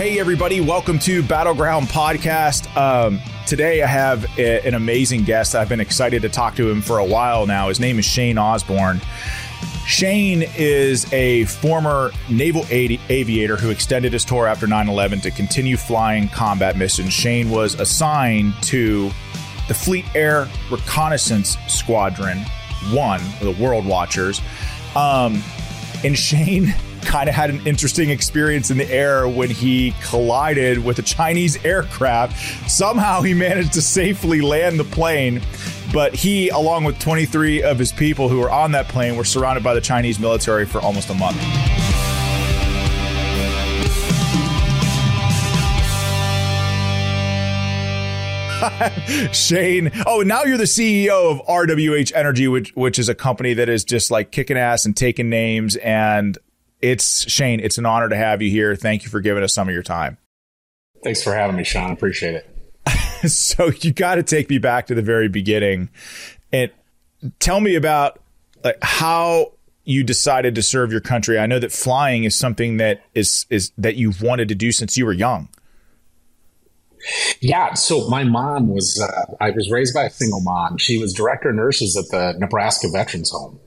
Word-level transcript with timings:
Hey, 0.00 0.18
everybody, 0.18 0.62
welcome 0.62 0.98
to 1.00 1.22
Battleground 1.22 1.88
Podcast. 1.88 2.74
Um, 2.74 3.20
today, 3.46 3.82
I 3.82 3.86
have 3.86 4.24
a, 4.38 4.66
an 4.66 4.72
amazing 4.72 5.24
guest. 5.24 5.54
I've 5.54 5.68
been 5.68 5.78
excited 5.78 6.22
to 6.22 6.30
talk 6.30 6.56
to 6.56 6.70
him 6.70 6.80
for 6.80 6.96
a 6.96 7.04
while 7.04 7.44
now. 7.44 7.68
His 7.68 7.80
name 7.80 7.98
is 7.98 8.06
Shane 8.06 8.38
Osborn. 8.38 9.02
Shane 9.86 10.44
is 10.56 11.12
a 11.12 11.44
former 11.44 12.12
naval 12.30 12.64
aviator 12.70 13.56
who 13.58 13.68
extended 13.68 14.14
his 14.14 14.24
tour 14.24 14.46
after 14.46 14.66
9 14.66 14.88
11 14.88 15.20
to 15.20 15.30
continue 15.30 15.76
flying 15.76 16.30
combat 16.30 16.78
missions. 16.78 17.12
Shane 17.12 17.50
was 17.50 17.74
assigned 17.74 18.54
to 18.62 19.10
the 19.68 19.74
Fleet 19.74 20.06
Air 20.14 20.48
Reconnaissance 20.70 21.58
Squadron 21.68 22.38
1, 22.90 23.20
the 23.42 23.50
World 23.60 23.84
Watchers. 23.84 24.40
Um, 24.96 25.42
and 26.02 26.16
Shane 26.16 26.74
kind 27.04 27.28
of 27.28 27.34
had 27.34 27.50
an 27.50 27.66
interesting 27.66 28.10
experience 28.10 28.70
in 28.70 28.78
the 28.78 28.90
air 28.90 29.28
when 29.28 29.50
he 29.50 29.94
collided 30.02 30.84
with 30.84 30.98
a 30.98 31.02
Chinese 31.02 31.62
aircraft. 31.64 32.70
Somehow 32.70 33.22
he 33.22 33.34
managed 33.34 33.72
to 33.74 33.82
safely 33.82 34.40
land 34.40 34.78
the 34.78 34.84
plane, 34.84 35.40
but 35.92 36.14
he, 36.14 36.48
along 36.50 36.84
with 36.84 36.98
23 36.98 37.62
of 37.62 37.78
his 37.78 37.92
people 37.92 38.28
who 38.28 38.38
were 38.38 38.50
on 38.50 38.72
that 38.72 38.88
plane, 38.88 39.16
were 39.16 39.24
surrounded 39.24 39.64
by 39.64 39.74
the 39.74 39.80
Chinese 39.80 40.18
military 40.18 40.66
for 40.66 40.80
almost 40.80 41.10
a 41.10 41.14
month. 41.14 41.40
Shane. 49.32 49.90
Oh, 50.06 50.22
now 50.22 50.44
you're 50.44 50.58
the 50.58 50.64
CEO 50.64 51.30
of 51.30 51.46
RWH 51.46 52.12
Energy, 52.14 52.46
which 52.48 52.70
which 52.74 52.98
is 52.98 53.08
a 53.08 53.14
company 53.14 53.54
that 53.54 53.68
is 53.68 53.84
just 53.84 54.10
like 54.10 54.32
kicking 54.32 54.58
ass 54.58 54.84
and 54.84 54.96
taking 54.96 55.30
names. 55.30 55.76
And 55.76 56.36
it's 56.82 57.30
Shane. 57.30 57.60
It's 57.60 57.78
an 57.78 57.86
honor 57.86 58.08
to 58.08 58.16
have 58.16 58.42
you 58.42 58.50
here. 58.50 58.74
Thank 58.76 59.04
you 59.04 59.10
for 59.10 59.20
giving 59.20 59.42
us 59.42 59.54
some 59.54 59.68
of 59.68 59.74
your 59.74 59.82
time. 59.82 60.18
Thanks 61.02 61.22
for 61.22 61.34
having 61.34 61.56
me, 61.56 61.64
Sean. 61.64 61.90
Appreciate 61.92 62.34
it. 62.34 63.30
so 63.30 63.70
you 63.80 63.92
got 63.92 64.16
to 64.16 64.22
take 64.22 64.50
me 64.50 64.58
back 64.58 64.86
to 64.86 64.94
the 64.94 65.02
very 65.02 65.28
beginning 65.28 65.90
and 66.52 66.70
tell 67.38 67.60
me 67.60 67.74
about 67.74 68.20
like 68.64 68.78
how 68.82 69.52
you 69.84 70.04
decided 70.04 70.54
to 70.54 70.62
serve 70.62 70.92
your 70.92 71.00
country. 71.00 71.38
I 71.38 71.46
know 71.46 71.58
that 71.58 71.72
flying 71.72 72.24
is 72.24 72.36
something 72.36 72.76
that 72.78 73.02
is 73.14 73.46
is 73.50 73.72
that 73.78 73.96
you've 73.96 74.22
wanted 74.22 74.48
to 74.48 74.54
do 74.54 74.72
since 74.72 74.96
you 74.96 75.06
were 75.06 75.12
young. 75.12 75.48
Yeah, 77.40 77.72
so 77.74 78.08
my 78.08 78.24
mom 78.24 78.68
was 78.68 79.00
uh, 79.02 79.34
I 79.40 79.50
was 79.50 79.70
raised 79.70 79.94
by 79.94 80.04
a 80.04 80.10
single 80.10 80.42
mom. 80.42 80.76
She 80.76 80.98
was 80.98 81.14
director 81.14 81.48
of 81.48 81.56
nurses 81.56 81.96
at 81.96 82.08
the 82.10 82.38
Nebraska 82.38 82.88
Veterans 82.92 83.30
Home. 83.30 83.58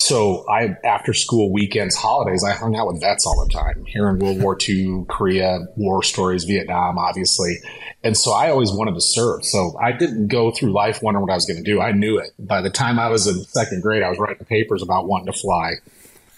So 0.00 0.48
I, 0.48 0.76
after 0.84 1.12
school 1.12 1.52
weekends, 1.52 1.96
holidays, 1.96 2.44
I 2.44 2.52
hung 2.52 2.76
out 2.76 2.86
with 2.86 3.00
vets 3.00 3.26
all 3.26 3.44
the 3.44 3.52
time, 3.52 3.84
hearing 3.84 4.20
World 4.20 4.40
War 4.40 4.56
II, 4.56 5.04
Korea, 5.08 5.66
war 5.74 6.04
stories, 6.04 6.44
Vietnam, 6.44 6.98
obviously. 6.98 7.56
And 8.04 8.16
so 8.16 8.32
I 8.32 8.50
always 8.50 8.70
wanted 8.70 8.94
to 8.94 9.00
serve. 9.00 9.44
So 9.44 9.76
I 9.82 9.90
didn't 9.90 10.28
go 10.28 10.52
through 10.52 10.72
life 10.72 11.02
wondering 11.02 11.22
what 11.22 11.32
I 11.32 11.34
was 11.34 11.46
going 11.46 11.56
to 11.56 11.68
do. 11.68 11.80
I 11.80 11.90
knew 11.90 12.18
it. 12.18 12.30
By 12.38 12.62
the 12.62 12.70
time 12.70 13.00
I 13.00 13.08
was 13.08 13.26
in 13.26 13.42
second 13.42 13.82
grade, 13.82 14.04
I 14.04 14.08
was 14.08 14.20
writing 14.20 14.46
papers 14.46 14.82
about 14.82 15.08
wanting 15.08 15.32
to 15.32 15.38
fly 15.38 15.72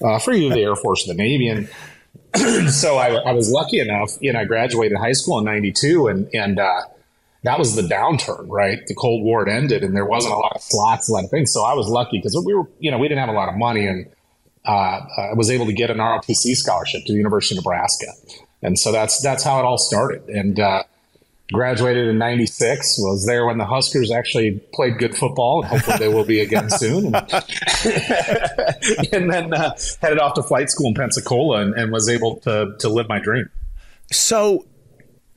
uh, 0.02 0.18
for 0.18 0.32
either 0.32 0.54
the 0.54 0.62
Air 0.62 0.74
Force 0.74 1.06
or 1.06 1.12
the 1.12 1.18
Navy. 1.18 1.48
And 1.48 1.68
so 2.72 2.96
I, 2.96 3.08
I, 3.16 3.32
was 3.32 3.50
lucky 3.50 3.78
enough, 3.78 4.12
you 4.22 4.32
know, 4.32 4.40
I 4.40 4.46
graduated 4.46 4.96
high 4.96 5.12
school 5.12 5.38
in 5.38 5.44
92 5.44 6.06
and, 6.06 6.34
and, 6.34 6.58
uh, 6.58 6.80
that 7.42 7.58
was 7.58 7.74
the 7.74 7.82
downturn, 7.82 8.46
right? 8.48 8.78
The 8.86 8.94
Cold 8.94 9.22
War 9.22 9.44
had 9.44 9.54
ended 9.54 9.82
and 9.82 9.96
there 9.96 10.04
wasn't 10.04 10.34
a 10.34 10.36
lot 10.36 10.52
of 10.54 10.62
slots, 10.62 11.08
a 11.08 11.12
lot 11.12 11.24
of 11.24 11.30
things. 11.30 11.52
So 11.52 11.62
I 11.62 11.74
was 11.74 11.88
lucky 11.88 12.18
because 12.18 12.40
we 12.44 12.54
were, 12.54 12.68
you 12.78 12.90
know, 12.90 12.98
we 12.98 13.08
didn't 13.08 13.20
have 13.20 13.30
a 13.30 13.38
lot 13.38 13.48
of 13.48 13.56
money 13.56 13.86
and 13.86 14.06
uh, 14.66 15.00
I 15.00 15.34
was 15.34 15.50
able 15.50 15.66
to 15.66 15.72
get 15.72 15.90
an 15.90 15.98
ROTC 15.98 16.54
scholarship 16.54 17.04
to 17.06 17.12
the 17.12 17.18
University 17.18 17.56
of 17.56 17.64
Nebraska. 17.64 18.06
And 18.62 18.78
so 18.78 18.92
that's, 18.92 19.22
that's 19.22 19.42
how 19.42 19.58
it 19.58 19.64
all 19.64 19.78
started. 19.78 20.28
And, 20.28 20.60
uh, 20.60 20.82
graduated 21.52 22.06
in 22.08 22.18
96 22.18 22.96
was 22.98 23.26
there 23.26 23.44
when 23.44 23.58
the 23.58 23.64
huskers 23.64 24.12
actually 24.12 24.60
played 24.72 24.98
good 24.98 25.16
football 25.16 25.62
and 25.62 25.70
hopefully 25.70 25.98
they 25.98 26.08
will 26.08 26.24
be 26.24 26.40
again 26.40 26.70
soon 26.78 27.06
and, 27.06 27.16
and 29.12 29.32
then 29.32 29.52
uh, 29.52 29.76
headed 30.00 30.18
off 30.20 30.34
to 30.34 30.42
flight 30.42 30.70
school 30.70 30.86
in 30.86 30.94
pensacola 30.94 31.60
and, 31.60 31.74
and 31.74 31.90
was 31.90 32.08
able 32.08 32.36
to, 32.36 32.76
to 32.78 32.88
live 32.88 33.08
my 33.08 33.18
dream 33.18 33.50
so 34.12 34.64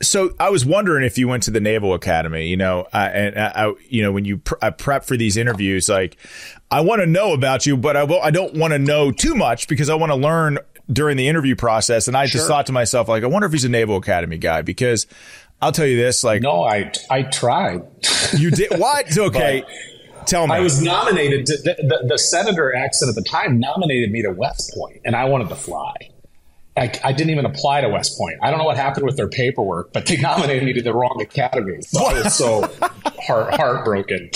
so 0.04 0.34
I 0.40 0.50
was 0.50 0.66
wondering 0.66 1.04
if 1.06 1.18
you 1.18 1.28
went 1.28 1.44
to 1.44 1.52
the 1.52 1.60
Naval 1.60 1.94
Academy, 1.94 2.48
you 2.48 2.58
know, 2.58 2.88
uh, 2.94 3.10
and 3.12 3.40
I, 3.40 3.74
you 3.90 4.02
know, 4.02 4.12
when 4.12 4.26
you 4.26 4.38
pr- 4.38 4.56
I 4.62 4.70
prep 4.70 5.06
for 5.06 5.18
these 5.18 5.38
interviews, 5.38 5.90
like 5.90 6.18
I 6.70 6.82
want 6.82 7.02
to 7.02 7.06
know 7.06 7.34
about 7.34 7.66
you, 7.66 7.78
but 7.78 7.98
I 7.98 8.04
will, 8.04 8.22
I 8.22 8.32
don't 8.32 8.54
want 8.56 8.74
to 8.74 8.80
know 8.80 9.12
too 9.12 9.36
much 9.36 9.68
because 9.68 9.90
I 9.90 9.96
want 9.96 10.12
to 10.12 10.16
learn 10.16 10.60
during 10.92 11.18
the 11.18 11.28
interview 11.28 11.56
process. 11.56 12.08
And 12.08 12.18
I 12.18 12.26
sure. 12.26 12.40
just 12.40 12.48
thought 12.48 12.66
to 12.68 12.72
myself, 12.72 13.08
like, 13.08 13.24
I 13.24 13.28
wonder 13.28 13.46
if 13.46 13.52
he's 13.52 13.66
a 13.66 13.70
Naval 13.70 13.98
Academy 13.98 14.38
guy 14.38 14.62
because 14.62 15.08
I'll 15.62 15.72
tell 15.72 15.86
you 15.86 15.98
this, 15.98 16.24
like, 16.24 16.42
no, 16.42 16.64
I, 16.64 16.92
I 17.10 17.24
tried. 17.24 17.84
You 18.36 18.52
did 18.52 18.78
what? 18.78 19.18
Okay. 19.18 19.64
Tell 20.26 20.48
me. 20.48 20.54
I 20.54 20.62
was 20.62 20.82
nominated 20.82 21.46
to 21.48 21.58
the, 21.58 21.76
the, 21.80 22.08
the 22.08 22.18
senator 22.18 22.74
Exon 22.76 23.10
at 23.10 23.16
the 23.16 23.26
time 23.30 23.60
nominated 23.60 24.10
me 24.10 24.22
to 24.22 24.32
West 24.32 24.72
Point 24.74 25.02
and 25.04 25.18
I 25.18 25.26
wanted 25.26 25.50
to 25.50 25.56
fly. 25.56 25.94
I, 26.76 26.92
I, 27.04 27.12
didn't 27.12 27.30
even 27.30 27.46
apply 27.46 27.82
to 27.82 27.90
West 27.90 28.18
Point. 28.18 28.40
I 28.42 28.50
don't 28.50 28.58
know 28.58 28.66
what 28.66 28.78
happened 28.78 29.06
with 29.06 29.16
their 29.16 29.30
paperwork, 29.30 29.94
but 29.94 30.08
they 30.08 30.18
nominated 30.22 30.64
me 30.64 30.74
to 30.74 30.82
the 30.82 30.94
wrong 30.94 31.20
academy. 31.22 31.82
So 31.82 32.04
I 32.04 32.14
was 32.14 32.36
so 32.36 32.62
heart, 33.22 33.54
heartbroken 33.54 34.32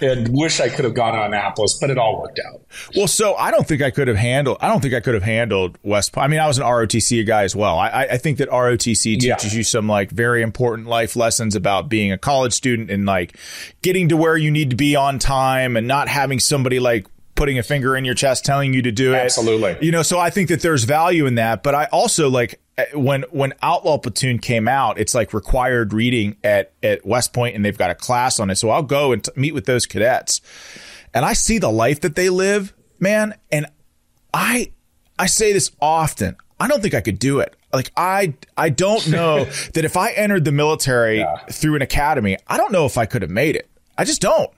and 0.00 0.28
wish 0.32 0.60
I 0.60 0.70
could 0.70 0.86
have 0.86 0.94
gone 0.94 1.12
to 1.12 1.22
Annapolis, 1.22 1.76
but 1.78 1.90
it 1.90 1.98
all 1.98 2.22
worked 2.22 2.40
out. 2.46 2.62
Well, 2.96 3.06
so 3.06 3.34
I 3.34 3.50
don't 3.50 3.66
think 3.66 3.82
I 3.82 3.90
could 3.90 4.08
have 4.08 4.16
handled. 4.16 4.58
I 4.60 4.68
don't 4.68 4.80
think 4.80 4.94
I 4.94 5.00
could 5.00 5.14
have 5.14 5.22
handled 5.22 5.78
West. 5.82 6.12
Point. 6.12 6.24
I 6.24 6.28
mean, 6.28 6.40
I 6.40 6.46
was 6.46 6.56
an 6.56 6.64
ROTC 6.64 7.26
guy 7.26 7.42
as 7.42 7.54
well. 7.54 7.78
I, 7.78 8.08
I 8.12 8.16
think 8.18 8.38
that 8.38 8.48
ROTC 8.48 9.02
teaches 9.02 9.24
yeah. 9.24 9.58
you 9.58 9.62
some 9.62 9.86
like 9.86 10.10
very 10.10 10.42
important 10.42 10.88
life 10.88 11.16
lessons 11.16 11.54
about 11.54 11.90
being 11.90 12.12
a 12.12 12.18
college 12.18 12.54
student 12.54 12.90
and 12.90 13.04
like 13.04 13.36
getting 13.82 14.08
to 14.08 14.16
where 14.16 14.36
you 14.36 14.50
need 14.50 14.70
to 14.70 14.76
be 14.76 14.96
on 14.96 15.18
time 15.18 15.76
and 15.76 15.86
not 15.86 16.08
having 16.08 16.40
somebody 16.40 16.80
like 16.80 17.06
putting 17.38 17.58
a 17.58 17.62
finger 17.62 17.96
in 17.96 18.04
your 18.04 18.14
chest 18.14 18.44
telling 18.44 18.74
you 18.74 18.82
to 18.82 18.92
do 18.92 19.14
it. 19.14 19.18
Absolutely. 19.18 19.78
You 19.80 19.92
know, 19.92 20.02
so 20.02 20.18
I 20.18 20.28
think 20.28 20.48
that 20.48 20.60
there's 20.60 20.84
value 20.84 21.24
in 21.24 21.36
that. 21.36 21.62
But 21.62 21.74
I 21.74 21.84
also 21.86 22.28
like 22.28 22.60
eh, 22.76 22.86
when 22.94 23.22
when 23.30 23.54
Outlaw 23.62 23.96
Platoon 23.98 24.40
came 24.40 24.68
out, 24.68 24.98
it's 24.98 25.14
like 25.14 25.32
required 25.32 25.92
reading 25.92 26.36
at 26.42 26.72
at 26.82 27.06
West 27.06 27.32
Point, 27.32 27.54
and 27.54 27.64
they've 27.64 27.78
got 27.78 27.90
a 27.90 27.94
class 27.94 28.40
on 28.40 28.50
it. 28.50 28.56
So 28.56 28.70
I'll 28.70 28.82
go 28.82 29.12
and 29.12 29.24
t- 29.24 29.30
meet 29.36 29.54
with 29.54 29.64
those 29.64 29.86
cadets, 29.86 30.40
and 31.14 31.24
I 31.24 31.32
see 31.32 31.58
the 31.58 31.70
life 31.70 32.00
that 32.00 32.16
they 32.16 32.28
live, 32.28 32.74
man. 32.98 33.34
And 33.50 33.66
I 34.34 34.72
I 35.18 35.26
say 35.26 35.52
this 35.52 35.70
often. 35.80 36.36
I 36.60 36.66
don't 36.66 36.82
think 36.82 36.94
I 36.94 37.00
could 37.00 37.20
do 37.20 37.38
it. 37.38 37.54
Like 37.72 37.92
I 37.96 38.34
I 38.56 38.70
don't 38.70 39.08
know 39.10 39.44
that 39.44 39.84
if 39.84 39.96
I 39.96 40.10
entered 40.10 40.44
the 40.44 40.52
military 40.52 41.20
yeah. 41.20 41.36
through 41.50 41.76
an 41.76 41.82
academy, 41.82 42.36
I 42.48 42.56
don't 42.56 42.72
know 42.72 42.84
if 42.84 42.98
I 42.98 43.06
could 43.06 43.22
have 43.22 43.30
made 43.30 43.54
it. 43.54 43.70
I 43.96 44.04
just 44.04 44.20
don't. 44.20 44.50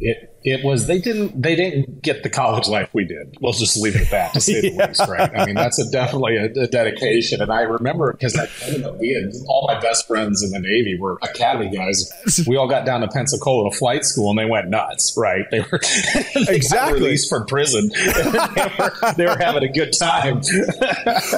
It 0.00 0.38
it 0.44 0.64
was 0.64 0.86
they 0.86 1.00
didn't 1.00 1.40
they 1.40 1.56
didn't 1.56 2.02
get 2.02 2.22
the 2.22 2.30
college 2.30 2.68
life 2.68 2.88
we 2.92 3.04
did. 3.04 3.36
We'll 3.40 3.52
just 3.52 3.76
leave 3.76 3.96
it 3.96 4.02
at 4.02 4.10
that 4.10 4.34
to 4.34 4.40
say 4.40 4.54
yeah. 4.54 4.60
the 4.70 4.86
least, 4.88 5.08
right? 5.08 5.30
I 5.36 5.46
mean, 5.46 5.56
that's 5.56 5.78
a, 5.78 5.90
definitely 5.90 6.36
a, 6.36 6.44
a, 6.44 6.66
dedication. 6.68 7.42
And 7.42 7.50
I 7.50 7.62
remember 7.62 8.12
because 8.12 8.36
I 8.36 8.48
ended 8.66 8.84
up 8.84 9.00
being 9.00 9.32
all 9.48 9.66
my 9.66 9.80
best 9.80 10.06
friends 10.06 10.42
in 10.42 10.50
the 10.50 10.60
Navy 10.60 10.96
were 10.98 11.18
academy 11.22 11.74
guys. 11.74 12.10
We 12.46 12.56
all 12.56 12.68
got 12.68 12.86
down 12.86 13.00
to 13.00 13.08
Pensacola 13.08 13.70
to 13.70 13.76
flight 13.76 14.04
school, 14.04 14.30
and 14.30 14.38
they 14.38 14.44
went 14.44 14.68
nuts, 14.68 15.14
right? 15.16 15.44
They 15.50 15.60
were 15.60 15.80
they 16.46 16.54
exactly 16.54 17.00
released 17.00 17.28
from 17.28 17.46
prison. 17.46 17.90
they, 17.94 18.72
were, 18.78 19.12
they 19.16 19.26
were 19.26 19.38
having 19.38 19.64
a 19.64 19.72
good 19.72 19.92
time. 19.92 20.40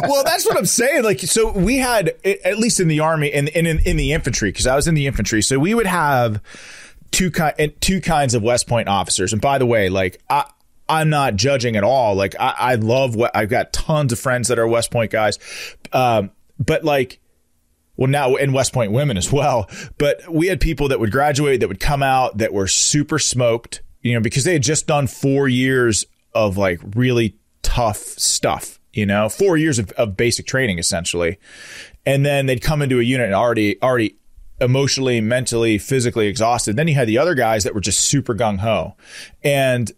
well, 0.09 0.25
that's 0.25 0.45
what 0.45 0.59
I'm 0.59 0.67
saying. 0.67 1.05
Like, 1.05 1.21
so 1.21 1.51
we 1.51 1.79
had 1.79 2.15
at 2.25 2.59
least 2.59 2.81
in 2.81 2.89
the 2.89 3.01
army 3.01 3.33
and 3.33 3.49
in, 3.49 3.67
in, 3.67 3.79
in 3.87 3.97
the 3.97 4.13
infantry 4.13 4.51
because 4.51 4.67
I 4.67 4.77
was 4.77 4.87
in 4.87 4.95
the 4.95 5.07
infantry, 5.07 5.41
so 5.41 5.59
we 5.59 5.75
would 5.75 5.87
have 5.87 6.43
two 7.11 7.31
kind 7.31 7.73
two 7.81 8.01
kinds 8.01 8.35
of 8.35 8.43
West 8.43 8.67
Point 8.67 8.89
officers. 8.89 9.33
And 9.33 9.41
by 9.41 9.59
the 9.59 9.67
way, 9.67 9.89
like 9.89 10.23
I 10.29 10.45
I'm 10.89 11.11
not 11.11 11.37
judging 11.37 11.77
at 11.77 11.85
all. 11.85 12.15
Like 12.15 12.35
I, 12.39 12.55
I 12.59 12.75
love 12.77 13.15
what 13.15 13.35
I've 13.35 13.49
got 13.49 13.73
tons 13.73 14.13
of 14.13 14.19
friends 14.19 14.49
that 14.49 14.59
are 14.59 14.67
West 14.67 14.91
Point 14.91 15.11
guys. 15.11 15.39
Um, 15.93 16.31
but 16.59 16.85
like 16.85 17.21
well 17.97 18.09
now 18.09 18.37
in 18.37 18.53
West 18.53 18.73
Point 18.73 18.93
women 18.93 19.17
as 19.17 19.33
well. 19.33 19.69
But 19.99 20.23
we 20.33 20.49
had 20.49 20.61
people 20.61 20.89
that 20.89 21.01
would 21.01 21.13
graduate 21.13 21.61
that 21.61 21.69
would 21.69 21.81
come 21.81 22.03
out 22.03 22.39
that 22.39 22.53
were 22.53 22.67
super 22.67 23.19
smoked 23.19 23.83
you 24.03 24.15
know, 24.15 24.21
because 24.21 24.45
they 24.45 24.55
had 24.55 24.63
just 24.63 24.87
done 24.87 25.07
four 25.07 25.49
years 25.49 26.05
of 26.35 26.57
like 26.57 26.81
really 26.95 27.37
tough 27.63 27.99
stuff, 27.99 28.81
you 28.93 29.05
know, 29.05 29.29
four 29.29 29.57
years 29.57 29.79
of, 29.79 29.91
of 29.93 30.17
basic 30.17 30.47
training 30.47 30.79
essentially. 30.79 31.39
And 32.07 32.25
then 32.25 32.47
they'd 32.47 32.63
come 32.63 32.83
into 32.83 32.99
a 32.99 33.03
unit 33.03 33.27
and 33.27 33.35
already, 33.35 33.81
already 33.83 34.17
emotionally, 34.61 35.21
mentally, 35.21 35.79
physically 35.79 36.27
exhausted. 36.27 36.77
Then 36.77 36.89
you 36.89 36.95
had 36.95 37.09
the 37.09 37.19
other 37.19 37.35
guys 37.35 37.65
that 37.65 37.75
were 37.75 37.81
just 37.81 38.01
super 38.01 38.35
gung 38.35 38.59
ho. 38.59 38.97
And 39.43 39.91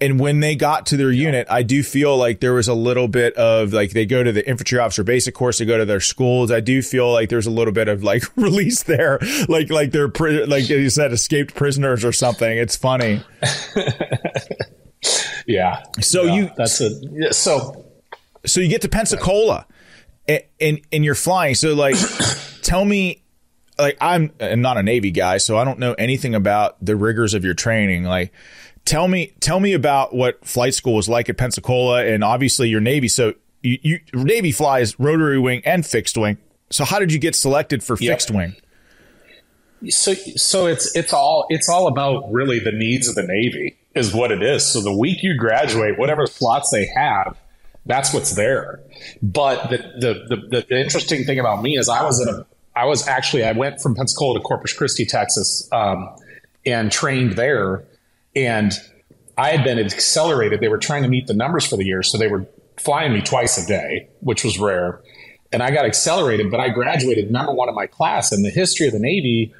and 0.00 0.18
when 0.18 0.40
they 0.40 0.56
got 0.56 0.86
to 0.86 0.96
their 0.96 1.12
unit, 1.12 1.46
I 1.50 1.62
do 1.62 1.82
feel 1.82 2.16
like 2.16 2.40
there 2.40 2.54
was 2.54 2.68
a 2.68 2.74
little 2.74 3.06
bit 3.06 3.34
of 3.34 3.74
like 3.74 3.90
they 3.90 4.06
go 4.06 4.24
to 4.24 4.32
the 4.32 4.48
infantry 4.48 4.78
officer 4.78 5.04
basic 5.04 5.34
course, 5.34 5.58
they 5.58 5.66
go 5.66 5.76
to 5.76 5.84
their 5.84 6.00
schools. 6.00 6.50
I 6.50 6.60
do 6.60 6.80
feel 6.80 7.12
like 7.12 7.28
there's 7.28 7.46
a 7.46 7.50
little 7.50 7.72
bit 7.72 7.88
of 7.88 8.02
like 8.02 8.24
release 8.36 8.82
there, 8.84 9.18
like 9.48 9.70
like 9.70 9.92
they're 9.92 10.08
pri- 10.08 10.44
like 10.44 10.68
you 10.68 10.88
said, 10.88 11.12
escaped 11.12 11.54
prisoners 11.54 12.04
or 12.04 12.12
something. 12.12 12.56
It's 12.56 12.76
funny. 12.76 13.22
yeah. 15.46 15.82
So 16.00 16.24
Yeah, 16.24 16.34
you 16.34 16.50
that's 16.56 16.80
it. 16.80 16.92
Yeah, 17.12 17.30
so 17.32 17.84
so 18.46 18.60
you 18.60 18.68
get 18.68 18.82
to 18.82 18.88
Pensacola, 18.88 19.66
and 20.26 20.42
and, 20.60 20.80
and 20.92 21.04
you're 21.04 21.14
flying. 21.14 21.54
So 21.54 21.74
like, 21.74 21.96
tell 22.62 22.84
me. 22.84 23.22
Like 23.80 23.96
I'm, 24.00 24.32
I'm 24.40 24.60
not 24.60 24.76
a 24.76 24.82
Navy 24.82 25.10
guy, 25.10 25.38
so 25.38 25.56
I 25.58 25.64
don't 25.64 25.78
know 25.78 25.94
anything 25.94 26.34
about 26.34 26.76
the 26.84 26.96
rigors 26.96 27.34
of 27.34 27.44
your 27.44 27.54
training. 27.54 28.04
Like, 28.04 28.32
tell 28.84 29.08
me 29.08 29.32
tell 29.40 29.60
me 29.60 29.72
about 29.72 30.14
what 30.14 30.44
flight 30.44 30.74
school 30.74 30.94
was 30.94 31.08
like 31.08 31.28
at 31.28 31.36
Pensacola 31.36 32.04
and 32.04 32.22
obviously 32.24 32.68
your 32.68 32.80
Navy. 32.80 33.08
So 33.08 33.34
you, 33.62 33.78
you 33.82 34.00
Navy 34.14 34.52
flies 34.52 34.98
rotary 34.98 35.38
wing 35.38 35.62
and 35.64 35.84
fixed 35.84 36.16
wing. 36.16 36.38
So 36.70 36.84
how 36.84 36.98
did 36.98 37.12
you 37.12 37.18
get 37.18 37.34
selected 37.34 37.82
for 37.82 37.96
Yep. 37.98 38.12
fixed 38.12 38.30
wing? 38.30 38.54
so 39.88 40.12
so 40.14 40.66
it's 40.66 40.94
it's 40.94 41.12
all 41.12 41.46
it's 41.48 41.68
all 41.68 41.86
about 41.88 42.30
really 42.30 42.58
the 42.58 42.72
needs 42.72 43.08
of 43.08 43.14
the 43.14 43.22
Navy 43.22 43.78
is 43.94 44.12
what 44.14 44.30
it 44.30 44.42
is. 44.42 44.64
So 44.64 44.80
the 44.80 44.94
week 44.96 45.22
you 45.22 45.36
graduate, 45.36 45.98
whatever 45.98 46.26
slots 46.26 46.70
they 46.70 46.86
have, 46.94 47.36
that's 47.86 48.12
what's 48.12 48.34
there. 48.34 48.80
But 49.22 49.70
the 49.70 49.78
the 49.98 50.36
the, 50.50 50.66
the 50.68 50.80
interesting 50.80 51.24
thing 51.24 51.38
about 51.38 51.62
me 51.62 51.78
is 51.78 51.88
I 51.88 52.04
was 52.04 52.20
in 52.20 52.28
a 52.28 52.46
I 52.74 52.86
was 52.86 53.06
actually 53.06 53.44
I 53.44 53.52
went 53.52 53.80
from 53.80 53.94
Pensacola 53.94 54.38
to 54.38 54.42
Corpus 54.42 54.72
Christi, 54.72 55.04
Texas, 55.04 55.68
um, 55.72 56.08
and 56.64 56.90
trained 56.90 57.32
there. 57.32 57.84
And 58.36 58.72
I 59.36 59.50
had 59.50 59.64
been 59.64 59.78
accelerated. 59.78 60.60
They 60.60 60.68
were 60.68 60.78
trying 60.78 61.02
to 61.02 61.08
meet 61.08 61.26
the 61.26 61.34
numbers 61.34 61.66
for 61.66 61.76
the 61.76 61.84
year, 61.84 62.02
so 62.02 62.18
they 62.18 62.28
were 62.28 62.46
flying 62.78 63.12
me 63.12 63.22
twice 63.22 63.62
a 63.62 63.66
day, 63.66 64.08
which 64.20 64.44
was 64.44 64.58
rare. 64.58 65.00
And 65.52 65.62
I 65.62 65.70
got 65.70 65.84
accelerated, 65.84 66.50
but 66.50 66.60
I 66.60 66.68
graduated 66.68 67.30
number 67.30 67.52
one 67.52 67.68
in 67.68 67.74
my 67.74 67.86
class. 67.86 68.30
And 68.32 68.44
the 68.44 68.50
history 68.50 68.86
of 68.86 68.92
the 68.92 69.00
Navy 69.00 69.52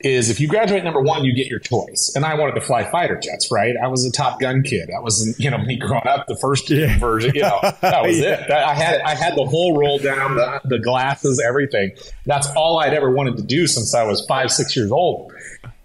is 0.00 0.30
if 0.30 0.40
you 0.40 0.48
graduate 0.48 0.82
number 0.82 1.00
one, 1.00 1.24
you 1.24 1.34
get 1.34 1.46
your 1.46 1.58
choice. 1.58 2.12
And 2.14 2.24
I 2.24 2.34
wanted 2.34 2.54
to 2.54 2.62
fly 2.62 2.90
fighter 2.90 3.20
jets, 3.20 3.50
right? 3.50 3.74
I 3.82 3.88
was 3.88 4.04
a 4.04 4.10
Top 4.10 4.40
Gun 4.40 4.62
kid. 4.62 4.90
I 4.96 5.00
was, 5.00 5.38
you 5.38 5.50
know, 5.50 5.58
me 5.64 5.76
growing 5.76 6.06
up, 6.06 6.26
the 6.26 6.36
first 6.40 6.68
version, 6.68 7.34
you 7.34 7.42
know, 7.42 7.58
that 7.80 8.02
was 8.02 8.18
it. 8.20 8.40
That- 8.48 8.64
I 8.66 8.74
had, 8.74 9.00
I 9.02 9.14
had 9.14 9.36
the 9.36 9.44
whole 9.44 9.76
roll 9.78 9.98
down, 9.98 10.36
the, 10.36 10.60
the 10.64 10.78
glasses, 10.78 11.42
everything. 11.46 11.92
That's 12.24 12.48
all 12.56 12.78
I'd 12.78 12.94
ever 12.94 13.10
wanted 13.10 13.36
to 13.38 13.42
do 13.42 13.66
since 13.66 13.94
I 13.94 14.04
was 14.04 14.24
five, 14.26 14.50
six 14.50 14.74
years 14.74 14.90
old. 14.90 15.32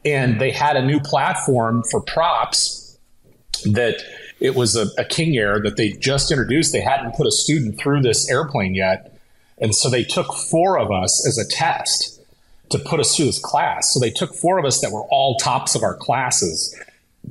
And 0.06 0.40
they 0.40 0.52
had 0.52 0.78
a 0.78 0.86
new 0.86 1.00
platform 1.00 1.84
for 1.92 2.00
props 2.00 2.98
that 3.66 4.02
it 4.40 4.56
was 4.56 4.76
a, 4.76 4.88
a 4.98 5.06
King 5.06 5.36
Air 5.38 5.60
that 5.62 5.78
they 5.78 5.92
just 5.92 6.32
introduced. 6.32 6.72
They 6.72 6.82
hadn't 6.82 7.16
put 7.16 7.26
a 7.26 7.32
student 7.32 7.80
through 7.80 8.02
this 8.02 8.30
airplane 8.30 8.76
yet. 8.76 9.18
And 9.58 9.74
so 9.74 9.90
they 9.90 10.04
took 10.04 10.34
four 10.34 10.78
of 10.78 10.92
us 10.92 11.26
as 11.28 11.38
a 11.38 11.48
test 11.50 12.15
to 12.70 12.80
put 12.80 13.00
us 13.00 13.16
through 13.16 13.26
this 13.26 13.40
class. 13.40 13.94
So 13.94 14.00
they 14.00 14.10
took 14.10 14.34
four 14.34 14.58
of 14.58 14.66
us 14.66 14.82
that 14.82 14.92
were 14.92 15.04
all 15.04 15.38
tops 15.38 15.76
of 15.76 15.84
our 15.84 15.96
classes 15.96 16.76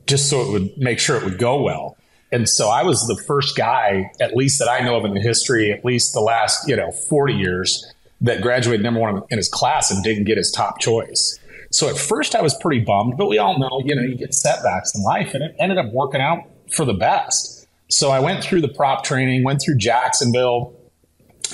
just 0.06 0.28
so 0.28 0.40
it 0.42 0.50
would 0.50 0.78
make 0.78 0.98
sure 0.98 1.16
it 1.16 1.24
would 1.24 1.38
go 1.38 1.62
well. 1.62 1.96
And 2.32 2.48
so 2.48 2.68
I 2.68 2.82
was 2.82 3.06
the 3.06 3.20
first 3.26 3.56
guy, 3.56 4.10
at 4.20 4.36
least 4.36 4.58
that 4.58 4.68
I 4.68 4.80
know 4.80 4.96
of 4.96 5.04
in 5.04 5.14
the 5.14 5.20
history, 5.20 5.70
at 5.70 5.84
least 5.84 6.14
the 6.14 6.20
last, 6.20 6.68
you 6.68 6.74
know, 6.74 6.90
40 6.90 7.34
years, 7.34 7.92
that 8.20 8.40
graduated 8.40 8.82
number 8.82 9.00
one 9.00 9.22
in 9.30 9.38
his 9.38 9.48
class 9.48 9.90
and 9.90 10.02
didn't 10.02 10.24
get 10.24 10.36
his 10.36 10.50
top 10.50 10.80
choice. 10.80 11.38
So 11.70 11.88
at 11.88 11.96
first 11.96 12.34
I 12.34 12.42
was 12.42 12.54
pretty 12.60 12.80
bummed, 12.80 13.16
but 13.16 13.28
we 13.28 13.38
all 13.38 13.58
know, 13.58 13.82
you 13.84 13.94
know, 13.94 14.02
you 14.02 14.16
get 14.16 14.34
setbacks 14.34 14.94
in 14.94 15.02
life 15.02 15.34
and 15.34 15.44
it 15.44 15.54
ended 15.58 15.78
up 15.78 15.92
working 15.92 16.20
out 16.20 16.44
for 16.70 16.84
the 16.84 16.94
best. 16.94 17.66
So 17.88 18.10
I 18.10 18.20
went 18.20 18.42
through 18.42 18.62
the 18.62 18.68
prop 18.68 19.04
training, 19.04 19.44
went 19.44 19.60
through 19.62 19.76
Jacksonville, 19.76 20.74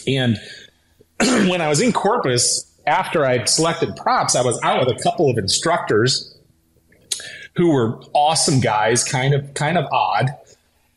and 0.06 0.38
when 1.20 1.60
I 1.60 1.68
was 1.68 1.80
in 1.80 1.92
Corpus, 1.92 2.69
after 2.90 3.24
I'd 3.24 3.48
selected 3.48 3.94
props, 3.94 4.34
I 4.34 4.42
was 4.42 4.60
out 4.62 4.84
with 4.84 4.98
a 4.98 5.00
couple 5.00 5.30
of 5.30 5.38
instructors 5.38 6.36
who 7.56 7.72
were 7.72 8.00
awesome 8.12 8.60
guys, 8.60 9.04
kind 9.04 9.32
of 9.32 9.54
kind 9.54 9.78
of 9.78 9.86
odd, 9.92 10.26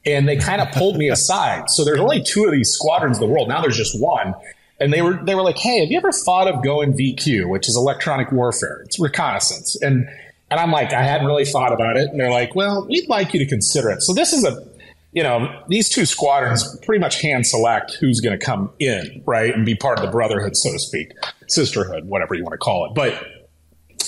and 0.05 0.27
they 0.27 0.37
kind 0.37 0.59
of 0.59 0.71
pulled 0.71 0.97
me 0.97 1.09
aside. 1.09 1.69
So 1.69 1.85
there's 1.85 1.99
only 1.99 2.23
two 2.23 2.45
of 2.45 2.51
these 2.51 2.71
squadrons 2.71 3.19
in 3.19 3.27
the 3.27 3.31
world. 3.31 3.47
Now 3.47 3.61
there's 3.61 3.77
just 3.77 3.99
one. 3.99 4.33
And 4.79 4.91
they 4.91 5.03
were 5.03 5.23
they 5.23 5.35
were 5.35 5.43
like, 5.43 5.57
"Hey, 5.57 5.79
have 5.81 5.91
you 5.91 5.97
ever 5.97 6.11
thought 6.11 6.47
of 6.47 6.63
going 6.63 6.93
VQ, 6.93 7.47
which 7.47 7.69
is 7.69 7.77
electronic 7.77 8.31
warfare? 8.31 8.81
It's 8.85 8.99
reconnaissance." 8.99 9.79
And 9.81 10.09
and 10.49 10.59
I'm 10.59 10.71
like, 10.71 10.93
I 10.93 11.03
hadn't 11.03 11.27
really 11.27 11.45
thought 11.45 11.73
about 11.73 11.95
it. 11.95 12.09
And 12.09 12.19
they're 12.19 12.31
like, 12.31 12.55
"Well, 12.55 12.87
we'd 12.87 13.07
like 13.07 13.33
you 13.33 13.39
to 13.39 13.45
consider 13.45 13.91
it." 13.91 14.01
So 14.01 14.13
this 14.13 14.33
is 14.33 14.43
a 14.43 14.65
you 15.13 15.21
know, 15.21 15.63
these 15.67 15.89
two 15.89 16.05
squadrons 16.05 16.77
pretty 16.85 16.99
much 16.99 17.21
hand 17.21 17.45
select 17.45 17.93
who's 17.99 18.19
going 18.19 18.37
to 18.37 18.43
come 18.43 18.71
in, 18.79 19.21
right, 19.25 19.53
and 19.53 19.65
be 19.65 19.75
part 19.75 19.99
of 19.99 20.05
the 20.05 20.11
brotherhood, 20.11 20.57
so 20.57 20.71
to 20.71 20.79
speak, 20.79 21.11
sisterhood, 21.47 22.05
whatever 22.05 22.33
you 22.33 22.43
want 22.43 22.53
to 22.53 22.57
call 22.57 22.85
it. 22.85 22.95
But 22.95 23.23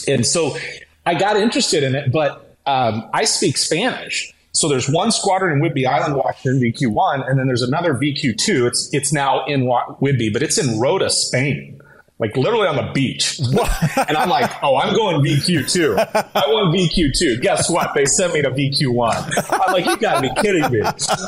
and 0.07 0.25
so 0.25 0.57
I 1.05 1.13
got 1.13 1.37
interested 1.37 1.83
in 1.83 1.95
it, 1.95 2.11
but 2.11 2.57
um, 2.65 3.07
I 3.13 3.25
speak 3.25 3.57
Spanish. 3.57 4.33
So 4.51 4.69
there's 4.69 4.89
one 4.89 5.11
squadron 5.11 5.57
in 5.57 5.61
Whidbey 5.61 5.85
Island, 5.85 6.15
Washington, 6.15 6.61
VQ1, 6.61 7.29
and 7.29 7.37
then 7.37 7.45
there's 7.45 7.61
another 7.61 7.93
VQ2. 7.93 8.67
It's 8.67 8.89
it's 8.93 9.13
now 9.13 9.45
in 9.45 9.65
Whidbey, 9.65 10.33
but 10.33 10.41
it's 10.41 10.57
in 10.57 10.79
Rota, 10.79 11.09
Spain, 11.09 11.79
like 12.17 12.35
literally 12.37 12.67
on 12.67 12.77
the 12.77 12.91
beach. 12.93 13.39
and 13.39 14.17
I'm 14.17 14.29
like, 14.29 14.49
oh, 14.63 14.77
I'm 14.77 14.95
going 14.95 15.21
VQ2. 15.21 15.97
I 16.33 16.47
want 16.47 16.73
VQ2. 16.75 17.41
Guess 17.41 17.69
what? 17.69 17.93
They 17.93 18.05
sent 18.05 18.33
me 18.33 18.41
to 18.41 18.51
VQ1. 18.51 19.51
I'm 19.51 19.73
like, 19.73 19.85
you 19.85 19.97
got 19.97 20.21
to 20.21 20.29
be 20.29 20.41
kidding 20.41 20.71
me. 20.71 20.81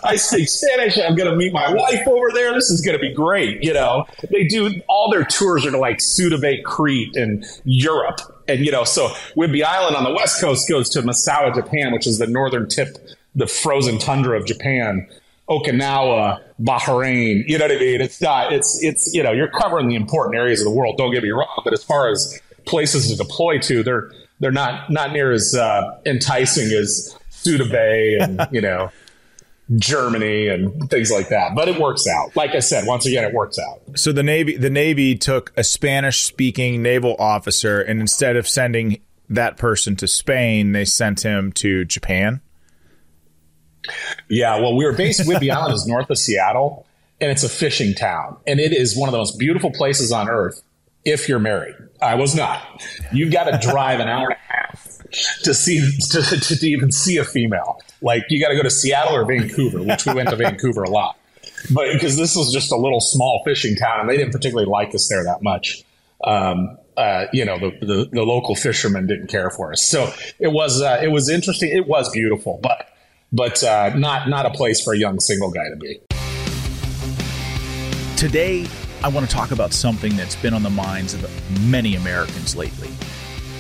I 0.04 0.16
speak 0.16 0.48
Spanish. 0.48 0.98
I'm 0.98 1.16
going 1.16 1.30
to 1.30 1.36
meet 1.36 1.52
my 1.52 1.74
wife 1.74 2.08
over 2.08 2.32
there. 2.34 2.54
This 2.54 2.70
is 2.70 2.82
going 2.82 2.98
to 2.98 3.02
be 3.02 3.14
great. 3.14 3.62
You 3.62 3.74
know, 3.74 4.06
they 4.32 4.46
do 4.48 4.82
all 4.88 5.12
their 5.12 5.26
tours 5.26 5.66
are 5.66 5.72
to 5.72 5.78
like 5.78 5.98
Souda 5.98 6.40
Bay, 6.40 6.62
Crete, 6.62 7.16
and 7.18 7.46
Europe. 7.66 8.22
And, 8.48 8.66
you 8.66 8.72
know, 8.72 8.86
so 8.86 9.10
Whidbey 9.36 9.64
Island 9.64 9.98
on 9.98 10.06
the 10.06 10.14
west 10.14 10.40
coast 10.40 10.70
goes 10.70 10.90
to 10.92 11.02
Misawa, 11.02 11.54
Japan, 11.54 11.92
which 11.92 12.08
is 12.08 12.18
the 12.18 12.28
northern 12.28 12.70
tip, 12.70 12.98
the 13.36 13.48
frozen 13.48 14.00
tundra 14.00 14.40
of 14.40 14.46
Japan. 14.46 15.06
Okinawa, 15.50 16.42
Bahrain, 16.62 17.44
you 17.48 17.58
know 17.58 17.66
what 17.66 17.72
I 17.76 17.80
mean? 17.80 18.02
It's 18.02 18.22
not, 18.22 18.52
it's, 18.52 18.84
it's, 18.84 19.14
you 19.14 19.24
know, 19.24 19.32
you're 19.32 19.50
covering 19.50 19.88
the 19.88 19.96
important 19.96 20.36
areas 20.36 20.60
of 20.60 20.66
the 20.66 20.72
world. 20.72 20.98
Don't 20.98 21.14
get 21.14 21.24
me 21.24 21.30
wrong. 21.30 21.62
But 21.64 21.74
as 21.74 21.84
far 21.84 22.10
as 22.10 22.42
places 22.66 23.10
to 23.10 23.16
deploy 23.16 23.60
to, 23.60 23.84
they're, 23.84 24.12
they're 24.40 24.52
not, 24.52 24.90
not 24.90 25.14
near 25.14 25.32
as 25.32 25.56
uh, 25.56 26.00
enticing 26.06 26.72
as 26.78 27.18
Souda 27.32 27.70
Bay 27.70 28.18
and, 28.20 28.46
you 28.52 28.62
know, 28.62 28.92
Germany 29.76 30.48
and 30.48 30.90
things 30.90 31.12
like 31.12 31.30
that. 31.30 31.56
But 31.56 31.68
it 31.68 31.80
works 31.80 32.08
out. 32.08 32.36
Like 32.36 32.52
I 32.52 32.60
said, 32.60 32.86
once 32.86 33.06
again, 33.06 33.24
it 33.24 33.34
works 33.34 33.60
out. 33.60 33.82
So 33.96 34.12
the 34.12 34.24
Navy 34.24 34.56
the 34.56 34.70
Navy 34.70 35.16
took 35.16 35.52
a 35.58 35.64
Spanish 35.64 36.24
speaking 36.24 36.82
naval 36.82 37.16
officer 37.20 37.82
and 37.82 38.00
instead 38.00 38.38
of 38.38 38.48
sending 38.48 39.02
that 39.30 39.58
person 39.58 39.96
to 39.98 40.08
Spain, 40.08 40.72
they 40.72 40.86
sent 40.86 41.24
him 41.24 41.52
to 41.54 41.84
Japan. 41.84 42.42
Yeah, 44.30 44.60
well, 44.60 44.76
we 44.76 44.86
were 44.86 44.94
based 44.94 45.22
Whidbey 45.22 45.52
Island 45.56 45.74
is 45.74 45.86
north 45.88 46.10
of 46.10 46.18
Seattle, 46.18 46.86
and 47.20 47.32
it's 47.32 47.44
a 47.44 47.50
fishing 47.50 47.94
town, 47.94 48.38
and 48.46 48.60
it 48.60 48.74
is 48.74 48.96
one 48.96 49.10
of 49.10 49.12
the 49.12 49.18
most 49.18 49.40
beautiful 49.40 49.72
places 49.72 50.12
on 50.12 50.30
earth. 50.30 50.62
If 51.06 51.30
you're 51.30 51.40
married, 51.40 51.76
I 52.02 52.16
was 52.16 52.36
not. 52.36 52.62
You've 53.14 53.32
got 53.32 53.46
to 53.46 53.58
drive 53.66 54.00
an 54.00 54.10
hour 54.10 54.26
and 54.26 54.34
a 54.34 54.54
half 54.54 54.98
to 55.44 55.54
see 55.54 55.80
to, 56.12 56.22
to, 56.22 56.56
to 56.58 56.68
even 56.68 56.92
see 56.92 57.18
a 57.18 57.24
female. 57.24 57.80
Like 58.02 58.26
you 58.30 58.42
got 58.42 58.50
to 58.50 58.56
go 58.56 58.64
to 58.64 58.70
Seattle 58.70 59.16
or 59.16 59.26
Vancouver, 59.26 59.82
which 59.82 60.06
we 60.06 60.14
went 60.14 60.30
to 60.30 60.36
Vancouver 60.36 60.84
a 60.84 60.90
lot, 60.90 61.18
but 61.74 61.94
because 61.94 62.18
this 62.18 62.36
was 62.36 62.52
just 62.52 62.72
a 62.72 62.76
little 62.76 63.00
small 63.00 63.42
fishing 63.46 63.76
town, 63.76 64.02
and 64.02 64.10
they 64.10 64.18
didn't 64.18 64.34
particularly 64.34 64.70
like 64.70 64.94
us 64.94 65.08
there 65.08 65.24
that 65.24 65.42
much. 65.42 65.84
Um, 66.24 66.78
uh, 66.98 67.28
you 67.32 67.46
know, 67.46 67.60
the, 67.60 67.86
the, 67.86 68.10
the 68.12 68.24
local 68.24 68.56
fishermen 68.56 69.06
didn't 69.06 69.28
care 69.28 69.52
for 69.52 69.72
us, 69.72 69.84
so 69.84 70.12
it 70.40 70.52
was 70.52 70.82
uh, 70.82 71.00
it 71.02 71.10
was 71.10 71.30
interesting. 71.30 71.70
It 71.70 71.88
was 71.88 72.10
beautiful, 72.10 72.60
but 72.62 72.90
but 73.32 73.64
uh, 73.64 73.92
not 73.96 74.30
not 74.30 74.46
a 74.46 74.50
place 74.52 74.84
for 74.84 74.94
a 74.94 74.98
young 74.98 75.20
single 75.20 75.52
guy 75.52 75.70
to 75.70 75.76
be. 75.76 76.00
Today, 78.16 78.68
I 79.04 79.10
want 79.10 79.30
to 79.30 79.36
talk 79.36 79.52
about 79.52 79.74
something 79.74 80.16
that's 80.16 80.36
been 80.36 80.54
on 80.54 80.64
the 80.64 80.70
minds 80.70 81.14
of 81.14 81.70
many 81.70 81.96
Americans 81.96 82.56
lately 82.56 82.90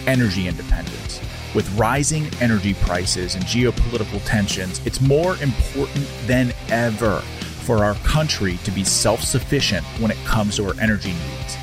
energy 0.07 0.47
independence. 0.47 1.19
With 1.53 1.69
rising 1.77 2.27
energy 2.41 2.73
prices 2.73 3.35
and 3.35 3.43
geopolitical 3.43 4.23
tensions, 4.25 4.81
it's 4.85 5.01
more 5.01 5.37
important 5.37 6.07
than 6.25 6.53
ever 6.69 7.19
for 7.65 7.83
our 7.83 7.95
country 7.95 8.57
to 8.63 8.71
be 8.71 8.83
self 8.83 9.21
sufficient 9.21 9.85
when 9.99 10.09
it 10.09 10.17
comes 10.25 10.55
to 10.57 10.67
our 10.67 10.79
energy 10.79 11.11
needs. 11.11 11.57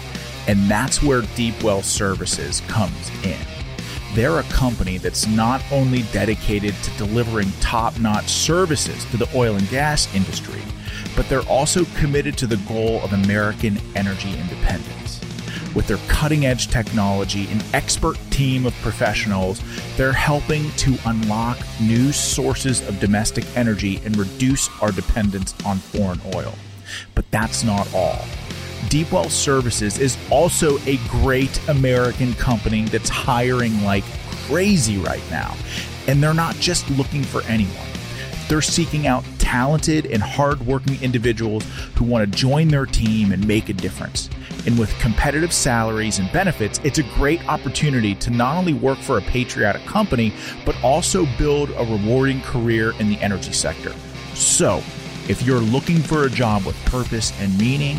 And 0.46 0.70
that's 0.70 1.02
where 1.02 1.22
Deep 1.34 1.62
Well 1.62 1.82
Services 1.82 2.60
comes 2.62 3.10
in. 3.24 3.53
They're 4.14 4.38
a 4.38 4.44
company 4.44 4.98
that's 4.98 5.26
not 5.26 5.60
only 5.72 6.02
dedicated 6.12 6.74
to 6.82 6.90
delivering 6.96 7.50
top 7.60 7.98
notch 7.98 8.28
services 8.28 9.04
to 9.06 9.16
the 9.16 9.28
oil 9.34 9.56
and 9.56 9.68
gas 9.70 10.12
industry, 10.14 10.62
but 11.16 11.28
they're 11.28 11.42
also 11.42 11.84
committed 11.96 12.38
to 12.38 12.46
the 12.46 12.56
goal 12.68 13.00
of 13.02 13.12
American 13.12 13.76
energy 13.96 14.38
independence. 14.38 15.20
With 15.74 15.88
their 15.88 15.98
cutting 16.06 16.46
edge 16.46 16.68
technology 16.68 17.48
and 17.50 17.64
expert 17.74 18.16
team 18.30 18.64
of 18.66 18.74
professionals, 18.74 19.60
they're 19.96 20.12
helping 20.12 20.70
to 20.72 20.96
unlock 21.06 21.58
new 21.80 22.12
sources 22.12 22.86
of 22.88 23.00
domestic 23.00 23.44
energy 23.56 24.00
and 24.04 24.16
reduce 24.16 24.70
our 24.80 24.92
dependence 24.92 25.54
on 25.66 25.78
foreign 25.78 26.20
oil. 26.36 26.54
But 27.16 27.28
that's 27.32 27.64
not 27.64 27.92
all. 27.92 28.24
Deepwell 28.88 29.30
Services 29.30 29.98
is 29.98 30.16
also 30.30 30.78
a 30.86 30.98
great 31.08 31.60
American 31.68 32.34
company 32.34 32.84
that's 32.84 33.08
hiring 33.08 33.82
like 33.82 34.04
crazy 34.46 34.98
right 34.98 35.22
now. 35.30 35.54
And 36.06 36.22
they're 36.22 36.34
not 36.34 36.54
just 36.56 36.88
looking 36.90 37.22
for 37.22 37.42
anyone. 37.42 37.86
They're 38.48 38.62
seeking 38.62 39.06
out 39.06 39.24
talented 39.38 40.06
and 40.06 40.22
hardworking 40.22 41.00
individuals 41.02 41.64
who 41.96 42.04
want 42.04 42.30
to 42.30 42.38
join 42.38 42.68
their 42.68 42.86
team 42.86 43.32
and 43.32 43.46
make 43.46 43.68
a 43.68 43.72
difference. 43.72 44.28
And 44.66 44.78
with 44.78 44.96
competitive 44.98 45.52
salaries 45.52 46.18
and 46.18 46.30
benefits, 46.32 46.80
it's 46.84 46.98
a 46.98 47.02
great 47.14 47.46
opportunity 47.48 48.14
to 48.16 48.30
not 48.30 48.56
only 48.56 48.74
work 48.74 48.98
for 48.98 49.18
a 49.18 49.22
patriotic 49.22 49.84
company, 49.86 50.32
but 50.64 50.76
also 50.82 51.26
build 51.38 51.70
a 51.70 51.84
rewarding 51.84 52.40
career 52.42 52.92
in 52.98 53.08
the 53.08 53.18
energy 53.18 53.52
sector. 53.52 53.94
So, 54.34 54.82
if 55.28 55.42
you're 55.42 55.60
looking 55.60 55.98
for 55.98 56.24
a 56.24 56.30
job 56.30 56.66
with 56.66 56.76
purpose 56.84 57.32
and 57.40 57.56
meaning, 57.58 57.98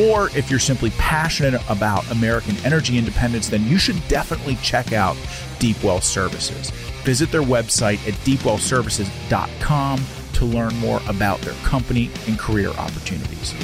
or 0.00 0.28
if 0.36 0.50
you're 0.50 0.58
simply 0.58 0.90
passionate 0.90 1.60
about 1.68 2.10
American 2.10 2.56
energy 2.64 2.96
independence, 2.98 3.48
then 3.48 3.66
you 3.66 3.78
should 3.78 3.96
definitely 4.08 4.56
check 4.62 4.92
out 4.92 5.16
Deepwell 5.58 6.02
Services. 6.02 6.70
Visit 7.04 7.30
their 7.30 7.42
website 7.42 8.06
at 8.08 8.14
deepwellservices.com 8.24 10.00
to 10.34 10.44
learn 10.44 10.74
more 10.76 11.00
about 11.08 11.40
their 11.40 11.54
company 11.64 12.10
and 12.26 12.38
career 12.38 12.70
opportunities. 12.70 13.54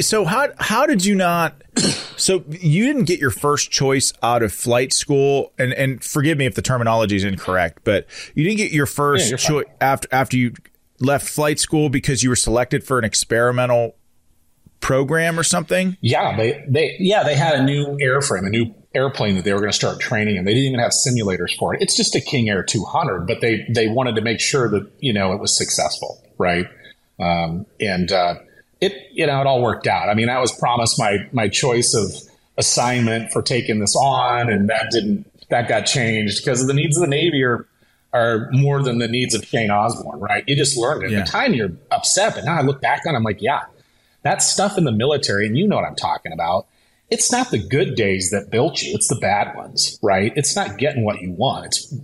So 0.00 0.24
how 0.24 0.48
how 0.58 0.86
did 0.86 1.04
you 1.04 1.14
not 1.14 1.54
so 2.16 2.42
you 2.48 2.86
didn't 2.86 3.04
get 3.04 3.20
your 3.20 3.30
first 3.30 3.70
choice 3.70 4.12
out 4.22 4.42
of 4.42 4.52
flight 4.52 4.92
school 4.92 5.52
and 5.56 5.72
and 5.72 6.02
forgive 6.02 6.36
me 6.36 6.46
if 6.46 6.54
the 6.56 6.62
terminology 6.62 7.14
is 7.16 7.22
incorrect, 7.22 7.82
but 7.84 8.06
you 8.34 8.42
didn't 8.42 8.56
get 8.56 8.72
your 8.72 8.86
first 8.86 9.30
Yeah, 9.30 9.36
choice 9.36 9.66
after 9.80 10.08
after 10.10 10.36
you 10.36 10.52
left 11.00 11.28
flight 11.28 11.58
school 11.58 11.88
because 11.88 12.22
you 12.22 12.28
were 12.28 12.36
selected 12.36 12.84
for 12.84 12.98
an 12.98 13.04
experimental 13.04 13.96
program 14.80 15.38
or 15.38 15.42
something? 15.42 15.96
Yeah, 16.00 16.36
they, 16.36 16.64
they 16.68 16.96
yeah 16.98 17.22
they 17.22 17.34
had 17.34 17.58
a 17.58 17.62
new 17.62 17.96
airframe, 18.02 18.46
a 18.46 18.50
new 18.50 18.74
airplane 18.94 19.34
that 19.36 19.44
they 19.44 19.52
were 19.52 19.58
going 19.58 19.70
to 19.70 19.76
start 19.76 19.98
training, 20.00 20.36
and 20.38 20.46
they 20.46 20.54
didn't 20.54 20.66
even 20.66 20.80
have 20.80 20.92
simulators 20.92 21.56
for 21.56 21.74
it. 21.74 21.82
It's 21.82 21.96
just 21.96 22.14
a 22.14 22.20
King 22.20 22.48
Air 22.48 22.62
200, 22.62 23.26
but 23.26 23.40
they 23.40 23.66
they 23.68 23.88
wanted 23.88 24.14
to 24.16 24.22
make 24.22 24.40
sure 24.40 24.68
that 24.70 24.90
you 25.00 25.12
know 25.12 25.32
it 25.32 25.40
was 25.40 25.56
successful, 25.56 26.22
right? 26.38 26.66
Um, 27.18 27.66
and 27.80 28.10
uh, 28.12 28.36
it 28.80 28.94
you 29.12 29.26
know 29.26 29.40
it 29.40 29.46
all 29.46 29.62
worked 29.62 29.86
out. 29.86 30.08
I 30.08 30.14
mean, 30.14 30.28
I 30.28 30.38
was 30.38 30.52
promised 30.52 30.98
my 30.98 31.28
my 31.32 31.48
choice 31.48 31.94
of 31.94 32.30
assignment 32.56 33.32
for 33.32 33.42
taking 33.42 33.80
this 33.80 33.96
on, 33.96 34.50
and 34.50 34.68
that 34.68 34.90
didn't 34.90 35.26
that 35.50 35.68
got 35.68 35.82
changed 35.82 36.44
because 36.44 36.60
of 36.60 36.68
the 36.68 36.74
needs 36.74 36.96
of 36.96 37.02
the 37.02 37.08
Navy 37.08 37.42
are 37.42 37.66
are 38.14 38.48
more 38.52 38.80
than 38.82 38.98
the 38.98 39.08
needs 39.08 39.34
of 39.34 39.44
Shane 39.44 39.70
Osborn, 39.70 40.20
right? 40.20 40.44
You 40.46 40.54
just 40.54 40.78
learned 40.78 41.02
it. 41.02 41.10
Yeah. 41.10 41.18
At 41.18 41.26
the 41.26 41.32
time 41.32 41.52
you're 41.52 41.72
upset, 41.90 42.36
but 42.36 42.44
now 42.44 42.56
I 42.56 42.62
look 42.62 42.80
back 42.80 43.02
on, 43.06 43.14
it, 43.14 43.18
I'm 43.18 43.24
like, 43.24 43.42
yeah, 43.42 43.64
that 44.22 44.40
stuff 44.40 44.78
in 44.78 44.84
the 44.84 44.92
military, 44.92 45.46
and 45.46 45.58
you 45.58 45.66
know 45.66 45.76
what 45.76 45.84
I'm 45.84 45.96
talking 45.96 46.32
about. 46.32 46.66
It's 47.10 47.30
not 47.30 47.50
the 47.50 47.58
good 47.58 47.96
days 47.96 48.30
that 48.30 48.50
built 48.50 48.80
you; 48.82 48.94
it's 48.94 49.08
the 49.08 49.16
bad 49.16 49.54
ones, 49.54 49.98
right? 50.02 50.32
It's 50.36 50.56
not 50.56 50.78
getting 50.78 51.04
what 51.04 51.20
you 51.20 51.32
want; 51.32 51.66
it's 51.66 51.94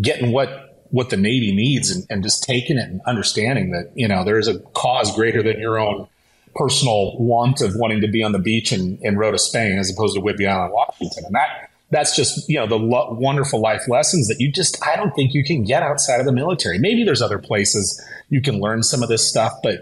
getting 0.00 0.32
what 0.32 0.82
what 0.90 1.10
the 1.10 1.16
Navy 1.16 1.54
needs, 1.54 1.90
and, 1.90 2.04
and 2.10 2.22
just 2.22 2.42
taking 2.42 2.78
it 2.78 2.88
and 2.88 3.00
understanding 3.06 3.70
that 3.70 3.92
you 3.94 4.08
know 4.08 4.24
there 4.24 4.38
is 4.38 4.48
a 4.48 4.58
cause 4.58 5.14
greater 5.14 5.42
than 5.42 5.60
your 5.60 5.78
own 5.78 6.08
personal 6.56 7.16
want 7.18 7.60
of 7.60 7.74
wanting 7.76 8.00
to 8.00 8.08
be 8.08 8.22
on 8.22 8.32
the 8.32 8.38
beach 8.38 8.72
in, 8.72 8.98
in 9.02 9.16
Rota, 9.16 9.38
Spain, 9.38 9.78
as 9.78 9.90
opposed 9.90 10.14
to 10.14 10.20
Whidbey 10.20 10.48
Island, 10.48 10.72
Washington, 10.72 11.24
and 11.26 11.34
that 11.34 11.70
that's 11.94 12.16
just 12.16 12.48
you 12.48 12.56
know 12.56 12.66
the 12.66 12.78
lo- 12.78 13.16
wonderful 13.18 13.60
life 13.60 13.86
lessons 13.86 14.26
that 14.26 14.40
you 14.40 14.50
just 14.50 14.84
I 14.84 14.96
don't 14.96 15.14
think 15.14 15.32
you 15.32 15.44
can 15.44 15.62
get 15.62 15.82
outside 15.82 16.18
of 16.18 16.26
the 16.26 16.32
military. 16.32 16.78
Maybe 16.78 17.04
there's 17.04 17.22
other 17.22 17.38
places 17.38 18.02
you 18.28 18.42
can 18.42 18.60
learn 18.60 18.82
some 18.82 19.02
of 19.02 19.08
this 19.08 19.28
stuff, 19.28 19.52
but 19.62 19.78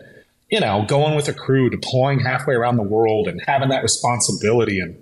you 0.50 0.60
know, 0.60 0.84
going 0.86 1.16
with 1.16 1.28
a 1.28 1.32
crew, 1.32 1.70
deploying 1.70 2.20
halfway 2.20 2.54
around 2.54 2.76
the 2.76 2.82
world, 2.82 3.28
and 3.28 3.40
having 3.46 3.70
that 3.70 3.82
responsibility 3.82 4.78
and 4.78 5.00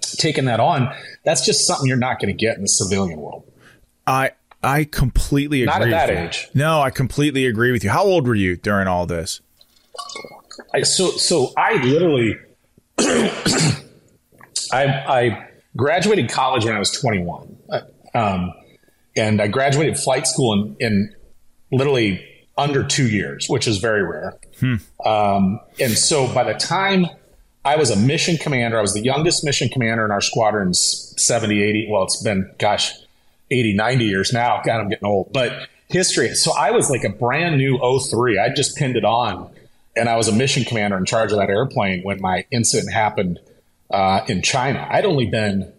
taking 0.00 0.46
that 0.46 0.58
on, 0.58 0.92
that's 1.24 1.46
just 1.46 1.64
something 1.64 1.86
you're 1.86 1.96
not 1.96 2.18
going 2.18 2.36
to 2.36 2.36
get 2.36 2.56
in 2.56 2.62
the 2.62 2.68
civilian 2.68 3.20
world. 3.20 3.44
I 4.08 4.32
I 4.64 4.82
completely 4.82 5.62
agree. 5.62 5.72
Not 5.72 5.82
at 5.82 5.90
that 5.90 6.08
with 6.08 6.18
you. 6.18 6.24
age. 6.24 6.48
No, 6.54 6.80
I 6.80 6.90
completely 6.90 7.46
agree 7.46 7.70
with 7.70 7.84
you. 7.84 7.90
How 7.90 8.02
old 8.02 8.26
were 8.26 8.34
you 8.34 8.56
during 8.56 8.88
all 8.88 9.06
this? 9.06 9.40
I, 10.74 10.82
so 10.82 11.10
so 11.12 11.52
I 11.56 11.74
literally 11.84 12.36
I 12.98 13.78
I 14.72 15.48
graduated 15.76 16.30
college 16.30 16.64
when 16.64 16.74
I 16.74 16.78
was 16.78 16.90
21. 16.90 17.56
Uh, 17.70 17.80
Um, 18.14 18.52
and 19.16 19.40
I 19.40 19.46
graduated 19.48 19.98
flight 19.98 20.26
school 20.26 20.52
in, 20.52 20.76
in 20.80 21.14
literally 21.70 22.24
under 22.58 22.84
two 22.84 23.08
years, 23.08 23.46
which 23.48 23.66
is 23.66 23.78
very 23.78 24.02
rare. 24.02 24.38
Um, 25.04 25.60
and 25.80 25.92
so 25.92 26.32
by 26.32 26.44
the 26.44 26.54
time 26.54 27.06
I 27.64 27.76
was 27.76 27.90
a 27.90 27.96
mission 27.96 28.36
commander, 28.36 28.78
I 28.78 28.82
was 28.82 28.92
the 28.94 29.00
youngest 29.02 29.44
mission 29.44 29.68
commander 29.68 30.04
in 30.04 30.10
our 30.10 30.20
squadrons 30.20 31.14
70, 31.16 31.62
80. 31.62 31.88
Well, 31.90 32.04
it's 32.04 32.22
been, 32.22 32.50
gosh, 32.58 32.92
80, 33.50 33.74
90 33.74 34.04
years 34.04 34.32
now. 34.32 34.60
God, 34.64 34.80
I'm 34.80 34.88
getting 34.88 35.06
old. 35.08 35.32
But 35.32 35.68
history. 35.88 36.34
So 36.34 36.52
I 36.56 36.70
was 36.70 36.90
like 36.90 37.04
a 37.04 37.10
brand 37.10 37.56
new 37.58 37.78
03. 37.78 38.38
I 38.38 38.50
just 38.50 38.76
pinned 38.76 38.96
it 38.96 39.04
on 39.04 39.50
and 39.96 40.08
I 40.08 40.16
was 40.16 40.28
a 40.28 40.32
mission 40.32 40.64
commander 40.64 40.96
in 40.96 41.04
charge 41.04 41.32
of 41.32 41.38
that 41.38 41.50
airplane 41.50 42.02
when 42.02 42.20
my 42.20 42.44
incident 42.50 42.92
happened 42.92 43.40
uh, 43.92 44.24
in 44.28 44.42
China. 44.42 44.86
I'd 44.90 45.04
only 45.04 45.26
been 45.26 45.72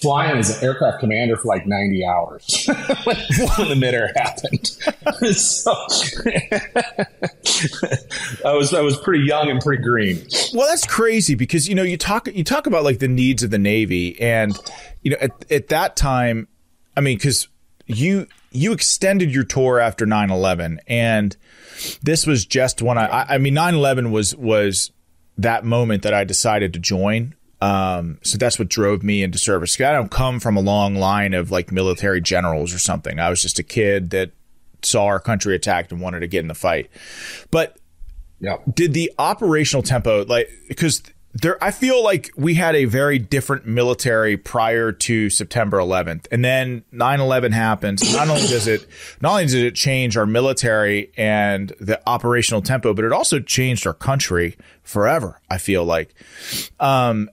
flying 0.00 0.38
as 0.38 0.56
an 0.56 0.64
aircraft 0.64 1.00
commander 1.00 1.36
for 1.36 1.48
like 1.48 1.66
90 1.66 2.06
hours 2.06 2.66
when, 3.04 3.16
the 3.68 3.76
midair 3.76 4.12
happened. 4.16 4.66
so 5.36 5.72
I 8.48 8.54
was 8.54 8.72
I 8.72 8.80
was 8.80 8.96
pretty 8.98 9.24
young 9.24 9.50
and 9.50 9.60
pretty 9.60 9.82
green. 9.82 10.24
Well, 10.54 10.68
that's 10.68 10.86
crazy 10.86 11.34
because 11.34 11.68
you 11.68 11.74
know 11.74 11.82
you 11.82 11.96
talk 11.96 12.28
you 12.32 12.44
talk 12.44 12.66
about 12.66 12.84
like 12.84 12.98
the 12.98 13.08
needs 13.08 13.42
of 13.42 13.50
the 13.50 13.58
Navy, 13.58 14.20
and 14.20 14.56
you 15.02 15.10
know 15.10 15.16
at, 15.20 15.52
at 15.52 15.68
that 15.68 15.96
time, 15.96 16.48
I 16.96 17.00
mean, 17.00 17.18
because 17.18 17.48
you 17.86 18.26
you 18.52 18.72
extended 18.72 19.32
your 19.32 19.44
tour 19.44 19.78
after 19.78 20.06
9-11 20.06 20.78
and 20.88 21.36
this 22.02 22.26
was 22.26 22.44
just 22.44 22.82
when 22.82 22.98
I, 22.98 23.26
I 23.28 23.38
mean 23.38 23.54
9-11 23.54 24.10
was 24.10 24.34
was 24.34 24.90
that 25.42 25.64
moment 25.64 26.02
that 26.02 26.14
I 26.14 26.24
decided 26.24 26.72
to 26.74 26.78
join. 26.78 27.34
Um, 27.62 28.18
so 28.22 28.38
that's 28.38 28.58
what 28.58 28.68
drove 28.68 29.02
me 29.02 29.22
into 29.22 29.38
service. 29.38 29.78
I 29.80 29.92
don't 29.92 30.10
come 30.10 30.40
from 30.40 30.56
a 30.56 30.60
long 30.60 30.94
line 30.94 31.34
of 31.34 31.50
like 31.50 31.70
military 31.70 32.20
generals 32.20 32.72
or 32.74 32.78
something. 32.78 33.18
I 33.18 33.28
was 33.28 33.42
just 33.42 33.58
a 33.58 33.62
kid 33.62 34.10
that 34.10 34.30
saw 34.82 35.04
our 35.04 35.20
country 35.20 35.54
attacked 35.54 35.92
and 35.92 36.00
wanted 36.00 36.20
to 36.20 36.26
get 36.26 36.40
in 36.40 36.48
the 36.48 36.54
fight. 36.54 36.90
But 37.50 37.76
Yeah. 38.40 38.56
did 38.72 38.94
the 38.94 39.12
operational 39.18 39.82
tempo 39.82 40.24
like 40.24 40.48
because 40.68 41.02
there 41.32 41.62
i 41.62 41.70
feel 41.70 42.02
like 42.02 42.30
we 42.36 42.54
had 42.54 42.74
a 42.74 42.84
very 42.86 43.18
different 43.18 43.64
military 43.66 44.36
prior 44.36 44.90
to 44.90 45.30
september 45.30 45.78
11th 45.78 46.26
and 46.32 46.44
then 46.44 46.82
9-11 46.92 47.52
happens. 47.52 48.12
Not 48.12 48.28
only 48.28 48.46
does 48.48 48.66
it 48.66 48.86
not 49.20 49.32
only 49.32 49.46
did 49.46 49.64
it 49.64 49.74
change 49.74 50.16
our 50.16 50.26
military 50.26 51.12
and 51.16 51.72
the 51.80 52.00
operational 52.08 52.62
tempo 52.62 52.92
but 52.94 53.04
it 53.04 53.12
also 53.12 53.38
changed 53.40 53.86
our 53.86 53.94
country 53.94 54.56
forever 54.82 55.40
i 55.48 55.58
feel 55.58 55.84
like. 55.84 56.14
Um 56.80 57.30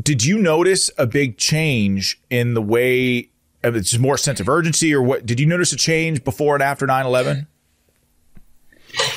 did 0.00 0.24
you 0.24 0.38
notice 0.38 0.90
a 0.98 1.06
big 1.06 1.36
change 1.36 2.20
in 2.30 2.54
the 2.54 2.62
way 2.62 3.28
it's 3.62 3.98
more 3.98 4.16
sense 4.16 4.40
of 4.40 4.48
urgency 4.48 4.94
or 4.94 5.02
what 5.02 5.26
did 5.26 5.38
you 5.38 5.46
notice 5.46 5.72
a 5.72 5.76
change 5.76 6.24
before 6.24 6.54
and 6.54 6.62
after 6.62 6.86
9-11 6.86 7.46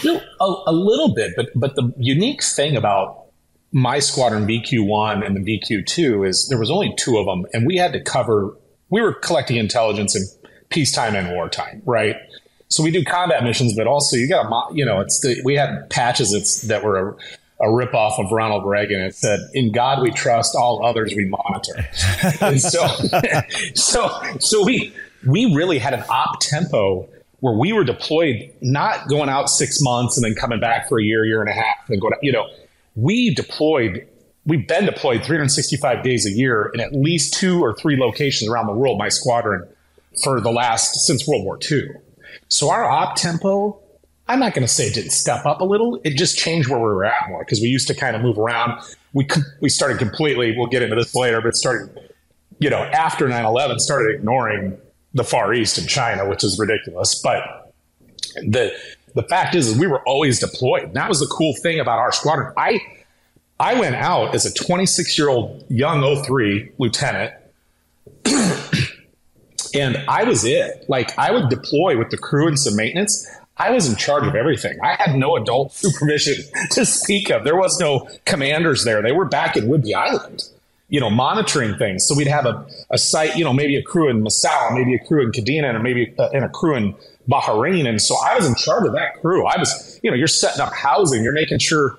No, 0.03 0.21
a, 0.39 0.63
a 0.67 0.73
little 0.73 1.13
bit, 1.15 1.33
but 1.35 1.47
but 1.55 1.75
the 1.75 1.93
unique 1.97 2.43
thing 2.43 2.75
about 2.75 3.22
my 3.73 3.99
squadron 3.99 4.47
VQ 4.47 4.87
one 4.87 5.23
and 5.23 5.35
the 5.35 5.41
VQ 5.41 5.85
two 5.85 6.23
is 6.23 6.47
there 6.47 6.59
was 6.59 6.69
only 6.71 6.93
two 6.95 7.17
of 7.17 7.25
them, 7.25 7.45
and 7.53 7.65
we 7.65 7.75
had 7.75 7.91
to 7.93 8.01
cover. 8.01 8.55
We 8.89 9.01
were 9.01 9.13
collecting 9.13 9.57
intelligence 9.57 10.15
in 10.15 10.23
peacetime 10.69 11.15
and 11.15 11.31
wartime, 11.31 11.81
right? 11.85 12.15
So 12.67 12.83
we 12.83 12.91
do 12.91 13.03
combat 13.03 13.43
missions, 13.43 13.75
but 13.75 13.87
also 13.87 14.15
you 14.15 14.29
got 14.29 14.43
to, 14.43 14.75
you 14.75 14.85
know, 14.85 15.01
it's 15.01 15.19
the 15.21 15.41
we 15.43 15.55
had 15.55 15.89
patches 15.89 16.61
that 16.67 16.83
were 16.83 17.17
a, 17.59 17.65
a 17.65 17.67
ripoff 17.67 18.23
of 18.23 18.31
Ronald 18.31 18.65
Reagan. 18.65 19.01
It 19.01 19.15
said, 19.15 19.39
"In 19.53 19.71
God 19.71 20.03
we 20.03 20.11
trust, 20.11 20.55
all 20.55 20.85
others 20.85 21.13
we 21.15 21.25
monitor." 21.25 21.89
and 22.41 22.61
so, 22.61 22.87
so, 23.73 24.21
so 24.39 24.63
we 24.63 24.93
we 25.25 25.53
really 25.55 25.79
had 25.79 25.95
an 25.95 26.03
op 26.09 26.39
tempo 26.41 27.09
where 27.39 27.57
we 27.57 27.73
were 27.73 27.83
deployed, 27.83 28.51
not 28.61 29.09
going 29.09 29.29
out 29.29 29.49
six 29.49 29.81
months 29.81 30.15
and 30.15 30.23
then 30.23 30.33
coming 30.33 30.59
back 30.59 30.87
for 30.87 30.99
a 30.99 31.03
year, 31.03 31.25
year 31.25 31.41
and 31.41 31.49
a 31.49 31.53
half, 31.53 31.89
and 31.89 31.99
going, 31.99 32.13
you 32.21 32.31
know, 32.31 32.47
we 32.95 33.33
deployed 33.33 34.07
we've 34.45 34.67
been 34.67 34.85
deployed 34.85 35.23
365 35.23 36.03
days 36.03 36.25
a 36.25 36.31
year 36.31 36.71
in 36.73 36.79
at 36.79 36.93
least 36.93 37.33
two 37.33 37.63
or 37.63 37.73
three 37.73 37.97
locations 37.97 38.49
around 38.49 38.67
the 38.67 38.73
world, 38.73 38.97
my 38.97 39.09
squadron, 39.09 39.67
for 40.23 40.41
the 40.41 40.51
last 40.51 41.05
since 41.05 41.27
World 41.27 41.45
War 41.45 41.57
II. 41.71 41.87
So 42.49 42.69
our 42.69 42.85
op 42.85 43.15
tempo, 43.15 43.79
I'm 44.27 44.39
not 44.39 44.53
going 44.53 44.65
to 44.65 44.71
say 44.71 44.87
it 44.87 44.93
didn't 44.93 45.11
step 45.11 45.45
up 45.45 45.61
a 45.61 45.63
little. 45.63 45.99
It 46.03 46.17
just 46.17 46.37
changed 46.37 46.69
where 46.69 46.79
we 46.79 46.85
were 46.85 47.05
at 47.05 47.29
more 47.29 47.39
because 47.39 47.61
we 47.61 47.67
used 47.67 47.87
to 47.87 47.95
kind 47.95 48.15
of 48.15 48.21
move 48.21 48.37
around. 48.37 48.81
We 49.13 49.27
we 49.61 49.69
started 49.69 49.97
completely. 49.97 50.55
We'll 50.57 50.67
get 50.67 50.81
into 50.81 50.95
this 50.95 51.15
later, 51.15 51.41
but 51.41 51.55
started, 51.55 51.97
you 52.59 52.69
know, 52.69 52.83
after 52.83 53.27
9/11, 53.27 53.79
started 53.79 54.15
ignoring 54.15 54.77
the 55.13 55.23
Far 55.23 55.53
East 55.53 55.77
and 55.77 55.87
China, 55.87 56.27
which 56.27 56.43
is 56.43 56.57
ridiculous. 56.59 57.21
But 57.21 57.73
the 58.35 58.75
the 59.15 59.23
fact 59.23 59.55
is, 59.55 59.67
is 59.67 59.77
we 59.77 59.87
were 59.87 60.01
always 60.03 60.39
deployed. 60.39 60.83
And 60.83 60.93
that 60.95 61.09
was 61.09 61.19
the 61.19 61.27
cool 61.27 61.53
thing 61.61 61.79
about 61.79 61.99
our 61.99 62.11
squadron. 62.11 62.53
I 62.57 62.79
I 63.59 63.79
went 63.79 63.95
out 63.95 64.35
as 64.35 64.45
a 64.45 64.53
26 64.53 65.17
year 65.17 65.29
old 65.29 65.63
young 65.69 66.23
03 66.23 66.71
lieutenant. 66.77 67.33
and 69.73 69.97
I 70.07 70.23
was 70.23 70.43
it. 70.43 70.85
Like 70.87 71.17
I 71.17 71.31
would 71.31 71.49
deploy 71.49 71.97
with 71.97 72.09
the 72.09 72.17
crew 72.17 72.47
and 72.47 72.59
some 72.59 72.75
maintenance. 72.75 73.27
I 73.57 73.69
was 73.69 73.87
in 73.87 73.95
charge 73.95 74.25
of 74.25 74.35
everything. 74.35 74.77
I 74.83 74.95
had 74.95 75.15
no 75.15 75.35
adult 75.35 75.73
supervision 75.73 76.43
to 76.71 76.85
speak 76.85 77.29
of. 77.29 77.43
There 77.43 77.55
was 77.55 77.79
no 77.79 78.09
commanders 78.25 78.83
there. 78.83 79.01
They 79.01 79.11
were 79.11 79.25
back 79.25 79.55
in 79.55 79.65
Whidbey 79.65 79.93
Island, 79.93 80.43
you 80.89 80.99
know, 80.99 81.09
monitoring 81.09 81.77
things. 81.77 82.07
So 82.07 82.15
we'd 82.15 82.27
have 82.27 82.45
a, 82.45 82.65
a 82.89 82.97
site, 82.97 83.37
you 83.37 83.43
know, 83.43 83.53
maybe 83.53 83.75
a 83.75 83.83
crew 83.83 84.09
in 84.09 84.23
Misawa, 84.23 84.73
maybe 84.73 84.95
a 84.95 85.05
crew 85.05 85.21
in 85.23 85.31
Kadena, 85.31 85.73
and 85.73 85.83
maybe 85.83 86.13
a, 86.17 86.23
and 86.33 86.43
a 86.43 86.49
crew 86.49 86.75
in 86.75 86.95
Bahrain. 87.29 87.87
And 87.87 88.01
so 88.01 88.15
I 88.23 88.35
was 88.35 88.45
in 88.45 88.55
charge 88.55 88.85
of 88.85 88.93
that 88.93 89.21
crew. 89.21 89.45
I 89.45 89.57
was, 89.57 89.99
you 90.03 90.11
know, 90.11 90.17
you're 90.17 90.27
setting 90.27 90.61
up 90.61 90.73
housing, 90.73 91.23
you're 91.23 91.33
making 91.33 91.59
sure, 91.59 91.97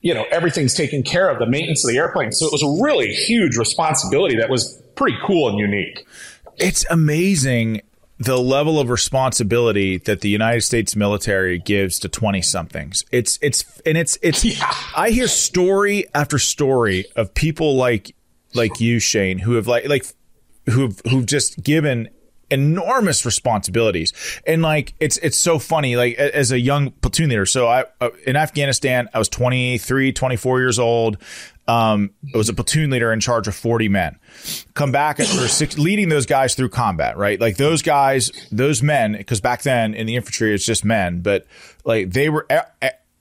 you 0.00 0.14
know, 0.14 0.24
everything's 0.30 0.74
taken 0.74 1.02
care 1.02 1.28
of, 1.28 1.38
the 1.38 1.46
maintenance 1.46 1.84
of 1.84 1.90
the 1.90 1.98
airplane. 1.98 2.32
So 2.32 2.46
it 2.46 2.52
was 2.52 2.62
a 2.62 2.82
really 2.82 3.08
huge 3.08 3.56
responsibility 3.56 4.36
that 4.36 4.50
was 4.50 4.80
pretty 4.94 5.16
cool 5.24 5.48
and 5.48 5.58
unique. 5.58 6.06
It's 6.56 6.84
amazing 6.90 7.82
the 8.18 8.38
level 8.38 8.80
of 8.80 8.90
responsibility 8.90 9.98
that 9.98 10.22
the 10.22 10.28
United 10.28 10.62
States 10.62 10.96
military 10.96 11.58
gives 11.58 12.00
to 12.00 12.08
20 12.08 12.42
somethings. 12.42 13.04
It's 13.12 13.38
it's 13.40 13.80
and 13.86 13.96
it's 13.96 14.18
it's 14.22 14.44
yeah. 14.44 14.74
I 14.96 15.10
hear 15.10 15.28
story 15.28 16.06
after 16.14 16.38
story 16.38 17.06
of 17.14 17.32
people 17.34 17.76
like 17.76 18.14
like 18.54 18.80
you 18.80 18.98
Shane 18.98 19.38
who 19.38 19.54
have 19.54 19.68
like 19.68 19.88
like 19.88 20.04
who've 20.66 21.00
who've 21.08 21.26
just 21.26 21.62
given 21.62 22.08
enormous 22.50 23.26
responsibilities 23.26 24.12
and 24.46 24.62
like 24.62 24.94
it's 25.00 25.16
it's 25.18 25.36
so 25.36 25.58
funny 25.58 25.96
like 25.96 26.14
as 26.14 26.50
a 26.50 26.58
young 26.58 26.90
platoon 26.90 27.28
leader 27.28 27.46
so 27.46 27.68
i 27.68 27.84
uh, 28.00 28.10
in 28.26 28.36
afghanistan 28.36 29.08
i 29.12 29.18
was 29.18 29.28
23 29.28 30.12
24 30.12 30.60
years 30.60 30.78
old 30.78 31.18
um, 31.68 32.10
I 32.34 32.38
was 32.38 32.48
a 32.48 32.54
platoon 32.54 32.88
leader 32.90 33.12
in 33.12 33.20
charge 33.20 33.46
of 33.46 33.54
40 33.54 33.90
men. 33.90 34.18
Come 34.72 34.90
back 34.90 35.20
after 35.20 35.46
six, 35.48 35.76
leading 35.78 36.08
those 36.08 36.24
guys 36.24 36.54
through 36.54 36.70
combat, 36.70 37.18
right? 37.18 37.38
Like 37.38 37.58
those 37.58 37.82
guys, 37.82 38.32
those 38.50 38.82
men, 38.82 39.12
because 39.12 39.42
back 39.42 39.62
then 39.62 39.92
in 39.92 40.06
the 40.06 40.16
infantry, 40.16 40.54
it's 40.54 40.64
just 40.64 40.82
men, 40.82 41.20
but 41.20 41.46
like 41.84 42.10
they 42.10 42.30
were, 42.30 42.46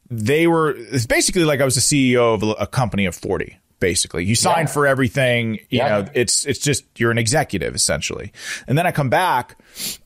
they 0.09 0.47
were, 0.47 0.73
it's 0.77 1.05
basically 1.05 1.43
like 1.43 1.59
I 1.59 1.65
was 1.65 1.75
the 1.75 1.81
CEO 1.81 2.33
of 2.33 2.55
a 2.57 2.65
company 2.65 3.05
of 3.05 3.15
40, 3.15 3.59
basically. 3.79 4.25
You 4.25 4.35
sign 4.35 4.65
yeah. 4.65 4.73
for 4.73 4.87
everything. 4.87 5.55
You 5.69 5.79
yeah. 5.79 5.87
know, 5.87 6.09
it's 6.13 6.45
it's 6.45 6.59
just 6.59 6.83
you're 6.97 7.11
an 7.11 7.17
executive 7.17 7.75
essentially. 7.75 8.31
And 8.67 8.77
then 8.77 8.85
I 8.85 8.91
come 8.91 9.09
back 9.09 9.57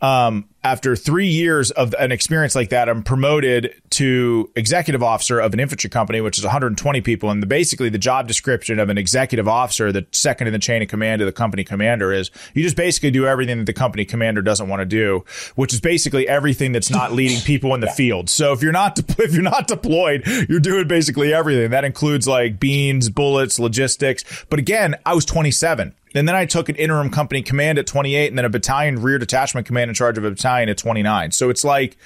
um, 0.01 0.47
after 0.63 0.95
three 0.95 1.27
years 1.27 1.71
of 1.71 1.95
an 1.97 2.11
experience 2.11 2.55
like 2.55 2.69
that. 2.69 2.87
I'm 2.87 3.03
promoted 3.03 3.73
to 3.91 4.49
executive 4.55 5.01
officer 5.01 5.39
of 5.39 5.53
an 5.53 5.59
infantry 5.59 5.89
company, 5.89 6.21
which 6.21 6.37
is 6.37 6.43
120 6.43 7.01
people. 7.01 7.31
And 7.31 7.41
the, 7.41 7.47
basically, 7.47 7.89
the 7.89 7.97
job 7.97 8.27
description 8.27 8.79
of 8.79 8.89
an 8.89 8.97
executive 8.97 9.47
officer, 9.47 9.91
the 9.91 10.05
second 10.11 10.47
in 10.47 10.53
the 10.53 10.59
chain 10.59 10.81
of 10.81 10.87
command 10.87 11.21
of 11.21 11.25
the 11.25 11.31
company 11.31 11.63
commander, 11.63 12.11
is 12.11 12.29
you 12.53 12.61
just 12.63 12.75
basically 12.75 13.11
do 13.11 13.25
everything 13.25 13.57
that 13.57 13.65
the 13.65 13.73
company 13.73 14.05
commander 14.05 14.41
doesn't 14.41 14.67
want 14.67 14.81
to 14.81 14.85
do, 14.85 15.25
which 15.55 15.73
is 15.73 15.81
basically 15.81 16.27
everything 16.27 16.71
that's 16.71 16.91
not 16.91 17.11
leading 17.11 17.39
people 17.41 17.73
in 17.73 17.81
the 17.81 17.87
field. 17.91 18.29
So 18.29 18.53
if 18.53 18.61
you're 18.61 18.71
not 18.71 18.95
de- 18.95 19.23
if 19.23 19.33
you're 19.33 19.41
not 19.41 19.67
deployed, 19.67 20.27
you're 20.47 20.59
doing 20.59 20.87
basically 20.87 21.33
everything. 21.33 21.71
That 21.71 21.85
includes 21.85 22.27
like 22.27 22.59
beans, 22.59 23.09
bullets, 23.09 23.59
logistics. 23.59 24.45
But 24.49 24.59
again, 24.59 24.95
I 25.05 25.15
was 25.15 25.25
27. 25.25 25.95
And 26.13 26.27
then 26.27 26.35
I 26.35 26.45
took 26.45 26.67
an 26.69 26.75
interim 26.75 27.09
company 27.09 27.41
command 27.41 27.77
at 27.77 27.87
28 27.87 28.27
and 28.27 28.37
then 28.37 28.45
a 28.45 28.49
battalion 28.49 29.01
rear 29.01 29.17
detachment 29.17 29.65
command 29.65 29.89
in 29.89 29.95
charge 29.95 30.17
of 30.17 30.25
a 30.25 30.29
battalion 30.29 30.69
at 30.69 30.77
29. 30.77 31.31
So 31.31 31.49
it's 31.49 31.63
like 31.63 31.97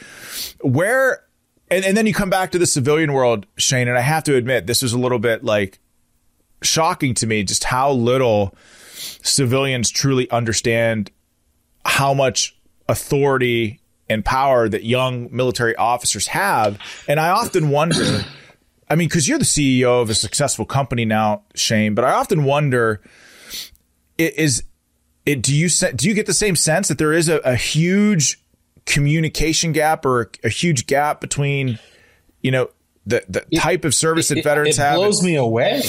where 0.61 1.25
and, 1.69 1.83
and 1.83 1.97
then 1.97 2.05
you 2.05 2.13
come 2.13 2.29
back 2.29 2.51
to 2.51 2.59
the 2.59 2.67
civilian 2.67 3.13
world, 3.13 3.47
Shane, 3.57 3.87
and 3.87 3.97
I 3.97 4.01
have 4.01 4.23
to 4.25 4.35
admit, 4.35 4.67
this 4.67 4.83
is 4.83 4.93
a 4.93 4.99
little 4.99 5.19
bit 5.19 5.43
like 5.43 5.79
shocking 6.61 7.13
to 7.15 7.27
me 7.27 7.43
just 7.43 7.63
how 7.63 7.91
little 7.91 8.55
civilians 9.23 9.89
truly 9.89 10.29
understand 10.31 11.11
how 11.85 12.13
much 12.13 12.57
authority 12.87 13.79
and 14.07 14.23
power 14.23 14.69
that 14.69 14.83
young 14.83 15.27
military 15.35 15.75
officers 15.75 16.27
have. 16.27 16.79
And 17.07 17.19
I 17.19 17.29
often 17.29 17.69
wonder, 17.69 18.23
I 18.89 18.95
mean, 18.95 19.07
because 19.07 19.27
you're 19.27 19.39
the 19.39 19.45
CEO 19.45 20.01
of 20.01 20.09
a 20.09 20.15
successful 20.15 20.65
company 20.65 21.05
now, 21.05 21.43
Shane, 21.55 21.95
but 21.95 22.05
I 22.05 22.11
often 22.11 22.43
wonder 22.43 23.01
is 24.17 24.63
it, 25.25 25.41
do 25.41 25.55
you 25.55 25.69
do 25.69 26.07
you 26.07 26.13
get 26.13 26.25
the 26.25 26.33
same 26.33 26.55
sense 26.55 26.87
that 26.87 26.97
there 26.97 27.13
is 27.13 27.29
a, 27.29 27.37
a 27.39 27.55
huge 27.55 28.41
communication 28.85 29.71
gap 29.71 30.05
or 30.05 30.21
a, 30.21 30.27
a 30.45 30.49
huge 30.49 30.85
gap 30.85 31.19
between, 31.19 31.79
you 32.41 32.51
know, 32.51 32.69
the, 33.05 33.23
the 33.27 33.45
it, 33.51 33.59
type 33.59 33.85
of 33.85 33.93
service 33.93 34.29
that 34.29 34.43
veterans 34.43 34.77
it 34.77 34.81
have. 34.81 34.95
It 34.95 34.97
blows 34.97 35.23
me 35.23 35.35
away. 35.35 35.81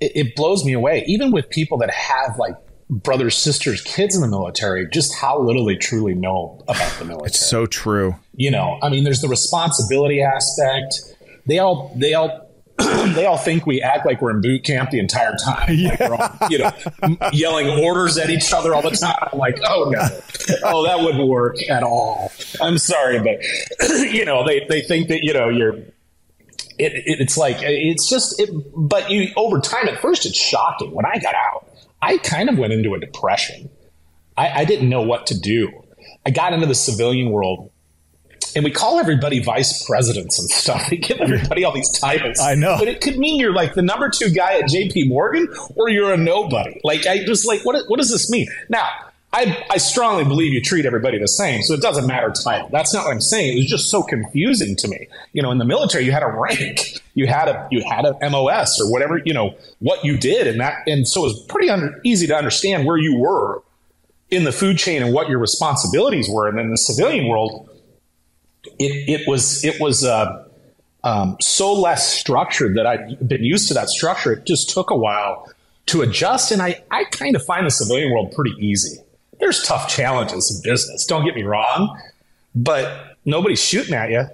It, 0.00 0.12
it 0.14 0.36
blows 0.36 0.64
me 0.64 0.72
away. 0.72 1.04
Even 1.06 1.32
with 1.32 1.48
people 1.50 1.78
that 1.78 1.90
have 1.90 2.38
like 2.38 2.54
brothers, 2.90 3.36
sisters, 3.36 3.80
kids 3.80 4.14
in 4.14 4.20
the 4.20 4.28
military, 4.28 4.86
just 4.92 5.14
how 5.14 5.40
little 5.40 5.64
they 5.64 5.76
truly 5.76 6.14
know 6.14 6.62
about 6.68 6.92
the 6.98 7.04
military. 7.06 7.28
It's 7.28 7.48
so 7.48 7.64
true. 7.66 8.16
You 8.34 8.50
know, 8.50 8.78
I 8.82 8.90
mean, 8.90 9.04
there's 9.04 9.22
the 9.22 9.28
responsibility 9.28 10.22
aspect. 10.22 11.16
They 11.46 11.58
all, 11.58 11.92
they 11.96 12.14
all 12.14 12.51
they 13.14 13.26
all 13.26 13.38
think 13.38 13.66
we 13.66 13.82
act 13.82 14.06
like 14.06 14.20
we're 14.20 14.30
in 14.30 14.40
boot 14.40 14.64
camp 14.64 14.90
the 14.90 14.98
entire 14.98 15.34
time. 15.36 15.76
Like 15.82 16.00
we're 16.00 16.14
all, 16.14 16.50
you 16.50 16.58
know, 16.58 16.70
yelling 17.32 17.84
orders 17.84 18.18
at 18.18 18.30
each 18.30 18.52
other 18.52 18.74
all 18.74 18.82
the 18.82 18.90
time. 18.90 19.16
I'm 19.32 19.38
like, 19.38 19.58
oh 19.66 19.90
no, 19.90 20.08
oh 20.64 20.84
that 20.86 21.00
wouldn't 21.00 21.28
work 21.28 21.56
at 21.68 21.82
all. 21.82 22.30
I'm 22.60 22.78
sorry, 22.78 23.18
but 23.18 23.88
you 24.12 24.24
know, 24.24 24.46
they 24.46 24.66
they 24.68 24.80
think 24.82 25.08
that 25.08 25.22
you 25.22 25.32
know 25.32 25.48
you're. 25.48 25.74
It, 26.78 26.94
it, 26.94 27.20
it's 27.20 27.36
like 27.36 27.58
it's 27.60 28.08
just, 28.08 28.40
it, 28.40 28.48
but 28.74 29.10
you 29.10 29.28
over 29.36 29.60
time. 29.60 29.88
At 29.88 30.00
first, 30.00 30.24
it's 30.24 30.38
shocking. 30.38 30.90
When 30.92 31.04
I 31.04 31.18
got 31.18 31.34
out, 31.34 31.68
I 32.00 32.16
kind 32.18 32.48
of 32.48 32.58
went 32.58 32.72
into 32.72 32.94
a 32.94 32.98
depression. 32.98 33.68
I, 34.36 34.60
I 34.60 34.64
didn't 34.64 34.88
know 34.88 35.02
what 35.02 35.26
to 35.26 35.38
do. 35.38 35.70
I 36.24 36.30
got 36.30 36.52
into 36.52 36.66
the 36.66 36.74
civilian 36.74 37.30
world 37.30 37.71
and 38.54 38.64
we 38.64 38.70
call 38.70 38.98
everybody 38.98 39.40
vice 39.40 39.84
presidents 39.86 40.38
and 40.38 40.48
stuff. 40.50 40.82
We 40.92 40.98
give 40.98 41.20
everybody 41.20 41.64
all 41.64 41.72
these 41.72 41.90
titles. 41.98 42.38
I 42.38 42.54
know, 42.54 42.76
but 42.78 42.86
it 42.88 43.00
could 43.00 43.16
mean 43.16 43.40
you're 43.40 43.54
like 43.54 43.74
the 43.74 43.82
number 43.82 44.10
two 44.10 44.28
guy 44.30 44.58
at 44.58 44.68
J.P. 44.68 45.08
Morgan, 45.08 45.48
or 45.74 45.88
you're 45.88 46.12
a 46.12 46.16
nobody. 46.16 46.80
Like 46.84 47.06
I 47.06 47.24
just 47.24 47.46
like 47.46 47.64
what 47.64 47.88
what 47.88 47.98
does 47.98 48.10
this 48.10 48.30
mean? 48.30 48.46
Now, 48.68 48.88
I 49.32 49.64
I 49.70 49.78
strongly 49.78 50.24
believe 50.24 50.52
you 50.52 50.60
treat 50.60 50.84
everybody 50.84 51.18
the 51.18 51.28
same, 51.28 51.62
so 51.62 51.72
it 51.74 51.80
doesn't 51.80 52.06
matter 52.06 52.30
title. 52.44 52.68
That's 52.70 52.92
not 52.92 53.06
what 53.06 53.12
I'm 53.12 53.20
saying. 53.20 53.56
It 53.56 53.60
was 53.60 53.66
just 53.66 53.88
so 53.88 54.02
confusing 54.02 54.76
to 54.76 54.88
me. 54.88 55.08
You 55.32 55.42
know, 55.42 55.50
in 55.50 55.58
the 55.58 55.64
military, 55.64 56.04
you 56.04 56.12
had 56.12 56.22
a 56.22 56.28
rank, 56.28 57.00
you 57.14 57.26
had 57.26 57.48
a 57.48 57.68
you 57.70 57.82
had 57.88 58.04
a 58.04 58.30
MOS 58.30 58.80
or 58.80 58.90
whatever. 58.90 59.20
You 59.24 59.32
know 59.32 59.54
what 59.78 60.04
you 60.04 60.18
did, 60.18 60.46
and 60.46 60.60
that 60.60 60.82
and 60.86 61.08
so 61.08 61.22
it 61.22 61.28
was 61.28 61.46
pretty 61.48 61.70
under, 61.70 61.98
easy 62.04 62.26
to 62.26 62.36
understand 62.36 62.84
where 62.84 62.98
you 62.98 63.18
were 63.18 63.62
in 64.30 64.44
the 64.44 64.52
food 64.52 64.78
chain 64.78 65.02
and 65.02 65.14
what 65.14 65.28
your 65.28 65.38
responsibilities 65.38 66.28
were. 66.28 66.48
And 66.48 66.58
then 66.58 66.70
the 66.70 66.76
civilian 66.76 67.28
world 67.28 67.68
it, 68.86 69.20
it 69.20 69.28
was 69.28 69.64
it 69.64 69.80
was 69.80 70.04
uh, 70.04 70.44
um, 71.04 71.36
so 71.40 71.72
less 71.72 72.12
structured 72.12 72.76
that 72.76 72.86
I'd 72.86 73.28
been 73.28 73.44
used 73.44 73.68
to 73.68 73.74
that 73.74 73.88
structure. 73.88 74.32
It 74.32 74.46
just 74.46 74.70
took 74.70 74.90
a 74.90 74.96
while 74.96 75.50
to 75.86 76.02
adjust, 76.02 76.52
and 76.52 76.62
I 76.62 76.82
I 76.90 77.04
kind 77.04 77.36
of 77.36 77.44
find 77.44 77.66
the 77.66 77.70
civilian 77.70 78.12
world 78.12 78.32
pretty 78.34 78.54
easy. 78.58 78.98
There's 79.40 79.62
tough 79.64 79.88
challenges 79.88 80.54
in 80.54 80.70
business. 80.70 81.04
Don't 81.06 81.24
get 81.24 81.34
me 81.34 81.42
wrong, 81.42 81.98
but 82.54 83.16
nobody's 83.24 83.62
shooting 83.62 83.94
at 83.94 84.10
you. 84.10 84.24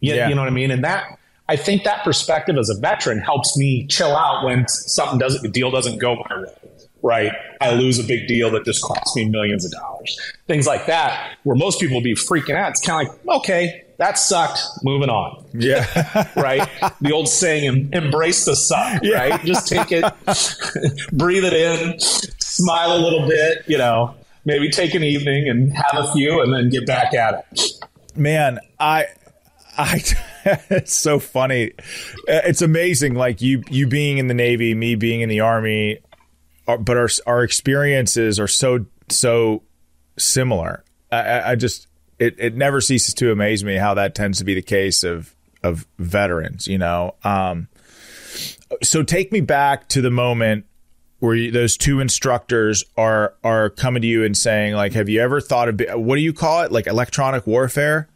You, 0.00 0.14
yeah. 0.14 0.28
you 0.28 0.34
know 0.34 0.42
what 0.42 0.48
I 0.48 0.54
mean? 0.54 0.70
And 0.70 0.84
that 0.84 1.18
I 1.48 1.56
think 1.56 1.84
that 1.84 2.04
perspective 2.04 2.56
as 2.56 2.70
a 2.70 2.78
veteran 2.78 3.18
helps 3.18 3.56
me 3.56 3.86
chill 3.88 4.14
out 4.14 4.44
when 4.44 4.66
something 4.68 5.18
doesn't 5.18 5.42
the 5.42 5.48
deal 5.48 5.70
doesn't 5.70 5.98
go 5.98 6.16
my 6.28 6.42
way 6.42 6.67
right? 7.02 7.32
I 7.60 7.74
lose 7.74 7.98
a 7.98 8.04
big 8.04 8.26
deal 8.26 8.50
that 8.52 8.64
just 8.64 8.82
costs 8.82 9.14
me 9.16 9.28
millions 9.28 9.64
of 9.64 9.72
dollars. 9.72 10.18
Things 10.46 10.66
like 10.66 10.86
that, 10.86 11.36
where 11.44 11.56
most 11.56 11.80
people 11.80 11.96
will 11.96 12.02
be 12.02 12.14
freaking 12.14 12.56
out. 12.56 12.70
It's 12.70 12.80
kind 12.80 13.08
of 13.08 13.14
like, 13.24 13.36
okay, 13.38 13.84
that 13.98 14.18
sucked. 14.18 14.60
Moving 14.82 15.10
on. 15.10 15.44
Yeah. 15.52 16.28
right. 16.36 16.68
The 17.00 17.12
old 17.12 17.28
saying, 17.28 17.90
embrace 17.92 18.44
the 18.44 18.56
suck, 18.56 19.02
yeah. 19.02 19.16
right? 19.16 19.44
Just 19.44 19.68
take 19.68 19.90
it, 19.90 20.04
breathe 21.12 21.44
it 21.44 21.52
in, 21.52 21.98
smile 22.00 22.96
a 22.96 23.00
little 23.00 23.26
bit, 23.28 23.64
you 23.66 23.78
know, 23.78 24.14
maybe 24.44 24.70
take 24.70 24.94
an 24.94 25.02
evening 25.02 25.48
and 25.48 25.72
have 25.72 25.94
a 25.94 26.12
few 26.12 26.40
and 26.40 26.52
then 26.52 26.68
get 26.70 26.86
back 26.86 27.12
at 27.14 27.46
it. 27.52 27.70
Man, 28.16 28.60
I, 28.78 29.06
I 29.76 30.02
it's 30.70 30.94
so 30.94 31.18
funny. 31.18 31.72
Uh, 32.28 32.42
It's 32.44 32.62
amazing. 32.62 33.14
Like 33.14 33.40
you 33.40 33.62
you 33.68 33.86
being 33.86 34.18
in 34.18 34.28
the 34.28 34.34
Navy, 34.34 34.74
me 34.74 34.94
being 34.94 35.20
in 35.20 35.28
the 35.28 35.40
Army, 35.40 35.98
but 36.76 36.96
our 36.96 37.08
our 37.26 37.42
experiences 37.42 38.38
are 38.38 38.48
so 38.48 38.86
so 39.08 39.62
similar. 40.18 40.84
I- 41.10 41.52
I, 41.52 41.54
just 41.56 41.86
it 42.18 42.34
it 42.38 42.54
never 42.54 42.80
ceases 42.80 43.14
to 43.14 43.32
amaze 43.32 43.64
me 43.64 43.76
how 43.76 43.94
that 43.94 44.14
tends 44.14 44.38
to 44.38 44.44
be 44.44 44.54
the 44.54 44.62
case 44.62 45.02
of 45.02 45.34
of 45.62 45.86
veterans. 45.98 46.66
You 46.66 46.78
know. 46.78 47.14
Um, 47.24 47.68
so 48.82 49.02
take 49.02 49.32
me 49.32 49.40
back 49.40 49.88
to 49.88 50.02
the 50.02 50.10
moment 50.10 50.66
where 51.20 51.34
you, 51.34 51.50
those 51.50 51.76
two 51.76 52.00
instructors 52.00 52.84
are 52.96 53.34
are 53.42 53.70
coming 53.70 54.02
to 54.02 54.08
you 54.08 54.24
and 54.24 54.36
saying 54.36 54.74
like, 54.74 54.92
"Have 54.92 55.08
you 55.08 55.20
ever 55.20 55.40
thought 55.40 55.68
of 55.68 55.80
what 55.98 56.16
do 56.16 56.20
you 56.22 56.32
call 56.32 56.62
it? 56.62 56.72
Like 56.72 56.86
electronic 56.86 57.46
warfare?" 57.46 58.08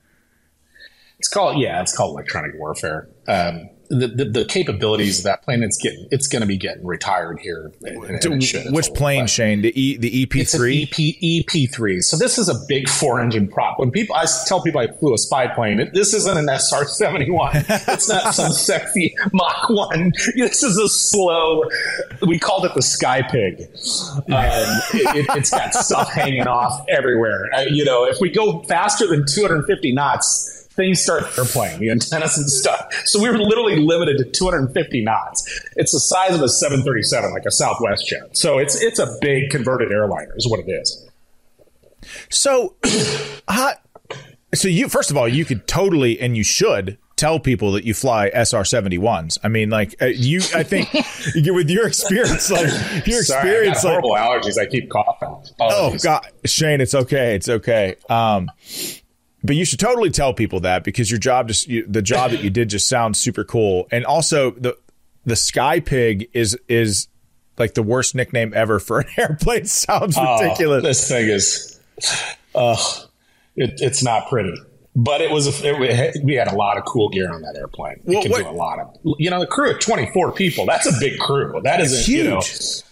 It's 1.19 1.29
called 1.29 1.59
yeah, 1.59 1.81
it's 1.81 1.97
called 1.97 2.15
electronic 2.15 2.53
warfare. 2.57 3.09
Um, 3.29 3.71
the, 3.93 4.09
the 4.09 4.25
the 4.25 4.45
capabilities 4.45 5.19
of 5.19 5.25
that 5.25 5.43
plane, 5.43 5.63
it's 5.63 5.77
getting 5.77 6.09
it's 6.11 6.27
going 6.27 6.41
to 6.41 6.47
be 6.47 6.57
getting 6.57 6.85
retired 6.85 7.39
here. 7.41 7.73
and- 7.83 8.21
and. 8.33 8.75
Which 8.75 8.89
plane, 8.95 9.27
Shane? 9.27 9.63
The 9.63 9.79
E 9.81 9.97
the 9.97 10.23
EP 10.23 10.47
three. 10.47 10.83
EP 10.85 10.91
EP3. 10.97 12.03
So 12.03 12.17
this 12.17 12.39
is 12.39 12.49
a 12.49 12.55
big 12.69 12.89
four 12.89 13.21
engine 13.21 13.49
prop. 13.49 13.79
When 13.79 13.91
people, 13.91 14.17
I 14.17 14.27
tell 14.47 14.63
people 14.63 14.81
I 14.81 14.89
flew 14.89 15.15
a 15.15 15.19
spy 15.19 15.47
plane. 15.49 15.81
It, 15.81 15.93
this 15.95 16.15
isn't 16.15 16.37
an 16.37 16.49
SR 16.49 16.85
seventy 16.87 17.31
one. 17.31 17.53
It's 17.55 18.09
not 18.09 18.35
some 18.35 18.53
sexy 18.69 19.15
Mach 19.33 19.69
one. 19.71 20.13
This 20.37 20.63
is 20.63 20.77
a 20.79 20.89
slow. 20.89 21.65
We 22.27 22.39
called 22.39 22.65
it 22.65 22.75
the 22.75 22.83
Sky 22.83 23.23
Pig. 23.23 23.61
Um, 23.61 24.81
it, 24.95 25.17
it, 25.17 25.27
it's 25.37 25.51
got 25.51 25.75
stuff 25.75 26.11
hanging 26.13 26.47
off 26.47 26.85
everywhere. 26.89 27.49
Uh, 27.55 27.61
you 27.63 27.85
know, 27.85 28.05
if 28.07 28.19
we 28.21 28.31
go 28.31 28.63
faster 28.65 29.07
than 29.07 29.25
two 29.29 29.43
hundred 29.43 29.57
and 29.59 29.67
fifty 29.67 29.93
knots. 29.93 30.61
Things 30.75 31.01
start 31.01 31.25
airplane, 31.39 31.81
the 31.81 31.91
antennas 31.93 32.39
and 32.39 32.51
stuff. 32.51 32.93
So 33.05 33.23
we 33.23 33.29
were 33.29 33.39
literally 33.39 33.77
limited 33.77 34.19
to 34.19 34.25
250 34.25 35.05
knots. 35.05 35.61
It's 35.77 35.93
the 35.93 36.01
size 36.01 36.35
of 36.35 36.43
a 36.43 36.49
737, 36.49 37.33
like 37.33 37.45
a 37.47 37.51
Southwest 37.51 38.07
jet. 38.07 38.37
So 38.37 38.59
it's 38.59 38.81
it's 38.81 38.99
a 38.99 39.17
big 39.21 39.51
converted 39.51 39.93
airliner, 39.93 40.33
is 40.37 40.49
what 40.49 40.61
it 40.61 40.71
is. 40.71 41.09
So, 42.31 42.77
how, 43.49 43.73
so 44.55 44.69
you 44.69 44.89
first 44.89 45.11
of 45.11 45.17
all, 45.17 45.29
you 45.29 45.45
could 45.45 45.67
totally 45.67 46.21
and 46.21 46.37
you 46.37 46.45
should 46.45 46.99
tell 47.17 47.39
people 47.39 47.73
that 47.73 47.85
you 47.85 47.95
fly 47.95 48.31
SR 48.31 48.65
seventy 48.65 48.99
ones. 48.99 49.39
I 49.43 49.49
mean, 49.49 49.71
like 49.71 49.95
uh, 50.01 50.07
you, 50.07 50.41
I 50.55 50.63
think 50.63 50.93
with 51.35 51.71
your 51.71 51.87
experience, 51.87 52.51
like 52.51 52.63
your 53.07 53.23
Sorry, 53.23 53.49
experience, 53.49 53.79
I 53.79 53.83
got 53.83 53.95
like 53.95 54.05
horrible 54.05 54.41
allergies. 54.43 54.59
I 54.59 54.67
keep 54.67 54.91
coughing. 54.91 55.55
oh 55.61 55.97
god, 56.03 56.27
Shane, 56.45 56.81
it's 56.81 56.95
okay, 56.95 57.35
it's 57.35 57.49
okay. 57.49 57.97
Um, 58.09 58.51
but 59.45 59.57
you 59.57 59.65
should 59.65 59.79
totally 59.81 60.11
tell 60.11 60.33
people 60.35 60.61
that 60.61 60.85
because 60.85 61.11
your 61.11 61.19
job 61.19 61.49
just 61.49 61.69
you, 61.69 61.87
the 61.87 62.03
job 62.03 62.31
that 62.31 62.43
you 62.43 62.51
did 62.51 62.71
just 62.71 62.89
sounds 62.89 63.19
super 63.21 63.45
cool, 63.45 63.87
and 63.91 64.05
also 64.05 64.51
the 64.53 64.77
the 65.25 65.37
Sky 65.37 65.81
Pig 65.81 66.29
is 66.33 66.59
is 66.69 67.09
like 67.59 67.75
the 67.75 67.83
worst 67.83 68.15
nickname 68.15 68.53
ever 68.55 68.79
for 68.79 69.01
an 69.01 69.07
airplane. 69.19 69.65
Sounds 69.67 70.17
Oh, 70.19 70.43
ridiculous. 70.43 70.83
this 70.83 71.09
thing 71.09 71.29
is, 71.29 71.81
uh, 72.55 72.77
it, 73.57 73.75
it's 73.79 74.03
not 74.03 74.29
pretty. 74.29 74.55
But 74.95 75.23
it 75.23 75.31
was 75.31 75.47
it, 75.65 76.23
we 76.25 76.35
had 76.35 76.49
a 76.49 76.55
lot 76.55 76.77
of 76.77 76.85
cool 76.85 77.09
gear 77.09 77.33
on 77.33 77.41
that 77.43 77.57
airplane. 77.57 78.01
We 78.05 78.15
Well, 78.15 78.23
could 78.25 78.33
what- 78.33 78.43
do 78.43 78.49
a 78.49 78.53
lot 78.53 78.79
of 78.79 78.97
you 79.19 79.31
know 79.31 79.41
the 79.41 79.47
crew 79.47 79.71
of 79.71 79.81
twenty 79.81 80.11
four 80.13 80.33
people. 80.33 80.67
That's 80.67 80.87
a 80.87 80.93
big 81.01 81.19
crew. 81.19 81.59
That 81.65 81.81
isn't 81.81 81.99
It's 82.01 82.09
you 82.09 82.25
know 82.25 82.41
huge. 82.41 82.83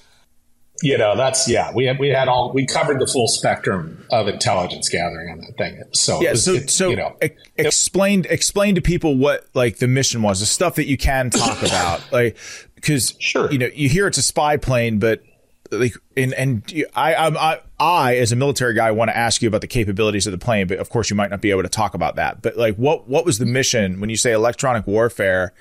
You 0.82 0.96
know 0.98 1.16
that's 1.16 1.48
yeah 1.48 1.72
we 1.74 1.84
had 1.84 1.98
we 1.98 2.08
had 2.08 2.28
all 2.28 2.52
we 2.52 2.66
covered 2.66 3.00
the 3.00 3.06
full 3.06 3.26
spectrum 3.28 4.04
of 4.10 4.28
intelligence 4.28 4.88
gathering 4.88 5.30
on 5.32 5.38
that 5.40 5.52
thing. 5.58 5.82
So 5.92 6.20
Yeah, 6.22 6.32
was- 6.32 6.44
so 6.44 6.54
it- 6.54 6.70
so 6.70 6.90
you 6.90 6.96
know 6.96 7.16
e- 7.22 7.28
explain 7.56 8.26
explain 8.28 8.74
to 8.76 8.80
people 8.80 9.16
what 9.16 9.46
like 9.54 9.76
the 9.78 9.88
mission 9.88 10.22
was, 10.22 10.40
the 10.40 10.46
stuff 10.46 10.74
that 10.76 10.86
you 10.86 10.96
can 10.96 11.30
talk 11.30 11.62
about, 11.62 12.02
like 12.12 12.36
because 12.74 13.14
Sure. 13.18 13.50
you 13.52 13.58
know 13.58 13.68
you 13.74 13.88
hear 13.88 14.06
it's 14.06 14.18
a 14.18 14.22
spy 14.22 14.56
plane, 14.56 14.98
but 14.98 15.22
like 15.70 15.94
and 16.16 16.34
and 16.34 16.62
I 16.96 17.14
I 17.14 17.60
I 17.78 18.16
as 18.16 18.32
a 18.32 18.36
military 18.36 18.74
guy 18.74 18.90
want 18.90 19.10
to 19.10 19.16
ask 19.16 19.40
you 19.42 19.46
about 19.48 19.60
the 19.60 19.66
capabilities 19.68 20.26
of 20.26 20.32
the 20.32 20.38
plane, 20.38 20.66
but 20.66 20.78
of 20.78 20.88
course 20.90 21.10
you 21.10 21.14
might 21.16 21.30
not 21.30 21.40
be 21.40 21.50
able 21.52 21.62
to 21.62 21.68
talk 21.68 21.94
about 21.94 22.16
that. 22.16 22.42
But 22.42 22.56
like 22.56 22.74
what 22.76 23.08
what 23.08 23.24
was 23.24 23.38
the 23.38 23.46
mission 23.46 24.00
when 24.00 24.10
you 24.10 24.16
say 24.16 24.32
electronic 24.32 24.86
warfare? 24.88 25.52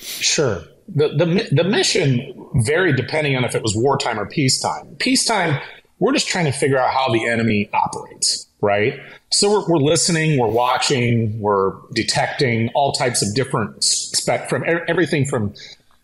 Sure. 0.00 0.64
The, 0.88 1.08
the 1.08 1.48
the 1.52 1.64
mission 1.64 2.34
varied 2.54 2.96
depending 2.96 3.36
on 3.36 3.44
if 3.44 3.54
it 3.54 3.62
was 3.62 3.74
wartime 3.76 4.18
or 4.18 4.26
peacetime. 4.26 4.96
Peacetime, 4.98 5.60
we're 5.98 6.12
just 6.12 6.28
trying 6.28 6.46
to 6.46 6.52
figure 6.52 6.78
out 6.78 6.90
how 6.92 7.12
the 7.12 7.26
enemy 7.26 7.68
operates, 7.74 8.46
right? 8.60 8.98
So 9.30 9.50
we're, 9.50 9.68
we're 9.68 9.82
listening, 9.84 10.38
we're 10.38 10.48
watching, 10.48 11.38
we're 11.40 11.74
detecting 11.92 12.70
all 12.74 12.92
types 12.92 13.20
of 13.22 13.34
different 13.34 13.84
spectrum, 13.84 14.64
e- 14.64 14.80
everything 14.88 15.26
from 15.26 15.52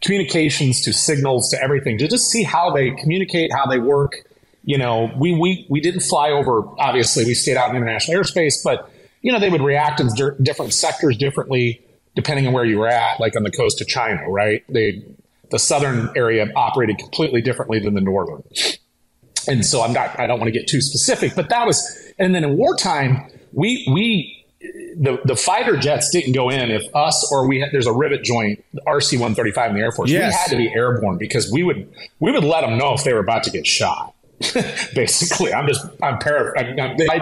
communications 0.03 0.83
to 0.83 0.93
signals 0.93 1.49
to 1.51 1.63
everything 1.63 1.97
to 1.99 2.07
just 2.07 2.31
see 2.31 2.43
how 2.43 2.71
they 2.71 2.91
communicate, 2.91 3.53
how 3.53 3.67
they 3.67 3.79
work. 3.79 4.17
You 4.65 4.79
know, 4.79 5.11
we 5.19 5.33
we 5.33 5.67
we 5.69 5.81
didn't 5.81 6.01
fly 6.01 6.31
over. 6.31 6.63
Obviously, 6.79 7.25
we 7.25 7.35
stayed 7.35 7.57
out 7.57 7.71
in 7.71 7.77
international 7.77 8.23
airspace, 8.23 8.63
but 8.63 8.91
you 9.23 9.33
know 9.33 9.39
they 9.39 9.51
would 9.51 9.63
react 9.63 10.01
in 10.01 10.09
di- 10.15 10.37
different 10.43 10.73
sectors 10.73 11.17
differently 11.17 11.84
depending 12.15 12.47
on 12.47 12.53
where 12.53 12.65
you 12.65 12.79
were 12.79 12.89
at. 12.89 13.21
Like 13.21 13.37
on 13.37 13.43
the 13.43 13.51
coast 13.51 13.81
of 13.81 13.87
China, 13.87 14.29
right? 14.29 14.63
They 14.69 15.05
the 15.51 15.59
southern 15.59 16.11
area 16.17 16.51
operated 16.57 16.99
completely 16.99 17.41
differently 17.41 17.79
than 17.79 17.95
the 17.95 18.01
northern. 18.01 18.43
And 19.47 19.65
so 19.65 19.83
I'm 19.83 19.93
not. 19.93 20.19
I 20.19 20.27
don't 20.27 20.41
want 20.41 20.53
to 20.53 20.59
get 20.59 20.67
too 20.67 20.81
specific, 20.81 21.35
but 21.35 21.51
that 21.51 21.67
was. 21.67 22.13
And 22.19 22.35
then 22.35 22.45
in 22.45 22.57
wartime, 22.57 23.31
we 23.53 23.87
we 23.93 24.45
the 24.97 25.19
the 25.25 25.37
fighter 25.37 25.77
jets 25.77 26.11
didn't 26.11 26.33
go 26.33 26.49
in 26.49 26.71
if 26.71 26.83
us 26.95 27.31
or 27.31 27.47
we 27.47 27.61
had, 27.61 27.71
there's 27.73 27.87
a 27.87 27.93
rivet 27.93 28.23
joint 28.25 28.65
RC 28.87 29.13
135 29.15 29.71
in 29.71 29.77
the 29.77 29.83
Air 29.83 29.93
Force. 29.93 30.11
Yes. 30.11 30.33
We 30.33 30.39
had 30.39 30.51
to 30.51 30.57
be 30.57 30.75
airborne 30.75 31.19
because 31.19 31.51
we 31.51 31.63
would 31.63 31.93
we 32.21 32.33
would 32.33 32.45
let 32.45 32.63
them 32.63 32.79
know 32.79 32.95
if 32.95 33.05
they 33.05 33.13
were 33.13 33.21
about 33.21 33.45
to 33.45 33.51
get 33.51 33.67
shot. 33.67 34.15
Basically, 34.95 35.53
I'm 35.53 35.67
just 35.67 35.87
I'm 36.03 36.19
paraphrasing, 36.19 36.77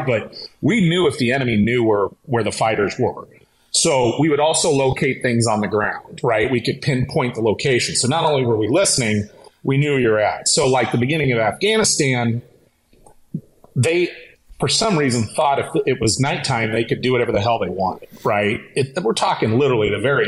but 0.07 0.35
we 0.61 0.89
knew 0.89 1.07
if 1.07 1.19
the 1.19 1.33
enemy 1.33 1.57
knew 1.57 1.85
where 1.85 2.09
where 2.25 2.45
the 2.45 2.53
fighters 2.53 2.95
were. 2.99 3.27
So 3.73 4.17
we 4.21 4.29
would 4.29 4.41
also 4.41 4.71
locate 4.71 5.23
things 5.23 5.47
on 5.47 5.61
the 5.61 5.69
ground, 5.69 6.21
right? 6.23 6.51
We 6.51 6.61
could 6.61 6.81
pinpoint 6.83 7.35
the 7.35 7.41
location. 7.41 7.97
So 7.97 8.07
not 8.07 8.25
only 8.25 8.45
were 8.45 8.57
we 8.57 8.69
listening, 8.69 9.29
we 9.65 9.79
knew 9.79 9.93
where 9.93 10.01
you're 10.01 10.19
at. 10.21 10.47
So 10.49 10.69
like 10.69 10.93
the 10.93 10.99
beginning 10.99 11.33
of 11.33 11.39
Afghanistan, 11.39 12.43
they 13.75 14.11
for 14.61 14.69
some 14.69 14.97
reason 14.99 15.25
thought 15.35 15.59
if 15.59 15.67
it 15.87 16.01
was 16.01 16.21
nighttime 16.21 16.73
they 16.73 16.85
could 16.85 17.01
do 17.03 17.11
whatever 17.13 17.33
the 17.33 17.41
hell 17.41 17.59
they 17.59 17.69
wanted 17.69 18.09
right 18.23 18.61
it, 18.77 18.97
we're 19.03 19.13
talking 19.15 19.59
literally 19.59 19.91
the 19.91 19.99
very 19.99 20.27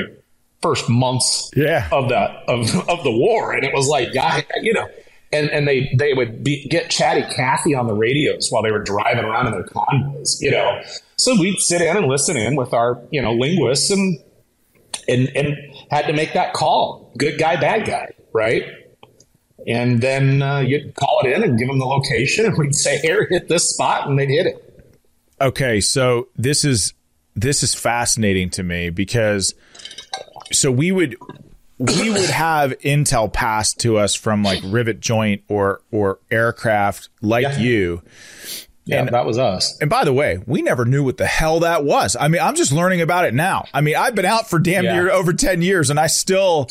first 0.63 0.89
months 0.89 1.51
Yeah. 1.55 1.87
of 1.93 2.09
the 2.09 2.19
of, 2.19 2.89
of 2.89 3.05
the 3.05 3.13
war 3.13 3.53
and 3.53 3.65
it 3.65 3.73
was 3.75 3.87
like 3.87 4.13
guy 4.15 4.45
you 4.63 4.73
know 4.73 4.89
and 5.31 5.51
and 5.51 5.69
they 5.69 5.95
they 5.99 6.15
would 6.15 6.43
be, 6.43 6.67
get 6.69 6.91
chatty 6.91 7.23
Cathy 7.35 7.75
on 7.75 7.87
the 7.87 7.93
radios 7.95 8.49
while 8.51 8.63
they 8.63 8.73
were 8.73 8.83
driving 8.83 9.25
around 9.25 9.47
in 9.47 9.53
their 9.53 9.65
convoys 9.65 10.41
you 10.41 10.51
know 10.51 10.81
so 11.17 11.39
we'd 11.39 11.59
sit 11.59 11.81
in 11.81 11.97
and 11.97 12.07
listen 12.07 12.37
in 12.37 12.57
with 12.57 12.73
our 12.73 13.01
you 13.11 13.21
know 13.23 13.33
linguists 13.33 13.91
and 13.91 14.19
and 15.09 15.29
and 15.37 15.57
had 15.91 16.07
to 16.07 16.13
make 16.13 16.33
that 16.35 16.53
call 16.55 17.13
good 17.19 17.39
guy 17.39 17.57
bad 17.57 17.87
guy 17.87 18.09
right 18.33 18.65
and 19.67 20.01
then 20.01 20.43
uh, 20.43 20.59
you'd 20.59 20.95
call 20.95 21.23
it 21.25 21.33
in 21.33 21.43
and 21.43 21.59
give 21.59 21.69
them 21.69 21.79
the 21.79 21.87
location, 21.87 22.45
and 22.47 22.59
we'd 22.59 22.75
say, 22.75 22.99
"Here, 22.99 23.27
hit 23.31 23.49
this 23.49 23.71
spot," 23.71 24.07
and 24.07 24.19
they'd 24.19 24.29
hit 24.29 24.47
it. 24.47 24.91
Okay, 25.41 25.81
so 25.81 26.29
this 26.37 26.65
is 26.67 26.93
this 27.35 27.63
is 27.63 27.75
fascinating 27.75 28.51
to 28.51 28.63
me 28.63 28.91
because 28.91 29.55
so 30.53 30.71
we 30.71 30.93
would 30.93 31.17
we 31.79 32.11
would 32.11 32.29
have 32.31 32.73
intel 32.81 33.33
passed 33.33 33.81
to 33.81 33.97
us 33.97 34.15
from 34.15 34.43
like 34.43 34.61
rivet 34.65 35.01
joint 35.01 35.43
or 35.49 35.81
or 35.91 36.19
aircraft 36.31 37.09
like 37.23 37.45
Yeah. 37.45 37.59
you. 37.59 38.03
Yeah, 38.87 39.01
And- 39.01 39.09
that 39.11 39.25
was 39.25 39.39
us. 39.39 39.77
And 39.81 39.89
by 39.89 40.05
the 40.05 40.13
way, 40.13 40.39
we 40.47 40.61
never 40.63 40.85
knew 40.85 41.03
what 41.05 41.17
the 41.17 41.27
hell 41.27 41.61
that 41.61 41.85
was. 41.85 42.17
I 42.21 42.29
mean, 42.29 42.43
I'm 42.43 42.55
just 42.55 42.71
learning 42.73 43.01
about 43.01 43.25
it 43.25 43.33
now. 43.35 43.65
I 43.73 43.81
mean, 43.81 43.97
I've 43.97 44.15
been 44.15 44.27
out 44.27 44.51
for 44.51 44.59
damn 44.59 44.85
Yeah. 44.85 44.93
near 44.95 45.11
over 45.11 45.33
10 45.33 45.63
years 45.63 45.89
and 45.91 45.99
I 45.99 46.07
still 46.07 46.69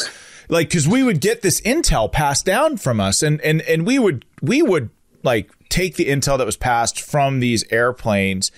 like 0.50 0.70
cuz 0.70 0.88
we 0.88 1.02
would 1.04 1.22
get 1.22 1.42
this 1.42 1.60
intel 1.62 2.12
passed 2.12 2.46
down 2.46 2.78
from 2.78 3.00
us 3.00 3.24
and 3.24 3.40
and 3.42 3.62
and 3.62 3.86
we 3.88 3.98
would 3.98 4.26
we 4.42 4.62
would 4.62 4.90
like 5.24 5.50
take 5.70 5.96
the 5.96 6.06
intel 6.06 6.38
that 6.38 6.46
was 6.46 6.58
passed 6.58 7.02
from 7.02 7.40
these 7.40 7.64
airplanes 7.72 8.52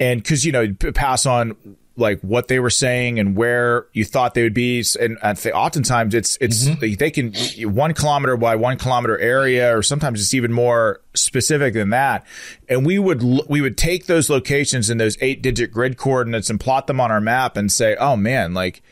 and 0.00 0.24
cuz 0.24 0.46
you 0.46 0.52
know 0.52 0.72
pass 0.94 1.26
on 1.26 1.56
like 1.98 2.20
what 2.20 2.48
they 2.48 2.60
were 2.60 2.70
saying 2.70 3.18
and 3.18 3.36
where 3.36 3.86
you 3.92 4.04
thought 4.04 4.34
they 4.34 4.42
would 4.42 4.54
be. 4.54 4.84
And, 5.00 5.18
and 5.22 5.36
th- 5.36 5.54
oftentimes 5.54 6.14
it's 6.14 6.38
it's 6.40 6.68
mm-hmm. 6.68 6.94
they 6.94 7.10
can 7.10 7.34
one 7.74 7.92
kilometer 7.94 8.36
by 8.36 8.56
one 8.56 8.78
kilometer 8.78 9.18
area 9.18 9.76
or 9.76 9.82
sometimes 9.82 10.20
it's 10.20 10.34
even 10.34 10.52
more 10.52 11.00
specific 11.14 11.74
than 11.74 11.90
that. 11.90 12.24
And 12.68 12.86
we 12.86 12.98
would 12.98 13.22
we 13.48 13.60
would 13.60 13.76
take 13.76 14.06
those 14.06 14.30
locations 14.30 14.88
and 14.88 15.00
those 15.00 15.18
eight 15.20 15.42
digit 15.42 15.72
grid 15.72 15.96
coordinates 15.96 16.48
and 16.48 16.60
plot 16.60 16.86
them 16.86 17.00
on 17.00 17.10
our 17.10 17.20
map 17.20 17.56
and 17.56 17.70
say 17.70 17.96
oh 17.96 18.16
man 18.16 18.54
like 18.54 18.82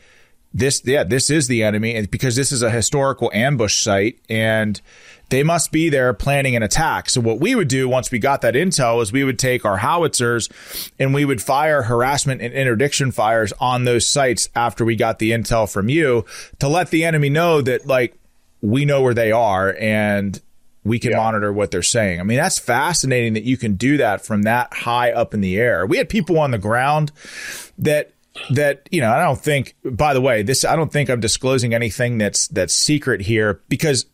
this 0.53 0.81
yeah 0.85 1.03
this 1.03 1.29
is 1.29 1.47
the 1.47 1.63
enemy. 1.63 1.95
And 1.95 2.11
because 2.11 2.35
this 2.35 2.51
is 2.51 2.61
a 2.61 2.69
historical 2.69 3.31
ambush 3.33 3.79
site 3.79 4.19
and 4.29 4.81
they 5.29 5.43
must 5.43 5.71
be 5.71 5.89
there 5.89 6.13
planning 6.13 6.55
an 6.55 6.63
attack 6.63 7.09
so 7.09 7.21
what 7.21 7.39
we 7.39 7.55
would 7.55 7.67
do 7.67 7.87
once 7.87 8.11
we 8.11 8.19
got 8.19 8.41
that 8.41 8.53
intel 8.53 9.01
is 9.01 9.11
we 9.11 9.23
would 9.23 9.39
take 9.39 9.65
our 9.65 9.77
howitzers 9.77 10.49
and 10.99 11.13
we 11.13 11.25
would 11.25 11.41
fire 11.41 11.83
harassment 11.83 12.41
and 12.41 12.53
interdiction 12.53 13.11
fires 13.11 13.53
on 13.59 13.83
those 13.83 14.07
sites 14.07 14.49
after 14.55 14.85
we 14.85 14.95
got 14.95 15.19
the 15.19 15.31
intel 15.31 15.71
from 15.71 15.89
you 15.89 16.25
to 16.59 16.67
let 16.67 16.89
the 16.89 17.03
enemy 17.03 17.29
know 17.29 17.61
that 17.61 17.85
like 17.85 18.17
we 18.61 18.85
know 18.85 19.01
where 19.01 19.13
they 19.13 19.31
are 19.31 19.75
and 19.79 20.41
we 20.87 20.99
can 20.99 21.11
yeah. 21.11 21.17
monitor 21.17 21.51
what 21.51 21.69
they're 21.69 21.83
saying. 21.83 22.19
I 22.19 22.23
mean, 22.23 22.37
that's 22.37 22.57
fascinating 22.57 23.33
that 23.33 23.43
you 23.43 23.57
can 23.57 23.75
do 23.75 23.97
that 23.97 24.25
from 24.25 24.43
that 24.43 24.73
high 24.73 25.11
up 25.11 25.33
in 25.33 25.41
the 25.41 25.57
air. 25.57 25.85
We 25.85 25.97
had 25.97 26.07
people 26.07 26.39
on 26.39 26.51
the 26.51 26.57
ground 26.57 27.11
that 27.77 28.13
that 28.51 28.87
you 28.91 29.01
know 29.01 29.11
i 29.11 29.17
don't 29.17 29.39
think 29.41 29.75
by 29.83 30.13
the 30.13 30.21
way 30.21 30.43
this 30.43 30.63
i 30.63 30.75
don't 30.75 30.91
think 30.91 31.09
i'm 31.09 31.19
disclosing 31.19 31.73
anything 31.73 32.19
that's 32.19 32.47
that's 32.49 32.71
secret 32.71 33.21
here 33.21 33.61
because 33.67 34.05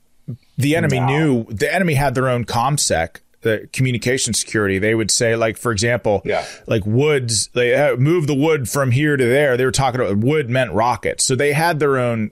the 0.57 0.75
enemy 0.75 0.99
no. 0.99 1.07
knew 1.07 1.43
the 1.45 1.73
enemy 1.73 1.93
had 1.95 2.15
their 2.15 2.27
own 2.27 2.45
comsec 2.45 3.17
the 3.41 3.67
communication 3.73 4.33
security 4.33 4.79
they 4.79 4.95
would 4.95 5.11
say 5.11 5.35
like 5.35 5.57
for 5.57 5.71
example 5.71 6.21
yeah. 6.23 6.45
like 6.67 6.85
woods 6.85 7.47
they 7.53 7.75
uh, 7.75 7.95
move 7.97 8.27
the 8.27 8.33
wood 8.33 8.69
from 8.69 8.91
here 8.91 9.17
to 9.17 9.25
there 9.25 9.57
they 9.57 9.65
were 9.65 9.71
talking 9.71 9.99
about 9.99 10.17
wood 10.17 10.49
meant 10.49 10.71
rockets 10.71 11.23
so 11.23 11.35
they 11.35 11.53
had 11.53 11.79
their 11.79 11.97
own 11.97 12.31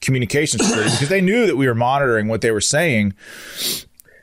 communication 0.00 0.58
security 0.58 0.90
because 0.92 1.10
they 1.10 1.20
knew 1.20 1.46
that 1.46 1.56
we 1.56 1.66
were 1.66 1.74
monitoring 1.74 2.26
what 2.28 2.40
they 2.40 2.50
were 2.50 2.60
saying 2.60 3.12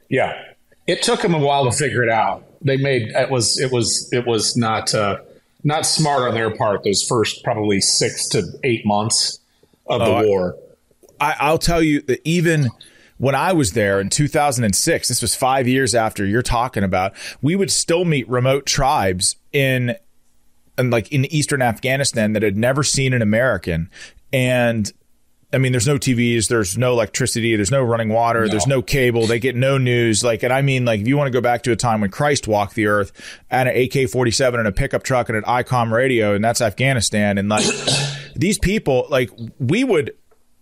yeah 0.10 0.42
it 0.88 1.04
took 1.04 1.22
them 1.22 1.36
a 1.36 1.40
while 1.40 1.70
to 1.70 1.72
figure 1.72 2.02
it 2.02 2.10
out 2.10 2.44
they 2.62 2.78
made 2.78 3.10
it 3.10 3.30
was 3.30 3.60
it 3.60 3.72
was 3.72 4.10
it 4.12 4.26
was 4.26 4.58
not 4.58 4.94
uh 4.96 5.18
not 5.64 5.86
smart 5.86 6.24
on 6.24 6.34
their 6.34 6.50
part 6.56 6.84
those 6.84 7.04
first 7.04 7.44
probably 7.44 7.80
six 7.80 8.28
to 8.30 8.44
eight 8.64 8.86
months 8.86 9.40
of 9.90 10.00
the 10.00 10.06
oh, 10.06 10.26
war. 10.26 10.56
I, 11.20 11.36
I'll 11.40 11.58
tell 11.58 11.82
you 11.82 12.02
that 12.04 12.22
even 12.24 12.70
when 13.18 13.36
I 13.36 13.54
was 13.54 13.74
there 13.74 14.00
in 14.00 14.10
2006, 14.10 15.08
this 15.08 15.22
was 15.22 15.36
five 15.36 15.68
years 15.68 15.96
after 15.96 16.26
you're 16.26 16.42
talking 16.42 16.84
about, 16.84 17.14
we 17.42 17.56
would 17.56 17.72
still 17.72 18.06
meet 18.06 18.28
remote 18.30 18.66
tribes 18.66 19.36
in, 19.52 19.96
in 20.78 20.90
like 20.90 21.12
in 21.12 21.26
eastern 21.26 21.62
Afghanistan 21.62 22.34
that 22.34 22.44
had 22.44 22.58
never 22.58 22.84
seen 22.84 23.14
an 23.14 23.22
American. 23.22 23.90
And 24.32 24.92
I 25.54 25.60
mean, 25.60 25.72
there's 25.72 25.88
no 25.88 25.98
TVs, 25.98 26.50
there's 26.50 26.78
no 26.78 26.92
electricity, 26.92 27.56
there's 27.56 27.72
no 27.72 27.82
running 27.82 28.10
water, 28.10 28.46
no. 28.46 28.48
there's 28.50 28.68
no 28.68 28.82
cable. 28.82 29.28
They 29.28 29.40
get 29.40 29.56
no 29.56 29.78
news. 29.78 30.24
Like, 30.24 30.44
and 30.44 30.52
I 30.52 30.62
mean, 30.62 30.84
like, 30.84 31.00
if 31.00 31.08
you 31.08 31.16
want 31.16 31.28
to 31.28 31.32
go 31.32 31.40
back 31.40 31.64
to 31.64 31.72
a 31.72 31.76
time 31.76 32.02
when 32.02 32.12
Christ 32.12 32.48
walked 32.48 32.76
the 32.76 32.88
earth 32.88 33.14
at 33.50 33.68
an 33.68 33.76
AK 33.76 34.10
47 34.10 34.60
and 34.60 34.68
a 34.68 34.74
pickup 34.74 35.04
truck 35.04 35.30
and 35.30 35.38
an 35.38 35.44
ICOM 35.46 35.92
radio, 35.92 36.36
and 36.36 36.44
that's 36.44 36.60
Afghanistan. 36.60 37.38
And 37.38 37.48
like, 37.48 37.66
these 38.36 38.60
people, 38.60 39.08
like, 39.10 39.32
we 39.58 39.86
would 39.86 40.12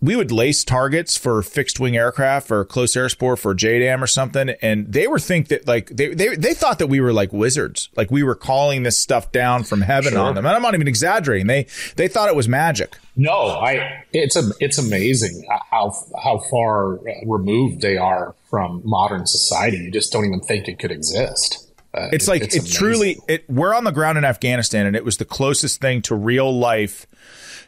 we 0.05 0.15
would 0.15 0.31
lase 0.31 0.63
targets 0.63 1.17
for 1.17 1.41
fixed 1.41 1.79
wing 1.79 1.97
aircraft 1.97 2.51
or 2.51 2.63
close 2.65 2.95
air 2.95 3.09
support 3.09 3.39
for 3.39 3.55
JDAM 3.55 4.01
or 4.01 4.07
something. 4.07 4.49
And 4.61 4.91
they 4.91 5.07
were 5.07 5.19
think 5.19 5.47
that 5.49 5.67
like 5.67 5.89
they, 5.89 6.13
they, 6.13 6.35
they 6.35 6.53
thought 6.53 6.79
that 6.79 6.87
we 6.87 6.99
were 6.99 7.13
like 7.13 7.33
wizards. 7.33 7.89
Like 7.95 8.11
we 8.11 8.23
were 8.23 8.35
calling 8.35 8.83
this 8.83 8.97
stuff 8.97 9.31
down 9.31 9.63
from 9.63 9.81
heaven 9.81 10.13
sure. 10.13 10.21
on 10.21 10.35
them. 10.35 10.45
And 10.45 10.55
I'm 10.55 10.61
not 10.61 10.75
even 10.75 10.87
exaggerating. 10.87 11.47
They, 11.47 11.67
they 11.95 12.07
thought 12.07 12.29
it 12.29 12.35
was 12.35 12.47
magic. 12.47 12.97
No, 13.15 13.31
I, 13.31 14.03
it's 14.11 14.35
a, 14.35 14.51
it's 14.59 14.77
amazing 14.77 15.47
how, 15.71 15.93
how 16.21 16.39
far 16.49 16.99
removed 17.25 17.81
they 17.81 17.97
are 17.97 18.35
from 18.49 18.81
modern 18.83 19.25
society. 19.25 19.77
You 19.77 19.91
just 19.91 20.11
don't 20.11 20.25
even 20.25 20.41
think 20.41 20.67
it 20.67 20.79
could 20.79 20.91
exist. 20.91 21.61
Uh, 21.93 22.09
it's 22.11 22.27
like 22.27 22.41
it's, 22.41 22.55
it's 22.55 22.73
truly 22.73 23.17
it, 23.29 23.49
we're 23.49 23.73
on 23.73 23.85
the 23.85 23.91
ground 23.91 24.17
in 24.17 24.25
Afghanistan 24.25 24.85
and 24.85 24.97
it 24.97 25.05
was 25.05 25.15
the 25.15 25.23
closest 25.23 25.79
thing 25.79 26.01
to 26.01 26.13
real 26.13 26.53
life 26.53 27.07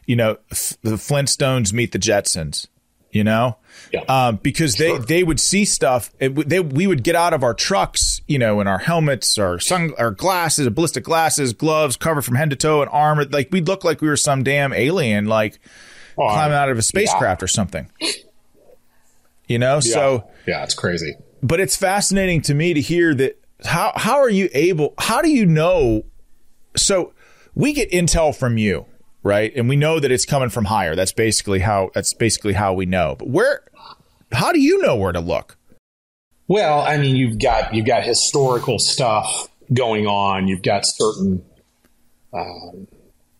you 0.08 0.16
know, 0.16 0.38
f- 0.50 0.78
the 0.82 0.96
Flintstones 0.96 1.72
meet 1.74 1.92
the 1.92 2.00
Jetsons, 2.00 2.68
you 3.12 3.24
know? 3.24 3.58
Yeah. 3.92 4.02
Um, 4.08 4.38
because 4.38 4.76
sure. 4.76 4.98
they, 4.98 5.06
they 5.06 5.24
would 5.24 5.40
see 5.40 5.66
stuff. 5.66 6.12
It, 6.20 6.50
they, 6.50 6.60
we 6.60 6.88
would 6.88 7.04
get 7.04 7.16
out 7.16 7.34
of 7.34 7.44
our 7.44 7.54
trucks, 7.54 8.22
you 8.28 8.40
know, 8.40 8.60
in 8.62 8.68
our 8.68 8.80
helmets, 8.80 9.38
our 9.38 9.60
sun, 9.60 9.94
our 10.00 10.12
glasses, 10.12 10.68
ballistic 10.70 11.04
glasses, 11.04 11.54
gloves, 11.54 11.96
covered 11.96 12.24
from 12.24 12.36
head 12.36 12.50
to 12.50 12.56
toe, 12.56 12.82
and 12.82 12.90
armor. 12.92 13.26
Like 13.26 13.50
we'd 13.52 13.68
look 13.68 13.84
like 13.84 14.02
we 14.02 14.08
were 14.08 14.18
some 14.18 14.44
damn 14.44 14.74
alien, 14.74 15.26
like 15.26 15.60
oh, 16.18 16.28
climbing 16.28 16.58
out 16.58 16.70
of 16.70 16.78
a 16.78 16.82
spacecraft 16.82 17.42
yeah. 17.42 17.46
or 17.46 17.48
something. 17.48 17.90
You 19.48 19.60
know, 19.60 19.76
yeah. 19.76 19.80
so 19.80 20.30
yeah, 20.48 20.64
it's 20.64 20.74
crazy. 20.74 21.16
But 21.44 21.60
it's 21.60 21.76
fascinating 21.76 22.42
to 22.44 22.56
me 22.56 22.74
to 22.74 22.82
hear 22.82 23.14
that. 23.14 23.40
How 23.66 23.92
how 23.96 24.18
are 24.18 24.30
you 24.30 24.50
able? 24.54 24.94
How 25.00 25.22
do 25.22 25.30
you 25.30 25.46
know? 25.46 26.04
So 26.76 27.14
we 27.56 27.74
get 27.74 27.90
intel 27.92 28.36
from 28.36 28.58
you 28.58 28.86
right? 29.24 29.52
And 29.56 29.68
we 29.70 29.76
know 29.76 30.00
that 30.00 30.12
it's 30.12 30.26
coming 30.26 30.50
from 30.50 30.66
higher. 30.66 30.96
That's 30.96 31.14
basically 31.14 31.60
how 31.60 31.92
that's 31.94 32.14
basically 32.14 32.54
how 32.54 32.74
we 32.74 32.86
know. 32.86 33.16
But 33.18 33.30
where 33.30 33.62
how 34.32 34.52
do 34.52 34.60
you 34.60 34.82
know 34.82 34.96
where 34.96 35.12
to 35.12 35.20
look? 35.20 35.58
Well, 36.48 36.82
I 36.82 36.98
mean, 36.98 37.16
you've 37.16 37.40
got 37.40 37.74
you've 37.74 37.86
got 37.86 38.04
historical 38.04 38.80
stuff 38.80 39.50
going 39.74 40.08
on. 40.08 40.48
You've 40.48 40.62
got 40.62 40.84
certain 40.86 41.44
um, 42.34 42.88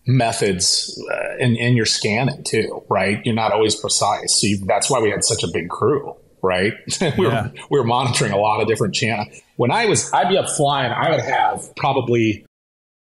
methods, 0.06 1.02
uh, 1.12 1.36
and 1.40 1.58
and 1.58 1.76
you're 1.76 1.86
scanning 1.86 2.44
too, 2.44 2.84
right? 2.90 3.22
You're 3.26 3.36
not 3.36 3.52
always 3.52 3.76
precise. 3.76 4.42
So 4.42 4.66
that's 4.66 4.90
why 4.90 5.00
we 5.00 5.10
had 5.10 5.24
such 5.24 5.44
a 5.44 5.48
big 5.48 5.70
crew, 5.70 6.16
right? 6.42 6.74
we 7.02 7.08
yeah. 7.08 7.14
were 7.18 7.52
we 7.70 7.80
were 7.80 7.86
monitoring 7.86 8.34
a 8.34 8.38
lot 8.38 8.62
of 8.62 8.68
different 8.68 8.94
channels. 8.94 9.28
When 9.56 9.72
I 9.72 9.86
was, 9.86 10.12
I'd 10.14 10.30
be 10.30 10.38
up 10.38 10.50
flying. 10.50 10.92
I 10.92 11.10
would 11.12 11.22
have 11.22 11.76
probably 11.76 12.46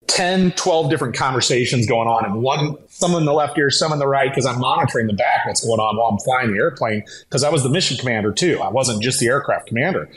10, 0.08 0.52
12 0.52 0.90
different 0.90 1.16
conversations 1.16 1.86
going 1.86 2.08
on 2.08 2.24
and 2.24 2.42
one, 2.42 2.76
some 2.88 3.14
in 3.14 3.24
the 3.24 3.32
left 3.32 3.56
ear, 3.56 3.70
some 3.70 3.92
in 3.92 3.98
the 3.98 4.06
right, 4.06 4.30
because 4.30 4.44
I'm 4.44 4.58
monitoring 4.58 5.06
the 5.06 5.14
back 5.14 5.46
what's 5.46 5.64
going 5.64 5.80
on 5.80 5.96
while 5.96 6.08
I'm 6.10 6.18
flying 6.18 6.52
the 6.52 6.58
airplane. 6.58 7.04
Because 7.28 7.42
I 7.42 7.48
was 7.48 7.62
the 7.62 7.70
mission 7.70 7.96
commander 7.96 8.32
too. 8.32 8.60
I 8.60 8.68
wasn't 8.68 9.02
just 9.02 9.20
the 9.20 9.28
aircraft 9.28 9.68
commander. 9.68 10.08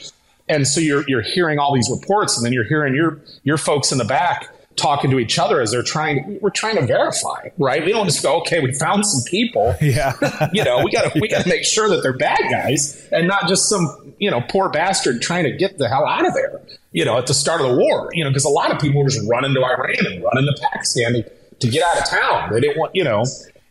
And 0.48 0.68
so 0.68 0.80
you're 0.80 1.04
you're 1.08 1.22
hearing 1.22 1.58
all 1.58 1.74
these 1.74 1.90
reports, 1.90 2.38
and 2.38 2.46
then 2.46 2.54
you're 2.54 2.66
hearing 2.66 2.94
your 2.94 3.20
your 3.44 3.58
folks 3.58 3.92
in 3.92 3.98
the 3.98 4.06
back 4.06 4.50
talking 4.76 5.10
to 5.10 5.20
each 5.20 5.40
other 5.40 5.62
as 5.62 5.72
they're 5.72 5.84
trying 5.84 6.38
we're 6.42 6.50
trying 6.50 6.76
to 6.76 6.86
verify 6.86 7.48
right 7.58 7.86
we 7.86 7.92
don't 7.92 8.08
just 8.08 8.22
go 8.22 8.42
okay 8.42 8.60
we 8.60 8.74
found 8.74 9.06
some 9.06 9.24
people 9.24 9.74
yeah 9.82 10.14
you 10.54 10.64
know 10.64 10.84
we 10.84 10.92
got 10.92 11.14
to 11.14 11.20
we 11.20 11.28
got 11.28 11.44
to 11.44 11.50
make 11.50 11.64
sure 11.64 11.88
that 11.88 12.04
they're 12.04 12.18
bad 12.18 12.40
guys 12.52 13.08
and 13.12 13.28
not 13.28 13.48
just 13.48 13.70
some 13.70 14.14
you 14.20 14.30
know 14.30 14.42
poor 14.50 14.70
bastard 14.70 15.22
trying 15.22 15.46
to 15.46 15.52
get 15.52 15.78
the 15.78 15.88
hell 15.88 16.06
out 16.06 16.28
of 16.28 16.34
there 16.34 16.62
you 16.96 17.06
know 17.06 17.18
at 17.18 17.28
the 17.28 17.34
start 17.34 17.62
of 17.62 17.68
the 17.70 17.76
war 17.76 18.10
you 18.14 18.24
know 18.24 18.30
because 18.30 18.46
a 18.46 18.50
lot 18.50 18.72
of 18.72 18.80
people 18.80 19.04
were 19.04 19.10
just 19.10 19.28
running 19.30 19.54
to 19.54 19.62
iran 19.62 20.06
and 20.06 20.24
running 20.24 20.46
to 20.46 20.62
pakistan 20.72 21.24
to, 21.60 21.68
get 21.68 21.84
out 21.84 21.98
of 21.98 22.10
town 22.10 22.54
they 22.54 22.60
didn't 22.60 22.78
want 22.78 22.92
you 22.96 23.04
know 23.04 23.24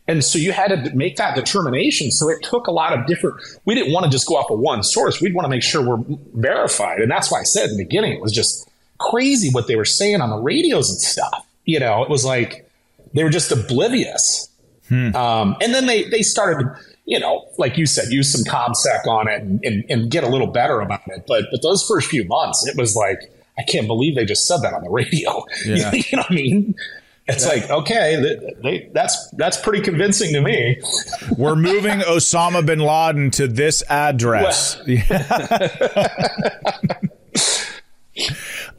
and 0.07 0.23
so 0.23 0.37
you 0.37 0.51
had 0.51 0.67
to 0.67 0.95
make 0.95 1.17
that 1.17 1.35
determination. 1.35 2.11
So 2.11 2.29
it 2.29 2.43
took 2.43 2.67
a 2.67 2.71
lot 2.71 2.93
of 2.93 3.07
different, 3.07 3.37
we 3.65 3.73
didn't 3.73 3.91
want 3.91 4.03
to 4.03 4.11
just 4.11 4.27
go 4.27 4.35
off 4.35 4.51
of 4.51 4.59
one 4.59 4.83
source. 4.83 5.19
We'd 5.19 5.33
want 5.33 5.45
to 5.45 5.49
make 5.49 5.63
sure 5.63 5.81
we're 5.81 6.03
verified. 6.35 6.99
And 6.99 7.09
that's 7.09 7.31
why 7.31 7.39
I 7.39 7.43
said 7.43 7.69
in 7.71 7.77
the 7.77 7.83
beginning, 7.83 8.13
it 8.13 8.21
was 8.21 8.31
just 8.31 8.69
crazy 8.99 9.49
what 9.51 9.67
they 9.67 9.75
were 9.75 9.85
saying 9.85 10.21
on 10.21 10.29
the 10.29 10.37
radios 10.37 10.91
and 10.91 10.99
stuff. 10.99 11.47
You 11.65 11.79
know, 11.79 12.03
it 12.03 12.09
was 12.09 12.23
like 12.23 12.69
they 13.13 13.23
were 13.23 13.31
just 13.31 13.51
oblivious. 13.51 14.47
Hmm. 14.89 15.15
Um, 15.15 15.55
and 15.61 15.73
then 15.73 15.87
they 15.87 16.03
they 16.09 16.21
started, 16.21 16.67
you 17.05 17.19
know, 17.19 17.47
like 17.57 17.77
you 17.77 17.85
said, 17.85 18.09
use 18.09 18.31
some 18.31 18.43
ComSec 18.43 19.05
on 19.07 19.27
it 19.27 19.41
and, 19.41 19.63
and, 19.63 19.85
and, 19.89 20.09
get 20.09 20.23
a 20.23 20.27
little 20.27 20.47
better 20.47 20.81
about 20.81 21.01
it. 21.07 21.25
But 21.27 21.45
but 21.51 21.61
those 21.61 21.85
first 21.87 22.09
few 22.09 22.25
months, 22.25 22.67
it 22.67 22.75
was 22.75 22.95
like 22.95 23.31
I 23.57 23.63
can't 23.63 23.87
believe 23.87 24.15
they 24.15 24.25
just 24.25 24.47
said 24.47 24.61
that 24.61 24.73
on 24.73 24.83
the 24.83 24.89
radio. 24.89 25.45
Yeah. 25.65 25.91
you 25.93 26.03
know 26.13 26.23
what 26.23 26.31
I 26.31 26.33
mean? 26.33 26.75
It's 27.27 27.45
yeah. 27.45 27.53
like 27.53 27.69
okay, 27.69 28.15
they, 28.21 28.55
they, 28.61 28.89
that's 28.93 29.29
that's 29.31 29.59
pretty 29.59 29.81
convincing 29.81 30.33
to 30.33 30.41
me. 30.41 30.79
We're 31.37 31.55
moving 31.55 31.99
Osama 31.99 32.65
bin 32.65 32.79
Laden 32.79 33.31
to 33.31 33.47
this 33.47 33.83
address. 33.89 34.79
Well, 34.87 34.97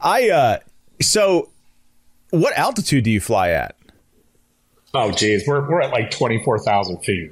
I 0.01 0.29
uh 0.29 0.59
so 1.01 1.49
what 2.29 2.57
altitude 2.57 3.03
do 3.03 3.11
you 3.11 3.19
fly 3.19 3.49
at? 3.49 3.75
Oh 4.93 5.11
geez, 5.11 5.45
we're 5.45 5.69
we're 5.69 5.81
at 5.81 5.91
like 5.91 6.11
twenty 6.11 6.41
four 6.43 6.59
thousand 6.59 6.99
feet. 6.99 7.31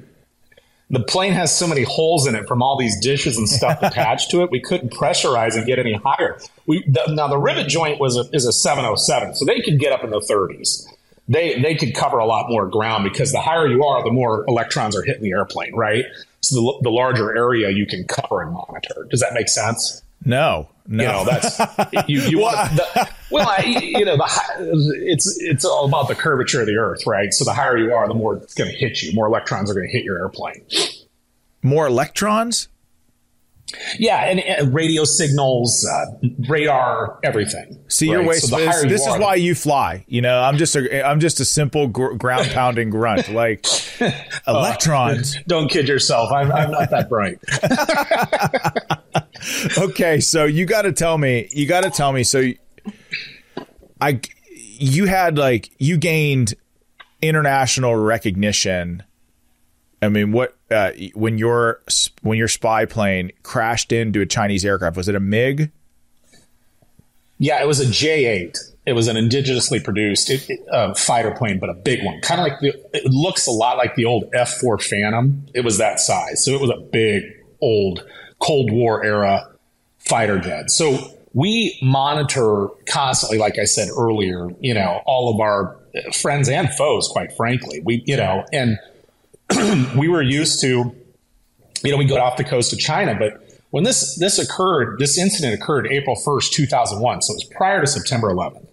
The 0.88 1.00
plane 1.00 1.32
has 1.32 1.56
so 1.56 1.66
many 1.66 1.82
holes 1.82 2.26
in 2.26 2.36
it 2.36 2.46
from 2.46 2.62
all 2.62 2.78
these 2.78 2.98
dishes 3.00 3.36
and 3.36 3.48
stuff 3.48 3.78
attached 3.82 4.30
to 4.30 4.42
it. 4.42 4.50
We 4.50 4.60
couldn't 4.60 4.92
pressurize 4.92 5.56
and 5.56 5.66
get 5.66 5.78
any 5.78 5.94
higher. 5.94 6.38
We 6.66 6.84
the, 6.86 7.12
now 7.12 7.26
the 7.28 7.38
rivet 7.38 7.68
joint 7.68 8.00
was 8.00 8.16
a, 8.16 8.24
is 8.32 8.46
a 8.46 8.52
seven 8.52 8.84
oh 8.84 8.94
seven, 8.94 9.34
so 9.34 9.44
they 9.44 9.60
could 9.60 9.80
get 9.80 9.92
up 9.92 10.04
in 10.04 10.10
the 10.10 10.20
thirties. 10.20 10.86
They 11.28 11.60
they 11.60 11.74
could 11.74 11.94
cover 11.94 12.18
a 12.18 12.26
lot 12.26 12.48
more 12.48 12.68
ground 12.68 13.04
because 13.04 13.32
the 13.32 13.40
higher 13.40 13.66
you 13.66 13.84
are, 13.84 14.04
the 14.04 14.12
more 14.12 14.44
electrons 14.46 14.96
are 14.96 15.02
hitting 15.02 15.22
the 15.22 15.32
airplane, 15.32 15.74
right? 15.74 16.04
So 16.40 16.54
the, 16.54 16.78
the 16.82 16.90
larger 16.90 17.36
area 17.36 17.70
you 17.70 17.86
can 17.86 18.04
cover 18.04 18.40
and 18.40 18.52
monitor. 18.52 19.08
Does 19.10 19.20
that 19.20 19.34
make 19.34 19.48
sense? 19.48 20.02
No, 20.26 20.68
no. 20.88 21.02
You 21.04 21.08
know, 21.08 21.24
that's 21.24 21.58
you. 22.08 22.20
you 22.22 22.38
want 22.40 22.56
the, 22.76 23.08
well, 23.30 23.48
I, 23.48 23.62
you 23.64 24.04
know, 24.04 24.16
the, 24.16 24.94
it's 25.06 25.38
it's 25.40 25.64
all 25.64 25.86
about 25.86 26.08
the 26.08 26.14
curvature 26.16 26.60
of 26.60 26.66
the 26.66 26.76
Earth, 26.76 27.06
right? 27.06 27.32
So 27.32 27.44
the 27.44 27.52
higher 27.54 27.78
you 27.78 27.92
are, 27.94 28.06
the 28.08 28.14
more 28.14 28.36
it's 28.36 28.54
going 28.54 28.70
to 28.70 28.76
hit 28.76 29.00
you. 29.02 29.12
More 29.14 29.26
electrons 29.26 29.70
are 29.70 29.74
going 29.74 29.86
to 29.86 29.92
hit 29.92 30.04
your 30.04 30.18
airplane. 30.18 30.66
More 31.62 31.86
electrons? 31.86 32.68
Yeah, 33.98 34.24
and, 34.24 34.38
and 34.38 34.72
radio 34.72 35.04
signals, 35.04 35.84
uh, 35.84 36.28
radar, 36.48 37.18
everything. 37.24 37.78
See, 37.88 38.06
your 38.06 38.20
right? 38.20 38.28
way. 38.28 38.38
So 38.38 38.56
this 38.56 38.82
you 38.84 38.88
this 38.88 39.00
is 39.02 39.08
are- 39.08 39.20
why 39.20 39.34
you 39.36 39.56
fly. 39.56 40.04
You 40.06 40.22
know, 40.22 40.40
I'm 40.40 40.56
just 40.56 40.76
a 40.76 41.04
I'm 41.04 41.18
just 41.18 41.40
a 41.40 41.44
simple 41.44 41.88
gr- 41.88 42.14
ground 42.14 42.48
pounding 42.52 42.90
grunt. 42.90 43.28
Like 43.32 43.66
electrons. 44.46 45.36
Don't 45.48 45.68
kid 45.68 45.88
yourself. 45.88 46.30
I'm, 46.30 46.52
I'm 46.52 46.70
not 46.70 46.90
that 46.90 47.08
bright. 47.08 47.38
okay, 49.78 50.20
so 50.20 50.44
you 50.44 50.66
got 50.66 50.82
to 50.82 50.92
tell 50.92 51.18
me. 51.18 51.48
You 51.50 51.66
got 51.66 51.82
to 51.82 51.90
tell 51.90 52.12
me. 52.12 52.24
So, 52.24 52.50
I, 54.00 54.20
you 54.50 55.06
had 55.06 55.38
like 55.38 55.70
you 55.78 55.96
gained 55.96 56.54
international 57.22 57.96
recognition. 57.96 59.02
I 60.02 60.08
mean, 60.08 60.32
what 60.32 60.56
uh, 60.70 60.92
when 61.14 61.38
your 61.38 61.80
when 62.22 62.38
your 62.38 62.48
spy 62.48 62.84
plane 62.84 63.32
crashed 63.42 63.92
into 63.92 64.20
a 64.20 64.26
Chinese 64.26 64.64
aircraft? 64.64 64.96
Was 64.96 65.08
it 65.08 65.14
a 65.14 65.20
MiG? 65.20 65.70
Yeah, 67.38 67.62
it 67.62 67.66
was 67.66 67.80
a 67.80 67.86
J8. 67.86 68.56
It 68.86 68.92
was 68.92 69.08
an 69.08 69.16
indigenously 69.16 69.82
produced 69.82 70.30
it, 70.30 70.48
it, 70.48 70.60
uh, 70.72 70.94
fighter 70.94 71.32
plane, 71.32 71.58
but 71.58 71.68
a 71.68 71.74
big 71.74 72.04
one. 72.04 72.20
Kind 72.20 72.40
of 72.40 72.46
like 72.46 72.60
the, 72.60 72.72
it 72.94 73.04
looks 73.06 73.46
a 73.46 73.50
lot 73.50 73.76
like 73.76 73.96
the 73.96 74.04
old 74.04 74.30
F4 74.32 74.80
Phantom. 74.80 75.44
It 75.52 75.62
was 75.62 75.78
that 75.78 75.98
size. 75.98 76.44
So 76.44 76.52
it 76.52 76.60
was 76.60 76.70
a 76.70 76.78
big, 76.78 77.24
old 77.60 78.04
Cold 78.38 78.70
War 78.70 79.04
era 79.04 79.48
fighter 79.98 80.38
jets. 80.38 80.76
So 80.76 80.98
we 81.34 81.78
monitor 81.82 82.68
constantly, 82.86 83.38
like 83.38 83.58
I 83.58 83.64
said 83.64 83.88
earlier, 83.96 84.48
you 84.60 84.74
know, 84.74 85.02
all 85.04 85.34
of 85.34 85.40
our 85.40 85.76
friends 86.12 86.48
and 86.48 86.72
foes, 86.72 87.08
quite 87.08 87.32
frankly. 87.36 87.80
We, 87.84 88.02
you 88.06 88.16
know, 88.16 88.44
and 88.52 88.78
we 89.96 90.08
were 90.08 90.22
used 90.22 90.60
to, 90.62 90.94
you 91.82 91.90
know, 91.90 91.96
we 91.96 92.04
go 92.04 92.16
off 92.18 92.36
the 92.36 92.44
coast 92.44 92.72
of 92.72 92.78
China, 92.78 93.14
but 93.14 93.42
when 93.70 93.84
this 93.84 94.16
this 94.16 94.38
occurred, 94.38 94.98
this 94.98 95.18
incident 95.18 95.52
occurred 95.52 95.86
April 95.88 96.16
first, 96.16 96.52
two 96.52 96.66
thousand 96.66 97.00
one, 97.00 97.20
so 97.20 97.34
it 97.34 97.36
was 97.36 97.44
prior 97.44 97.80
to 97.80 97.86
September 97.86 98.32
11th, 98.32 98.66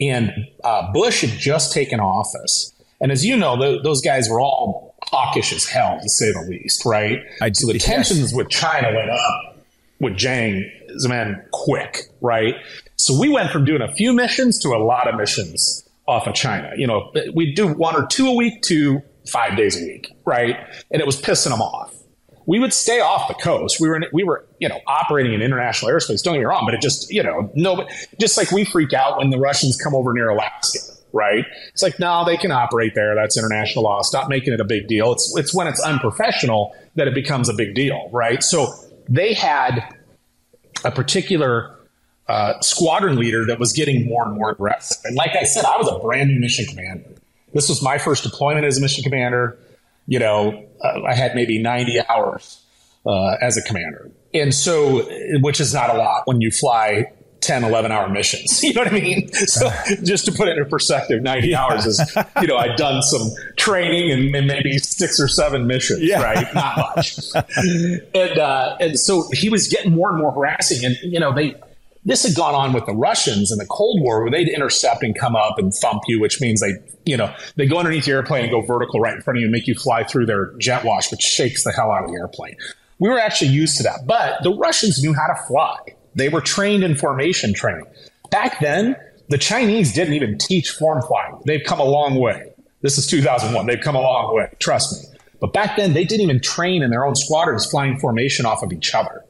and 0.00 0.48
uh, 0.64 0.90
Bush 0.92 1.20
had 1.20 1.38
just 1.38 1.72
taken 1.72 2.00
office, 2.00 2.72
and 3.00 3.12
as 3.12 3.26
you 3.26 3.36
know, 3.36 3.58
th- 3.58 3.82
those 3.82 4.00
guys 4.00 4.30
were 4.30 4.40
all 4.40 4.91
hawkish 5.12 5.52
as 5.52 5.66
hell, 5.66 5.98
to 6.00 6.08
say 6.08 6.32
the 6.32 6.46
least, 6.48 6.84
right? 6.84 7.20
I 7.40 7.52
so 7.52 7.66
the 7.66 7.74
yes. 7.74 7.84
tensions 7.84 8.32
with 8.34 8.48
China 8.48 8.92
went 8.94 9.10
up 9.10 9.58
with 10.00 10.14
Jiang 10.14 10.62
Zemin 11.02 11.42
quick, 11.52 12.08
right? 12.20 12.54
So 12.96 13.18
we 13.18 13.28
went 13.28 13.50
from 13.50 13.64
doing 13.64 13.82
a 13.82 13.92
few 13.92 14.12
missions 14.12 14.58
to 14.60 14.70
a 14.70 14.80
lot 14.82 15.08
of 15.08 15.16
missions 15.16 15.88
off 16.06 16.26
of 16.26 16.34
China. 16.34 16.72
You 16.76 16.86
know, 16.86 17.12
we 17.34 17.54
do 17.54 17.68
one 17.68 17.94
or 17.94 18.06
two 18.06 18.26
a 18.26 18.34
week 18.34 18.62
to 18.62 19.02
five 19.28 19.56
days 19.56 19.80
a 19.80 19.84
week, 19.84 20.08
right? 20.24 20.56
And 20.90 21.00
it 21.00 21.06
was 21.06 21.20
pissing 21.20 21.50
them 21.50 21.62
off. 21.62 21.94
We 22.44 22.58
would 22.58 22.72
stay 22.72 22.98
off 23.00 23.28
the 23.28 23.34
coast. 23.34 23.80
We 23.80 23.88
were, 23.88 23.96
in, 23.96 24.04
we 24.12 24.24
were, 24.24 24.44
you 24.58 24.68
know, 24.68 24.80
operating 24.86 25.32
in 25.32 25.42
international 25.42 25.92
airspace. 25.92 26.24
Don't 26.24 26.34
get 26.34 26.40
me 26.40 26.44
wrong, 26.44 26.64
but 26.64 26.74
it 26.74 26.80
just, 26.80 27.12
you 27.12 27.22
know, 27.22 27.52
no, 27.54 27.86
just 28.18 28.36
like 28.36 28.50
we 28.50 28.64
freak 28.64 28.92
out 28.92 29.18
when 29.18 29.30
the 29.30 29.38
Russians 29.38 29.76
come 29.76 29.94
over 29.94 30.12
near 30.12 30.28
Alaska, 30.28 30.80
right? 31.12 31.44
It's 31.72 31.82
like, 31.82 31.98
no, 31.98 32.24
they 32.24 32.36
can 32.36 32.50
operate 32.50 32.94
there. 32.94 33.14
That's 33.14 33.36
international 33.36 33.84
law. 33.84 34.02
Stop 34.02 34.28
making 34.28 34.52
it 34.52 34.60
a 34.60 34.64
big 34.64 34.88
deal. 34.88 35.12
It's, 35.12 35.32
it's 35.36 35.54
when 35.54 35.66
it's 35.66 35.80
unprofessional 35.80 36.74
that 36.94 37.08
it 37.08 37.14
becomes 37.14 37.48
a 37.48 37.54
big 37.54 37.74
deal, 37.74 38.08
right? 38.12 38.42
So 38.42 38.74
they 39.08 39.34
had 39.34 39.94
a 40.84 40.90
particular 40.90 41.78
uh, 42.28 42.60
squadron 42.60 43.16
leader 43.18 43.44
that 43.46 43.58
was 43.58 43.72
getting 43.72 44.06
more 44.06 44.26
and 44.26 44.34
more 44.34 44.50
aggressive. 44.50 44.98
And 45.04 45.16
like 45.16 45.36
I 45.36 45.44
said, 45.44 45.64
I 45.64 45.76
was 45.76 45.88
a 45.88 45.98
brand 45.98 46.30
new 46.30 46.40
mission 46.40 46.66
commander. 46.66 47.10
This 47.52 47.68
was 47.68 47.82
my 47.82 47.98
first 47.98 48.22
deployment 48.22 48.64
as 48.64 48.78
a 48.78 48.80
mission 48.80 49.04
commander. 49.04 49.58
You 50.06 50.18
know, 50.18 50.66
uh, 50.82 51.02
I 51.06 51.14
had 51.14 51.34
maybe 51.34 51.58
90 51.58 52.00
hours 52.08 52.62
uh, 53.06 53.36
as 53.40 53.56
a 53.56 53.62
commander. 53.62 54.10
And 54.34 54.54
so, 54.54 55.06
which 55.40 55.60
is 55.60 55.74
not 55.74 55.90
a 55.90 55.98
lot 55.98 56.22
when 56.26 56.40
you 56.40 56.50
fly 56.50 57.12
10, 57.42 57.64
11 57.64 57.92
hour 57.92 58.08
missions. 58.08 58.62
You 58.72 58.72
know 58.74 58.82
what 58.82 58.92
I 58.92 59.00
mean? 59.00 59.30
So 59.32 59.68
just 60.04 60.24
to 60.26 60.32
put 60.32 60.48
it 60.48 60.56
in 60.56 60.64
perspective, 60.68 61.22
90 61.22 61.54
hours 61.54 61.84
is, 61.84 62.00
you 62.40 62.46
know, 62.46 62.56
I'd 62.56 62.76
done 62.76 63.02
some 63.02 63.30
training 63.56 64.10
and, 64.10 64.34
and 64.34 64.46
maybe 64.46 64.78
six 64.78 65.20
or 65.20 65.28
seven 65.28 65.66
missions, 65.66 66.00
Yeah. 66.02 66.22
right? 66.22 66.54
Not 66.54 66.76
much. 66.96 67.18
and, 68.14 68.38
uh, 68.38 68.76
and 68.80 68.98
so 68.98 69.24
he 69.32 69.48
was 69.48 69.68
getting 69.68 69.92
more 69.92 70.08
and 70.10 70.18
more 70.18 70.32
harassing. 70.32 70.84
And, 70.84 70.96
you 71.02 71.20
know, 71.20 71.34
they, 71.34 71.54
this 72.04 72.24
had 72.26 72.34
gone 72.34 72.54
on 72.54 72.72
with 72.72 72.86
the 72.86 72.94
Russians 72.94 73.52
in 73.52 73.58
the 73.58 73.66
Cold 73.66 74.00
War 74.02 74.22
where 74.22 74.30
they'd 74.30 74.48
intercept 74.48 75.02
and 75.02 75.16
come 75.18 75.36
up 75.36 75.58
and 75.58 75.72
thump 75.74 76.02
you, 76.08 76.20
which 76.20 76.40
means 76.40 76.60
they, 76.60 76.72
you 77.04 77.16
know, 77.16 77.34
they 77.56 77.66
go 77.66 77.78
underneath 77.78 78.06
your 78.06 78.16
airplane 78.18 78.44
and 78.44 78.50
go 78.50 78.60
vertical 78.62 79.00
right 79.00 79.14
in 79.14 79.22
front 79.22 79.36
of 79.36 79.40
you 79.40 79.46
and 79.46 79.52
make 79.52 79.66
you 79.66 79.74
fly 79.74 80.04
through 80.04 80.26
their 80.26 80.52
jet 80.58 80.84
wash, 80.84 81.10
which 81.10 81.20
shakes 81.22 81.64
the 81.64 81.72
hell 81.72 81.90
out 81.90 82.04
of 82.04 82.10
the 82.10 82.16
airplane. 82.16 82.56
We 82.98 83.08
were 83.10 83.18
actually 83.18 83.50
used 83.50 83.76
to 83.78 83.82
that, 83.82 84.06
but 84.06 84.42
the 84.44 84.54
Russians 84.54 85.02
knew 85.02 85.12
how 85.12 85.26
to 85.26 85.40
fly. 85.48 85.76
They 86.14 86.28
were 86.28 86.40
trained 86.40 86.84
in 86.84 86.94
formation 86.94 87.54
training. 87.54 87.86
Back 88.30 88.60
then, 88.60 88.96
the 89.28 89.38
Chinese 89.38 89.92
didn't 89.92 90.14
even 90.14 90.38
teach 90.38 90.70
form 90.70 91.02
flying. 91.02 91.38
They've 91.46 91.64
come 91.64 91.80
a 91.80 91.84
long 91.84 92.16
way. 92.16 92.52
This 92.82 92.98
is 92.98 93.06
2001. 93.06 93.66
They've 93.66 93.80
come 93.80 93.94
a 93.94 94.00
long 94.00 94.34
way. 94.34 94.48
Trust 94.58 94.92
me. 94.92 95.18
But 95.40 95.52
back 95.52 95.76
then, 95.76 95.92
they 95.92 96.04
didn't 96.04 96.22
even 96.22 96.40
train 96.40 96.82
in 96.82 96.90
their 96.90 97.06
own 97.06 97.16
squadrons 97.16 97.66
flying 97.66 97.98
formation 97.98 98.46
off 98.46 98.62
of 98.62 98.72
each 98.72 98.94
other. 98.94 99.24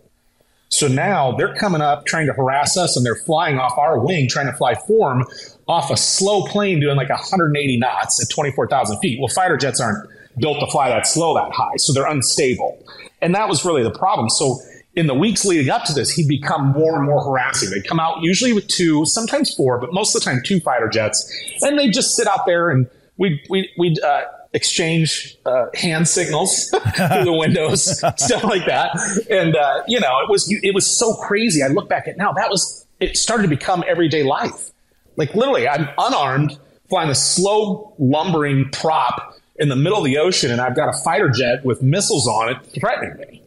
So 0.68 0.88
now 0.88 1.32
they're 1.32 1.54
coming 1.54 1.82
up 1.82 2.06
trying 2.06 2.26
to 2.26 2.32
harass 2.32 2.78
us 2.78 2.96
and 2.96 3.04
they're 3.04 3.14
flying 3.26 3.58
off 3.58 3.76
our 3.76 3.98
wing, 3.98 4.26
trying 4.28 4.46
to 4.46 4.54
fly 4.54 4.74
form 4.74 5.24
off 5.68 5.90
a 5.90 5.96
slow 5.96 6.44
plane 6.46 6.80
doing 6.80 6.96
like 6.96 7.10
180 7.10 7.76
knots 7.76 8.22
at 8.22 8.34
24,000 8.34 8.98
feet. 9.00 9.18
Well, 9.20 9.28
fighter 9.28 9.58
jets 9.58 9.80
aren't 9.80 10.08
built 10.38 10.60
to 10.60 10.66
fly 10.66 10.88
that 10.88 11.06
slow 11.06 11.34
that 11.34 11.52
high, 11.52 11.76
so 11.76 11.92
they're 11.92 12.06
unstable. 12.06 12.82
And 13.20 13.34
that 13.34 13.48
was 13.50 13.64
really 13.66 13.82
the 13.82 13.90
problem. 13.90 14.30
So 14.30 14.60
in 14.94 15.06
the 15.06 15.14
weeks 15.14 15.44
leading 15.44 15.70
up 15.70 15.84
to 15.84 15.92
this, 15.92 16.10
he'd 16.10 16.28
become 16.28 16.72
more 16.72 16.96
and 16.96 17.06
more 17.06 17.24
harassing. 17.24 17.70
They'd 17.70 17.86
come 17.86 17.98
out 17.98 18.22
usually 18.22 18.52
with 18.52 18.68
two, 18.68 19.04
sometimes 19.06 19.54
four, 19.54 19.78
but 19.78 19.92
most 19.92 20.14
of 20.14 20.22
the 20.22 20.30
time 20.30 20.42
two 20.44 20.60
fighter 20.60 20.88
jets, 20.88 21.30
and 21.62 21.78
they'd 21.78 21.92
just 21.92 22.14
sit 22.14 22.26
out 22.26 22.46
there 22.46 22.70
and 22.70 22.88
we'd, 23.16 23.40
we'd, 23.48 23.68
we'd 23.78 24.00
uh, 24.02 24.24
exchange 24.52 25.36
uh, 25.46 25.66
hand 25.74 26.06
signals 26.06 26.68
through 26.96 27.24
the 27.24 27.32
windows, 27.32 27.98
stuff 28.16 28.44
like 28.44 28.66
that. 28.66 28.90
And 29.30 29.56
uh, 29.56 29.82
you 29.88 30.00
know, 30.00 30.20
it 30.20 30.30
was 30.30 30.46
it 30.62 30.74
was 30.74 30.86
so 30.86 31.14
crazy. 31.14 31.62
I 31.62 31.68
look 31.68 31.88
back 31.88 32.08
at 32.08 32.16
now, 32.16 32.32
that 32.32 32.50
was 32.50 32.86
it 33.00 33.16
started 33.16 33.44
to 33.44 33.48
become 33.48 33.84
everyday 33.86 34.22
life. 34.22 34.70
Like 35.16 35.34
literally, 35.34 35.68
I'm 35.68 35.88
unarmed, 35.98 36.58
flying 36.88 37.10
a 37.10 37.14
slow 37.14 37.94
lumbering 37.98 38.70
prop 38.70 39.36
in 39.56 39.68
the 39.68 39.76
middle 39.76 39.98
of 39.98 40.04
the 40.04 40.18
ocean, 40.18 40.50
and 40.50 40.60
I've 40.60 40.76
got 40.76 40.88
a 40.88 41.04
fighter 41.04 41.28
jet 41.28 41.64
with 41.64 41.82
missiles 41.82 42.26
on 42.26 42.50
it 42.50 42.66
threatening 42.78 43.16
me. 43.16 43.41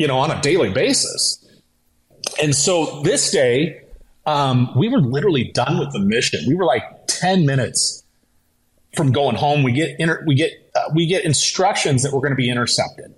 You 0.00 0.08
know, 0.08 0.18
on 0.18 0.30
a 0.30 0.40
daily 0.40 0.70
basis. 0.70 1.36
And 2.42 2.54
so 2.54 3.02
this 3.02 3.30
day, 3.30 3.82
um, 4.24 4.72
we 4.74 4.88
were 4.88 5.00
literally 5.00 5.50
done 5.52 5.78
with 5.78 5.92
the 5.92 6.00
mission. 6.00 6.40
We 6.48 6.54
were 6.54 6.64
like 6.64 6.82
ten 7.06 7.44
minutes 7.44 8.02
from 8.96 9.12
going 9.12 9.36
home. 9.36 9.62
We 9.62 9.72
get 9.72 9.96
inter- 9.98 10.24
we 10.26 10.34
get 10.34 10.52
uh, 10.74 10.90
we 10.94 11.06
get 11.06 11.24
instructions 11.24 12.02
that 12.02 12.12
we're 12.12 12.20
going 12.20 12.32
to 12.32 12.36
be 12.36 12.50
intercepted. 12.50 13.14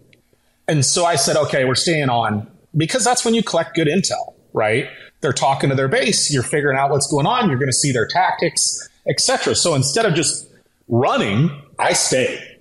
And 0.69 0.85
so 0.85 1.05
I 1.05 1.17
said, 1.17 1.37
okay, 1.37 1.65
we're 1.65 1.75
staying 1.75 2.09
on 2.09 2.51
because 2.77 3.05
that's 3.05 3.25
when 3.25 3.35
you 3.35 3.43
collect 3.43 3.75
good 3.75 3.89
intel, 3.89 4.35
right? 4.53 4.89
They're 5.21 5.33
talking 5.33 5.71
to 5.71 5.77
their 5.77 5.89
base. 5.89 6.33
You're 6.33 6.43
figuring 6.43 6.79
out 6.79 6.91
what's 6.91 7.07
going 7.07 7.27
on. 7.27 7.49
You're 7.49 7.59
going 7.59 7.69
to 7.69 7.77
see 7.77 7.93
their 7.93 8.07
tactics, 8.07 8.89
etc. 9.09 9.55
So 9.55 9.75
instead 9.75 10.05
of 10.05 10.15
just 10.15 10.49
running, 10.89 11.51
I 11.79 11.93
stay. 11.93 12.59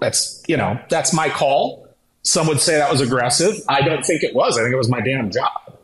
That's 0.00 0.42
you 0.46 0.56
know 0.56 0.80
that's 0.88 1.12
my 1.12 1.28
call. 1.28 1.85
Some 2.26 2.48
would 2.48 2.60
say 2.60 2.76
that 2.76 2.90
was 2.90 3.00
aggressive. 3.00 3.54
I 3.68 3.82
don't 3.82 4.04
think 4.04 4.24
it 4.24 4.34
was. 4.34 4.58
I 4.58 4.62
think 4.62 4.72
it 4.72 4.76
was 4.76 4.88
my 4.88 5.00
damn 5.00 5.30
job. 5.30 5.78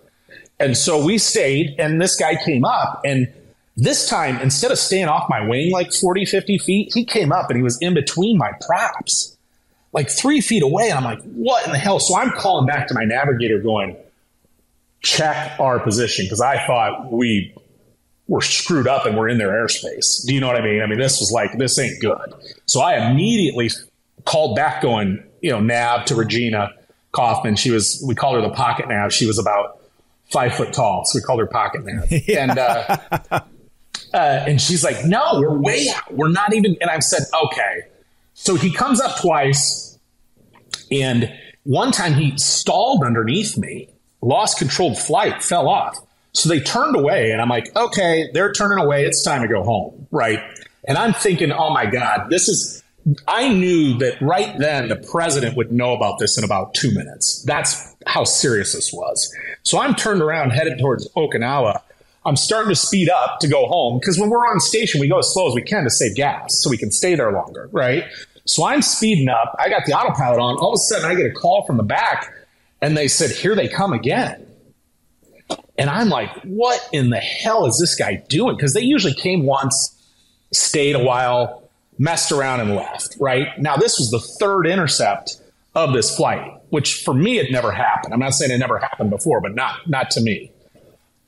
And 0.58 0.76
so 0.76 1.04
we 1.04 1.16
stayed, 1.18 1.76
and 1.78 2.00
this 2.00 2.16
guy 2.16 2.34
came 2.34 2.64
up, 2.64 3.00
and 3.04 3.32
this 3.76 4.08
time, 4.08 4.38
instead 4.38 4.72
of 4.72 4.78
staying 4.78 5.06
off 5.06 5.28
my 5.28 5.46
wing 5.46 5.70
like 5.70 5.92
40, 5.92 6.24
50 6.24 6.58
feet, 6.58 6.92
he 6.92 7.04
came 7.04 7.30
up 7.30 7.48
and 7.48 7.56
he 7.56 7.62
was 7.62 7.78
in 7.80 7.94
between 7.94 8.38
my 8.38 8.50
props, 8.66 9.36
like 9.92 10.10
three 10.10 10.40
feet 10.40 10.64
away. 10.64 10.90
And 10.90 10.98
I'm 10.98 11.04
like, 11.04 11.22
what 11.22 11.64
in 11.64 11.70
the 11.70 11.78
hell? 11.78 12.00
So 12.00 12.16
I'm 12.16 12.32
calling 12.32 12.66
back 12.66 12.88
to 12.88 12.94
my 12.94 13.04
navigator 13.04 13.60
going, 13.60 13.96
check 15.00 15.58
our 15.60 15.78
position 15.78 16.26
because 16.26 16.40
I 16.40 16.66
thought 16.66 17.12
we 17.12 17.54
were 18.26 18.40
screwed 18.40 18.88
up 18.88 19.06
and 19.06 19.16
we're 19.16 19.28
in 19.28 19.38
their 19.38 19.52
airspace. 19.52 20.26
Do 20.26 20.34
you 20.34 20.40
know 20.40 20.48
what 20.48 20.56
I 20.56 20.62
mean? 20.62 20.82
I 20.82 20.86
mean, 20.86 20.98
this 20.98 21.20
was 21.20 21.30
like, 21.30 21.56
this 21.56 21.78
ain't 21.78 22.00
good. 22.00 22.34
So 22.66 22.80
I 22.80 23.10
immediately 23.10 23.70
called 24.24 24.56
back 24.56 24.82
going, 24.82 25.22
you 25.40 25.50
know, 25.50 25.60
nab 25.60 26.06
to 26.06 26.14
Regina 26.14 26.70
Kaufman. 27.12 27.56
She 27.56 27.70
was, 27.70 28.02
we 28.06 28.14
called 28.14 28.36
her 28.36 28.42
the 28.42 28.54
pocket 28.54 28.88
nav. 28.88 29.12
She 29.12 29.26
was 29.26 29.38
about 29.38 29.80
five 30.30 30.54
foot 30.54 30.72
tall. 30.72 31.04
So 31.04 31.18
we 31.18 31.22
called 31.22 31.40
her 31.40 31.46
pocket 31.46 31.84
nav. 31.84 32.10
And, 32.28 32.58
uh, 32.58 32.98
uh, 33.30 33.40
and 34.14 34.60
she's 34.60 34.84
like, 34.84 35.04
no, 35.04 35.40
we're 35.40 35.58
way 35.58 35.88
out. 35.94 36.14
We're 36.14 36.30
not 36.30 36.54
even. 36.54 36.76
And 36.80 36.90
I've 36.90 37.04
said, 37.04 37.22
okay. 37.46 37.82
So 38.34 38.54
he 38.54 38.72
comes 38.72 39.00
up 39.00 39.20
twice. 39.20 39.98
And 40.90 41.32
one 41.64 41.92
time 41.92 42.14
he 42.14 42.36
stalled 42.38 43.04
underneath 43.04 43.56
me, 43.56 43.88
lost 44.20 44.58
controlled 44.58 44.98
flight, 44.98 45.42
fell 45.42 45.68
off. 45.68 45.96
So 46.32 46.48
they 46.48 46.60
turned 46.60 46.96
away. 46.96 47.30
And 47.30 47.40
I'm 47.40 47.48
like, 47.48 47.74
okay, 47.76 48.28
they're 48.32 48.52
turning 48.52 48.82
away. 48.82 49.04
It's 49.04 49.22
time 49.22 49.42
to 49.42 49.48
go 49.48 49.62
home. 49.62 50.06
Right. 50.10 50.40
And 50.86 50.98
I'm 50.98 51.12
thinking, 51.12 51.52
oh 51.52 51.72
my 51.72 51.86
God, 51.86 52.28
this 52.30 52.48
is, 52.48 52.81
I 53.26 53.48
knew 53.48 53.98
that 53.98 54.20
right 54.20 54.56
then 54.58 54.88
the 54.88 54.96
president 54.96 55.56
would 55.56 55.72
know 55.72 55.92
about 55.92 56.18
this 56.18 56.38
in 56.38 56.44
about 56.44 56.74
two 56.74 56.92
minutes. 56.92 57.42
That's 57.42 57.94
how 58.06 58.24
serious 58.24 58.74
this 58.74 58.92
was. 58.92 59.34
So 59.62 59.80
I'm 59.80 59.94
turned 59.94 60.22
around, 60.22 60.50
headed 60.50 60.78
towards 60.78 61.08
Okinawa. 61.14 61.80
I'm 62.24 62.36
starting 62.36 62.68
to 62.68 62.76
speed 62.76 63.08
up 63.08 63.40
to 63.40 63.48
go 63.48 63.66
home 63.66 63.98
because 63.98 64.18
when 64.18 64.30
we're 64.30 64.46
on 64.46 64.60
station, 64.60 65.00
we 65.00 65.08
go 65.08 65.18
as 65.18 65.32
slow 65.32 65.48
as 65.48 65.54
we 65.54 65.62
can 65.62 65.82
to 65.84 65.90
save 65.90 66.14
gas 66.14 66.62
so 66.62 66.70
we 66.70 66.78
can 66.78 66.92
stay 66.92 67.16
there 67.16 67.32
longer, 67.32 67.68
right? 67.72 68.04
So 68.44 68.64
I'm 68.64 68.82
speeding 68.82 69.28
up. 69.28 69.56
I 69.58 69.68
got 69.68 69.84
the 69.86 69.92
autopilot 69.92 70.38
on. 70.38 70.56
All 70.56 70.72
of 70.72 70.74
a 70.74 70.78
sudden, 70.78 71.10
I 71.10 71.14
get 71.14 71.26
a 71.26 71.32
call 71.32 71.64
from 71.66 71.76
the 71.76 71.82
back, 71.82 72.32
and 72.80 72.96
they 72.96 73.08
said, 73.08 73.30
Here 73.30 73.54
they 73.54 73.68
come 73.68 73.92
again. 73.92 74.46
And 75.78 75.90
I'm 75.90 76.08
like, 76.08 76.30
What 76.42 76.88
in 76.92 77.10
the 77.10 77.18
hell 77.18 77.66
is 77.66 77.78
this 77.80 77.94
guy 77.94 78.22
doing? 78.28 78.56
Because 78.56 78.74
they 78.74 78.82
usually 78.82 79.14
came 79.14 79.44
once, 79.44 79.96
stayed 80.52 80.94
a 80.94 81.02
while, 81.02 81.61
messed 82.02 82.32
around, 82.32 82.60
and 82.60 82.74
left, 82.74 83.16
right? 83.20 83.46
Now, 83.58 83.76
this 83.76 83.98
was 83.98 84.10
the 84.10 84.18
third 84.18 84.66
intercept 84.66 85.40
of 85.74 85.92
this 85.92 86.16
flight, 86.16 86.60
which 86.70 87.02
for 87.04 87.14
me, 87.14 87.38
it 87.38 87.52
never 87.52 87.70
happened. 87.70 88.12
I'm 88.12 88.18
not 88.20 88.34
saying 88.34 88.50
it 88.50 88.58
never 88.58 88.78
happened 88.78 89.10
before, 89.10 89.40
but 89.40 89.54
not, 89.54 89.88
not 89.88 90.10
to 90.12 90.20
me. 90.20 90.50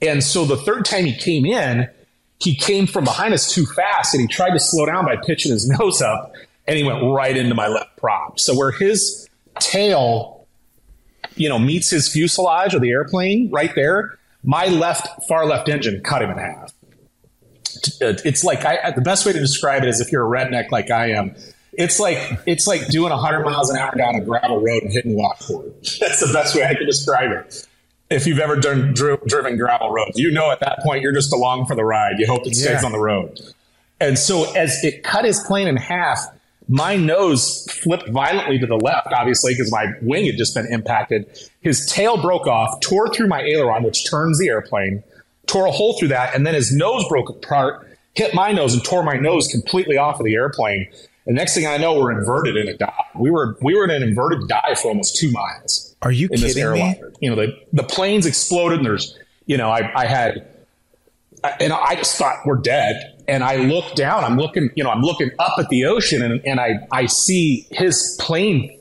And 0.03 0.23
so 0.23 0.45
the 0.45 0.57
third 0.57 0.85
time 0.85 1.05
he 1.05 1.15
came 1.15 1.47
in, 1.47 1.89
he 2.41 2.57
came 2.57 2.89
from 2.89 3.05
behind 3.05 3.33
us 3.33 3.55
too 3.55 3.65
fast 3.65 4.15
and 4.15 4.21
he 4.21 4.27
tried 4.27 4.51
to 4.51 4.61
slow 4.61 4.85
down 4.85 5.07
by 5.07 5.17
pitching 5.17 5.53
his 5.53 5.69
nose 5.79 6.03
up 6.03 6.33
and 6.67 6.77
he 6.77 6.83
went 6.83 7.03
right 7.05 7.37
into 7.37 7.55
my 7.55 7.69
left 7.69 7.97
prop. 7.97 8.41
So 8.41 8.57
where 8.57 8.73
his 8.73 9.29
tail, 9.61 10.47
you 11.37 11.49
know, 11.49 11.59
meets 11.59 11.89
his 11.89 12.09
fuselage 12.09 12.75
of 12.75 12.83
the 12.83 12.91
airplane 12.91 13.49
right 13.51 13.73
there, 13.75 14.19
my 14.43 14.67
left, 14.67 15.09
far 15.29 15.47
left 15.47 15.69
engine 15.69 16.03
cut 16.03 16.21
him 16.21 16.31
in 16.31 16.39
half. 16.39 16.73
Uh, 18.01 18.15
it's 18.25 18.45
like 18.45 18.65
I, 18.65 18.91
the 18.93 19.01
best 19.01 19.27
way 19.27 19.33
to 19.33 19.39
describe 19.41 19.83
it 19.83 19.89
is 19.89 20.01
if 20.01 20.11
you're 20.13 20.25
a 20.27 20.29
redneck 20.45 20.71
like 20.71 20.91
I 20.91 21.11
am. 21.13 21.35
It's 21.77 21.99
like 21.99 22.19
it's 22.47 22.67
like 22.69 22.87
doing 22.89 23.11
100 23.11 23.45
miles 23.45 23.69
an 23.71 23.77
hour 23.77 23.95
down 23.97 24.15
a 24.15 24.21
gravel 24.21 24.61
road 24.61 24.83
and 24.85 24.93
hitting 24.93 25.17
washboard. 25.17 25.73
That's 26.01 26.21
the 26.21 26.31
best 26.33 26.55
way 26.55 26.65
I 26.65 26.75
can 26.75 26.87
describe 26.87 27.31
it. 27.33 27.67
If 28.11 28.27
you've 28.27 28.39
ever 28.39 28.57
done 28.57 28.93
dri- 28.95 29.17
driven 29.27 29.57
gravel 29.57 29.91
roads, 29.91 30.19
you 30.19 30.31
know 30.31 30.51
at 30.53 30.61
that 30.61 30.79
point 30.85 31.03
you're 31.03 31.13
just 31.13 31.33
along 31.33 31.67
for 31.67 31.75
the 31.75 31.85
ride. 31.85 32.19
You 32.19 32.27
hope 32.27 32.47
it 32.47 32.55
stays 32.55 32.81
Yeah. 32.81 32.85
on 32.85 32.93
the 32.93 33.01
road. 33.01 33.41
And 34.01 34.19
so 34.19 34.53
as 34.55 34.85
it 34.85 35.03
cut 35.03 35.25
his 35.25 35.41
plane 35.41 35.67
in 35.67 35.77
half, 35.77 36.21
my 36.69 36.97
nose 36.97 37.67
flipped 37.71 38.09
violently 38.11 38.59
to 38.59 38.67
the 38.67 38.77
left, 38.77 39.09
obviously, 39.13 39.55
because 39.55 39.71
my 39.73 39.87
wing 40.01 40.27
had 40.27 40.37
just 40.37 40.55
been 40.55 40.67
impacted. 40.73 41.27
His 41.61 41.87
tail 41.91 42.17
broke 42.21 42.47
off, 42.47 42.81
tore 42.81 43.09
through 43.13 43.29
my 43.29 43.43
aileron, 43.43 43.83
which 43.83 44.09
turns 44.09 44.39
the 44.39 44.49
airplane, 44.49 45.03
tore 45.47 45.67
a 45.67 45.71
hole 45.71 45.99
through 45.99 46.09
that, 46.09 46.35
and 46.35 46.47
then 46.47 46.55
his 46.55 46.73
nose 46.75 47.05
broke 47.09 47.29
apart, 47.29 47.87
hit 48.15 48.35
my 48.35 48.53
nose, 48.53 48.75
and 48.75 48.85
tore 48.85 49.03
my 49.03 49.15
nose 49.15 49.49
completely 49.49 49.97
off 49.97 50.21
of 50.21 50.25
the 50.25 50.35
airplane. 50.35 50.89
And 51.27 51.37
next 51.37 51.55
thing 51.55 51.67
I 51.67 51.79
know, 51.79 51.99
we're 51.99 52.13
inverted 52.13 52.57
in 52.57 52.69
a 52.69 52.77
dive. 52.77 52.93
We 53.15 53.31
were 53.31 53.57
we 53.63 53.75
were 53.75 53.85
in 53.85 53.91
an 53.91 54.03
inverted 54.03 54.47
dive 54.49 54.79
for 54.79 54.89
almost 54.89 55.17
two 55.17 55.31
miles 55.31 55.97
Are 56.03 56.13
you 56.13 56.29
in 56.31 56.41
this 56.41 56.55
kidding 56.55 56.73
me? 56.73 57.01
You 57.21 57.31
know, 57.31 57.37
the 57.37 57.59
the 57.73 57.83
planes 57.83 58.27
exploded, 58.27 58.79
and 58.79 58.87
there's, 58.87 59.17
you 59.47 59.57
know, 59.57 59.71
I, 59.71 59.91
I 59.95 60.07
had, 60.07 60.47
and 61.61 61.73
I 61.73 61.95
just 61.95 62.17
thought 62.17 62.39
we're 62.45 62.57
dead. 62.61 63.13
And 63.27 63.43
I 63.43 63.57
look 63.57 63.95
down, 63.95 64.23
I'm 64.23 64.37
looking, 64.37 64.69
you 64.77 64.85
know, 64.85 64.91
I'm 64.91 65.01
looking 65.01 65.31
up 65.39 65.55
at 65.59 65.71
the 65.71 65.87
ocean, 65.87 66.21
and, 66.21 66.43
and 66.45 66.61
I 66.61 66.87
I 66.93 67.07
see 67.07 67.67
his 67.71 68.19
plane, 68.21 68.79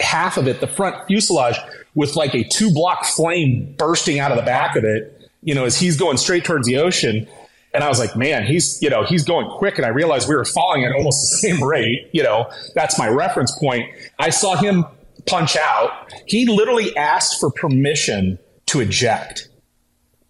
half 0.00 0.38
of 0.38 0.48
it, 0.48 0.60
the 0.60 0.66
front 0.66 0.96
fuselage, 1.06 1.56
with 1.94 2.16
like 2.16 2.34
a 2.34 2.42
two 2.44 2.72
block 2.72 3.04
flame 3.04 3.74
bursting 3.76 4.18
out 4.18 4.30
of 4.30 4.38
the 4.38 4.44
back 4.44 4.76
of 4.76 4.84
it. 4.84 5.21
You 5.42 5.54
know, 5.54 5.64
as 5.64 5.78
he's 5.78 5.96
going 5.96 6.16
straight 6.16 6.44
towards 6.44 6.66
the 6.66 6.78
ocean. 6.78 7.26
And 7.74 7.82
I 7.82 7.88
was 7.88 7.98
like, 7.98 8.14
man, 8.16 8.44
he's, 8.44 8.80
you 8.82 8.90
know, 8.90 9.02
he's 9.04 9.24
going 9.24 9.48
quick. 9.48 9.78
And 9.78 9.86
I 9.86 9.88
realized 9.88 10.28
we 10.28 10.34
were 10.36 10.44
falling 10.44 10.84
at 10.84 10.92
almost 10.92 11.20
the 11.30 11.36
same 11.38 11.62
rate. 11.66 12.08
You 12.12 12.22
know, 12.22 12.50
that's 12.74 12.98
my 12.98 13.08
reference 13.08 13.56
point. 13.58 13.86
I 14.18 14.28
saw 14.30 14.56
him 14.56 14.84
punch 15.26 15.56
out. 15.56 15.90
He 16.26 16.44
literally 16.46 16.94
asked 16.96 17.40
for 17.40 17.50
permission 17.50 18.38
to 18.66 18.80
eject. 18.80 19.48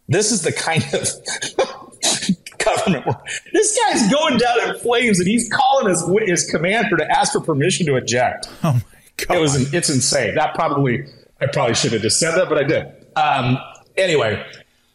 This 0.09 0.31
is 0.31 0.43
the 0.43 0.53
kind 0.53 0.85
of 0.95 1.09
government. 2.59 3.07
where- 3.07 3.21
This 3.53 3.79
guy's 3.79 4.11
going 4.11 4.37
down 4.39 4.69
in 4.69 4.79
flames 4.79 5.19
and 5.19 5.29
he's 5.29 5.49
calling 5.53 5.89
his, 5.89 6.05
his 6.29 6.51
commander 6.51 6.97
to 6.97 7.11
ask 7.11 7.33
for 7.33 7.41
permission 7.41 7.87
to 7.87 7.97
eject. 7.97 8.49
Oh 8.63 8.75
my 8.75 8.83
god! 9.27 9.37
It 9.37 9.41
was 9.41 9.75
it's 9.75 9.91
insane. 9.91 10.35
That 10.37 10.55
probably 10.55 11.05
I 11.41 11.47
probably 11.47 11.75
should 11.75 11.93
have 11.93 12.03
just 12.03 12.19
said 12.21 12.37
that, 12.37 12.49
but 12.49 12.59
I 12.59 12.65
did. 12.65 12.87
Um, 13.17 13.59
anyway, 13.97 14.45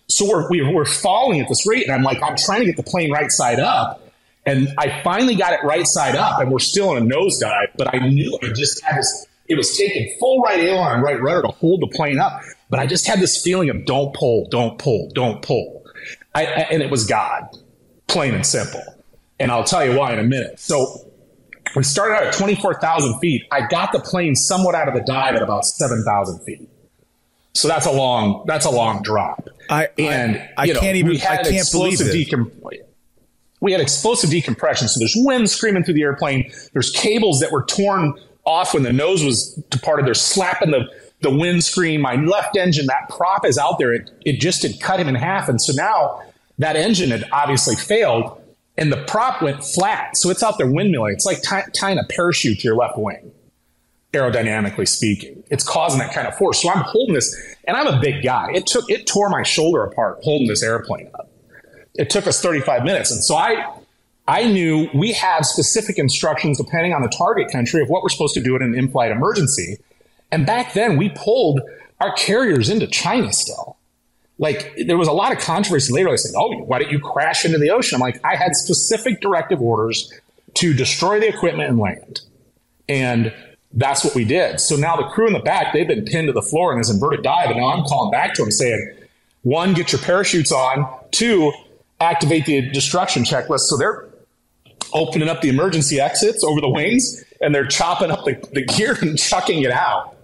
so 0.07 0.27
we're 0.27 0.49
we, 0.49 0.61
we're 0.61 0.85
falling 0.85 1.41
at 1.41 1.49
this 1.49 1.67
rate, 1.67 1.83
and 1.83 1.91
I'm 1.91 2.03
like 2.03 2.21
I'm 2.23 2.35
trying 2.37 2.61
to 2.61 2.65
get 2.65 2.77
the 2.77 2.83
plane 2.83 3.11
right 3.11 3.31
side 3.31 3.59
up, 3.59 4.01
and 4.45 4.69
I 4.77 5.01
finally 5.03 5.35
got 5.35 5.53
it 5.53 5.63
right 5.63 5.85
side 5.85 6.15
up, 6.15 6.39
and 6.39 6.51
we're 6.51 6.59
still 6.59 6.95
in 6.95 7.03
a 7.03 7.15
nosedive. 7.15 7.67
But 7.77 7.93
I 7.93 7.99
knew 8.07 8.37
I 8.41 8.47
just 8.53 8.83
had 8.83 8.99
this. 8.99 9.27
It 9.47 9.55
was 9.55 9.77
taking 9.77 10.13
full 10.19 10.41
right 10.41 10.59
aileron 10.59 10.95
and 10.95 11.03
right 11.03 11.21
rudder 11.21 11.41
to 11.43 11.49
hold 11.49 11.81
the 11.81 11.87
plane 11.87 12.19
up, 12.19 12.41
but 12.69 12.79
I 12.79 12.85
just 12.85 13.07
had 13.07 13.19
this 13.19 13.41
feeling 13.41 13.69
of 13.69 13.85
don't 13.85 14.13
pull, 14.13 14.47
don't 14.49 14.77
pull, 14.77 15.09
don't 15.13 15.41
pull. 15.41 15.83
I, 16.35 16.45
I, 16.45 16.59
and 16.71 16.83
it 16.83 16.91
was 16.91 17.05
God, 17.05 17.47
plain 18.07 18.33
and 18.33 18.45
simple. 18.45 18.83
And 19.39 19.51
I'll 19.51 19.63
tell 19.63 19.85
you 19.85 19.97
why 19.97 20.13
in 20.13 20.19
a 20.19 20.23
minute. 20.23 20.59
So 20.59 21.07
we 21.75 21.83
started 21.83 22.15
out 22.15 22.23
at 22.23 22.33
24,000 22.33 23.19
feet. 23.19 23.43
I 23.51 23.67
got 23.67 23.91
the 23.91 23.99
plane 23.99 24.35
somewhat 24.35 24.75
out 24.75 24.87
of 24.87 24.95
the 24.95 25.01
dive 25.01 25.35
at 25.35 25.41
about 25.41 25.65
7,000 25.65 26.39
feet. 26.43 26.69
So 27.57 27.67
that's 27.67 27.85
a 27.85 27.91
long, 27.91 28.43
that's 28.47 28.65
a 28.65 28.69
long 28.69 29.01
drop. 29.01 29.49
I- 29.69 29.89
and 29.97 30.37
I- 30.57 30.63
I 30.63 30.65
know, 30.67 30.79
can't 30.79 30.95
even- 30.95 31.09
we 31.11 31.17
had 31.17 31.39
I 31.47 31.51
can't 31.51 31.71
believe 31.71 31.99
it. 32.01 32.13
decom- 32.13 32.51
we 33.59 33.71
had 33.71 33.81
explosive 33.81 34.29
decompression. 34.29 34.87
So 34.87 34.99
there's 34.99 35.15
wind 35.17 35.49
screaming 35.49 35.83
through 35.83 35.95
the 35.95 36.03
airplane. 36.03 36.51
There's 36.73 36.91
cables 36.91 37.39
that 37.39 37.51
were 37.51 37.63
torn 37.65 38.13
off 38.45 38.73
when 38.73 38.83
the 38.83 38.93
nose 38.93 39.23
was 39.23 39.53
departed. 39.71 40.05
They're 40.05 40.13
slapping 40.13 40.71
the, 40.71 40.85
the 41.21 41.31
windscreen. 41.31 41.99
My 41.99 42.15
left 42.15 42.55
engine, 42.55 42.85
that 42.85 43.09
prop 43.09 43.45
is 43.45 43.57
out 43.57 43.79
there. 43.79 43.93
It, 43.93 44.09
it 44.25 44.39
just 44.39 44.61
had 44.61 44.79
cut 44.79 44.99
him 44.99 45.07
in 45.07 45.15
half. 45.15 45.49
And 45.49 45.59
so 45.59 45.73
now 45.73 46.21
that 46.59 46.75
engine 46.75 47.09
had 47.09 47.25
obviously 47.31 47.75
failed 47.75 48.39
and 48.77 48.91
the 48.91 49.03
prop 49.05 49.41
went 49.41 49.63
flat. 49.65 50.15
So 50.15 50.29
it's 50.29 50.43
out 50.43 50.59
there 50.59 50.67
windmilling. 50.67 51.13
It's 51.13 51.25
like 51.25 51.41
ti- 51.41 51.71
tying 51.73 51.97
a 51.97 52.03
parachute 52.09 52.59
to 52.59 52.63
your 52.63 52.75
left 52.75 52.97
wing, 52.97 53.31
aerodynamically 54.17 54.87
speaking. 54.87 55.43
It's 55.49 55.63
causing 55.63 55.99
that 55.99 56.13
kind 56.13 56.27
of 56.27 56.35
force. 56.37 56.61
So 56.61 56.69
I'm 56.69 56.83
holding 56.83 57.15
this, 57.15 57.35
and 57.67 57.77
I'm 57.77 57.87
a 57.87 57.99
big 57.99 58.23
guy. 58.23 58.49
It 58.53 58.65
took, 58.65 58.89
it 58.89 59.07
tore 59.07 59.29
my 59.29 59.43
shoulder 59.43 59.83
apart 59.83 60.19
holding 60.23 60.47
this 60.47 60.63
airplane 60.63 61.09
up 61.13 61.27
it 61.97 62.09
took 62.09 62.27
us 62.27 62.41
35 62.41 62.83
minutes. 62.83 63.11
And 63.11 63.23
so 63.23 63.35
I, 63.35 63.67
I 64.27 64.45
knew 64.45 64.89
we 64.93 65.13
have 65.13 65.45
specific 65.45 65.97
instructions 65.97 66.57
depending 66.57 66.93
on 66.93 67.01
the 67.01 67.09
target 67.09 67.51
country 67.51 67.81
of 67.81 67.89
what 67.89 68.03
we're 68.03 68.09
supposed 68.09 68.35
to 68.35 68.41
do 68.41 68.55
in 68.55 68.61
an 68.61 68.75
in-flight 68.75 69.11
emergency. 69.11 69.77
And 70.31 70.45
back 70.45 70.73
then 70.73 70.97
we 70.97 71.09
pulled 71.09 71.61
our 71.99 72.13
carriers 72.13 72.69
into 72.69 72.87
China 72.87 73.33
still. 73.33 73.77
Like 74.37 74.77
there 74.85 74.97
was 74.97 75.07
a 75.07 75.13
lot 75.13 75.31
of 75.31 75.39
controversy 75.39 75.91
later. 75.91 76.11
They 76.11 76.17
said, 76.17 76.33
"Oh, 76.37 76.55
why 76.59 76.77
didn't 76.77 76.91
you 76.91 76.99
crash 76.99 77.43
into 77.43 77.57
the 77.57 77.71
ocean?" 77.71 77.95
I'm 77.95 78.01
like, 78.01 78.23
I 78.23 78.35
had 78.35 78.53
specific 78.53 79.19
directive 79.19 79.59
orders 79.63 80.13
to 80.55 80.75
destroy 80.75 81.19
the 81.19 81.27
equipment 81.27 81.69
and 81.69 81.79
land, 81.79 82.21
and 82.87 83.33
that's 83.77 84.03
what 84.03 84.15
we 84.15 84.25
did. 84.25 84.59
So 84.59 84.75
now 84.75 84.95
the 84.95 85.03
crew 85.03 85.27
in 85.27 85.33
the 85.33 85.39
back, 85.39 85.71
they've 85.71 85.87
been 85.87 86.03
pinned 86.03 86.27
to 86.27 86.33
the 86.33 86.41
floor 86.41 86.73
in 86.73 86.79
this 86.79 86.89
inverted 86.89 87.23
dive, 87.23 87.51
and 87.51 87.59
now 87.59 87.67
I'm 87.67 87.83
calling 87.83 88.11
back 88.11 88.33
to 88.33 88.41
them 88.41 88.51
saying, 88.51 88.95
one, 89.43 89.75
get 89.75 89.91
your 89.91 90.01
parachutes 90.01 90.51
on. 90.51 90.85
Two, 91.11 91.53
activate 92.01 92.45
the 92.47 92.69
destruction 92.71 93.23
checklist. 93.23 93.61
So 93.61 93.77
they're 93.77 94.09
opening 94.93 95.29
up 95.29 95.41
the 95.41 95.49
emergency 95.49 95.99
exits 95.99 96.43
over 96.43 96.59
the 96.59 96.69
wings 96.69 97.23
and 97.39 97.53
they're 97.53 97.67
chopping 97.67 98.09
up 98.09 98.25
the, 98.25 98.33
the 98.51 98.65
gear 98.65 98.97
and 98.99 99.17
chucking 99.19 99.61
it 99.61 99.71
out. 99.71 100.17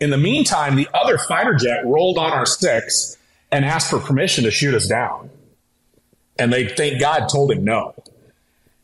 In 0.00 0.10
the 0.10 0.16
meantime, 0.16 0.76
the 0.76 0.88
other 0.94 1.18
fighter 1.18 1.54
jet 1.54 1.84
rolled 1.84 2.18
on 2.18 2.32
our 2.32 2.46
six 2.46 3.16
and 3.50 3.64
asked 3.64 3.90
for 3.90 3.98
permission 3.98 4.44
to 4.44 4.50
shoot 4.50 4.74
us 4.74 4.86
down. 4.86 5.28
And 6.38 6.52
they, 6.52 6.68
thank 6.68 7.00
God, 7.00 7.28
told 7.28 7.52
him 7.52 7.64
no. 7.64 7.94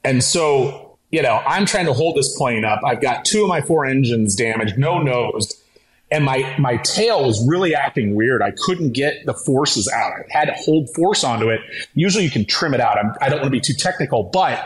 And 0.05 0.23
so, 0.23 0.88
you 1.11 1.23
know, 1.23 1.43
I'm 1.47 1.67
trying 1.67 1.87
to 1.87 1.93
hold 1.93 2.17
this 2.17 2.37
plane 2.37 2.65
up. 2.65 2.81
I've 2.85 3.01
got 3.01 3.25
two 3.25 3.43
of 3.43 3.49
my 3.49 3.61
four 3.61 3.87
engines 3.87 4.35
damaged, 4.35 4.79
no 4.79 5.03
nose 5.03 5.63
and 6.11 6.25
my 6.25 6.55
my 6.59 6.77
tail 6.79 7.25
was 7.25 7.47
really 7.47 7.75
acting 7.75 8.15
weird. 8.15 8.43
I 8.43 8.53
couldn't 8.53 8.93
get 8.93 9.27
the 9.27 9.35
forces 9.35 9.89
out. 9.89 10.13
I 10.13 10.25
had 10.31 10.47
to 10.47 10.55
hold 10.55 10.89
force 10.95 11.25
onto 11.25 11.49
it. 11.51 11.61
Usually, 11.95 12.25
you 12.25 12.31
can 12.31 12.45
trim 12.45 12.75
it 12.75 12.81
out. 12.81 12.99
I'm, 12.99 13.13
I 13.21 13.29
don't 13.29 13.41
want 13.41 13.47
to 13.47 13.51
be 13.51 13.61
too 13.61 13.75
technical, 13.75 14.25
but 14.25 14.65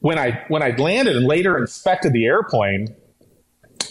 when 0.00 0.18
I 0.18 0.44
when 0.48 0.62
I 0.62 0.70
landed 0.76 1.16
and 1.16 1.26
later 1.26 1.56
inspected 1.56 2.12
the 2.12 2.26
airplane, 2.26 2.94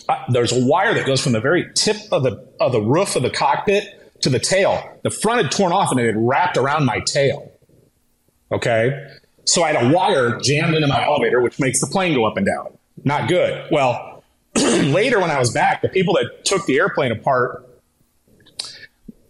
uh, 0.07 0.23
there's 0.29 0.51
a 0.51 0.65
wire 0.65 0.93
that 0.93 1.05
goes 1.05 1.21
from 1.21 1.31
the 1.31 1.41
very 1.41 1.71
tip 1.73 1.97
of 2.11 2.23
the 2.23 2.47
of 2.59 2.71
the 2.71 2.81
roof 2.81 3.15
of 3.15 3.23
the 3.23 3.31
cockpit 3.31 3.83
to 4.21 4.29
the 4.29 4.39
tail. 4.39 4.97
The 5.03 5.09
front 5.09 5.41
had 5.41 5.51
torn 5.51 5.71
off 5.71 5.91
and 5.91 5.99
it 5.99 6.05
had 6.05 6.17
wrapped 6.17 6.57
around 6.57 6.85
my 6.85 6.99
tail. 6.99 7.51
Okay, 8.51 9.07
so 9.45 9.63
I 9.63 9.71
had 9.71 9.85
a 9.91 9.93
wire 9.93 10.39
jammed 10.39 10.75
into 10.75 10.87
my 10.87 11.03
elevator, 11.05 11.41
which 11.41 11.59
makes 11.59 11.79
the 11.79 11.87
plane 11.87 12.13
go 12.13 12.25
up 12.25 12.37
and 12.37 12.45
down. 12.45 12.77
Not 13.03 13.29
good. 13.29 13.67
Well 13.71 14.15
later 14.55 15.19
when 15.19 15.31
I 15.31 15.39
was 15.39 15.51
back, 15.51 15.81
the 15.81 15.89
people 15.89 16.13
that 16.15 16.45
took 16.45 16.65
the 16.65 16.77
airplane 16.77 17.11
apart, 17.11 17.67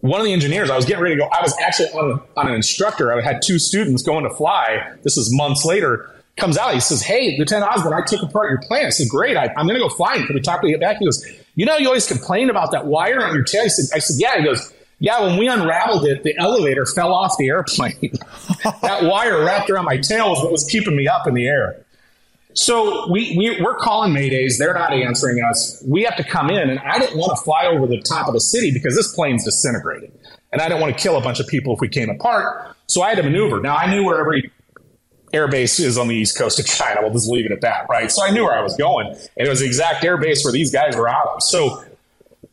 one 0.00 0.20
of 0.20 0.24
the 0.24 0.32
engineers, 0.32 0.70
I 0.70 0.76
was 0.76 0.84
getting 0.84 1.02
ready 1.02 1.16
to 1.16 1.22
go. 1.22 1.26
I 1.26 1.42
was 1.42 1.56
actually 1.60 1.88
on, 1.88 2.22
on 2.36 2.48
an 2.48 2.54
instructor. 2.54 3.12
I 3.12 3.20
had 3.22 3.42
two 3.44 3.58
students 3.58 4.02
going 4.02 4.22
to 4.24 4.30
fly. 4.30 4.92
This 5.02 5.16
is 5.16 5.34
months 5.34 5.64
later. 5.64 6.10
comes 6.36 6.56
out. 6.56 6.74
He 6.74 6.80
says, 6.80 7.02
"Hey, 7.02 7.36
Lieutenant 7.38 7.72
Osborn, 7.72 7.94
I 7.94 8.04
took 8.06 8.22
apart 8.22 8.50
your 8.50 8.60
plane." 8.60 8.86
I 8.86 8.90
said, 8.90 9.08
"Great, 9.08 9.36
I, 9.36 9.46
am 9.56 9.66
going 9.66 9.74
to 9.74 9.80
go 9.80 9.88
find. 9.88 10.24
Can 10.26 10.34
we 10.34 10.40
talk 10.40 10.60
to 10.60 10.68
you 10.68 10.78
back?" 10.78 10.98
He 10.98 11.06
goes, 11.06 11.26
"You 11.56 11.66
know, 11.66 11.76
you 11.76 11.88
always 11.88 12.06
complain 12.06 12.50
about 12.50 12.70
that 12.70 12.86
wire 12.86 13.24
on 13.24 13.34
your 13.34 13.42
tail." 13.42 13.62
I 13.64 13.68
said, 13.68 13.96
"I 13.96 13.98
said, 13.98 14.16
yeah." 14.20 14.36
He 14.38 14.44
goes, 14.44 14.72
"Yeah, 14.98 15.22
when 15.22 15.38
we 15.38 15.48
unraveled 15.48 16.06
it, 16.06 16.22
the 16.22 16.36
elevator 16.38 16.86
fell 16.86 17.12
off 17.12 17.36
the 17.38 17.48
airplane. 17.48 17.94
that 18.82 19.04
wire 19.04 19.44
wrapped 19.44 19.70
around 19.70 19.84
my 19.84 19.98
tail 19.98 20.30
was 20.30 20.42
what 20.42 20.52
was 20.52 20.64
keeping 20.64 20.96
me 20.96 21.06
up 21.08 21.26
in 21.26 21.34
the 21.34 21.46
air." 21.46 21.84
So 22.56 23.10
we, 23.10 23.36
we 23.36 23.60
we're 23.60 23.76
calling 23.76 24.14
maydays. 24.14 24.58
They're 24.58 24.72
not 24.72 24.90
answering 24.90 25.44
us. 25.44 25.84
We 25.86 26.04
have 26.04 26.16
to 26.16 26.24
come 26.24 26.48
in, 26.48 26.70
and 26.70 26.78
I 26.80 26.98
didn't 26.98 27.18
want 27.18 27.36
to 27.36 27.44
fly 27.44 27.66
over 27.66 27.86
the 27.86 28.00
top 28.00 28.28
of 28.28 28.32
the 28.32 28.40
city 28.40 28.72
because 28.72 28.96
this 28.96 29.14
plane's 29.14 29.44
disintegrated, 29.44 30.10
and 30.52 30.62
I 30.62 30.68
didn't 30.68 30.80
want 30.80 30.96
to 30.96 31.02
kill 31.02 31.18
a 31.18 31.20
bunch 31.20 31.38
of 31.38 31.46
people 31.48 31.74
if 31.74 31.80
we 31.80 31.88
came 31.88 32.08
apart. 32.08 32.74
So 32.86 33.02
I 33.02 33.10
had 33.10 33.18
to 33.18 33.22
maneuver. 33.22 33.60
Now 33.60 33.76
I 33.76 33.90
knew 33.90 34.04
where 34.04 34.18
every 34.18 34.50
airbase 35.34 35.78
is 35.80 35.98
on 35.98 36.08
the 36.08 36.14
east 36.14 36.38
coast 36.38 36.58
of 36.58 36.64
China. 36.64 37.00
We'll 37.02 37.12
just 37.12 37.28
leave 37.28 37.44
it 37.44 37.52
at 37.52 37.60
that, 37.60 37.88
right? 37.90 38.10
So 38.10 38.24
I 38.24 38.30
knew 38.30 38.44
where 38.44 38.56
I 38.56 38.62
was 38.62 38.74
going, 38.76 39.08
and 39.08 39.46
it 39.46 39.48
was 39.48 39.60
the 39.60 39.66
exact 39.66 40.02
airbase 40.02 40.42
where 40.42 40.52
these 40.52 40.72
guys 40.72 40.96
were 40.96 41.08
out 41.08 41.28
of. 41.34 41.42
So 41.42 41.84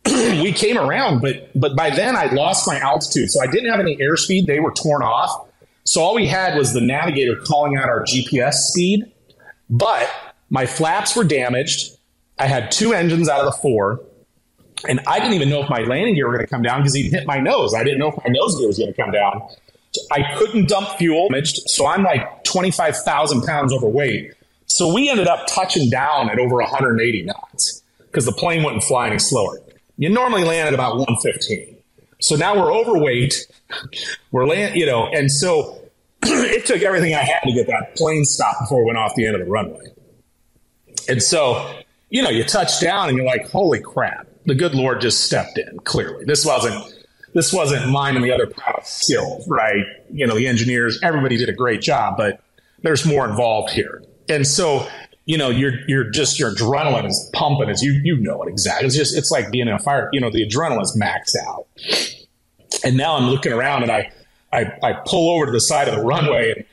we 0.42 0.52
came 0.52 0.78
around, 0.78 1.22
but 1.22 1.50
but 1.56 1.76
by 1.76 1.90
then 1.90 2.16
I'd 2.16 2.34
lost 2.34 2.68
my 2.68 2.80
altitude, 2.80 3.32
so 3.32 3.42
I 3.42 3.48
didn't 3.48 3.72
have 3.72 3.80
any 3.80 3.98
airspeed. 3.98 4.46
They 4.46 4.60
were 4.60 4.72
torn 4.72 5.02
off, 5.02 5.48
so 5.86 6.02
all 6.02 6.16
we 6.16 6.28
had 6.28 6.58
was 6.58 6.74
the 6.74 6.82
navigator 6.82 7.36
calling 7.36 7.78
out 7.78 7.90
our 7.90 8.04
GPS 8.04 8.54
speed. 8.54 9.12
But 9.70 10.10
my 10.50 10.66
flaps 10.66 11.16
were 11.16 11.24
damaged. 11.24 11.98
I 12.38 12.48
had 12.48 12.72
two 12.72 12.94
engines 12.94 13.30
out 13.30 13.40
of 13.40 13.46
the 13.46 13.60
four. 13.60 14.02
And 14.88 15.00
I 15.08 15.20
didn't 15.20 15.34
even 15.34 15.50
know 15.50 15.64
if 15.64 15.70
my 15.70 15.80
landing 15.80 16.16
gear 16.16 16.28
were 16.28 16.34
going 16.34 16.46
to 16.46 16.50
come 16.50 16.62
down 16.62 16.82
because 16.82 16.94
he'd 16.94 17.12
hit 17.12 17.26
my 17.26 17.40
nose. 17.40 17.74
I 17.74 17.84
didn't 17.84 18.00
know 18.00 18.10
if 18.10 18.18
my 18.18 18.28
nose 18.28 18.58
gear 18.58 18.68
was 18.68 18.78
going 18.78 18.94
to 18.94 19.02
come 19.02 19.12
down. 19.12 19.48
I 20.12 20.36
couldn't 20.38 20.68
dump 20.68 20.90
fuel, 20.98 21.30
so 21.44 21.86
I'm 21.86 22.04
like 22.04 22.44
25,000 22.44 23.44
pounds 23.44 23.72
overweight. 23.72 24.34
So 24.66 24.92
we 24.92 25.10
ended 25.10 25.28
up 25.28 25.46
touching 25.48 25.90
down 25.90 26.30
at 26.30 26.40
over 26.40 26.56
180 26.56 27.24
knots 27.24 27.84
because 28.00 28.26
the 28.26 28.32
plane 28.32 28.64
wouldn't 28.64 28.84
fly 28.84 29.08
any 29.08 29.20
slower. 29.20 29.60
You 29.98 30.10
normally 30.10 30.44
land 30.44 30.68
at 30.68 30.74
about 30.74 30.98
115. 30.98 31.78
So 32.20 32.36
now 32.36 32.56
we're 32.56 32.74
overweight. 32.74 33.48
We're 34.32 34.46
land, 34.46 34.76
you 34.76 34.86
know, 34.86 35.08
and 35.08 35.30
so 35.30 35.82
it 36.24 36.66
took 36.66 36.82
everything 36.82 37.14
I 37.14 37.24
had 37.24 37.42
to 37.44 37.54
get 37.54 37.68
that 37.68 37.96
plane 37.96 38.24
stopped 38.24 38.62
before 38.62 38.80
we 38.80 38.86
went 38.86 38.98
off 38.98 39.14
the 39.16 39.26
end 39.26 39.36
of 39.36 39.46
the 39.46 39.52
runway. 39.52 39.86
And 41.10 41.22
so, 41.22 41.80
you 42.10 42.22
know, 42.22 42.30
you 42.30 42.44
touch 42.44 42.80
down 42.80 43.10
and 43.10 43.18
you're 43.18 43.26
like, 43.26 43.50
holy 43.50 43.82
crap, 43.82 44.28
the 44.46 44.56
good 44.56 44.74
Lord 44.74 45.02
just 45.02 45.26
stepped 45.26 45.58
in, 45.58 45.80
clearly. 45.80 46.26
This 46.26 46.46
wasn't 46.46 46.94
this 47.34 47.52
wasn't 47.52 47.90
mine 47.90 48.16
and 48.16 48.24
the 48.24 48.32
other 48.32 48.48
pilot's 48.48 48.90
skill, 48.90 49.44
right? 49.48 49.86
You 50.12 50.28
know, 50.28 50.36
the 50.36 50.48
engineers, 50.48 51.00
everybody 51.02 51.36
did 51.36 51.50
a 51.50 51.54
great 51.54 51.82
job, 51.82 52.16
but 52.16 52.42
there's 52.84 53.06
more 53.06 53.28
involved 53.28 53.74
here. 53.74 54.04
And 54.30 54.46
so, 54.46 54.88
you 55.26 55.38
know, 55.38 55.50
you're 55.50 55.74
you're 55.88 56.10
just 56.10 56.40
your 56.40 56.54
adrenaline 56.54 57.08
is 57.08 57.30
pumping 57.34 57.70
as 57.70 57.82
you 57.82 57.94
you 58.04 58.18
know 58.18 58.44
it 58.44 58.50
exactly. 58.50 58.88
It's 58.88 58.96
just 58.96 59.18
it's 59.18 59.32
like 59.32 59.52
being 59.52 59.68
in 59.68 59.74
a 59.74 59.80
fire, 59.80 60.10
you 60.12 60.20
know, 60.20 60.30
the 60.30 60.48
adrenaline 60.48 60.82
is 60.82 60.98
maxed 61.00 61.36
out. 61.48 61.68
And 62.84 62.98
now 62.98 63.16
I'm 63.16 63.30
looking 63.30 63.54
around 63.54 63.84
and 63.84 63.92
I 63.92 64.12
I, 64.52 64.72
I 64.84 64.94
pull 65.06 65.36
over 65.36 65.46
to 65.48 65.52
the 65.52 65.62
side 65.62 65.88
of 65.88 65.96
the 65.96 66.02
runway 66.02 66.54
and 66.56 66.66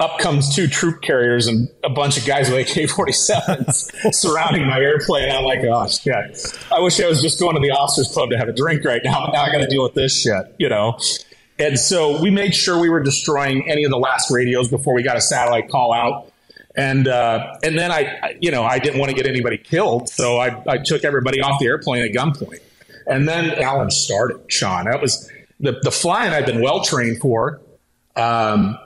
up 0.00 0.18
comes 0.18 0.54
two 0.54 0.68
troop 0.68 1.02
carriers 1.02 1.48
and 1.48 1.68
a 1.82 1.90
bunch 1.90 2.16
of 2.16 2.24
guys 2.24 2.48
with 2.48 2.70
AK-47s 2.70 4.12
surrounding 4.14 4.66
my 4.66 4.78
airplane. 4.78 5.28
I'm 5.30 5.44
like, 5.44 5.60
oh 5.64 5.88
shit! 5.88 6.56
I 6.70 6.80
wish 6.80 7.00
I 7.00 7.08
was 7.08 7.20
just 7.20 7.40
going 7.40 7.56
to 7.56 7.60
the 7.60 7.72
officers 7.72 8.08
club 8.12 8.30
to 8.30 8.38
have 8.38 8.48
a 8.48 8.52
drink 8.52 8.84
right 8.84 9.00
now, 9.02 9.28
now 9.32 9.42
I 9.42 9.50
got 9.50 9.58
to 9.58 9.66
deal 9.66 9.82
with 9.82 9.94
this 9.94 10.16
shit, 10.22 10.54
you 10.58 10.68
know. 10.68 10.98
And 11.58 11.78
so 11.78 12.20
we 12.22 12.30
made 12.30 12.54
sure 12.54 12.78
we 12.78 12.88
were 12.88 13.02
destroying 13.02 13.68
any 13.68 13.82
of 13.82 13.90
the 13.90 13.98
last 13.98 14.30
radios 14.30 14.68
before 14.68 14.94
we 14.94 15.02
got 15.02 15.16
a 15.16 15.20
satellite 15.20 15.68
call 15.68 15.92
out. 15.92 16.27
And 16.78 17.08
uh, 17.08 17.56
and 17.64 17.76
then 17.76 17.90
I, 17.90 18.36
you 18.40 18.52
know, 18.52 18.62
I 18.62 18.78
didn't 18.78 19.00
want 19.00 19.10
to 19.10 19.16
get 19.16 19.26
anybody 19.26 19.58
killed, 19.58 20.08
so 20.08 20.38
I, 20.38 20.62
I 20.68 20.78
took 20.78 21.02
everybody 21.02 21.40
off 21.40 21.58
the 21.58 21.66
airplane 21.66 22.04
at 22.04 22.12
gunpoint. 22.12 22.60
And 23.04 23.28
then 23.28 23.50
Alan 23.60 23.90
started, 23.90 24.40
Sean. 24.46 24.84
That 24.84 25.02
was 25.02 25.28
the 25.58 25.76
the 25.82 25.90
flying 25.90 26.32
I've 26.32 26.46
been 26.46 26.62
well 26.62 26.84
trained 26.84 27.20
for. 27.20 27.60
Um, 28.14 28.78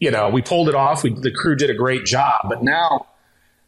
you 0.00 0.10
know, 0.10 0.30
we 0.30 0.42
pulled 0.42 0.68
it 0.68 0.74
off. 0.74 1.04
We, 1.04 1.14
the 1.14 1.30
crew 1.30 1.54
did 1.54 1.70
a 1.70 1.74
great 1.74 2.04
job, 2.04 2.46
but 2.48 2.64
now, 2.64 3.06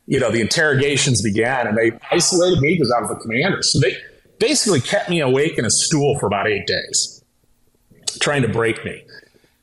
you 0.07 0.19
know, 0.19 0.33
the 0.33 0.41
interrogations 0.41 1.23
began 1.23 1.69
and 1.69 1.79
they 1.79 1.93
isolated 2.11 2.59
me 2.61 2.75
because 2.75 2.91
I 2.91 3.03
was 3.03 3.11
the 3.11 3.23
commander. 3.23 3.63
So 3.63 3.79
they 3.79 3.97
basically 4.41 4.81
kept 4.81 5.09
me 5.09 5.21
awake 5.21 5.59
in 5.59 5.65
a 5.65 5.71
stool 5.71 6.19
for 6.19 6.27
about 6.27 6.49
eight 6.49 6.67
days, 6.67 7.23
trying 8.19 8.43
to 8.43 8.49
break 8.49 8.85
me. 8.85 9.05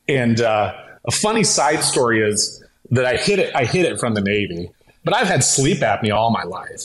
And 0.08 0.40
uh, 0.40 0.72
a 1.04 1.10
funny 1.10 1.44
side 1.44 1.84
story 1.84 2.22
is 2.26 2.61
that 2.92 3.06
I 3.06 3.16
hit 3.16 3.38
it. 3.38 3.54
I 3.54 3.64
hit 3.64 3.84
it 3.84 3.98
from 3.98 4.14
the 4.14 4.20
Navy, 4.20 4.70
but 5.04 5.14
I've 5.14 5.26
had 5.26 5.42
sleep 5.42 5.78
apnea 5.78 6.14
all 6.14 6.30
my 6.30 6.44
life. 6.44 6.82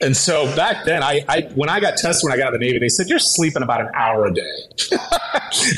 And 0.00 0.16
so 0.16 0.54
back 0.56 0.84
then, 0.84 1.02
I, 1.02 1.24
I, 1.28 1.42
when 1.54 1.68
I 1.68 1.78
got 1.78 1.96
tested 1.96 2.28
when 2.28 2.32
I 2.32 2.36
got 2.36 2.48
out 2.48 2.54
of 2.54 2.60
the 2.60 2.66
Navy, 2.66 2.78
they 2.78 2.88
said 2.88 3.06
you're 3.08 3.20
sleeping 3.20 3.62
about 3.62 3.80
an 3.80 3.90
hour 3.94 4.26
a 4.26 4.34
day. 4.34 4.56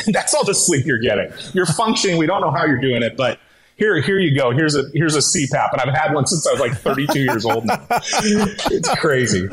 That's 0.07 0.33
all 0.35 0.45
the 0.45 0.55
sleep 0.55 0.87
you're 0.87 0.99
getting. 0.99 1.31
You're 1.53 1.67
functioning. 1.67 2.17
We 2.17 2.27
don't 2.27 2.41
know 2.41 2.51
how 2.51 2.65
you're 2.65 2.81
doing 2.81 3.03
it, 3.03 3.17
but 3.17 3.39
here, 3.77 4.01
here 4.01 4.19
you 4.19 4.37
go. 4.37 4.53
Here's 4.53 4.77
a 4.77 4.85
here's 4.95 5.17
a 5.17 5.19
CPAP, 5.19 5.73
and 5.73 5.81
I've 5.81 5.97
had 5.97 6.15
one 6.15 6.27
since 6.27 6.47
I 6.47 6.53
was 6.53 6.61
like 6.61 6.77
32 6.77 7.21
years 7.21 7.45
old. 7.45 7.67
Now. 7.67 7.85
It's 7.91 8.89
crazy. 8.97 9.49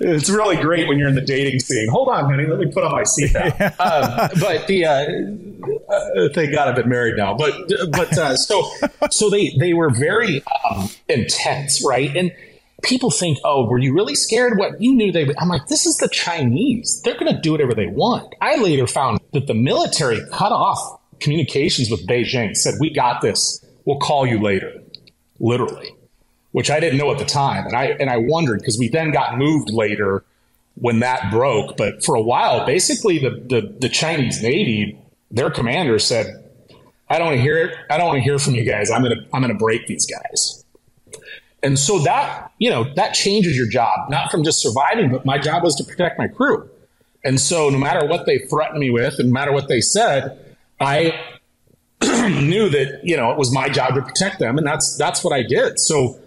It's 0.00 0.28
really 0.28 0.56
great 0.56 0.88
when 0.88 0.98
you're 0.98 1.08
in 1.08 1.14
the 1.14 1.22
dating 1.22 1.60
scene. 1.60 1.88
Hold 1.88 2.08
on, 2.08 2.30
honey, 2.30 2.46
let 2.46 2.58
me 2.58 2.70
put 2.70 2.84
on 2.84 2.92
my 2.92 3.02
CPAP. 3.02 3.76
Um, 3.80 4.28
but 4.40 4.66
the 4.66 4.84
uh, 4.84 5.06
uh, 5.90 6.28
thank 6.34 6.52
God 6.52 6.68
I've 6.68 6.76
been 6.76 6.88
married 6.88 7.16
now. 7.16 7.34
But 7.34 7.54
but 7.92 8.16
uh, 8.16 8.36
so 8.36 8.70
so 9.10 9.30
they 9.30 9.56
they 9.58 9.72
were 9.72 9.90
very 9.90 10.42
um, 10.70 10.88
intense, 11.08 11.82
right? 11.84 12.14
And 12.14 12.32
people 12.82 13.10
think, 13.10 13.38
oh, 13.44 13.66
were 13.66 13.78
you 13.78 13.94
really 13.94 14.14
scared? 14.14 14.58
What 14.58 14.80
you 14.80 14.94
knew 14.94 15.12
they 15.12 15.24
would. 15.24 15.36
I'm 15.38 15.48
like, 15.48 15.66
this 15.66 15.86
is 15.86 15.96
the 15.96 16.08
Chinese. 16.08 17.00
They're 17.04 17.18
going 17.18 17.34
to 17.34 17.40
do 17.40 17.52
whatever 17.52 17.74
they 17.74 17.86
want. 17.86 18.34
I 18.40 18.56
later 18.56 18.86
found 18.86 19.20
that 19.32 19.46
the 19.46 19.54
military 19.54 20.20
cut 20.30 20.52
off 20.52 20.99
communications 21.20 21.90
with 21.90 22.06
Beijing, 22.06 22.56
said, 22.56 22.74
we 22.80 22.90
got 22.92 23.20
this. 23.20 23.64
We'll 23.84 23.98
call 23.98 24.26
you 24.26 24.40
later. 24.40 24.72
Literally, 25.38 25.94
which 26.52 26.70
I 26.70 26.80
didn't 26.80 26.98
know 26.98 27.10
at 27.10 27.18
the 27.18 27.24
time. 27.24 27.66
And 27.66 27.74
I, 27.74 27.86
and 27.98 28.10
I 28.10 28.18
wondered 28.18 28.60
because 28.60 28.78
we 28.78 28.88
then 28.88 29.10
got 29.10 29.38
moved 29.38 29.70
later 29.70 30.24
when 30.74 31.00
that 31.00 31.30
broke. 31.30 31.76
But 31.76 32.04
for 32.04 32.14
a 32.14 32.20
while, 32.20 32.66
basically 32.66 33.18
the, 33.18 33.30
the, 33.30 33.74
the 33.78 33.88
Chinese 33.88 34.42
Navy, 34.42 34.98
their 35.30 35.50
commander 35.50 35.98
said, 35.98 36.44
I 37.08 37.18
don't 37.18 37.28
want 37.28 37.38
to 37.38 37.42
hear 37.42 37.56
it. 37.56 37.76
I 37.88 37.96
don't 37.96 38.06
want 38.06 38.18
to 38.18 38.22
hear 38.22 38.38
from 38.38 38.54
you 38.54 38.64
guys. 38.64 38.90
I'm 38.90 39.02
going 39.02 39.16
to, 39.16 39.24
I'm 39.32 39.40
going 39.42 39.52
to 39.52 39.58
break 39.58 39.86
these 39.86 40.06
guys. 40.06 40.64
And 41.62 41.78
so 41.78 41.98
that, 42.00 42.52
you 42.58 42.70
know, 42.70 42.84
that 42.94 43.14
changes 43.14 43.56
your 43.56 43.68
job, 43.68 44.10
not 44.10 44.30
from 44.30 44.44
just 44.44 44.60
surviving, 44.62 45.10
but 45.10 45.24
my 45.24 45.38
job 45.38 45.62
was 45.62 45.74
to 45.76 45.84
protect 45.84 46.18
my 46.18 46.28
crew. 46.28 46.68
And 47.24 47.40
so 47.40 47.68
no 47.68 47.78
matter 47.78 48.06
what 48.06 48.26
they 48.26 48.38
threatened 48.38 48.78
me 48.78 48.90
with 48.90 49.18
and 49.18 49.28
no 49.28 49.32
matter 49.32 49.52
what 49.52 49.68
they 49.68 49.80
said, 49.80 50.49
I 50.80 51.18
knew 52.02 52.68
that, 52.70 53.00
you 53.04 53.16
know, 53.16 53.30
it 53.30 53.38
was 53.38 53.52
my 53.52 53.68
job 53.68 53.94
to 53.94 54.02
protect 54.02 54.38
them. 54.38 54.58
And 54.58 54.66
that's, 54.66 54.96
that's 54.96 55.22
what 55.22 55.32
I 55.32 55.42
did. 55.42 55.78
So, 55.78 56.20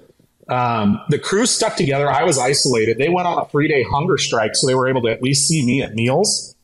um, 0.49 1.01
the 1.09 1.19
crew 1.19 1.45
stuck 1.45 1.75
together. 1.75 2.09
I 2.09 2.23
was 2.23 2.37
isolated. 2.37 2.97
They 2.97 3.09
went 3.09 3.27
on 3.27 3.39
a 3.39 3.45
three 3.47 3.67
day 3.67 3.83
hunger 3.83 4.17
strike. 4.17 4.55
So 4.55 4.67
they 4.67 4.75
were 4.75 4.87
able 4.87 5.01
to 5.03 5.09
at 5.09 5.21
least 5.21 5.47
see 5.47 5.65
me 5.65 5.81
at 5.81 5.95
meals. 5.95 6.55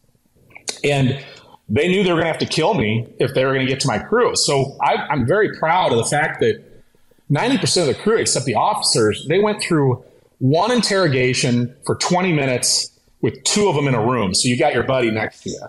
And 0.84 1.24
they 1.70 1.88
knew 1.88 2.04
they 2.04 2.10
were 2.10 2.22
going 2.22 2.26
to 2.26 2.32
have 2.32 2.40
to 2.40 2.46
kill 2.46 2.74
me 2.74 3.08
if 3.20 3.34
they 3.34 3.46
were 3.46 3.54
going 3.54 3.66
to 3.66 3.72
get 3.72 3.80
to 3.82 3.88
my 3.88 4.00
crew. 4.00 4.36
So 4.36 4.78
I, 4.82 4.96
I'm 5.10 5.26
very 5.26 5.58
proud 5.58 5.92
of 5.92 5.98
the 5.98 6.06
fact 6.06 6.40
that 6.42 6.64
90% 7.32 7.82
of 7.82 7.88
the 7.88 7.96
crew, 7.96 8.18
except 8.18 8.46
the 8.46 8.56
officers, 8.56 9.26
they 9.30 9.40
went 9.40 9.62
through 9.62 10.04
one 10.40 10.72
interrogation 10.72 11.76
for 11.86 11.96
20 11.96 12.34
minutes 12.34 13.00
with 13.22 13.44
two 13.44 13.68
of 13.68 13.76
them 13.76 13.88
in 13.88 13.94
a 13.94 14.04
room. 14.04 14.34
So 14.34 14.48
you 14.48 14.58
got 14.58 14.74
your 14.74 14.84
buddy 14.84 15.12
next 15.12 15.44
to 15.44 15.52
you. 15.52 15.62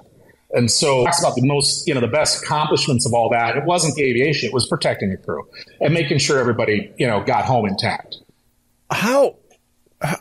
And 0.52 0.70
so 0.70 1.04
talks 1.04 1.20
about 1.20 1.36
the 1.36 1.46
most, 1.46 1.86
you 1.86 1.94
know, 1.94 2.00
the 2.00 2.08
best 2.08 2.42
accomplishments 2.42 3.06
of 3.06 3.14
all 3.14 3.30
that. 3.30 3.56
It 3.56 3.64
wasn't 3.64 3.94
the 3.94 4.02
aviation, 4.02 4.48
it 4.48 4.52
was 4.52 4.66
protecting 4.66 5.10
the 5.10 5.16
crew 5.16 5.48
and 5.80 5.94
making 5.94 6.18
sure 6.18 6.38
everybody, 6.38 6.92
you 6.98 7.06
know, 7.06 7.22
got 7.22 7.44
home 7.44 7.66
intact. 7.66 8.16
How 8.90 9.36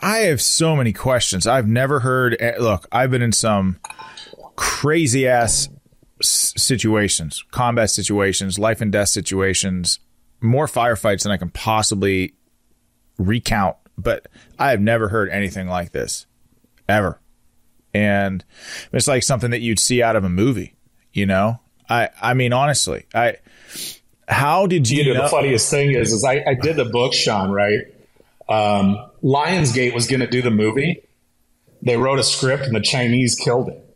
I 0.02 0.18
have 0.18 0.40
so 0.40 0.76
many 0.76 0.92
questions. 0.92 1.46
I've 1.46 1.66
never 1.66 2.00
heard 2.00 2.36
eh, 2.38 2.54
look, 2.58 2.86
I've 2.92 3.10
been 3.10 3.22
in 3.22 3.32
some 3.32 3.78
crazy 4.56 5.26
ass 5.26 5.68
situations, 6.20 7.42
combat 7.50 7.90
situations, 7.90 8.58
life 8.58 8.80
and 8.80 8.92
death 8.92 9.08
situations 9.08 9.98
more 10.40 10.66
firefights 10.66 11.22
than 11.22 11.32
I 11.32 11.36
can 11.36 11.50
possibly 11.50 12.34
recount, 13.18 13.76
but 13.98 14.28
I 14.58 14.70
have 14.70 14.80
never 14.80 15.08
heard 15.08 15.28
anything 15.28 15.68
like 15.68 15.92
this 15.92 16.26
ever. 16.88 17.19
And 17.92 18.44
it's 18.92 19.08
like 19.08 19.22
something 19.22 19.50
that 19.50 19.60
you'd 19.60 19.78
see 19.78 20.02
out 20.02 20.16
of 20.16 20.24
a 20.24 20.28
movie, 20.28 20.74
you 21.12 21.26
know? 21.26 21.60
I 21.88 22.10
I 22.20 22.34
mean 22.34 22.52
honestly, 22.52 23.06
I 23.14 23.36
how 24.28 24.66
did 24.66 24.88
you, 24.88 25.02
you 25.02 25.08
know, 25.12 25.18
know, 25.18 25.22
the 25.24 25.28
funniest 25.28 25.70
thing 25.70 25.90
is 25.92 26.12
is 26.12 26.24
I, 26.24 26.44
I 26.46 26.54
did 26.54 26.76
the 26.76 26.84
book, 26.84 27.12
Sean, 27.12 27.50
right? 27.50 27.80
Um, 28.48 28.96
Lionsgate 29.24 29.92
was 29.92 30.06
gonna 30.06 30.28
do 30.28 30.40
the 30.42 30.50
movie. 30.52 31.02
They 31.82 31.96
wrote 31.96 32.18
a 32.18 32.22
script 32.22 32.64
and 32.64 32.74
the 32.76 32.80
Chinese 32.80 33.34
killed 33.34 33.70
it. 33.70 33.86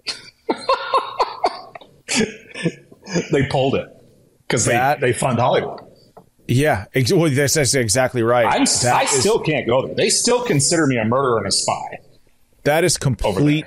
they 3.33 3.47
pulled 3.49 3.75
it 3.75 3.89
because 4.47 4.65
they, 4.65 4.97
they 5.01 5.13
fund 5.13 5.39
Hollywood. 5.39 5.81
Yeah, 6.47 6.87
ex- 6.95 7.13
well, 7.13 7.31
that's, 7.31 7.55
that's 7.55 7.75
exactly 7.75 8.23
right. 8.23 8.47
I 8.47 8.63
is- 8.63 8.71
still 9.11 9.39
can't 9.39 9.67
go 9.67 9.87
there. 9.87 9.95
They 9.95 10.11
still 10.11 10.45
consider 10.45 10.87
me 10.87 10.99
a 10.99 11.05
murderer 11.05 11.39
and 11.39 11.47
a 11.47 11.53
spy. 11.53 11.99
that 12.65 12.85
is 12.85 12.99
complete. 12.99 13.65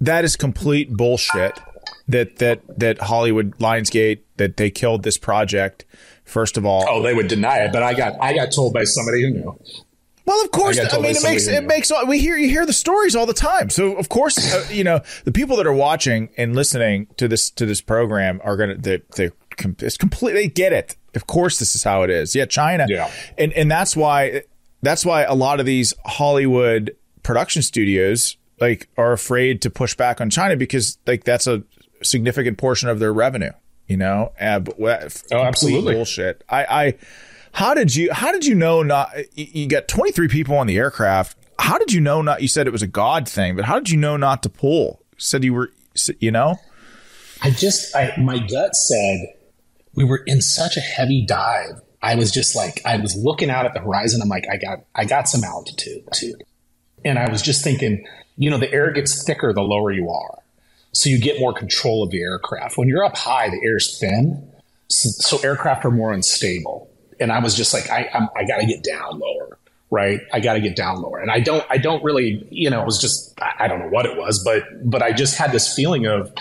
That 0.00 0.24
is 0.24 0.36
complete 0.36 0.92
bullshit. 0.92 1.58
That 2.06 2.36
that 2.36 2.60
that 2.78 2.98
Hollywood 3.00 3.56
Lionsgate 3.58 4.20
that 4.36 4.56
they 4.56 4.70
killed 4.70 5.02
this 5.02 5.18
project. 5.18 5.84
First 6.24 6.56
of 6.56 6.66
all, 6.66 6.84
Oh, 6.88 7.02
they 7.02 7.14
would 7.14 7.28
deny 7.28 7.58
it, 7.58 7.72
but 7.72 7.82
I 7.82 7.94
got 7.94 8.14
I 8.20 8.34
got 8.34 8.52
told 8.52 8.72
by 8.72 8.84
somebody 8.84 9.22
who 9.22 9.30
knew. 9.30 9.58
Well, 10.28 10.44
of 10.44 10.50
course. 10.50 10.78
I 10.78 10.82
I, 10.82 11.00
mean, 11.00 11.16
it 11.16 11.22
makes 11.22 11.46
it 11.48 11.64
makes 11.64 11.90
we 12.06 12.18
hear 12.18 12.36
you 12.36 12.48
hear 12.48 12.66
the 12.66 12.72
stories 12.72 13.16
all 13.16 13.24
the 13.24 13.32
time. 13.32 13.70
So 13.70 13.96
of 13.96 14.10
course, 14.10 14.36
uh, 14.52 14.68
you 14.70 14.84
know 14.84 15.00
the 15.24 15.32
people 15.32 15.56
that 15.56 15.66
are 15.66 15.72
watching 15.72 16.28
and 16.36 16.54
listening 16.54 17.06
to 17.16 17.28
this 17.28 17.50
to 17.52 17.64
this 17.64 17.80
program 17.80 18.40
are 18.44 18.56
gonna 18.56 18.76
they 18.76 19.00
they 19.16 19.30
it's 19.58 19.96
complete. 19.96 20.34
They 20.34 20.48
get 20.48 20.72
it. 20.72 20.96
Of 21.14 21.26
course, 21.26 21.58
this 21.58 21.74
is 21.74 21.82
how 21.82 22.02
it 22.02 22.10
is. 22.10 22.34
Yeah, 22.34 22.44
China. 22.44 22.86
Yeah. 22.88 23.10
and 23.38 23.52
and 23.54 23.70
that's 23.70 23.96
why 23.96 24.42
that's 24.82 25.04
why 25.04 25.22
a 25.22 25.34
lot 25.34 25.60
of 25.60 25.66
these 25.66 25.94
Hollywood 26.04 26.94
production 27.22 27.62
studios 27.62 28.36
like 28.60 28.88
are 28.96 29.12
afraid 29.12 29.62
to 29.62 29.70
push 29.70 29.94
back 29.94 30.20
on 30.20 30.30
China 30.30 30.56
because 30.56 30.98
like 31.06 31.24
that's 31.24 31.46
a 31.46 31.62
significant 32.02 32.58
portion 32.58 32.88
of 32.88 32.98
their 32.98 33.12
revenue. 33.12 33.52
You 33.88 33.96
know, 33.96 34.32
uh, 34.38 34.58
but, 34.58 34.78
uh, 35.32 35.36
absolutely. 35.36 35.94
bullshit. 35.94 36.44
I, 36.50 36.64
I, 36.64 36.94
how 37.52 37.72
did 37.72 37.96
you, 37.96 38.12
how 38.12 38.32
did 38.32 38.44
you 38.44 38.54
know 38.54 38.82
not, 38.82 39.16
you 39.32 39.46
you 39.50 39.66
got 39.66 39.88
23 39.88 40.28
people 40.28 40.58
on 40.58 40.66
the 40.66 40.76
aircraft. 40.76 41.38
How 41.58 41.78
did 41.78 41.90
you 41.92 42.02
know 42.02 42.20
not, 42.20 42.42
you 42.42 42.48
said 42.48 42.66
it 42.66 42.70
was 42.70 42.82
a 42.82 42.86
God 42.86 43.26
thing, 43.26 43.56
but 43.56 43.64
how 43.64 43.78
did 43.78 43.88
you 43.88 43.96
know 43.96 44.18
not 44.18 44.42
to 44.42 44.50
pull? 44.50 45.02
You 45.12 45.20
said 45.20 45.42
you 45.42 45.54
were, 45.54 45.72
you 46.20 46.30
know? 46.30 46.56
I 47.40 47.50
just, 47.50 47.96
I, 47.96 48.12
my 48.18 48.38
gut 48.38 48.76
said 48.76 49.34
we 49.94 50.04
were 50.04 50.22
in 50.26 50.42
such 50.42 50.76
a 50.76 50.80
heavy 50.80 51.24
dive. 51.24 51.80
I 52.02 52.14
was 52.14 52.30
just 52.30 52.54
like, 52.54 52.82
I 52.84 52.98
was 52.98 53.16
looking 53.16 53.48
out 53.48 53.64
at 53.64 53.72
the 53.72 53.80
horizon. 53.80 54.20
I'm 54.20 54.28
like, 54.28 54.44
I 54.52 54.58
got, 54.58 54.84
I 54.94 55.06
got 55.06 55.30
some 55.30 55.42
altitude 55.44 56.04
too. 56.12 56.34
And 57.06 57.18
I 57.18 57.30
was 57.30 57.40
just 57.40 57.64
thinking, 57.64 58.06
you 58.38 58.48
know, 58.48 58.56
the 58.58 58.72
air 58.72 58.90
gets 58.90 59.24
thicker 59.24 59.52
the 59.52 59.62
lower 59.62 59.92
you 59.92 60.08
are. 60.10 60.38
So 60.92 61.10
you 61.10 61.20
get 61.20 61.38
more 61.38 61.52
control 61.52 62.02
of 62.02 62.10
the 62.10 62.20
aircraft. 62.20 62.78
When 62.78 62.88
you're 62.88 63.04
up 63.04 63.16
high, 63.16 63.50
the 63.50 63.60
air's 63.62 63.98
thin. 63.98 64.50
So, 64.88 65.36
so 65.36 65.46
aircraft 65.46 65.84
are 65.84 65.90
more 65.90 66.12
unstable. 66.12 66.90
And 67.20 67.30
I 67.30 67.40
was 67.40 67.54
just 67.54 67.74
like, 67.74 67.90
I, 67.90 68.08
I'm, 68.14 68.28
I 68.34 68.44
got 68.44 68.58
to 68.58 68.66
get 68.66 68.82
down 68.82 69.18
lower. 69.18 69.58
Right. 69.90 70.20
I 70.32 70.40
got 70.40 70.54
to 70.54 70.60
get 70.60 70.76
down 70.76 71.02
lower. 71.02 71.18
And 71.18 71.30
I 71.30 71.40
don't, 71.40 71.64
I 71.68 71.78
don't 71.78 72.02
really, 72.02 72.46
you 72.50 72.70
know, 72.70 72.80
it 72.80 72.86
was 72.86 73.00
just, 73.00 73.38
I, 73.40 73.64
I 73.64 73.68
don't 73.68 73.80
know 73.80 73.88
what 73.88 74.06
it 74.06 74.16
was, 74.16 74.42
but, 74.42 74.64
but 74.88 75.02
I 75.02 75.12
just 75.12 75.36
had 75.36 75.52
this 75.52 75.74
feeling 75.74 76.06
of, 76.06 76.32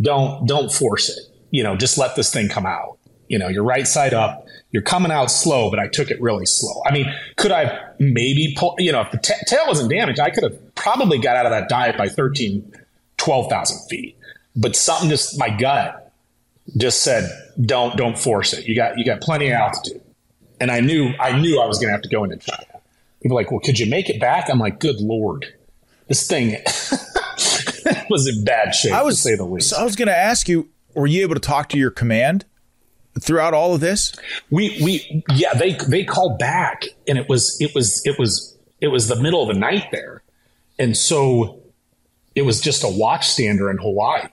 don't 0.00 0.46
don't 0.46 0.72
force 0.72 1.08
it. 1.08 1.24
You 1.50 1.62
know, 1.62 1.76
just 1.76 1.98
let 1.98 2.16
this 2.16 2.32
thing 2.32 2.48
come 2.48 2.66
out. 2.66 2.98
You 3.28 3.38
know, 3.38 3.48
you're 3.48 3.64
right 3.64 3.86
side 3.86 4.14
up. 4.14 4.46
You're 4.72 4.82
coming 4.82 5.12
out 5.12 5.30
slow, 5.30 5.70
but 5.70 5.78
I 5.78 5.86
took 5.86 6.10
it 6.10 6.20
really 6.20 6.46
slow. 6.46 6.82
I 6.86 6.92
mean, 6.92 7.06
could 7.36 7.52
I 7.52 7.78
maybe 7.98 8.54
pull? 8.56 8.74
You 8.78 8.92
know, 8.92 9.02
if 9.02 9.10
the 9.10 9.18
ta 9.18 9.34
tail 9.46 9.66
wasn't 9.66 9.90
damaged, 9.90 10.18
I 10.18 10.30
could 10.30 10.44
have 10.44 10.74
probably 10.74 11.18
got 11.18 11.36
out 11.36 11.44
of 11.44 11.52
that 11.52 11.68
dive 11.68 11.98
by 11.98 12.08
13, 12.08 12.74
12,000 13.18 13.88
feet. 13.88 14.16
But 14.56 14.74
something 14.74 15.10
just 15.10 15.38
my 15.38 15.50
gut 15.50 16.12
just 16.76 17.02
said, 17.02 17.30
don't 17.60 17.96
don't 17.96 18.18
force 18.18 18.54
it. 18.54 18.66
You 18.66 18.74
got 18.74 18.98
you 18.98 19.04
got 19.04 19.20
plenty 19.20 19.48
of 19.48 19.52
altitude. 19.52 20.00
And 20.58 20.70
I 20.70 20.80
knew 20.80 21.12
I 21.20 21.38
knew 21.38 21.60
I 21.60 21.66
was 21.66 21.78
going 21.78 21.88
to 21.88 21.92
have 21.92 22.02
to 22.02 22.08
go 22.08 22.24
into 22.24 22.38
China. 22.38 22.80
People 23.22 23.36
like, 23.36 23.50
well, 23.50 23.60
could 23.60 23.78
you 23.78 23.86
make 23.86 24.08
it 24.08 24.20
back? 24.20 24.48
I'm 24.50 24.58
like, 24.58 24.80
good 24.80 25.00
lord, 25.00 25.46
this 26.08 26.26
thing 26.26 26.50
was 28.10 28.26
in 28.26 28.44
bad 28.44 28.74
shape. 28.74 28.92
I 28.92 29.02
was, 29.02 29.16
to 29.16 29.22
say 29.22 29.36
the 29.36 29.44
least. 29.44 29.70
so 29.70 29.76
I 29.76 29.84
was 29.84 29.96
going 29.96 30.08
to 30.08 30.16
ask 30.16 30.48
you, 30.48 30.70
were 30.94 31.06
you 31.06 31.22
able 31.22 31.34
to 31.34 31.40
talk 31.40 31.68
to 31.70 31.78
your 31.78 31.90
command 31.90 32.44
throughout 33.20 33.54
all 33.54 33.74
of 33.74 33.80
this? 33.80 34.14
we 34.50 34.80
we 34.82 35.24
yeah 35.34 35.54
they 35.54 35.72
they 35.88 36.04
called 36.04 36.38
back 36.38 36.84
and 37.06 37.18
it 37.18 37.28
was 37.28 37.56
it 37.60 37.74
was 37.74 38.04
it 38.06 38.18
was 38.18 38.56
it 38.80 38.88
was 38.88 39.08
the 39.08 39.16
middle 39.16 39.42
of 39.42 39.48
the 39.48 39.58
night 39.58 39.86
there. 39.92 40.22
And 40.78 40.96
so 40.96 41.60
it 42.34 42.42
was 42.42 42.60
just 42.60 42.82
a 42.82 42.88
watchstander 42.88 43.70
in 43.70 43.78
hawaii. 43.78 44.28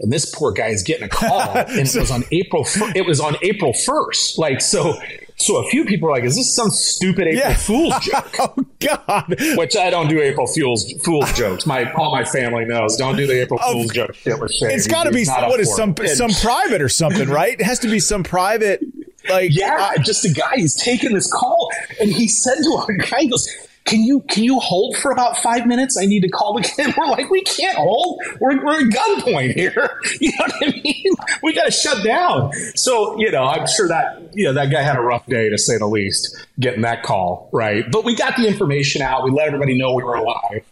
And 0.00 0.12
this 0.12 0.32
poor 0.32 0.52
guy 0.52 0.68
is 0.68 0.82
getting 0.82 1.04
a 1.04 1.08
call 1.08 1.40
and 1.56 1.78
it 1.78 1.94
was 1.94 2.10
on 2.10 2.22
april 2.30 2.64
it 2.94 3.06
was 3.06 3.20
on 3.20 3.36
april 3.42 3.72
1st 3.72 4.38
like 4.38 4.60
so 4.60 4.94
so 5.40 5.56
a 5.64 5.68
few 5.70 5.84
people 5.84 6.08
are 6.08 6.12
like 6.12 6.24
is 6.24 6.36
this 6.36 6.54
some 6.54 6.70
stupid 6.70 7.26
april 7.28 7.40
Yeah. 7.50 7.54
fool's 7.56 7.98
joke 8.04 8.36
Oh 8.40 8.54
God. 8.80 9.34
which 9.56 9.76
I 9.76 9.90
don't 9.90 10.08
do 10.08 10.20
April 10.20 10.46
Fool's 10.46 10.92
Fool's 11.04 11.32
jokes. 11.32 11.66
My 11.66 11.90
all 11.94 12.12
my 12.12 12.24
family 12.24 12.64
knows. 12.64 12.96
Don't 12.96 13.16
do 13.16 13.26
the 13.26 13.42
April 13.42 13.58
Fool's 13.58 13.92
joke 13.92 14.14
shit 14.14 14.38
with 14.40 14.52
Shane. 14.54 14.70
It's 14.70 14.86
got 14.86 15.04
to 15.04 15.10
be 15.10 15.24
what 15.26 15.58
is 15.60 15.74
some 15.74 15.94
it. 16.00 16.08
Some 16.16 16.30
private 16.30 16.80
or 16.80 16.88
something, 16.88 17.28
right? 17.28 17.58
It 17.58 17.64
has 17.64 17.80
to 17.80 17.88
be 17.88 17.98
some 17.98 18.22
private, 18.22 18.80
like 19.28 19.50
Yeah, 19.52 19.92
uh, 19.96 20.02
just 20.02 20.24
a 20.24 20.30
guy. 20.32 20.52
He's 20.54 20.74
taking 20.76 21.12
this 21.14 21.30
call, 21.32 21.70
and 22.00 22.08
he 22.10 22.28
said 22.28 22.54
to 22.62 22.72
our 22.74 22.92
guy, 22.94 23.20
he 23.22 23.28
goes, 23.28 23.48
"Can 23.88 24.02
you 24.02 24.20
can 24.28 24.44
you 24.44 24.60
hold 24.60 24.96
for 24.96 25.10
about 25.10 25.36
five 25.38 25.66
minutes? 25.66 25.96
I 25.98 26.04
need 26.06 26.20
to 26.20 26.28
call 26.28 26.56
again." 26.58 26.94
We're 26.98 27.06
like, 27.06 27.30
"We 27.30 27.42
can't 27.42 27.76
hold. 27.76 28.20
We're 28.40 28.64
we're 28.64 28.80
at 28.80 28.86
gunpoint 28.86 29.54
here. 29.54 30.00
You 30.20 30.30
know 30.30 30.46
what 30.46 30.54
I 30.62 30.80
mean? 30.82 31.14
We 31.42 31.52
got 31.52 31.64
to 31.64 31.70
shut 31.70 32.04
down." 32.04 32.52
So 32.74 33.18
you 33.18 33.30
know, 33.30 33.44
I'm 33.44 33.66
sure 33.66 33.88
that 33.88 34.30
you 34.34 34.44
know 34.44 34.52
that 34.52 34.70
guy 34.70 34.82
had 34.82 34.96
a 34.96 35.00
rough 35.00 35.26
day 35.26 35.48
to 35.48 35.58
say 35.58 35.78
the 35.78 35.86
least, 35.86 36.36
getting 36.60 36.82
that 36.82 37.02
call 37.02 37.48
right. 37.52 37.84
But 37.90 38.04
we 38.04 38.14
got 38.14 38.36
the 38.36 38.46
information 38.46 39.02
out. 39.02 39.24
We 39.24 39.30
let 39.30 39.46
everybody 39.46 39.78
know 39.78 39.94
we 39.94 40.02
were 40.02 40.14
alive. 40.14 40.64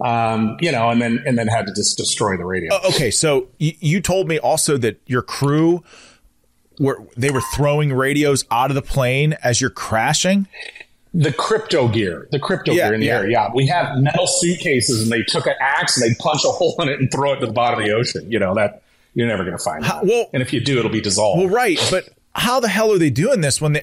Um, 0.00 0.56
you 0.60 0.70
know, 0.70 0.90
and 0.90 1.02
then 1.02 1.22
and 1.26 1.36
then 1.36 1.48
had 1.48 1.66
to 1.66 1.74
just 1.74 1.96
destroy 1.96 2.36
the 2.36 2.44
radio. 2.44 2.72
okay, 2.86 3.10
so 3.10 3.48
you, 3.58 3.72
you 3.80 4.00
told 4.00 4.28
me 4.28 4.38
also 4.38 4.76
that 4.76 5.00
your 5.06 5.22
crew 5.22 5.82
were 6.78 7.02
they 7.16 7.30
were 7.30 7.40
throwing 7.40 7.92
radios 7.92 8.44
out 8.50 8.70
of 8.70 8.76
the 8.76 8.82
plane 8.82 9.36
as 9.42 9.60
you're 9.60 9.70
crashing. 9.70 10.46
The 11.22 11.32
crypto 11.32 11.88
gear, 11.88 12.28
the 12.30 12.38
crypto 12.38 12.72
Yeah, 12.72 12.86
gear 12.86 12.94
in 12.94 13.00
the 13.00 13.06
yeah. 13.06 13.16
air. 13.18 13.28
Yeah, 13.30 13.48
we 13.54 13.66
have 13.66 13.98
metal 13.98 14.26
suitcases, 14.26 15.02
and 15.02 15.10
they 15.10 15.22
took 15.22 15.46
an 15.46 15.54
axe 15.60 16.00
and 16.00 16.08
they 16.10 16.14
punch 16.18 16.44
a 16.44 16.48
hole 16.48 16.76
in 16.80 16.88
it 16.88 17.00
and 17.00 17.10
throw 17.10 17.32
it 17.32 17.40
to 17.40 17.46
the 17.46 17.52
bottom 17.52 17.80
of 17.80 17.84
the 17.86 17.92
ocean. 17.92 18.30
You 18.30 18.38
know 18.38 18.54
that 18.54 18.82
you're 19.14 19.26
never 19.26 19.44
going 19.44 19.56
to 19.58 19.62
find 19.62 19.84
How- 19.84 20.00
that. 20.00 20.06
well- 20.06 20.30
and 20.32 20.42
if 20.42 20.52
you 20.52 20.60
do, 20.60 20.78
it'll 20.78 20.90
be 20.92 21.00
dissolved. 21.00 21.40
Well, 21.40 21.48
right, 21.50 21.78
but 21.90 22.08
how 22.34 22.60
the 22.60 22.68
hell 22.68 22.92
are 22.92 22.98
they 22.98 23.10
doing 23.10 23.40
this 23.40 23.60
when 23.60 23.72
they? 23.72 23.82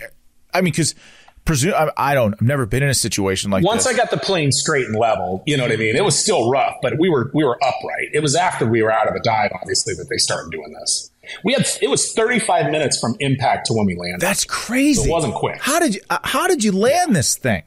I 0.54 0.62
mean, 0.62 0.72
because 0.72 0.96
presume 1.44 1.74
I, 1.76 1.92
I 1.98 2.14
don't. 2.14 2.34
I've 2.36 2.42
never 2.42 2.66
been 2.66 2.82
in 2.84 2.90
a 2.90 2.94
situation 2.94 3.52
like 3.52 3.64
Once 3.66 3.84
this. 3.84 3.94
I 3.94 3.98
got 3.98 4.10
the 4.12 4.18
plane 4.18 4.52
straight 4.54 4.86
and 4.86 4.96
level, 4.96 5.44
you 5.46 5.58
know 5.58 5.64
what 5.64 5.72
I 5.72 5.76
mean. 5.76 5.96
It 5.96 6.04
was 6.06 6.18
still 6.18 6.50
rough, 6.50 6.76
but 6.82 6.98
we 6.98 7.10
were 7.10 7.30
we 7.34 7.44
were 7.44 7.58
upright. 7.62 8.10
It 8.14 8.22
was 8.22 8.36
after 8.36 8.66
we 8.66 8.82
were 8.82 8.92
out 8.92 9.08
of 9.08 9.14
the 9.14 9.20
dive, 9.20 9.52
obviously, 9.62 9.94
that 9.96 10.08
they 10.10 10.18
started 10.18 10.52
doing 10.52 10.74
this. 10.80 11.12
We 11.44 11.54
had 11.54 11.68
it 11.82 11.90
was 11.90 12.14
35 12.14 12.72
minutes 12.72 13.00
from 13.00 13.16
impact 13.20 13.68
to 13.68 13.74
when 13.74 13.86
we 13.86 13.96
landed. 13.96 14.22
That's 14.22 14.46
crazy. 14.46 15.10
It 15.10 15.12
wasn't 15.12 15.36
quick. 15.36 15.58
How 15.62 15.80
did 15.80 15.96
you? 15.96 16.02
Uh, 16.10 16.20
how 16.24 16.48
did 16.48 16.64
you 16.64 16.72
land 16.72 17.16
this 17.16 17.38
thing? 17.38 17.64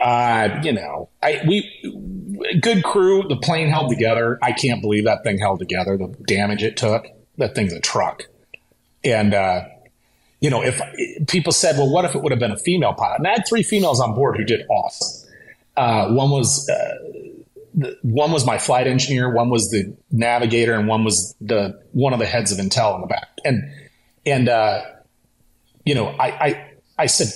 Uh, 0.00 0.60
you 0.62 0.72
know, 0.72 1.10
I 1.22 1.42
we 1.46 2.58
good 2.60 2.82
crew. 2.82 3.24
The 3.28 3.36
plane 3.36 3.68
held 3.68 3.90
together. 3.90 4.38
I 4.42 4.52
can't 4.52 4.80
believe 4.80 5.04
that 5.04 5.22
thing 5.24 5.38
held 5.38 5.58
together. 5.58 5.96
The 5.96 6.08
damage 6.26 6.62
it 6.62 6.76
took. 6.76 7.06
That 7.36 7.54
thing's 7.54 7.72
a 7.72 7.80
truck. 7.80 8.24
And 9.04 9.34
uh, 9.34 9.64
you 10.40 10.48
know, 10.48 10.62
if 10.62 10.80
people 11.28 11.52
said, 11.52 11.76
"Well, 11.76 11.90
what 11.90 12.04
if 12.04 12.14
it 12.14 12.22
would 12.22 12.32
have 12.32 12.38
been 12.38 12.50
a 12.50 12.58
female 12.58 12.94
pilot?" 12.94 13.18
And 13.18 13.26
I 13.26 13.32
had 13.32 13.46
three 13.48 13.62
females 13.62 14.00
on 14.00 14.14
board 14.14 14.36
who 14.36 14.44
did 14.44 14.66
awesome. 14.70 15.28
Uh, 15.76 16.08
one 16.08 16.30
was 16.30 16.68
uh, 16.68 16.94
the, 17.74 17.96
one 18.02 18.32
was 18.32 18.46
my 18.46 18.58
flight 18.58 18.86
engineer, 18.86 19.32
one 19.32 19.50
was 19.50 19.70
the 19.70 19.96
navigator, 20.10 20.74
and 20.74 20.88
one 20.88 21.04
was 21.04 21.34
the 21.40 21.80
one 21.92 22.12
of 22.12 22.18
the 22.18 22.26
heads 22.26 22.52
of 22.52 22.58
intel 22.58 22.94
in 22.96 23.00
the 23.02 23.06
back. 23.06 23.28
And 23.44 23.62
and 24.26 24.48
uh, 24.48 24.82
you 25.84 25.94
know, 25.94 26.08
I, 26.08 26.28
I 26.28 26.70
I 26.98 27.06
said, 27.06 27.28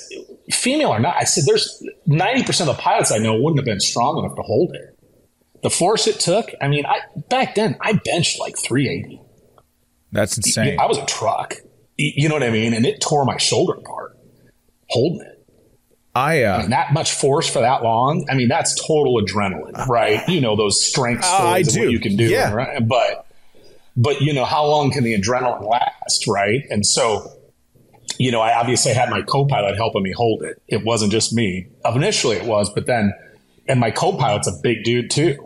female 0.52 0.90
or 0.90 1.00
not, 1.00 1.16
I 1.16 1.24
said, 1.24 1.44
there's 1.46 1.82
90% 2.06 2.60
of 2.60 2.66
the 2.66 2.74
pilots 2.74 3.10
I 3.10 3.18
know 3.18 3.34
wouldn't 3.34 3.58
have 3.58 3.64
been 3.64 3.80
strong 3.80 4.18
enough 4.18 4.36
to 4.36 4.42
hold 4.42 4.74
it. 4.74 4.98
The 5.62 5.70
force 5.70 6.06
it 6.06 6.20
took, 6.20 6.50
I 6.60 6.68
mean, 6.68 6.84
I 6.84 6.98
back 7.30 7.54
then 7.54 7.76
I 7.80 7.94
benched 7.94 8.38
like 8.38 8.58
380. 8.58 9.22
That's 10.12 10.36
insane. 10.36 10.78
I 10.78 10.86
was 10.86 10.98
a 10.98 11.06
truck. 11.06 11.54
You 11.96 12.28
know 12.28 12.34
what 12.34 12.42
I 12.42 12.50
mean? 12.50 12.74
And 12.74 12.84
it 12.84 13.00
tore 13.00 13.24
my 13.24 13.38
shoulder 13.38 13.72
apart 13.72 14.18
holding 14.90 15.26
it. 15.26 15.33
I 16.14 16.42
uh, 16.44 16.60
And 16.62 16.72
that 16.72 16.92
much 16.92 17.12
force 17.12 17.48
for 17.48 17.60
that 17.60 17.82
long, 17.82 18.24
I 18.30 18.34
mean, 18.34 18.48
that's 18.48 18.74
total 18.86 19.20
adrenaline, 19.20 19.86
right? 19.88 20.26
You 20.28 20.40
know, 20.40 20.54
those 20.56 20.84
strength 20.84 21.24
Uh, 21.24 21.26
I 21.26 21.62
stories 21.62 21.68
of 21.68 21.74
do. 21.74 21.80
what 21.80 21.90
you 21.92 22.00
can 22.00 22.16
do, 22.16 22.24
Yeah. 22.26 22.52
right? 22.52 22.86
But, 22.86 23.26
but, 23.96 24.20
you 24.20 24.32
know, 24.32 24.44
how 24.44 24.64
long 24.66 24.90
can 24.92 25.02
the 25.02 25.18
adrenaline 25.20 25.68
last, 25.68 26.26
right? 26.28 26.62
And 26.70 26.86
so, 26.86 27.32
you 28.18 28.30
know, 28.30 28.40
I 28.40 28.58
obviously 28.58 28.92
had 28.94 29.10
my 29.10 29.22
co-pilot 29.22 29.76
helping 29.76 30.02
me 30.04 30.12
hold 30.12 30.42
it. 30.44 30.62
It 30.68 30.84
wasn't 30.84 31.10
just 31.10 31.32
me. 31.32 31.66
Initially 31.84 32.36
it 32.36 32.44
was, 32.44 32.70
but 32.72 32.86
then, 32.86 33.12
and 33.66 33.80
my 33.80 33.90
co-pilot's 33.90 34.46
a 34.46 34.52
big 34.62 34.84
dude 34.84 35.10
too. 35.10 35.36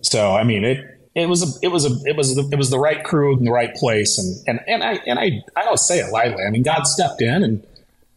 So, 0.00 0.34
I 0.34 0.44
mean, 0.44 0.64
it, 0.64 0.78
it 1.14 1.28
was 1.28 1.42
a, 1.42 1.66
it 1.66 1.68
was 1.68 1.84
a, 1.84 1.94
it 2.06 2.16
was, 2.16 2.34
the, 2.34 2.48
it 2.52 2.56
was 2.56 2.70
the 2.70 2.78
right 2.78 3.02
crew 3.04 3.36
in 3.36 3.44
the 3.44 3.50
right 3.50 3.74
place. 3.74 4.18
And, 4.18 4.58
and, 4.60 4.60
and 4.68 4.82
I, 4.82 4.98
and 5.06 5.18
I, 5.18 5.42
I 5.60 5.64
don't 5.64 5.78
say 5.78 5.98
it 5.98 6.10
lightly. 6.10 6.42
I 6.42 6.50
mean, 6.50 6.62
God 6.62 6.86
stepped 6.86 7.20
in 7.20 7.42
and, 7.42 7.66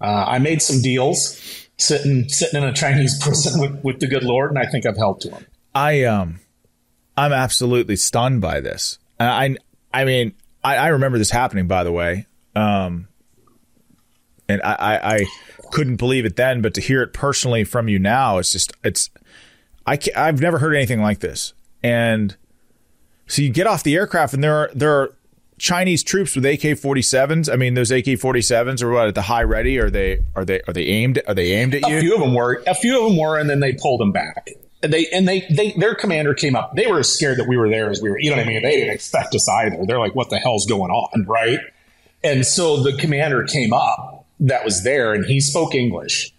uh, 0.02 0.26
I 0.28 0.40
made 0.40 0.62
some 0.62 0.82
deals 0.82 1.68
sitting, 1.78 2.28
sitting 2.30 2.62
in 2.62 2.68
a 2.68 2.74
Chinese 2.74 3.18
prison 3.22 3.62
with, 3.62 3.84
with 3.84 4.00
the 4.00 4.08
good 4.08 4.24
Lord. 4.24 4.52
And 4.52 4.60
I 4.60 4.66
think 4.66 4.86
I've 4.86 4.98
helped 4.98 5.24
to 5.24 5.32
him. 5.32 5.46
I 5.74 6.04
um, 6.04 6.40
I'm 7.16 7.34
absolutely 7.34 7.96
stunned 7.96 8.42
by 8.42 8.60
this. 8.60 8.98
I 9.20 9.58
I 9.94 10.06
mean, 10.06 10.34
I, 10.64 10.78
I 10.78 10.88
remember 10.90 11.18
this 11.18 11.32
happening. 11.32 11.68
By 11.68 11.84
the 11.84 11.92
way, 11.92 12.26
um, 12.56 13.08
and 14.48 14.62
I, 14.64 14.74
I, 14.74 15.16
I 15.16 15.26
couldn't 15.72 15.98
believe 15.98 16.26
it 16.26 16.36
then, 16.36 16.62
but 16.62 16.74
to 16.76 16.82
hear 16.82 17.02
it 17.04 17.14
personally 17.14 17.64
from 17.64 17.88
you 17.88 18.00
now, 18.00 18.38
it's 18.38 18.52
just 18.52 18.74
it's 18.84 19.10
I 19.86 19.98
can't, 19.98 20.18
I've 20.18 20.42
never 20.42 20.60
heard 20.60 20.76
anything 20.76 21.02
like 21.02 21.20
this. 21.20 21.54
And 21.84 22.36
so 23.28 23.42
you 23.42 23.50
get 23.50 23.68
off 23.68 23.84
the 23.84 23.96
aircraft, 23.96 24.34
and 24.34 24.44
there 24.44 24.56
are 24.56 24.72
there 24.74 24.92
are 24.92 25.16
Chinese 25.60 26.04
troops 26.04 26.36
with 26.36 26.46
AK-47s. 26.46 27.52
I 27.52 27.56
mean, 27.56 27.74
those 27.74 27.92
AK-47s 27.92 28.82
are 28.82 28.90
what 28.92 29.10
at 29.10 29.16
the 29.16 29.22
high 29.22 29.44
ready? 29.44 29.78
Are 29.78 29.90
they 29.90 30.24
are 30.36 30.46
they 30.46 30.62
are 30.62 30.74
they 30.74 30.86
aimed? 30.86 31.22
Are 31.28 31.34
they 31.34 31.52
aimed 31.52 31.76
at 31.76 31.88
you? 31.88 31.98
A 31.98 32.02
few 32.02 32.16
of 32.16 32.22
them 32.22 32.34
were. 32.34 32.64
A 32.66 32.74
few 32.74 32.98
of 32.98 33.10
them 33.10 33.18
were, 33.18 33.38
and 33.38 33.50
then 33.50 33.60
they 33.60 33.74
pulled 33.74 34.00
them 34.00 34.12
back. 34.12 34.50
And 34.82 34.94
they 34.94 35.08
and 35.08 35.28
they 35.28 35.42
they 35.50 35.74
their 35.74 35.94
commander 35.94 36.34
came 36.34 36.56
up. 36.56 36.76
They 36.76 36.88
were 36.88 37.00
as 37.00 37.12
scared 37.12 37.38
that 37.38 37.48
we 37.48 37.58
were 37.58 37.70
there 37.70 37.90
as 37.90 38.02
we 38.02 38.10
were. 38.10 38.18
You 38.18 38.30
know 38.30 38.38
what 38.38 38.46
I 38.46 38.50
mean? 38.50 38.64
They 38.64 38.78
didn't 38.78 38.94
expect 38.94 39.36
us 39.36 39.48
either. 39.48 39.86
They're 39.86 40.00
like, 40.00 40.16
"What 40.16 40.30
the 40.30 40.40
hell's 40.40 40.66
going 40.66 40.92
on?" 40.92 41.26
Right? 41.26 41.60
And 42.24 42.46
so 42.46 42.82
the 42.82 42.94
commander 42.94 43.44
came 43.44 43.74
up 43.74 44.26
that 44.40 44.64
was 44.64 44.84
there, 44.84 45.14
and 45.14 45.26
he 45.26 45.40
spoke 45.42 45.76
English. 45.76 46.34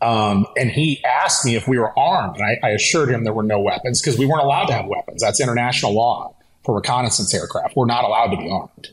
Um, 0.00 0.46
and 0.56 0.70
he 0.70 1.02
asked 1.04 1.44
me 1.44 1.56
if 1.56 1.66
we 1.66 1.76
were 1.78 1.98
armed, 1.98 2.36
and 2.36 2.44
I, 2.44 2.68
I 2.68 2.70
assured 2.70 3.10
him 3.10 3.24
there 3.24 3.32
were 3.32 3.42
no 3.42 3.58
weapons 3.58 4.00
because 4.00 4.16
we 4.16 4.26
weren't 4.26 4.44
allowed 4.44 4.66
to 4.66 4.72
have 4.74 4.86
weapons. 4.86 5.20
That's 5.22 5.40
international 5.40 5.92
law 5.92 6.36
for 6.64 6.74
reconnaissance 6.76 7.34
aircraft. 7.34 7.76
We're 7.76 7.86
not 7.86 8.04
allowed 8.04 8.28
to 8.28 8.36
be 8.36 8.50
armed. 8.50 8.90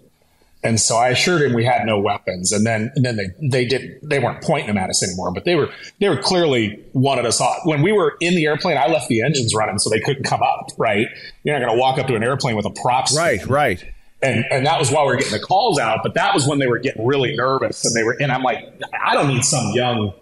And 0.66 0.82
so 0.82 0.98
I 0.98 1.10
assured 1.10 1.44
him 1.44 1.54
we 1.54 1.64
had 1.64 1.86
no 1.86 2.00
weapons. 2.00 2.52
And 2.52 2.66
then, 2.66 2.92
and 2.96 3.06
then 3.06 3.18
they, 3.18 3.28
they 3.40 3.66
didn't 3.66 4.10
they 4.10 4.18
weren't 4.18 4.42
pointing 4.42 4.66
them 4.66 4.78
at 4.78 4.90
us 4.90 5.04
anymore, 5.04 5.32
but 5.32 5.46
they 5.46 5.54
were, 5.54 5.70
they 6.00 6.10
were 6.10 6.18
clearly 6.18 6.84
wanted 6.94 7.26
us 7.28 7.40
off. 7.40 7.60
When 7.66 7.84
we 7.84 7.92
were 7.92 8.18
in 8.20 8.34
the 8.34 8.46
airplane, 8.46 8.76
I 8.76 8.88
left 8.88 9.08
the 9.08 9.22
engines 9.22 9.54
running 9.54 9.78
so 9.78 9.92
they 9.92 10.00
couldn't 10.00 10.24
come 10.24 10.42
up, 10.42 10.72
right? 10.80 11.08
You're 11.44 11.58
not 11.60 11.64
going 11.64 11.78
to 11.78 11.80
walk 11.80 12.00
up 12.00 12.08
to 12.08 12.16
an 12.16 12.24
airplane 12.24 12.56
with 12.56 12.66
a 12.66 12.72
prop. 12.72 13.10
stand. 13.10 13.48
right, 13.48 13.48
right. 13.48 13.94
And, 14.24 14.44
and 14.50 14.66
that 14.66 14.80
was 14.80 14.90
while 14.92 15.06
we 15.06 15.14
were 15.14 15.18
getting 15.18 15.40
the 15.40 15.46
calls 15.46 15.78
out, 15.78 16.00
but 16.02 16.16
that 16.16 16.34
was 16.34 16.48
when 16.48 16.58
they 16.58 16.66
were 16.66 16.80
getting 16.80 17.06
really 17.06 17.36
nervous 17.36 17.86
and 17.86 17.96
they 17.96 18.04
were, 18.04 18.18
and 18.20 18.32
I'm 18.32 18.42
like, 18.42 18.66
I 19.06 19.14
don't 19.14 19.28
need 19.28 19.46
some 19.46 19.72
young 19.74 20.14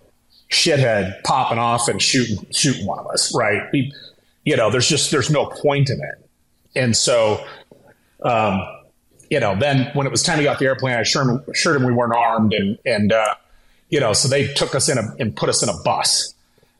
shithead 0.51 1.23
popping 1.23 1.57
off 1.57 1.87
and 1.87 2.01
shooting, 2.01 2.45
shooting 2.51 2.85
one 2.85 2.99
of 2.99 3.07
us, 3.07 3.33
right? 3.33 3.61
We, 3.71 3.93
you 4.43 4.57
know, 4.57 4.69
there's 4.69 4.89
just, 4.89 5.09
there's 5.11 5.29
no 5.29 5.45
point 5.45 5.89
in 5.89 6.01
it. 6.01 6.22
And 6.75 6.95
so, 6.95 7.45
um, 8.23 8.61
you 9.29 9.39
know, 9.39 9.55
then 9.57 9.89
when 9.93 10.05
it 10.07 10.11
was 10.11 10.21
time 10.23 10.37
to 10.37 10.43
get 10.43 10.49
off 10.53 10.59
the 10.59 10.65
airplane, 10.65 10.95
I 10.95 11.01
assured 11.01 11.27
him, 11.27 11.43
assured 11.49 11.75
him 11.77 11.85
we 11.85 11.93
weren't 11.93 12.13
armed, 12.15 12.53
and 12.53 12.77
and 12.85 13.11
uh, 13.11 13.35
you 13.89 13.99
know, 13.99 14.13
so 14.13 14.27
they 14.27 14.47
took 14.53 14.75
us 14.75 14.89
in 14.89 14.97
a 14.97 15.15
and 15.19 15.35
put 15.35 15.49
us 15.49 15.63
in 15.63 15.69
a 15.69 15.77
bus, 15.83 16.33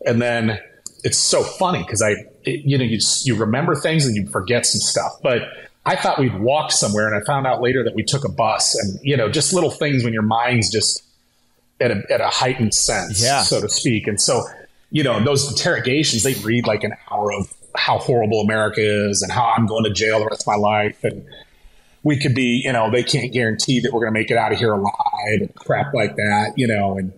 and 0.05 0.21
then 0.21 0.59
it's 1.03 1.17
so 1.17 1.43
funny 1.43 1.79
because 1.79 2.01
I, 2.01 2.11
it, 2.43 2.61
you 2.65 2.77
know, 2.77 2.83
you 2.85 2.99
you 3.23 3.35
remember 3.35 3.75
things 3.75 4.05
and 4.05 4.15
you 4.15 4.27
forget 4.27 4.65
some 4.65 4.79
stuff, 4.81 5.13
but 5.21 5.41
I 5.85 5.95
thought 5.95 6.17
we'd 6.19 6.39
walked 6.39 6.73
somewhere, 6.73 7.07
and 7.11 7.21
I 7.21 7.25
found 7.25 7.45
out 7.47 7.61
later 7.61 7.83
that 7.83 7.93
we 7.95 8.03
took 8.03 8.23
a 8.25 8.29
bus, 8.31 8.75
and 8.75 8.99
you 9.03 9.17
know, 9.17 9.29
just 9.29 9.53
little 9.53 9.71
things 9.71 10.03
when 10.03 10.13
your 10.13 10.21
mind's 10.23 10.69
just 10.71 11.03
at 11.81 11.91
a 11.91 12.01
at 12.11 12.21
a 12.21 12.27
heightened 12.27 12.73
sense, 12.73 13.21
Yeah. 13.23 13.41
so 13.41 13.61
to 13.61 13.69
speak, 13.69 14.07
and 14.07 14.19
so 14.21 14.43
you 14.91 15.01
know, 15.03 15.23
those 15.23 15.49
interrogations 15.49 16.21
they 16.23 16.35
read 16.35 16.67
like 16.67 16.83
an 16.83 16.93
hour 17.11 17.33
of 17.33 17.51
how 17.75 17.97
horrible 17.97 18.41
America 18.41 18.81
is 18.81 19.21
and 19.21 19.31
how 19.31 19.53
I'm 19.55 19.65
going 19.65 19.83
to 19.85 19.91
jail 19.91 20.19
the 20.19 20.25
rest 20.25 20.43
of 20.43 20.47
my 20.47 20.55
life 20.55 21.03
and 21.03 21.25
we 22.03 22.19
could 22.19 22.35
be, 22.35 22.61
you 22.63 22.71
know, 22.71 22.91
they 22.91 23.03
can't 23.03 23.31
guarantee 23.31 23.79
that 23.79 23.93
we're 23.93 24.01
going 24.01 24.13
to 24.13 24.19
make 24.19 24.29
it 24.29 24.37
out 24.37 24.51
of 24.51 24.59
here 24.59 24.73
alive 24.73 25.39
and 25.39 25.55
crap 25.55 25.93
like 25.93 26.17
that, 26.17 26.53
you 26.57 26.67
know, 26.67 26.97
and 26.97 27.13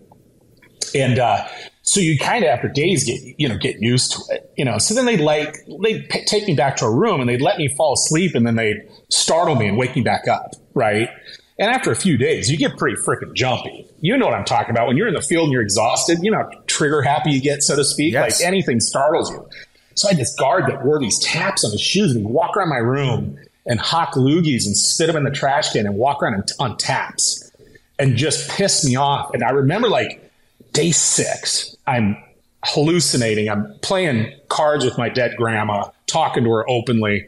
and 0.93 1.19
uh, 1.19 1.47
so 1.81 1.99
you 1.99 2.17
kind 2.17 2.43
of 2.43 2.49
after 2.49 2.67
days 2.67 3.03
get 3.03 3.19
you 3.37 3.49
know 3.49 3.57
get 3.57 3.81
used 3.81 4.13
to 4.13 4.35
it, 4.35 4.51
you 4.57 4.63
know. 4.63 4.77
So 4.77 4.93
then 4.93 5.05
they 5.05 5.17
like 5.17 5.57
they 5.65 5.93
would 5.93 6.09
take 6.27 6.47
me 6.47 6.53
back 6.55 6.77
to 6.77 6.85
a 6.85 6.91
room 6.91 7.19
and 7.19 7.29
they'd 7.29 7.41
let 7.41 7.57
me 7.57 7.67
fall 7.67 7.93
asleep 7.93 8.35
and 8.35 8.45
then 8.45 8.55
they'd 8.55 8.87
startle 9.09 9.55
me 9.55 9.67
and 9.67 9.77
wake 9.77 9.95
me 9.95 10.01
back 10.01 10.27
up, 10.27 10.53
right? 10.73 11.09
And 11.57 11.71
after 11.71 11.91
a 11.91 11.95
few 11.95 12.17
days, 12.17 12.51
you 12.51 12.57
get 12.57 12.77
pretty 12.77 13.01
freaking 13.01 13.33
jumpy. 13.33 13.87
You 14.01 14.17
know 14.17 14.25
what 14.25 14.35
I'm 14.35 14.45
talking 14.45 14.71
about. 14.71 14.87
When 14.87 14.97
you're 14.97 15.07
in 15.07 15.13
the 15.13 15.21
field 15.21 15.45
and 15.45 15.53
you're 15.53 15.61
exhausted, 15.61 16.19
you 16.21 16.31
know, 16.31 16.49
trigger 16.67 17.01
happy 17.01 17.31
you 17.31 17.41
get, 17.41 17.63
so 17.63 17.77
to 17.77 17.85
speak. 17.85 18.13
Yes. 18.13 18.39
Like 18.39 18.47
anything 18.47 18.81
startles 18.81 19.31
you. 19.31 19.47
So 19.95 20.09
I 20.09 20.11
had 20.11 20.19
this 20.19 20.35
guard 20.35 20.67
that 20.67 20.85
wore 20.85 20.99
these 20.99 21.17
taps 21.19 21.63
on 21.63 21.71
his 21.71 21.81
shoes 21.81 22.11
and 22.11 22.25
he'd 22.25 22.31
walk 22.31 22.55
around 22.55 22.69
my 22.69 22.77
room 22.77 23.37
and 23.65 23.79
hawk 23.79 24.13
loogies 24.13 24.65
and 24.65 24.77
spit 24.77 25.07
them 25.07 25.15
in 25.15 25.23
the 25.23 25.31
trash 25.31 25.71
can 25.71 25.85
and 25.85 25.95
walk 25.95 26.21
around 26.21 26.51
on, 26.59 26.77
taps 26.77 27.51
and 27.97 28.15
just 28.15 28.49
piss 28.51 28.85
me 28.85 28.95
off. 28.95 29.33
And 29.33 29.43
I 29.43 29.51
remember 29.51 29.87
like 29.87 30.31
day 30.73 30.91
six, 30.91 31.75
I'm 31.87 32.17
hallucinating. 32.63 33.49
I'm 33.49 33.73
playing 33.81 34.33
cards 34.49 34.83
with 34.83 34.97
my 34.97 35.09
dead 35.09 35.35
grandma, 35.37 35.89
talking 36.07 36.43
to 36.43 36.51
her 36.51 36.69
openly. 36.69 37.27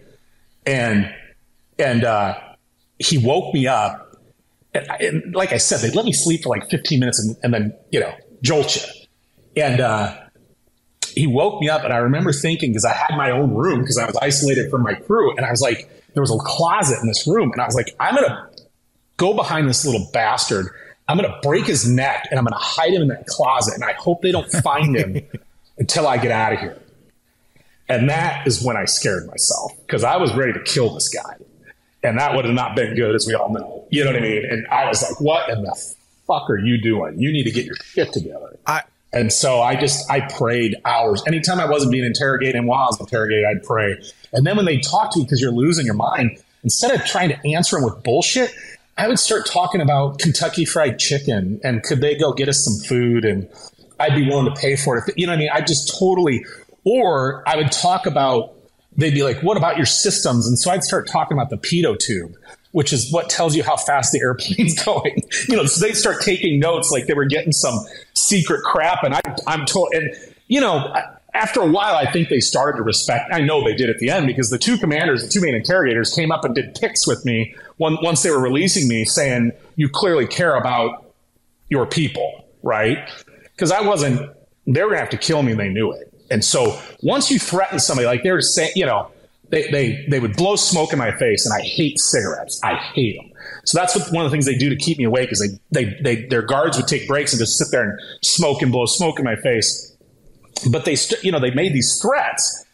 And, 0.66 1.14
and, 1.80 2.04
uh, 2.04 2.38
he 3.00 3.18
woke 3.18 3.54
me 3.54 3.68
up. 3.68 4.04
And, 4.74 4.88
and 5.00 5.36
like 5.36 5.54
I 5.54 5.58
said, 5.58 5.80
they 5.80 5.96
let 5.96 6.06
me 6.06 6.12
sleep 6.12 6.44
for 6.44 6.50
like 6.50 6.70
15 6.70 7.00
minutes 7.00 7.20
and, 7.20 7.38
and 7.44 7.54
then, 7.54 7.78
you 7.92 8.02
know, 8.02 8.14
jolt 8.42 8.76
you. 8.76 8.82
And, 9.64 9.80
uh, 9.80 10.18
he 11.18 11.28
woke 11.28 11.60
me 11.60 11.70
up 11.70 11.84
and 11.84 11.94
I 11.94 11.98
remember 11.98 12.32
thinking 12.32 12.72
because 12.72 12.86
I 12.86 12.94
had 12.94 13.16
my 13.16 13.32
own 13.32 13.54
room 13.54 13.82
because 13.82 13.98
I 13.98 14.06
was 14.06 14.16
isolated 14.18 14.70
from 14.70 14.84
my 14.84 14.94
crew 14.94 15.36
and 15.36 15.46
I 15.46 15.52
was 15.52 15.62
like 15.62 15.90
there 16.14 16.22
was 16.22 16.32
a 16.32 16.38
closet 16.40 17.00
in 17.02 17.08
this 17.08 17.28
room 17.28 17.52
and 17.52 17.62
I 17.62 17.66
was 17.66 17.76
like 17.76 17.96
I'm 18.00 18.16
gonna 18.16 18.50
go 19.18 19.34
behind 19.34 19.68
this 19.68 19.86
little 19.86 20.08
bastard. 20.14 20.68
I'm 21.08 21.18
gonna 21.18 21.40
break 21.42 21.66
his 21.66 21.90
neck 21.90 22.28
and 22.30 22.40
I'm 22.40 22.46
gonna 22.46 22.58
hide 22.58 22.94
him 22.94 23.02
in 23.02 23.08
that 23.10 23.26
closet 23.28 23.76
and 23.76 23.84
I 23.84 23.94
hope 23.94 24.22
they 24.22 24.32
don't 24.32 24.52
find 24.52 24.96
him 24.96 25.26
until 25.78 26.08
I 26.08 26.18
get 26.18 26.32
out 26.32 26.54
of 26.54 26.60
here 26.60 26.78
and 27.90 28.10
that 28.10 28.46
is 28.46 28.64
when 28.64 28.78
I 28.78 28.86
scared 28.86 29.28
myself 29.28 29.72
because 29.86 30.04
I 30.04 30.18
was 30.18 30.36
ready 30.36 30.54
to 30.54 30.62
kill 30.64 30.94
this 30.94 31.10
guy 31.10 31.38
and 32.04 32.20
that 32.20 32.36
would 32.36 32.46
have 32.46 32.54
not 32.54 32.76
been 32.76 32.96
good 32.96 33.16
as 33.16 33.26
we 33.26 33.34
all 33.34 33.52
know. 33.52 33.86
You 33.90 34.04
know 34.04 34.12
what 34.12 34.20
I 34.20 34.24
mean? 34.24 34.46
And 34.50 34.68
I 34.68 34.88
was 34.88 35.02
like 35.02 35.20
what 35.20 35.50
in 35.50 35.64
the 35.64 35.96
fuck 36.28 36.50
are 36.50 36.58
you 36.58 36.82
doing? 36.82 37.20
You 37.20 37.32
need 37.32 37.46
to 37.46 37.52
get 37.52 37.66
your 37.66 37.76
shit 37.76 38.12
together. 38.14 38.60
I 38.68 38.84
and 39.18 39.34
so 39.34 39.62
I 39.62 39.76
just 39.76 40.10
I 40.12 40.22
prayed 40.22 40.76
hours. 40.86 41.24
Anytime 41.26 41.60
I 41.60 41.70
wasn't 41.70 41.92
being 41.92 42.06
interrogated, 42.06 42.56
and 42.56 42.68
while 42.68 42.82
I 42.82 42.86
was 42.86 43.00
interrogated, 43.00 43.46
I'd 43.46 43.64
pray. 43.64 43.96
And 44.32 44.46
then 44.46 44.56
when 44.56 44.66
they 44.66 44.80
talk 44.80 45.14
to 45.14 45.20
you 45.20 45.26
because 45.26 45.42
you're 45.42 45.52
losing 45.52 45.86
your 45.86 45.96
mind, 45.96 46.38
instead 46.64 46.92
of 46.92 47.06
trying 47.06 47.30
to 47.30 47.52
answer 47.54 47.76
them 47.78 47.86
with 47.86 48.04
bullshit, 48.04 48.54
I 48.98 49.08
would 49.08 49.20
start 49.20 49.46
talking 49.48 49.82
about 49.82 50.20
Kentucky 50.20 50.66
Fried 50.66 51.00
Chicken 51.00 51.60
and 51.64 51.84
could 51.84 52.02
they 52.02 52.16
go 52.16 52.34
get 52.34 52.48
us 52.50 52.64
some 52.64 52.76
food 52.88 53.26
and 53.26 53.50
I'd 54.00 54.16
be 54.16 54.28
willing 54.28 54.54
to 54.54 54.60
pay 54.60 54.76
for 54.76 54.98
it. 54.98 55.14
You 55.18 55.26
know 55.26 55.34
what 55.34 55.38
I 55.38 55.40
mean? 55.40 55.50
I 55.52 55.62
just 55.62 55.98
totally. 55.98 56.46
Or 56.84 57.44
I 57.48 57.58
would 57.58 57.72
talk 57.72 58.06
about. 58.06 58.54
They'd 58.98 59.14
be 59.14 59.24
like, 59.24 59.42
"What 59.42 59.58
about 59.58 59.78
your 59.78 59.86
systems?" 59.86 60.48
And 60.48 60.58
so 60.58 60.72
I'd 60.72 60.84
start 60.84 61.08
talking 61.08 61.38
about 61.38 61.50
the 61.50 61.58
pitot 61.58 62.00
tube, 62.00 62.36
which 62.72 62.92
is 62.92 63.12
what 63.12 63.30
tells 63.30 63.56
you 63.56 63.64
how 63.64 63.78
fast 63.78 64.12
the 64.12 64.20
airplane's 64.20 64.82
going. 64.84 65.22
You 65.48 65.58
know, 65.58 65.66
so 65.66 65.86
they'd 65.86 65.96
start 65.96 66.22
taking 66.22 66.60
notes 66.60 66.92
like 66.92 67.06
they 67.06 67.14
were 67.14 67.26
getting 67.26 67.52
some 67.52 67.80
secret 68.14 68.64
crap, 68.64 69.04
and 69.04 69.14
I, 69.14 69.22
I'm 69.46 69.66
told, 69.66 69.94
and 69.94 70.14
you 70.48 70.62
know, 70.62 70.94
after 71.34 71.62
a 71.62 71.68
while, 71.68 71.96
I 71.96 72.12
think 72.12 72.30
they 72.30 72.40
started 72.40 72.78
to 72.78 72.84
respect. 72.84 73.30
I 73.32 73.42
know 73.42 73.64
they 73.64 73.76
did 73.76 73.90
at 73.90 74.00
the 74.00 74.10
end 74.10 74.26
because 74.28 74.50
the 74.50 74.58
two 74.58 74.78
commanders, 74.78 75.24
the 75.24 75.30
two 75.30 75.42
main 75.42 75.54
interrogators, 75.54 76.14
came 76.14 76.32
up 76.32 76.44
and 76.44 76.56
did 76.56 76.76
pics 76.76 77.06
with 77.06 77.24
me 77.26 77.56
one, 77.78 77.98
once 78.02 78.24
they 78.24 78.32
were 78.32 78.42
releasing 78.42 78.88
me, 78.88 79.06
saying, 79.06 79.52
"You 79.76 79.90
clearly 79.90 80.26
care 80.26 80.56
about 80.56 81.14
your 81.70 81.86
people, 81.86 82.46
right?" 82.64 82.98
Because 83.56 83.72
I 83.72 83.82
wasn't. 83.82 84.32
They 84.66 84.84
were 84.84 84.90
gonna 84.90 85.00
have 85.00 85.10
to 85.12 85.18
kill 85.18 85.44
me, 85.44 85.52
and 85.52 85.60
they 85.60 85.70
knew 85.70 85.92
it. 85.92 86.07
And 86.30 86.44
so 86.44 86.80
once 87.02 87.32
you 87.32 87.40
threaten 87.40 87.80
somebody, 87.80 88.06
like 88.06 88.24
they 88.24 88.32
were 88.32 88.42
saying, 88.42 88.72
you 88.76 88.86
know, 88.86 89.12
they, 89.50 89.70
they, 89.72 90.06
they 90.10 90.20
would 90.20 90.36
blow 90.36 90.56
smoke 90.56 90.92
in 90.92 91.00
my 91.00 91.12
face 91.18 91.46
and 91.46 91.54
I 91.54 91.66
hate 91.66 92.00
cigarettes. 92.00 92.60
I 92.64 92.76
hate 92.76 93.18
them. 93.18 93.32
So 93.66 93.78
that's 93.78 93.96
what 93.96 94.12
one 94.12 94.26
of 94.26 94.32
the 94.32 94.36
things 94.36 94.46
they 94.46 94.58
do 94.58 94.70
to 94.70 94.76
keep 94.76 94.98
me 94.98 95.06
awake 95.06 95.32
is 95.32 95.40
they, 95.40 95.84
they, 95.84 95.98
they, 96.02 96.26
their 96.28 96.42
guards 96.42 96.78
would 96.78 96.88
take 96.88 97.08
breaks 97.08 97.34
and 97.34 97.40
just 97.40 97.58
sit 97.58 97.68
there 97.72 97.84
and 97.84 98.00
smoke 98.24 98.62
and 98.62 98.72
blow 98.72 98.86
smoke 98.86 99.20
in 99.20 99.26
my 99.26 99.36
face. 99.38 99.96
But 100.70 100.86
they, 100.86 100.96
st- 100.96 101.24
you 101.24 101.32
know, 101.32 101.40
they 101.40 101.52
made 101.52 101.74
these 101.74 102.00
threats. 102.02 102.66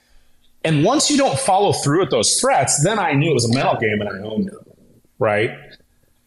And 0.64 0.84
once 0.84 1.12
you 1.12 1.18
don't 1.18 1.38
follow 1.38 1.74
through 1.74 2.00
with 2.00 2.12
those 2.12 2.40
threats, 2.40 2.84
then 2.84 2.98
I 2.98 3.14
knew 3.14 3.32
it 3.32 3.34
was 3.34 3.50
a 3.50 3.54
mental 3.54 3.76
game 3.76 4.02
and 4.02 4.10
I 4.10 4.28
owned 4.28 4.48
it. 4.48 4.78
Right. 5.20 5.52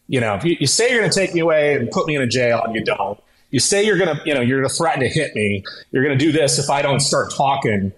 You 0.07 0.21
know, 0.21 0.35
if 0.35 0.45
you, 0.45 0.55
you 0.59 0.67
say 0.67 0.91
you're 0.91 0.99
going 0.99 1.11
to 1.11 1.19
take 1.19 1.33
me 1.33 1.41
away 1.41 1.75
and 1.75 1.89
put 1.91 2.07
me 2.07 2.15
in 2.15 2.21
a 2.21 2.27
jail 2.27 2.61
and 2.63 2.75
you 2.75 2.83
don't, 2.83 3.19
you 3.49 3.59
say 3.59 3.85
you're 3.85 3.97
to, 3.97 4.21
you 4.25 4.33
know, 4.33 4.41
you're 4.41 4.61
to 4.61 4.69
threaten 4.69 5.01
to 5.01 5.09
hit 5.09 5.35
me. 5.35 5.63
You're 5.91 6.07
to 6.07 6.15
do 6.17 6.31
this 6.31 6.59
if 6.59 6.69
I 6.69 6.81
don't 6.81 6.99
start 6.99 7.33
talking 7.33 7.93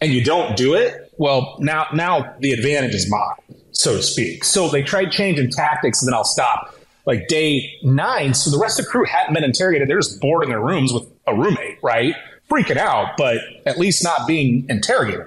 and 0.00 0.12
you 0.12 0.22
don't 0.22 0.56
do 0.56 0.74
it, 0.74 1.12
well, 1.18 1.56
now 1.58 1.86
now 1.92 2.34
the 2.38 2.52
advantage 2.52 2.94
is 2.94 3.10
mine, 3.10 3.58
so 3.72 3.96
to 3.96 4.02
speak. 4.02 4.44
So 4.44 4.68
they 4.68 4.82
tried 4.82 5.10
changing 5.10 5.50
tactics, 5.50 6.02
and 6.02 6.08
then 6.08 6.14
I'll 6.14 6.24
stop. 6.24 6.74
Like 7.04 7.26
day 7.26 7.72
nine, 7.82 8.34
so 8.34 8.50
the 8.50 8.58
rest 8.58 8.78
of 8.78 8.84
the 8.84 8.90
crew 8.90 9.04
hadn't 9.06 9.32
been 9.34 9.42
interrogated. 9.44 9.88
They're 9.88 9.98
just 9.98 10.20
bored 10.20 10.44
in 10.44 10.50
their 10.50 10.60
rooms 10.60 10.92
with 10.92 11.10
a 11.26 11.34
roommate, 11.34 11.78
right? 11.82 12.14
Freaking 12.50 12.76
out, 12.76 13.16
but 13.16 13.38
at 13.64 13.78
least 13.78 14.04
not 14.04 14.26
being 14.26 14.66
interrogated. 14.68 15.26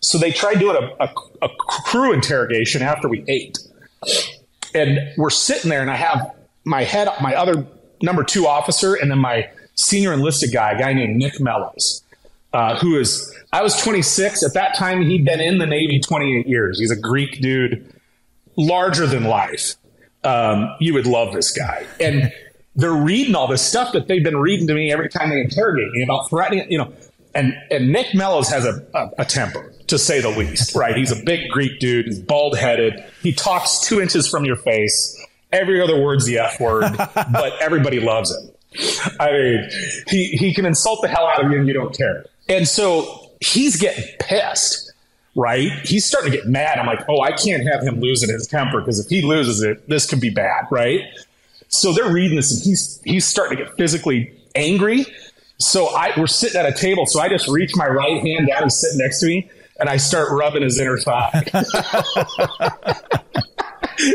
So 0.00 0.16
they 0.16 0.32
tried 0.32 0.58
doing 0.58 0.76
a, 0.76 1.04
a, 1.04 1.14
a 1.42 1.48
crew 1.58 2.12
interrogation 2.14 2.80
after 2.80 3.06
we 3.06 3.22
ate. 3.28 3.58
And 4.74 4.98
we're 5.18 5.30
sitting 5.30 5.68
there, 5.68 5.82
and 5.82 5.90
I 5.90 5.96
have 5.96 6.34
my 6.64 6.84
head, 6.84 7.08
my 7.20 7.34
other 7.34 7.66
number 8.02 8.24
two 8.24 8.46
officer, 8.46 8.94
and 8.94 9.10
then 9.10 9.18
my 9.18 9.48
senior 9.74 10.12
enlisted 10.12 10.52
guy, 10.52 10.72
a 10.72 10.78
guy 10.78 10.92
named 10.92 11.16
Nick 11.16 11.40
Mellos, 11.40 12.02
uh, 12.52 12.78
who 12.78 12.98
is, 12.98 13.34
I 13.52 13.62
was 13.62 13.80
26. 13.82 14.42
At 14.42 14.54
that 14.54 14.76
time, 14.76 15.02
he'd 15.02 15.24
been 15.24 15.40
in 15.40 15.58
the 15.58 15.66
Navy 15.66 16.00
28 16.00 16.46
years. 16.46 16.78
He's 16.78 16.90
a 16.90 16.96
Greek 16.96 17.40
dude, 17.40 17.92
larger 18.56 19.06
than 19.06 19.24
life. 19.24 19.76
Um, 20.22 20.76
you 20.80 20.92
would 20.94 21.06
love 21.06 21.32
this 21.32 21.50
guy. 21.50 21.86
And 21.98 22.32
they're 22.76 22.92
reading 22.92 23.34
all 23.34 23.46
this 23.46 23.62
stuff 23.62 23.92
that 23.92 24.08
they've 24.08 24.22
been 24.22 24.36
reading 24.36 24.66
to 24.68 24.74
me 24.74 24.92
every 24.92 25.08
time 25.08 25.30
they 25.30 25.40
interrogate 25.40 25.90
me 25.92 26.02
about 26.02 26.28
threatening, 26.28 26.70
you 26.70 26.78
know. 26.78 26.92
And 27.32 27.54
and 27.70 27.92
Nick 27.92 28.12
Mellos 28.12 28.48
has 28.50 28.64
a, 28.64 28.84
a, 28.92 29.10
a 29.18 29.24
temper, 29.24 29.72
to 29.86 29.98
say 29.98 30.20
the 30.20 30.30
least, 30.30 30.74
right? 30.74 30.96
He's 30.96 31.12
a 31.12 31.22
big 31.24 31.48
Greek 31.50 31.78
dude. 31.78 32.06
He's 32.06 32.18
bald 32.18 32.58
headed. 32.58 33.04
He 33.22 33.32
talks 33.32 33.80
two 33.80 34.00
inches 34.00 34.28
from 34.28 34.44
your 34.44 34.56
face. 34.56 35.16
Every 35.52 35.80
other 35.80 36.00
word's 36.00 36.26
the 36.26 36.38
F 36.38 36.60
word, 36.60 36.96
but 36.96 37.52
everybody 37.60 38.00
loves 38.00 38.30
him. 38.30 38.50
I 39.18 39.32
mean, 39.32 39.68
he, 40.08 40.26
he 40.28 40.54
can 40.54 40.64
insult 40.64 41.02
the 41.02 41.08
hell 41.08 41.26
out 41.26 41.44
of 41.44 41.50
you 41.50 41.58
and 41.58 41.66
you 41.66 41.74
don't 41.74 41.96
care. 41.96 42.24
And 42.48 42.68
so 42.68 43.30
he's 43.40 43.76
getting 43.76 44.04
pissed, 44.20 44.92
right? 45.34 45.70
He's 45.84 46.04
starting 46.04 46.30
to 46.30 46.36
get 46.36 46.46
mad. 46.46 46.78
I'm 46.78 46.86
like, 46.86 47.04
oh, 47.08 47.20
I 47.20 47.32
can't 47.32 47.66
have 47.66 47.82
him 47.82 48.00
losing 48.00 48.30
his 48.30 48.46
temper 48.46 48.80
because 48.80 49.00
if 49.00 49.08
he 49.08 49.22
loses 49.22 49.62
it, 49.62 49.88
this 49.88 50.06
could 50.06 50.20
be 50.20 50.30
bad, 50.30 50.66
right? 50.70 51.02
So 51.68 51.92
they're 51.92 52.12
reading 52.12 52.36
this 52.36 52.52
and 52.52 52.62
he's 52.62 53.00
he's 53.04 53.24
starting 53.24 53.58
to 53.58 53.64
get 53.64 53.76
physically 53.76 54.32
angry. 54.54 55.06
So 55.58 55.86
I 55.86 56.12
we're 56.16 56.26
sitting 56.26 56.58
at 56.58 56.66
a 56.66 56.72
table, 56.72 57.06
so 57.06 57.20
I 57.20 57.28
just 57.28 57.48
reach 57.48 57.76
my 57.76 57.86
right 57.86 58.20
hand 58.20 58.48
down, 58.48 58.64
he's 58.64 58.76
sitting 58.76 58.98
next 58.98 59.20
to 59.20 59.26
me, 59.26 59.48
and 59.78 59.88
I 59.88 59.96
start 59.96 60.28
rubbing 60.32 60.62
his 60.62 60.80
inner 60.80 60.98
thigh. 60.98 61.44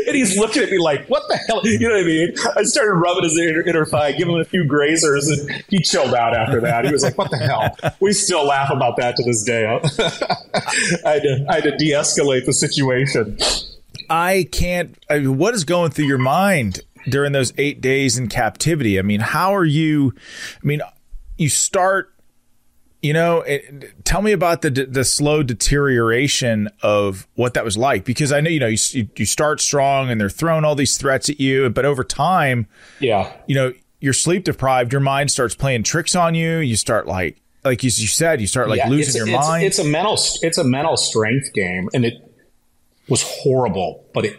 and 0.06 0.16
he's 0.16 0.36
looking 0.36 0.62
at 0.62 0.70
me 0.70 0.78
like, 0.78 1.06
"What 1.08 1.22
the 1.28 1.36
hell?" 1.36 1.60
You 1.64 1.88
know 1.88 1.94
what 1.94 2.04
I 2.04 2.06
mean? 2.06 2.34
I 2.56 2.62
started 2.62 2.92
rubbing 2.92 3.24
his 3.24 3.38
inner, 3.38 3.60
inner 3.62 3.84
thigh, 3.84 4.12
giving 4.12 4.34
him 4.34 4.40
a 4.40 4.44
few 4.44 4.64
grazers, 4.64 5.30
and 5.30 5.64
he 5.68 5.80
chilled 5.80 6.14
out 6.14 6.34
after 6.34 6.60
that. 6.60 6.84
He 6.84 6.92
was 6.92 7.02
like, 7.02 7.18
"What 7.18 7.30
the 7.30 7.38
hell?" 7.38 7.76
We 8.00 8.12
still 8.12 8.44
laugh 8.46 8.70
about 8.70 8.96
that 8.98 9.16
to 9.16 9.22
this 9.22 9.42
day. 9.44 9.66
I 11.04 11.10
had 11.12 11.22
to, 11.22 11.46
I 11.48 11.54
had 11.54 11.64
to 11.64 11.76
de-escalate 11.76 12.46
the 12.46 12.52
situation. 12.52 13.38
I 14.10 14.48
can't. 14.52 14.96
I 15.10 15.18
mean, 15.18 15.38
what 15.38 15.54
is 15.54 15.64
going 15.64 15.90
through 15.90 16.06
your 16.06 16.18
mind 16.18 16.80
during 17.08 17.32
those 17.32 17.52
eight 17.58 17.80
days 17.80 18.18
in 18.18 18.28
captivity? 18.28 18.98
I 18.98 19.02
mean, 19.02 19.20
how 19.20 19.54
are 19.54 19.64
you? 19.64 20.14
I 20.62 20.66
mean, 20.66 20.82
you 21.36 21.48
start. 21.48 22.12
You 23.06 23.12
know, 23.12 23.42
it, 23.42 24.04
tell 24.04 24.20
me 24.20 24.32
about 24.32 24.62
the 24.62 24.70
the 24.70 25.04
slow 25.04 25.44
deterioration 25.44 26.68
of 26.82 27.28
what 27.36 27.54
that 27.54 27.64
was 27.64 27.76
like 27.76 28.04
because 28.04 28.32
I 28.32 28.40
know 28.40 28.50
you 28.50 28.58
know 28.58 28.66
you 28.66 29.08
you 29.16 29.26
start 29.26 29.60
strong 29.60 30.10
and 30.10 30.20
they're 30.20 30.28
throwing 30.28 30.64
all 30.64 30.74
these 30.74 30.96
threats 30.98 31.28
at 31.28 31.38
you, 31.38 31.70
but 31.70 31.84
over 31.84 32.02
time, 32.02 32.66
Yeah. 32.98 33.32
you 33.46 33.54
know, 33.54 33.72
you're 34.00 34.12
sleep 34.12 34.42
deprived. 34.42 34.90
Your 34.90 35.00
mind 35.00 35.30
starts 35.30 35.54
playing 35.54 35.84
tricks 35.84 36.16
on 36.16 36.34
you. 36.34 36.58
You 36.58 36.74
start 36.74 37.06
like 37.06 37.36
like 37.64 37.84
you, 37.84 37.90
you 37.94 38.08
said, 38.08 38.40
you 38.40 38.48
start 38.48 38.68
like 38.68 38.78
Yeah, 38.78 38.88
losing 38.88 39.06
it's, 39.10 39.16
your 39.16 39.28
it's, 39.28 39.46
mind. 39.46 39.64
It's 39.64 39.78
a 39.78 39.84
mental 39.84 40.18
it's 40.42 40.58
a 40.58 40.64
mental 40.64 40.96
strength 40.96 41.52
game, 41.52 41.88
and 41.94 42.04
it 42.04 42.14
was 43.08 43.22
horrible, 43.22 44.04
but 44.14 44.24
it 44.24 44.36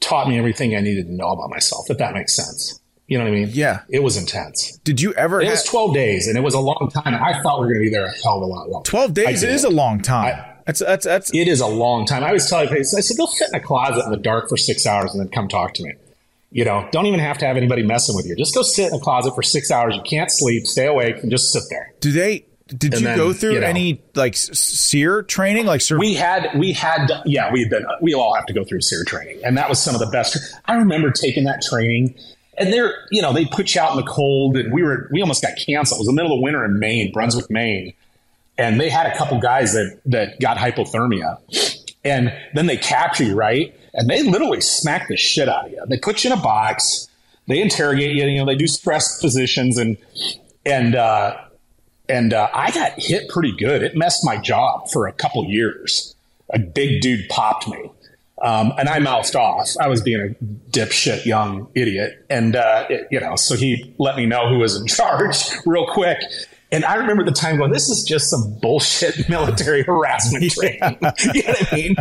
taught 0.00 0.26
me 0.26 0.38
everything 0.38 0.74
I 0.74 0.80
needed 0.80 1.06
to 1.08 1.14
know 1.14 1.28
about 1.28 1.50
myself. 1.50 1.90
If 1.90 1.98
that 1.98 2.14
makes 2.14 2.34
sense, 2.34 2.80
you 3.06 3.18
know 3.18 3.24
what 3.24 3.30
I 3.32 3.36
mean? 3.36 3.50
Yeah. 3.52 3.82
it 3.88 4.02
was 4.02 4.16
intense. 4.16 4.78
Did 4.84 5.00
you 5.00 5.12
ever? 5.14 5.40
It 5.40 5.48
was 5.50 5.62
twelve 5.64 5.94
days, 5.94 6.26
and 6.28 6.36
it 6.36 6.42
was 6.42 6.54
a 6.54 6.60
long 6.60 6.90
time. 6.92 7.14
I 7.14 7.40
thought 7.42 7.60
we 7.60 7.66
were 7.66 7.72
going 7.74 7.84
to 7.84 7.90
be 7.90 7.94
there 7.94 8.06
a 8.06 8.12
hell 8.22 8.36
of 8.36 8.42
a 8.42 8.46
lot 8.46 8.68
longer. 8.68 8.88
Twelve 8.88 9.14
days 9.14 9.42
is 9.42 9.64
a 9.64 9.70
long 9.70 10.00
time. 10.00 10.34
I- 10.34 10.52
that's 10.66 10.80
that's 10.80 11.04
that's 11.04 11.32
It 11.32 11.46
is 11.46 11.60
a 11.60 11.66
long 11.68 12.06
time. 12.06 12.24
I 12.24 12.32
was 12.32 12.50
telling 12.50 12.66
people, 12.66 12.80
I 12.80 12.82
said, 12.82 13.16
go 13.16 13.26
sit 13.26 13.48
in 13.52 13.54
a 13.54 13.60
closet 13.62 14.04
in 14.04 14.10
the 14.10 14.16
dark 14.16 14.48
for 14.48 14.56
six 14.56 14.84
hours 14.84 15.12
and 15.14 15.20
then 15.20 15.28
come 15.28 15.46
talk 15.46 15.74
to 15.74 15.84
me. 15.84 15.92
You 16.50 16.64
know, 16.64 16.88
don't 16.90 17.06
even 17.06 17.20
have 17.20 17.38
to 17.38 17.46
have 17.46 17.56
anybody 17.56 17.84
messing 17.84 18.16
with 18.16 18.26
you. 18.26 18.34
Just 18.34 18.52
go 18.52 18.62
sit 18.62 18.88
in 18.88 18.94
a 18.94 18.98
closet 18.98 19.32
for 19.36 19.42
six 19.44 19.70
hours. 19.70 19.94
You 19.94 20.02
can't 20.02 20.28
sleep, 20.28 20.66
stay 20.66 20.86
awake, 20.86 21.18
and 21.22 21.30
just 21.30 21.52
sit 21.52 21.62
there. 21.70 21.92
Do 22.00 22.10
they? 22.10 22.46
Did 22.66 22.94
And 22.94 23.00
you 23.02 23.06
then, 23.06 23.16
go 23.16 23.32
through 23.32 23.52
you 23.52 23.60
know. 23.60 23.66
any 23.68 24.02
like 24.16 24.34
SERE 24.34 25.22
training? 25.22 25.66
Like, 25.66 25.80
sur- 25.82 26.00
We 26.00 26.14
had, 26.14 26.48
we 26.58 26.72
had, 26.72 27.12
yeah, 27.26 27.52
we've 27.52 27.70
been, 27.70 27.86
we 28.00 28.12
all 28.14 28.34
have 28.34 28.46
to 28.46 28.52
go 28.52 28.64
through 28.64 28.80
SERE 28.80 29.04
training. 29.04 29.38
And 29.44 29.56
that 29.56 29.68
was 29.68 29.80
some 29.80 29.94
of 29.94 30.00
the 30.00 30.08
best. 30.08 30.36
I 30.64 30.74
remember 30.74 31.12
taking 31.12 31.44
that 31.44 31.62
training 31.62 32.16
and 32.58 32.72
they're, 32.72 32.94
you 33.10 33.22
know, 33.22 33.32
they 33.32 33.44
put 33.44 33.74
you 33.74 33.80
out 33.80 33.90
in 33.90 33.96
the 33.96 34.10
cold 34.10 34.56
and 34.56 34.72
we 34.72 34.82
were, 34.82 35.08
we 35.12 35.20
almost 35.20 35.42
got 35.42 35.52
canceled. 35.56 35.98
It 35.98 36.02
was 36.02 36.06
the 36.06 36.12
middle 36.12 36.32
of 36.32 36.40
winter 36.40 36.64
in 36.64 36.78
Maine, 36.78 37.12
Brunswick, 37.12 37.50
Maine. 37.50 37.92
And 38.58 38.80
they 38.80 38.88
had 38.88 39.06
a 39.06 39.16
couple 39.16 39.38
guys 39.38 39.74
that, 39.74 40.00
that 40.06 40.40
got 40.40 40.56
hypothermia 40.56 41.38
and 42.06 42.32
then 42.54 42.66
they 42.66 42.76
capture 42.76 43.24
you, 43.24 43.34
right? 43.34 43.78
And 43.92 44.08
they 44.08 44.22
literally 44.22 44.60
smack 44.60 45.08
the 45.08 45.16
shit 45.16 45.48
out 45.48 45.66
of 45.66 45.72
you. 45.72 45.82
They 45.88 45.98
put 45.98 46.24
you 46.24 46.32
in 46.32 46.38
a 46.38 46.42
box, 46.42 47.08
they 47.48 47.60
interrogate 47.60 48.14
you, 48.16 48.24
you 48.26 48.38
know, 48.38 48.46
they 48.46 48.56
do 48.56 48.66
stress 48.66 49.20
positions 49.20 49.76
and, 49.76 49.96
and, 50.64 50.94
uh, 50.94 51.36
and 52.08 52.32
uh, 52.32 52.48
I 52.54 52.70
got 52.70 52.92
hit 52.96 53.28
pretty 53.28 53.52
good. 53.56 53.82
It 53.82 53.96
messed 53.96 54.24
my 54.24 54.36
job 54.36 54.88
for 54.90 55.08
a 55.08 55.12
couple 55.12 55.44
years. 55.46 56.14
A 56.50 56.60
big 56.60 57.00
dude 57.00 57.28
popped 57.28 57.66
me, 57.68 57.90
um, 58.42 58.72
and 58.78 58.88
I 58.88 58.98
mouthed 58.98 59.34
off. 59.34 59.70
I 59.80 59.88
was 59.88 60.02
being 60.02 60.20
a 60.20 60.44
dipshit 60.70 61.24
young 61.24 61.68
idiot, 61.74 62.24
and 62.28 62.56
uh, 62.56 62.86
it, 62.90 63.08
you 63.10 63.20
know, 63.20 63.36
so 63.36 63.56
he 63.56 63.94
let 63.98 64.16
me 64.16 64.26
know 64.26 64.48
who 64.48 64.58
was 64.58 64.76
in 64.78 64.86
charge 64.88 65.36
real 65.64 65.86
quick. 65.86 66.18
And 66.72 66.84
I 66.84 66.96
remember 66.96 67.24
the 67.24 67.32
time 67.32 67.58
going, 67.58 67.72
"This 67.72 67.88
is 67.88 68.02
just 68.04 68.28
some 68.28 68.58
bullshit 68.60 69.28
military 69.28 69.82
harassment 69.82 70.50
training." 70.50 70.80
you 71.34 71.42
know 71.42 71.48
what 71.48 71.72
I 71.72 71.76
mean? 71.76 71.94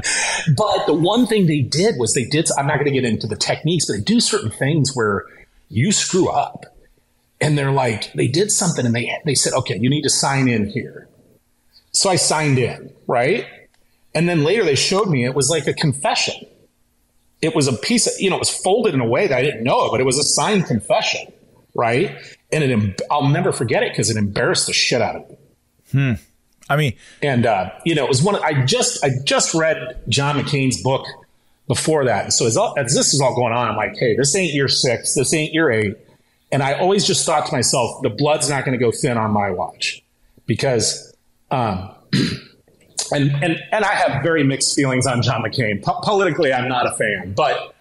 But 0.58 0.88
the 0.88 0.94
one 0.94 1.28
thing 1.28 1.46
they 1.46 1.62
did 1.62 1.96
was 1.98 2.14
they 2.14 2.26
did. 2.26 2.50
I'm 2.58 2.68
not 2.68 2.76
going 2.76 2.88
to 2.88 2.92
get 2.92 3.06
into 3.06 3.28
the 3.28 3.38
techniques, 3.38 3.86
but 3.86 3.94
they 3.94 4.02
do 4.02 4.20
certain 4.20 4.52
things 4.52 4.96
where 4.96 5.26
you 5.70 5.92
screw 5.92 6.30
up 6.30 6.66
and 7.42 7.58
they're 7.58 7.72
like 7.72 8.12
they 8.14 8.28
did 8.28 8.52
something 8.52 8.86
and 8.86 8.96
they 8.96 9.12
they 9.26 9.36
said 9.36 9.54
okay 9.54 9.78
you 9.80 9.90
need 9.90 10.04
to 10.04 10.10
sign 10.10 10.48
in 10.48 10.68
here 10.68 11.08
so 11.92 12.10
i 12.10 12.16
signed 12.16 12.58
in 12.58 12.94
right 13.08 13.46
and 14.16 14.28
then 14.28 14.44
later 14.44 14.64
they 14.64 14.76
showed 14.76 15.08
me 15.08 15.26
it 15.26 15.36
was 15.36 15.50
like 15.52 15.68
a 15.68 15.74
confession. 15.74 16.48
It 17.42 17.54
was 17.54 17.68
a 17.68 17.74
piece 17.74 18.08
of 18.08 18.14
you 18.18 18.32
know 18.32 18.38
it 18.38 18.40
was 18.40 18.50
folded 18.50 18.96
in 18.96 19.02
a 19.02 19.08
way 19.08 19.28
that 19.28 19.38
i 19.38 19.44
didn't 19.44 19.64
know 19.64 19.86
it 19.86 19.92
but 19.92 20.00
it 20.00 20.06
was 20.06 20.18
a 20.18 20.24
signed 20.24 20.66
confession 20.66 21.32
right? 21.76 22.18
And 22.52 22.64
it, 22.64 23.02
I'll 23.12 23.28
never 23.28 23.52
forget 23.52 23.84
it 23.84 23.92
because 23.92 24.10
it 24.10 24.18
embarrassed 24.18 24.66
the 24.66 24.74
shit 24.74 25.02
out 25.02 25.18
of 25.18 25.30
me. 25.30 25.38
I 26.68 26.78
mean, 26.78 26.94
and 27.22 27.46
uh, 27.46 27.70
you 27.86 27.94
know 27.94 28.06
it 28.06 28.10
was 28.10 28.24
one 28.24 28.44
i 28.44 28.66
just 28.66 29.04
i 29.04 29.10
just 29.24 29.54
read 29.54 30.02
john 30.10 30.36
mccain's 30.36 30.82
book 30.82 31.06
before 31.68 32.06
that. 32.06 32.24
And 32.24 32.34
so 32.34 32.48
as, 32.48 32.58
all, 32.58 32.74
as 32.78 32.96
this 32.96 33.14
is 33.14 33.22
all 33.22 33.36
going 33.36 33.54
on 33.54 33.68
i'm 33.68 33.76
like 33.76 33.96
hey 33.98 34.16
this 34.16 34.36
ain't 34.36 34.54
year 34.54 34.68
six 34.68 35.14
this 35.14 35.32
ain't 35.34 35.54
year 35.54 35.70
eight. 35.70 35.96
And 36.52 36.64
I 36.64 36.74
always 36.74 37.06
just 37.06 37.26
thought 37.26 37.48
to 37.48 37.52
myself, 37.52 38.02
the 38.02 38.10
blood's 38.10 38.50
not 38.50 38.66
going 38.66 38.78
to 38.78 38.84
go 38.84 38.92
thin 38.92 39.18
on 39.18 39.32
my 39.32 39.52
watch 39.52 40.04
because, 40.46 41.14
um, 41.52 41.92
and, 43.12 43.32
and, 43.44 43.60
and 43.72 43.86
I 43.86 43.94
have 43.94 44.24
very 44.24 44.44
mixed 44.44 44.76
feelings 44.76 45.06
on 45.08 45.22
John 45.22 45.44
McCain. 45.44 45.84
Po- 45.84 46.00
politically, 46.04 46.54
I'm 46.54 46.68
not 46.68 46.86
a 46.86 46.96
fan, 46.96 47.34
but 47.34 47.76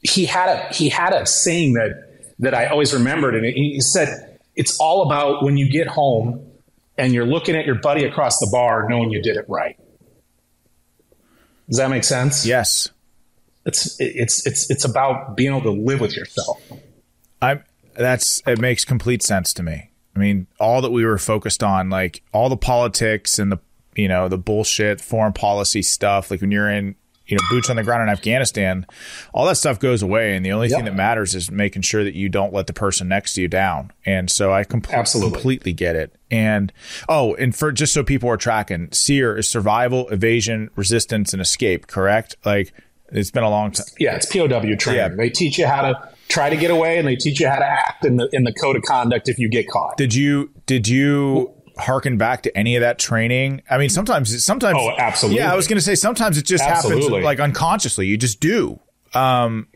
he 0.00 0.24
had 0.24 0.48
a, 0.48 0.74
he 0.74 0.88
had 0.88 1.12
a 1.12 1.26
saying 1.26 1.74
that, 1.74 2.34
that 2.40 2.54
I 2.54 2.66
always 2.66 2.92
remembered. 2.92 3.34
And 3.34 3.44
he 3.44 3.80
said, 3.80 4.38
it's 4.56 4.78
all 4.78 5.02
about 5.02 5.42
when 5.42 5.56
you 5.56 5.70
get 5.70 5.86
home 5.86 6.50
and 6.98 7.12
you're 7.12 7.26
looking 7.26 7.56
at 7.56 7.66
your 7.66 7.76
buddy 7.76 8.04
across 8.04 8.38
the 8.38 8.48
bar, 8.52 8.88
knowing 8.88 9.10
you 9.10 9.22
did 9.22 9.36
it 9.36 9.46
right. 9.48 9.78
Does 11.68 11.78
that 11.78 11.90
make 11.90 12.04
sense? 12.04 12.44
yes, 12.44 12.90
It's, 13.64 13.98
it's, 13.98 14.46
it's, 14.46 14.70
it's 14.70 14.84
about 14.84 15.36
being 15.36 15.50
able 15.50 15.62
to 15.62 15.70
live 15.70 16.00
with 16.00 16.16
yourself. 16.16 16.60
I'm. 17.40 17.64
That's 17.96 18.42
it 18.44 18.58
makes 18.58 18.84
complete 18.84 19.22
sense 19.22 19.54
to 19.54 19.62
me. 19.62 19.90
I 20.16 20.18
mean, 20.18 20.48
all 20.58 20.82
that 20.82 20.90
we 20.90 21.04
were 21.04 21.16
focused 21.16 21.62
on, 21.62 21.90
like 21.90 22.22
all 22.32 22.48
the 22.48 22.56
politics 22.56 23.38
and 23.38 23.52
the 23.52 23.60
you 23.96 24.08
know 24.08 24.28
the 24.28 24.38
bullshit 24.38 25.00
foreign 25.00 25.32
policy 25.32 25.82
stuff. 25.82 26.30
Like 26.30 26.40
when 26.40 26.50
you're 26.50 26.70
in 26.70 26.94
you 27.26 27.36
know 27.36 27.42
boots 27.50 27.70
on 27.70 27.76
the 27.76 27.82
ground 27.82 28.02
in 28.02 28.08
Afghanistan, 28.08 28.86
all 29.32 29.46
that 29.46 29.56
stuff 29.56 29.78
goes 29.78 30.02
away, 30.02 30.36
and 30.36 30.44
the 30.44 30.52
only 30.52 30.68
thing 30.68 30.84
that 30.84 30.94
matters 30.94 31.34
is 31.34 31.50
making 31.50 31.82
sure 31.82 32.04
that 32.04 32.14
you 32.14 32.28
don't 32.28 32.52
let 32.52 32.66
the 32.66 32.72
person 32.72 33.08
next 33.08 33.34
to 33.34 33.42
you 33.42 33.48
down. 33.48 33.92
And 34.04 34.30
so 34.30 34.52
I 34.52 34.64
com- 34.64 34.82
completely 34.82 35.72
get 35.72 35.96
it. 35.96 36.14
And 36.30 36.72
oh, 37.08 37.34
and 37.36 37.54
for 37.54 37.72
just 37.72 37.94
so 37.94 38.04
people 38.04 38.28
are 38.28 38.36
tracking, 38.36 38.90
SERE 38.92 39.38
is 39.38 39.48
survival, 39.48 40.08
evasion, 40.08 40.70
resistance, 40.76 41.32
and 41.32 41.40
escape. 41.40 41.86
Correct? 41.86 42.36
Like 42.44 42.72
it's 43.08 43.30
been 43.30 43.44
a 43.44 43.50
long 43.50 43.70
time. 43.70 43.86
Yeah, 43.98 44.16
it's 44.16 44.26
POW 44.26 44.60
training. 44.76 44.96
Yeah. 44.96 45.08
They 45.08 45.30
teach 45.30 45.58
you 45.58 45.66
how 45.66 45.82
to 45.82 46.08
try 46.28 46.50
to 46.50 46.56
get 46.56 46.70
away, 46.70 46.98
and 46.98 47.06
they 47.06 47.16
teach 47.16 47.40
you 47.40 47.48
how 47.48 47.58
to 47.58 47.66
act 47.66 48.04
in 48.04 48.16
the 48.16 48.28
in 48.32 48.44
the 48.44 48.52
code 48.52 48.76
of 48.76 48.82
conduct 48.82 49.28
if 49.28 49.38
you 49.38 49.48
get 49.48 49.68
caught. 49.68 49.96
Did 49.96 50.14
you 50.14 50.50
did 50.66 50.88
you 50.88 51.54
harken 51.78 52.16
back 52.18 52.42
to 52.44 52.56
any 52.56 52.76
of 52.76 52.80
that 52.80 52.98
training? 52.98 53.62
I 53.70 53.78
mean, 53.78 53.88
sometimes 53.90 54.44
sometimes 54.44 54.78
Oh, 54.80 54.90
absolutely. 54.98 55.40
Yeah, 55.40 55.52
I 55.52 55.56
was 55.56 55.66
going 55.66 55.78
to 55.78 55.82
say 55.84 55.94
sometimes 55.94 56.38
it 56.38 56.44
just 56.46 56.62
Absolutely. 56.64 57.04
happens 57.04 57.24
like 57.24 57.40
unconsciously. 57.40 58.06
You 58.06 58.16
just 58.16 58.40
do. 58.40 58.78
Um, 59.14 59.68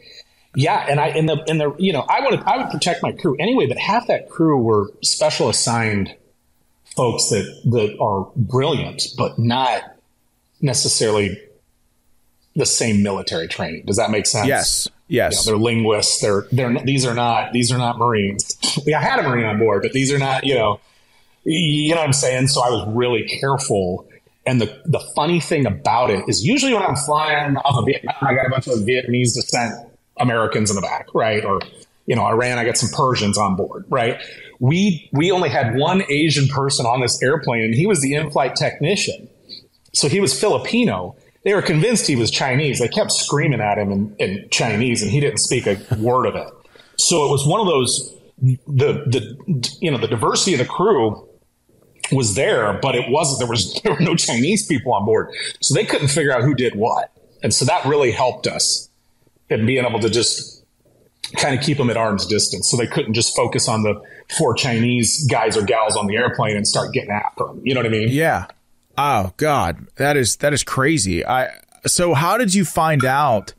Yeah, 0.54 0.84
and 0.88 0.98
I 1.00 1.08
in 1.08 1.26
the 1.26 1.42
in 1.46 1.58
the 1.58 1.74
you 1.78 1.92
know 1.92 2.04
I 2.08 2.20
would 2.20 2.40
I 2.40 2.56
would 2.58 2.70
protect 2.70 3.02
my 3.02 3.12
crew 3.12 3.36
anyway, 3.38 3.66
but 3.66 3.78
half 3.78 4.06
that 4.08 4.28
crew 4.28 4.58
were 4.60 4.90
special 5.02 5.48
assigned 5.48 6.14
folks 6.96 7.28
that 7.30 7.44
that 7.66 7.96
are 8.00 8.28
brilliant, 8.34 9.02
but 9.16 9.38
not 9.38 9.82
necessarily 10.60 11.38
the 12.56 12.66
same 12.66 13.02
military 13.02 13.46
training. 13.46 13.84
Does 13.86 13.96
that 13.98 14.10
make 14.10 14.26
sense? 14.26 14.48
yes, 14.48 14.88
You 15.06 15.18
know, 15.20 15.24
yes. 15.26 15.44
they're 15.46 15.56
linguists. 15.56 16.20
They're 16.20 16.46
they're 16.50 16.76
these 16.84 17.06
are 17.06 17.14
not 17.14 17.52
these 17.52 17.70
are 17.70 17.78
not 17.78 17.98
Marines. 17.98 18.56
Yeah, 18.86 18.98
I 18.98 19.02
had 19.02 19.18
a 19.20 19.28
Marine 19.28 19.44
on 19.44 19.58
board, 19.58 19.82
but 19.82 19.92
these 19.92 20.12
are 20.12 20.18
not 20.18 20.44
you 20.44 20.54
know 20.54 20.80
you 21.50 21.94
know 21.94 22.00
what 22.00 22.06
I'm 22.06 22.12
saying. 22.12 22.48
So 22.48 22.62
I 22.62 22.70
was 22.70 22.86
really 22.88 23.24
careful. 23.40 24.08
And 24.46 24.60
the 24.60 24.80
the 24.86 25.00
funny 25.14 25.40
thing 25.40 25.66
about 25.66 26.10
it 26.10 26.24
is 26.28 26.44
usually 26.44 26.72
when 26.72 26.82
I'm 26.82 26.96
flying 26.96 27.56
off 27.56 27.78
of 27.78 27.86
Vietnam, 27.86 28.14
I 28.22 28.34
got 28.34 28.46
a 28.46 28.50
bunch 28.50 28.66
of 28.66 28.78
Vietnamese 28.80 29.34
descent 29.34 29.74
Americans 30.16 30.70
in 30.70 30.76
the 30.76 30.82
back, 30.82 31.06
right? 31.14 31.44
Or 31.44 31.60
you 32.08 32.16
know, 32.16 32.24
Iran, 32.24 32.58
I 32.58 32.64
got 32.64 32.78
some 32.78 32.88
Persians 32.88 33.36
on 33.36 33.54
board, 33.54 33.84
right? 33.90 34.18
We, 34.60 35.10
we 35.12 35.30
only 35.30 35.50
had 35.50 35.76
one 35.76 36.02
Asian 36.08 36.48
person 36.48 36.86
on 36.86 37.02
this 37.02 37.22
airplane 37.22 37.64
and 37.64 37.74
he 37.74 37.86
was 37.86 38.00
the 38.00 38.14
in-flight 38.14 38.56
technician. 38.56 39.28
So 39.92 40.08
he 40.08 40.18
was 40.18 40.38
Filipino. 40.38 41.16
They 41.44 41.52
were 41.52 41.60
convinced 41.60 42.06
he 42.06 42.16
was 42.16 42.30
Chinese. 42.30 42.78
They 42.78 42.88
kept 42.88 43.12
screaming 43.12 43.60
at 43.60 43.76
him 43.76 43.92
in, 43.92 44.16
in 44.18 44.48
Chinese 44.50 45.02
and 45.02 45.10
he 45.10 45.20
didn't 45.20 45.38
speak 45.38 45.66
a 45.66 45.76
word 45.98 46.24
of 46.24 46.34
it. 46.34 46.48
So 46.96 47.26
it 47.26 47.30
was 47.30 47.46
one 47.46 47.60
of 47.60 47.66
those, 47.66 48.16
the, 48.40 49.04
the, 49.04 49.68
you 49.82 49.90
know, 49.90 49.98
the 49.98 50.08
diversity 50.08 50.54
of 50.54 50.60
the 50.60 50.64
crew 50.64 51.27
was 52.12 52.34
there, 52.34 52.78
but 52.80 52.94
it 52.94 53.08
wasn't, 53.08 53.40
there 53.40 53.48
was, 53.48 53.80
there 53.84 53.94
were 53.94 54.00
no 54.00 54.14
Chinese 54.14 54.66
people 54.66 54.92
on 54.92 55.04
board. 55.04 55.30
So 55.60 55.74
they 55.74 55.84
couldn't 55.84 56.08
figure 56.08 56.32
out 56.32 56.42
who 56.42 56.54
did 56.54 56.74
what. 56.74 57.12
And 57.42 57.54
so 57.54 57.64
that 57.64 57.84
really 57.84 58.10
helped 58.10 58.46
us 58.46 58.88
in 59.48 59.64
being 59.66 59.84
able 59.84 60.00
to 60.00 60.10
just 60.10 60.58
kind 61.36 61.58
of 61.58 61.64
keep 61.64 61.78
them 61.78 61.90
at 61.90 61.96
arm's 61.96 62.26
distance 62.26 62.70
so 62.70 62.76
they 62.76 62.86
couldn't 62.86 63.14
just 63.14 63.36
focus 63.36 63.68
on 63.68 63.82
the 63.82 64.00
four 64.36 64.54
Chinese 64.54 65.26
guys 65.26 65.56
or 65.56 65.62
gals 65.62 65.96
on 65.96 66.06
the 66.06 66.16
airplane 66.16 66.56
and 66.56 66.66
start 66.66 66.92
getting 66.92 67.10
after 67.10 67.44
them. 67.46 67.60
You 67.64 67.74
know 67.74 67.80
what 67.80 67.86
I 67.86 67.90
mean? 67.90 68.08
Yeah. 68.10 68.46
Oh 68.96 69.32
God, 69.36 69.86
that 69.96 70.16
is 70.16 70.36
that 70.36 70.52
is 70.52 70.64
crazy. 70.64 71.24
I 71.24 71.50
so 71.86 72.14
how 72.14 72.36
did 72.36 72.54
you 72.54 72.64
find 72.64 73.04
out 73.04 73.54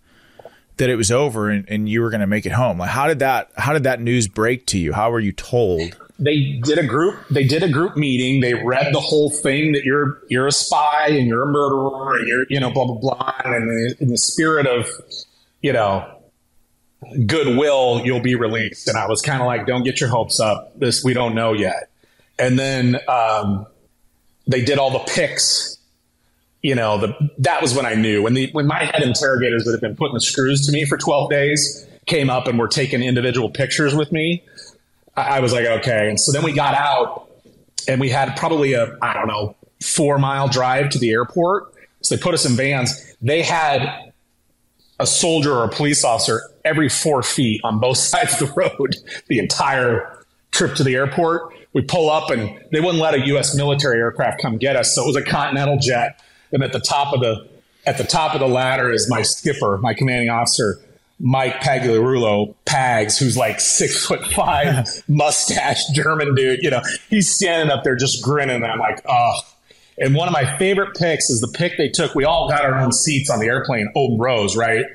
that 0.77 0.89
it 0.89 0.95
was 0.95 1.11
over 1.11 1.49
and, 1.49 1.65
and 1.69 1.87
you 1.87 2.01
were 2.01 2.09
going 2.09 2.21
to 2.21 2.27
make 2.27 2.45
it 2.45 2.51
home? 2.51 2.79
Like 2.79 2.89
how 2.89 3.07
did 3.07 3.19
that 3.19 3.51
how 3.55 3.73
did 3.73 3.83
that 3.83 4.01
news 4.01 4.27
break 4.27 4.65
to 4.67 4.77
you? 4.77 4.93
How 4.93 5.11
were 5.11 5.19
you 5.19 5.31
told? 5.31 5.97
They 6.19 6.59
did 6.63 6.77
a 6.77 6.85
group. 6.85 7.27
They 7.29 7.45
did 7.45 7.63
a 7.63 7.69
group 7.69 7.95
meeting. 7.95 8.41
They 8.41 8.53
read 8.53 8.93
the 8.93 8.99
whole 8.99 9.29
thing 9.29 9.71
that 9.71 9.85
you're 9.85 10.21
you're 10.29 10.47
a 10.47 10.51
spy 10.51 11.07
and 11.07 11.27
you're 11.27 11.43
a 11.43 11.51
murderer 11.51 12.17
and 12.17 12.27
you're 12.27 12.45
you 12.49 12.59
know 12.59 12.71
blah 12.71 12.85
blah 12.85 12.97
blah. 12.97 13.33
And 13.45 13.95
in 13.99 14.09
the 14.09 14.17
spirit 14.17 14.67
of 14.67 14.89
you 15.61 15.73
know 15.73 16.19
goodwill, 17.25 18.01
you'll 18.03 18.21
be 18.21 18.35
released. 18.35 18.87
And 18.87 18.97
I 18.97 19.07
was 19.07 19.21
kind 19.21 19.41
of 19.41 19.47
like, 19.47 19.65
don't 19.65 19.83
get 19.83 19.99
your 19.99 20.09
hopes 20.09 20.39
up. 20.39 20.77
This, 20.77 21.03
we 21.03 21.13
don't 21.13 21.35
know 21.35 21.53
yet. 21.53 21.89
And 22.37 22.57
then, 22.57 22.99
um, 23.07 23.65
they 24.47 24.63
did 24.63 24.79
all 24.79 24.91
the 24.91 24.99
pics. 24.99 25.77
You 26.61 26.75
know, 26.75 26.97
the, 26.97 27.29
that 27.37 27.61
was 27.61 27.73
when 27.73 27.85
I 27.85 27.93
knew 27.93 28.21
when 28.21 28.33
the, 28.33 28.49
when 28.51 28.67
my 28.67 28.83
head 28.83 29.01
interrogators 29.01 29.63
that 29.63 29.71
had 29.71 29.81
been 29.81 29.95
putting 29.95 30.13
the 30.13 30.21
screws 30.21 30.65
to 30.65 30.73
me 30.73 30.85
for 30.85 30.97
12 30.97 31.29
days 31.29 31.87
came 32.05 32.29
up 32.29 32.47
and 32.47 32.59
were 32.59 32.67
taking 32.67 33.01
individual 33.01 33.49
pictures 33.49 33.95
with 33.95 34.11
me. 34.11 34.43
I, 35.19 35.37
I 35.37 35.39
was 35.39 35.53
like, 35.53 35.65
okay. 35.65 36.09
And 36.09 36.19
so 36.19 36.31
then 36.31 36.43
we 36.43 36.53
got 36.53 36.73
out 36.73 37.29
and 37.87 37.99
we 37.99 38.09
had 38.09 38.35
probably 38.35 38.73
a, 38.73 38.97
I 39.01 39.13
don't 39.13 39.27
know, 39.27 39.55
four 39.81 40.17
mile 40.17 40.47
drive 40.47 40.89
to 40.91 40.99
the 40.99 41.11
airport. 41.11 41.73
So 42.01 42.15
they 42.15 42.21
put 42.21 42.33
us 42.33 42.45
in 42.45 42.55
vans. 42.55 43.15
They 43.21 43.41
had 43.41 44.11
a 44.99 45.07
soldier 45.07 45.53
or 45.53 45.63
a 45.65 45.69
police 45.69 46.03
officer 46.03 46.41
every 46.65 46.89
four 46.89 47.23
feet 47.23 47.61
on 47.63 47.79
both 47.79 47.97
sides 48.11 48.41
of 48.41 48.49
the 48.49 48.53
road 48.53 48.95
the 49.27 49.39
entire 49.39 50.23
trip 50.51 50.75
to 50.75 50.83
the 50.83 50.95
airport. 50.95 51.53
We 51.73 51.81
pull 51.81 52.09
up 52.09 52.31
and 52.31 52.59
they 52.71 52.79
wouldn't 52.79 53.01
let 53.01 53.13
a 53.13 53.25
U.S. 53.27 53.55
military 53.55 53.99
aircraft 53.99 54.41
come 54.41 54.57
get 54.57 54.75
us, 54.75 54.95
so 54.95 55.03
it 55.03 55.07
was 55.07 55.15
a 55.15 55.23
Continental 55.23 55.77
jet. 55.77 56.19
And 56.51 56.63
at 56.63 56.73
the 56.73 56.79
top 56.79 57.13
of 57.13 57.19
the 57.19 57.47
at 57.85 57.97
the 57.97 58.03
top 58.03 58.33
of 58.33 58.39
the 58.39 58.47
ladder 58.47 58.91
is 58.91 59.09
my 59.09 59.21
skipper, 59.21 59.77
my 59.77 59.93
commanding 59.93 60.29
officer, 60.29 60.79
Mike 61.19 61.55
Pagliarulo 61.55 62.55
Pags, 62.65 63.19
who's 63.19 63.35
like 63.35 63.59
six 63.59 64.05
foot 64.05 64.25
five, 64.27 64.87
mustache 65.07 65.83
German 65.93 66.33
dude. 66.35 66.63
You 66.63 66.71
know, 66.71 66.81
he's 67.09 67.33
standing 67.33 67.71
up 67.71 67.83
there 67.83 67.95
just 67.95 68.23
grinning, 68.23 68.63
and 68.63 68.71
I'm 68.71 68.79
like, 68.79 69.01
oh. 69.07 69.39
And 69.97 70.15
one 70.15 70.29
of 70.29 70.33
my 70.33 70.57
favorite 70.57 70.95
picks 70.95 71.29
is 71.29 71.41
the 71.41 71.49
pick 71.49 71.77
they 71.77 71.89
took. 71.89 72.15
We 72.15 72.23
all 72.23 72.47
got 72.47 72.63
our 72.63 72.79
own 72.79 72.93
seats 72.93 73.29
on 73.29 73.39
the 73.39 73.47
airplane, 73.47 73.91
open 73.95 74.17
rows, 74.17 74.55
right? 74.55 74.85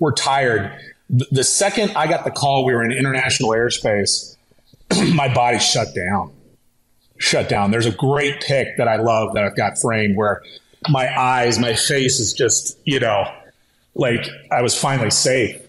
We're 0.00 0.12
tired 0.12 0.72
the 1.08 1.44
second 1.44 1.92
I 1.96 2.06
got 2.06 2.24
the 2.24 2.30
call, 2.30 2.64
we 2.64 2.74
were 2.74 2.84
in 2.84 2.92
international 2.92 3.50
airspace, 3.50 4.36
my 5.14 5.32
body 5.32 5.58
shut 5.58 5.94
down. 5.94 6.32
Shut 7.16 7.48
down. 7.48 7.70
There's 7.70 7.86
a 7.86 7.92
great 7.92 8.40
pick 8.40 8.76
that 8.76 8.86
I 8.86 8.96
love 8.96 9.34
that 9.34 9.44
I've 9.44 9.56
got 9.56 9.78
framed 9.78 10.16
where 10.16 10.42
my 10.88 11.08
eyes, 11.18 11.58
my 11.58 11.74
face 11.74 12.20
is 12.20 12.32
just, 12.32 12.78
you 12.84 13.00
know, 13.00 13.24
like 13.94 14.28
I 14.52 14.62
was 14.62 14.78
finally 14.78 15.10
safe. 15.10 15.60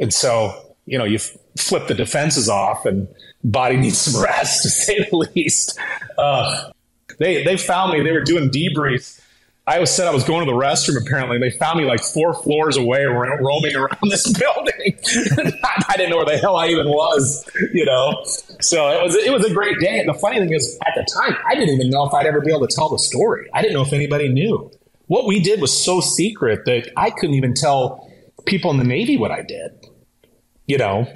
And 0.00 0.12
so, 0.12 0.74
you 0.86 0.98
know, 0.98 1.04
you 1.04 1.18
flip 1.56 1.86
the 1.88 1.94
defenses 1.94 2.48
off 2.48 2.86
and 2.86 3.08
body 3.42 3.76
needs 3.78 3.98
some 3.98 4.22
rest 4.22 4.62
to 4.62 4.68
say 4.68 5.06
the 5.10 5.16
least. 5.34 5.78
Uh, 6.18 6.70
they, 7.18 7.44
they 7.44 7.56
found 7.56 7.92
me, 7.92 8.02
they 8.02 8.12
were 8.12 8.24
doing 8.24 8.50
debriefs 8.50 9.20
I 9.66 9.78
was 9.78 9.90
said 9.90 10.06
I 10.06 10.10
was 10.10 10.24
going 10.24 10.44
to 10.44 10.50
the 10.50 10.56
restroom. 10.56 11.00
Apparently, 11.00 11.38
they 11.38 11.50
found 11.50 11.78
me 11.78 11.86
like 11.86 12.02
four 12.02 12.34
floors 12.34 12.76
away, 12.76 13.04
roaming 13.04 13.74
around 13.74 13.98
this 14.10 14.30
building. 14.30 14.74
I 15.88 15.96
didn't 15.96 16.10
know 16.10 16.16
where 16.16 16.26
the 16.26 16.36
hell 16.38 16.56
I 16.56 16.68
even 16.68 16.88
was, 16.88 17.48
you 17.72 17.86
know. 17.86 18.22
So 18.60 18.90
it 18.90 19.02
was 19.02 19.14
it 19.14 19.32
was 19.32 19.44
a 19.46 19.54
great 19.54 19.78
day. 19.78 20.00
And 20.00 20.08
the 20.08 20.14
funny 20.14 20.38
thing 20.38 20.52
is, 20.52 20.78
at 20.86 20.92
the 20.94 21.06
time, 21.18 21.38
I 21.46 21.54
didn't 21.54 21.74
even 21.76 21.88
know 21.88 22.06
if 22.06 22.12
I'd 22.12 22.26
ever 22.26 22.42
be 22.42 22.50
able 22.50 22.66
to 22.66 22.74
tell 22.74 22.90
the 22.90 22.98
story. 22.98 23.48
I 23.54 23.62
didn't 23.62 23.74
know 23.74 23.82
if 23.82 23.94
anybody 23.94 24.28
knew. 24.28 24.70
What 25.06 25.26
we 25.26 25.40
did 25.40 25.62
was 25.62 25.84
so 25.84 26.00
secret 26.00 26.66
that 26.66 26.90
I 26.96 27.10
couldn't 27.10 27.34
even 27.34 27.54
tell 27.54 28.10
people 28.44 28.70
in 28.70 28.76
the 28.76 28.84
Navy 28.84 29.16
what 29.16 29.30
I 29.30 29.42
did. 29.42 29.83
You 30.66 30.78
know, 30.78 31.06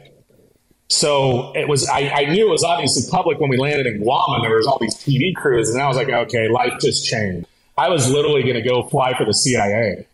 so 0.91 1.53
it 1.55 1.69
was, 1.69 1.89
I, 1.89 2.09
I, 2.09 2.25
knew 2.27 2.49
it 2.49 2.51
was 2.51 2.65
obviously 2.65 3.11
public 3.11 3.39
when 3.39 3.51
we 3.51 3.59
landed 3.59 3.87
in 3.87 4.03
Guam 4.03 4.25
and 4.29 4.45
there 4.45 4.57
was 4.57 4.67
all 4.67 4.79
these 4.79 4.95
TV 4.95 5.35
crews. 5.35 5.69
And 5.71 5.81
I 5.81 5.87
was 5.87 5.97
like, 5.97 6.09
okay, 6.09 6.49
life 6.49 6.75
just 6.81 7.05
changed. 7.05 7.47
I 7.77 7.91
was 7.91 8.11
literally 8.11 8.43
going 8.43 8.55
to 8.55 8.63
go 8.63 8.83
fly 8.89 9.17
for 9.17 9.25
the 9.25 9.33
CIA, 9.33 10.07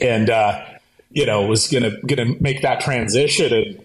and 0.00 0.28
uh, 0.28 0.64
you 1.10 1.24
know 1.24 1.46
was 1.46 1.68
going 1.68 1.84
to 1.84 1.90
going 2.04 2.34
to 2.34 2.42
make 2.42 2.62
that 2.62 2.80
transition, 2.80 3.52
and 3.52 3.80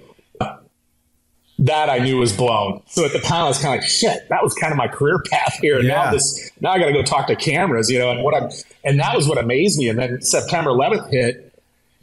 that 1.60 1.90
I 1.90 2.00
knew 2.00 2.18
was 2.18 2.34
blown. 2.34 2.82
So 2.88 3.06
at 3.06 3.14
the 3.14 3.20
time, 3.20 3.46
I 3.46 3.48
was 3.48 3.60
kind 3.60 3.76
of 3.76 3.82
like, 3.82 3.90
shit, 3.90 4.28
that 4.30 4.44
was 4.44 4.54
kind 4.56 4.72
of 4.72 4.78
my 4.78 4.88
career 4.88 5.22
path 5.30 5.58
here. 5.62 5.78
And 5.78 5.88
yeah. 5.88 6.06
now 6.06 6.12
this, 6.12 6.52
now 6.62 6.72
I 6.72 6.80
got 6.80 6.86
to 6.86 6.94
go 6.94 7.04
talk 7.04 7.28
to 7.28 7.36
cameras, 7.36 7.90
you 7.90 7.98
know, 7.98 8.12
and 8.12 8.24
what 8.24 8.36
I'm, 8.36 8.50
and 8.84 9.00
that 9.00 9.16
was 9.16 9.28
what 9.28 9.38
amazed 9.38 9.80
me. 9.80 9.90
And 9.90 9.98
then 9.98 10.22
September 10.22 10.70
11th 10.70 11.12
hit, 11.12 11.47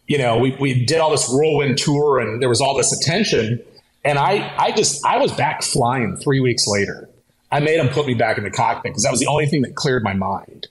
you 0.06 0.18
know, 0.18 0.38
we, 0.38 0.56
we 0.60 0.84
did 0.84 1.00
all 1.00 1.10
this 1.10 1.28
whirlwind 1.28 1.78
tour 1.78 2.18
and 2.18 2.40
there 2.40 2.48
was 2.48 2.60
all 2.60 2.76
this 2.76 2.92
attention. 3.00 3.62
And 4.04 4.18
I, 4.18 4.54
I 4.58 4.72
just, 4.72 5.04
I 5.04 5.18
was 5.18 5.32
back 5.32 5.62
flying 5.62 6.16
three 6.16 6.40
weeks 6.40 6.64
later. 6.66 7.08
I 7.50 7.60
made 7.60 7.78
them 7.78 7.88
put 7.88 8.06
me 8.06 8.14
back 8.14 8.36
in 8.36 8.44
the 8.44 8.50
cockpit 8.50 8.92
because 8.92 9.04
that 9.04 9.10
was 9.10 9.20
the 9.20 9.28
only 9.28 9.46
thing 9.46 9.62
that 9.62 9.74
cleared 9.74 10.02
my 10.02 10.12
mind 10.12 10.68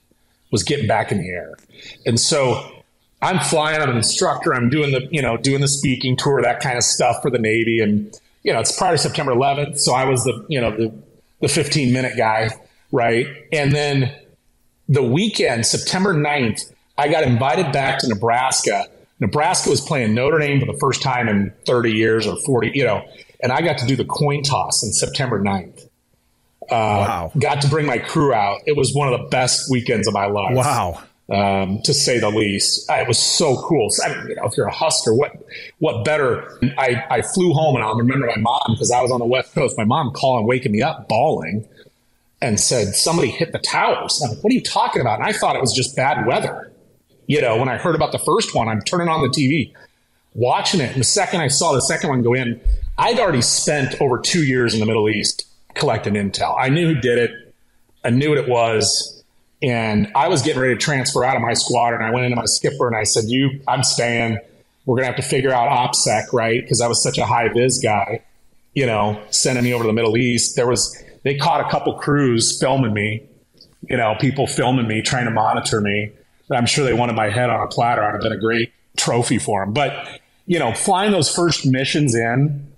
was 0.52 0.62
getting 0.62 0.86
back 0.86 1.10
in 1.10 1.18
the 1.18 1.28
air. 1.28 1.54
And 2.06 2.20
so 2.20 2.82
I'm 3.20 3.40
flying, 3.40 3.80
I'm 3.80 3.90
an 3.90 3.96
instructor, 3.96 4.54
I'm 4.54 4.68
doing 4.68 4.92
the, 4.92 5.08
you 5.10 5.22
know, 5.22 5.36
doing 5.36 5.60
the 5.62 5.68
speaking 5.68 6.16
tour, 6.16 6.42
that 6.42 6.60
kind 6.60 6.76
of 6.76 6.84
stuff 6.84 7.22
for 7.22 7.30
the 7.30 7.38
Navy. 7.38 7.80
And, 7.80 8.14
you 8.42 8.52
know, 8.52 8.60
it's 8.60 8.76
prior 8.76 8.92
to 8.92 8.98
September 8.98 9.32
11th. 9.32 9.78
So 9.78 9.94
I 9.94 10.04
was 10.04 10.22
the, 10.24 10.44
you 10.48 10.60
know, 10.60 10.76
the, 10.76 10.94
the 11.40 11.48
15 11.48 11.92
minute 11.92 12.16
guy. 12.16 12.50
Right. 12.92 13.26
And 13.52 13.74
then 13.74 14.14
the 14.88 15.02
weekend, 15.02 15.66
September 15.66 16.14
9th, 16.14 16.72
I 16.96 17.08
got 17.08 17.24
invited 17.24 17.72
back 17.72 17.98
to 18.00 18.08
Nebraska. 18.08 18.86
Nebraska 19.20 19.70
was 19.70 19.80
playing 19.80 20.14
Notre 20.14 20.38
Dame 20.38 20.60
for 20.60 20.66
the 20.66 20.78
first 20.78 21.02
time 21.02 21.28
in 21.28 21.52
30 21.66 21.92
years 21.92 22.26
or 22.26 22.36
40, 22.36 22.72
you 22.74 22.84
know, 22.84 23.02
and 23.40 23.52
I 23.52 23.60
got 23.62 23.78
to 23.78 23.86
do 23.86 23.96
the 23.96 24.04
coin 24.04 24.42
toss 24.42 24.82
on 24.84 24.92
September 24.92 25.40
9th. 25.40 25.84
Uh, 26.62 26.66
wow. 26.70 27.32
Got 27.38 27.60
to 27.62 27.68
bring 27.68 27.86
my 27.86 27.98
crew 27.98 28.32
out. 28.32 28.60
It 28.66 28.76
was 28.76 28.94
one 28.94 29.12
of 29.12 29.20
the 29.20 29.26
best 29.28 29.70
weekends 29.70 30.08
of 30.08 30.14
my 30.14 30.26
life. 30.26 30.56
Wow. 30.56 31.02
Um, 31.30 31.80
to 31.84 31.94
say 31.94 32.18
the 32.18 32.28
least. 32.30 32.90
Uh, 32.90 32.94
it 32.94 33.08
was 33.08 33.18
so 33.18 33.56
cool. 33.62 33.88
So, 33.90 34.04
I 34.04 34.14
mean, 34.14 34.28
you 34.28 34.36
know, 34.36 34.44
if 34.44 34.56
you're 34.56 34.66
a 34.66 34.74
Husker, 34.74 35.14
what 35.14 35.32
what 35.78 36.04
better? 36.04 36.58
I, 36.76 37.02
I 37.10 37.22
flew 37.22 37.54
home 37.54 37.76
and 37.76 37.84
I 37.84 37.92
remember 37.96 38.26
my 38.26 38.36
mom 38.36 38.62
because 38.72 38.90
I 38.90 39.00
was 39.00 39.10
on 39.10 39.20
the 39.20 39.26
West 39.26 39.54
Coast. 39.54 39.76
My 39.78 39.84
mom 39.84 40.12
calling, 40.12 40.46
waking 40.46 40.72
me 40.72 40.82
up, 40.82 41.08
bawling, 41.08 41.66
and 42.42 42.60
said 42.60 42.94
somebody 42.94 43.28
hit 43.28 43.52
the 43.52 43.58
towers. 43.58 44.20
I'm 44.22 44.30
like, 44.30 44.44
what 44.44 44.50
are 44.50 44.54
you 44.54 44.62
talking 44.62 45.00
about? 45.00 45.18
And 45.18 45.26
I 45.26 45.32
thought 45.32 45.56
it 45.56 45.62
was 45.62 45.72
just 45.72 45.96
bad 45.96 46.26
weather. 46.26 46.70
You 47.26 47.40
know, 47.40 47.56
when 47.56 47.68
I 47.68 47.76
heard 47.76 47.94
about 47.94 48.12
the 48.12 48.18
first 48.18 48.54
one, 48.54 48.68
I'm 48.68 48.82
turning 48.82 49.08
on 49.08 49.22
the 49.22 49.28
TV, 49.28 49.72
watching 50.34 50.80
it. 50.80 50.92
And 50.92 51.00
the 51.00 51.04
second 51.04 51.40
I 51.40 51.48
saw 51.48 51.72
the 51.72 51.80
second 51.80 52.10
one 52.10 52.22
go 52.22 52.34
in, 52.34 52.60
I'd 52.98 53.18
already 53.18 53.42
spent 53.42 54.00
over 54.00 54.18
two 54.18 54.44
years 54.44 54.74
in 54.74 54.80
the 54.80 54.86
Middle 54.86 55.08
East 55.08 55.46
collecting 55.74 56.14
intel. 56.14 56.54
I 56.58 56.68
knew 56.68 56.94
who 56.94 57.00
did 57.00 57.18
it. 57.18 57.54
I 58.04 58.10
knew 58.10 58.28
what 58.30 58.38
it 58.38 58.48
was. 58.48 59.22
And 59.62 60.12
I 60.14 60.28
was 60.28 60.42
getting 60.42 60.60
ready 60.60 60.74
to 60.74 60.80
transfer 60.80 61.24
out 61.24 61.36
of 61.36 61.42
my 61.42 61.54
squadron. 61.54 62.02
I 62.02 62.10
went 62.10 62.26
into 62.26 62.36
my 62.36 62.44
skipper 62.44 62.86
and 62.86 62.96
I 62.96 63.04
said, 63.04 63.24
You, 63.26 63.62
I'm 63.66 63.82
staying. 63.82 64.38
We're 64.84 64.96
going 64.96 65.04
to 65.04 65.12
have 65.12 65.16
to 65.16 65.22
figure 65.22 65.50
out 65.50 65.70
OPSEC, 65.70 66.32
right? 66.34 66.60
Because 66.60 66.82
I 66.82 66.86
was 66.86 67.02
such 67.02 67.16
a 67.16 67.24
high 67.24 67.48
vis 67.48 67.78
guy, 67.78 68.22
you 68.74 68.84
know, 68.84 69.22
sending 69.30 69.64
me 69.64 69.72
over 69.72 69.84
to 69.84 69.86
the 69.86 69.94
Middle 69.94 70.18
East. 70.18 70.56
There 70.56 70.66
was, 70.66 71.02
they 71.22 71.36
caught 71.36 71.66
a 71.66 71.70
couple 71.70 71.94
crews 71.94 72.58
filming 72.60 72.92
me, 72.92 73.22
you 73.88 73.96
know, 73.96 74.14
people 74.20 74.46
filming 74.46 74.86
me, 74.86 75.00
trying 75.00 75.24
to 75.24 75.30
monitor 75.30 75.80
me. 75.80 76.12
I'm 76.50 76.66
sure 76.66 76.84
they 76.84 76.92
wanted 76.92 77.16
my 77.16 77.30
head 77.30 77.50
on 77.50 77.60
a 77.60 77.68
platter. 77.68 78.02
I'd 78.02 78.12
have 78.12 78.20
been 78.20 78.32
a 78.32 78.40
great 78.40 78.72
trophy 78.96 79.38
for 79.38 79.64
them. 79.64 79.72
But, 79.72 80.20
you 80.46 80.58
know, 80.58 80.72
flying 80.74 81.12
those 81.12 81.34
first 81.34 81.66
missions 81.66 82.14
in, 82.14 82.72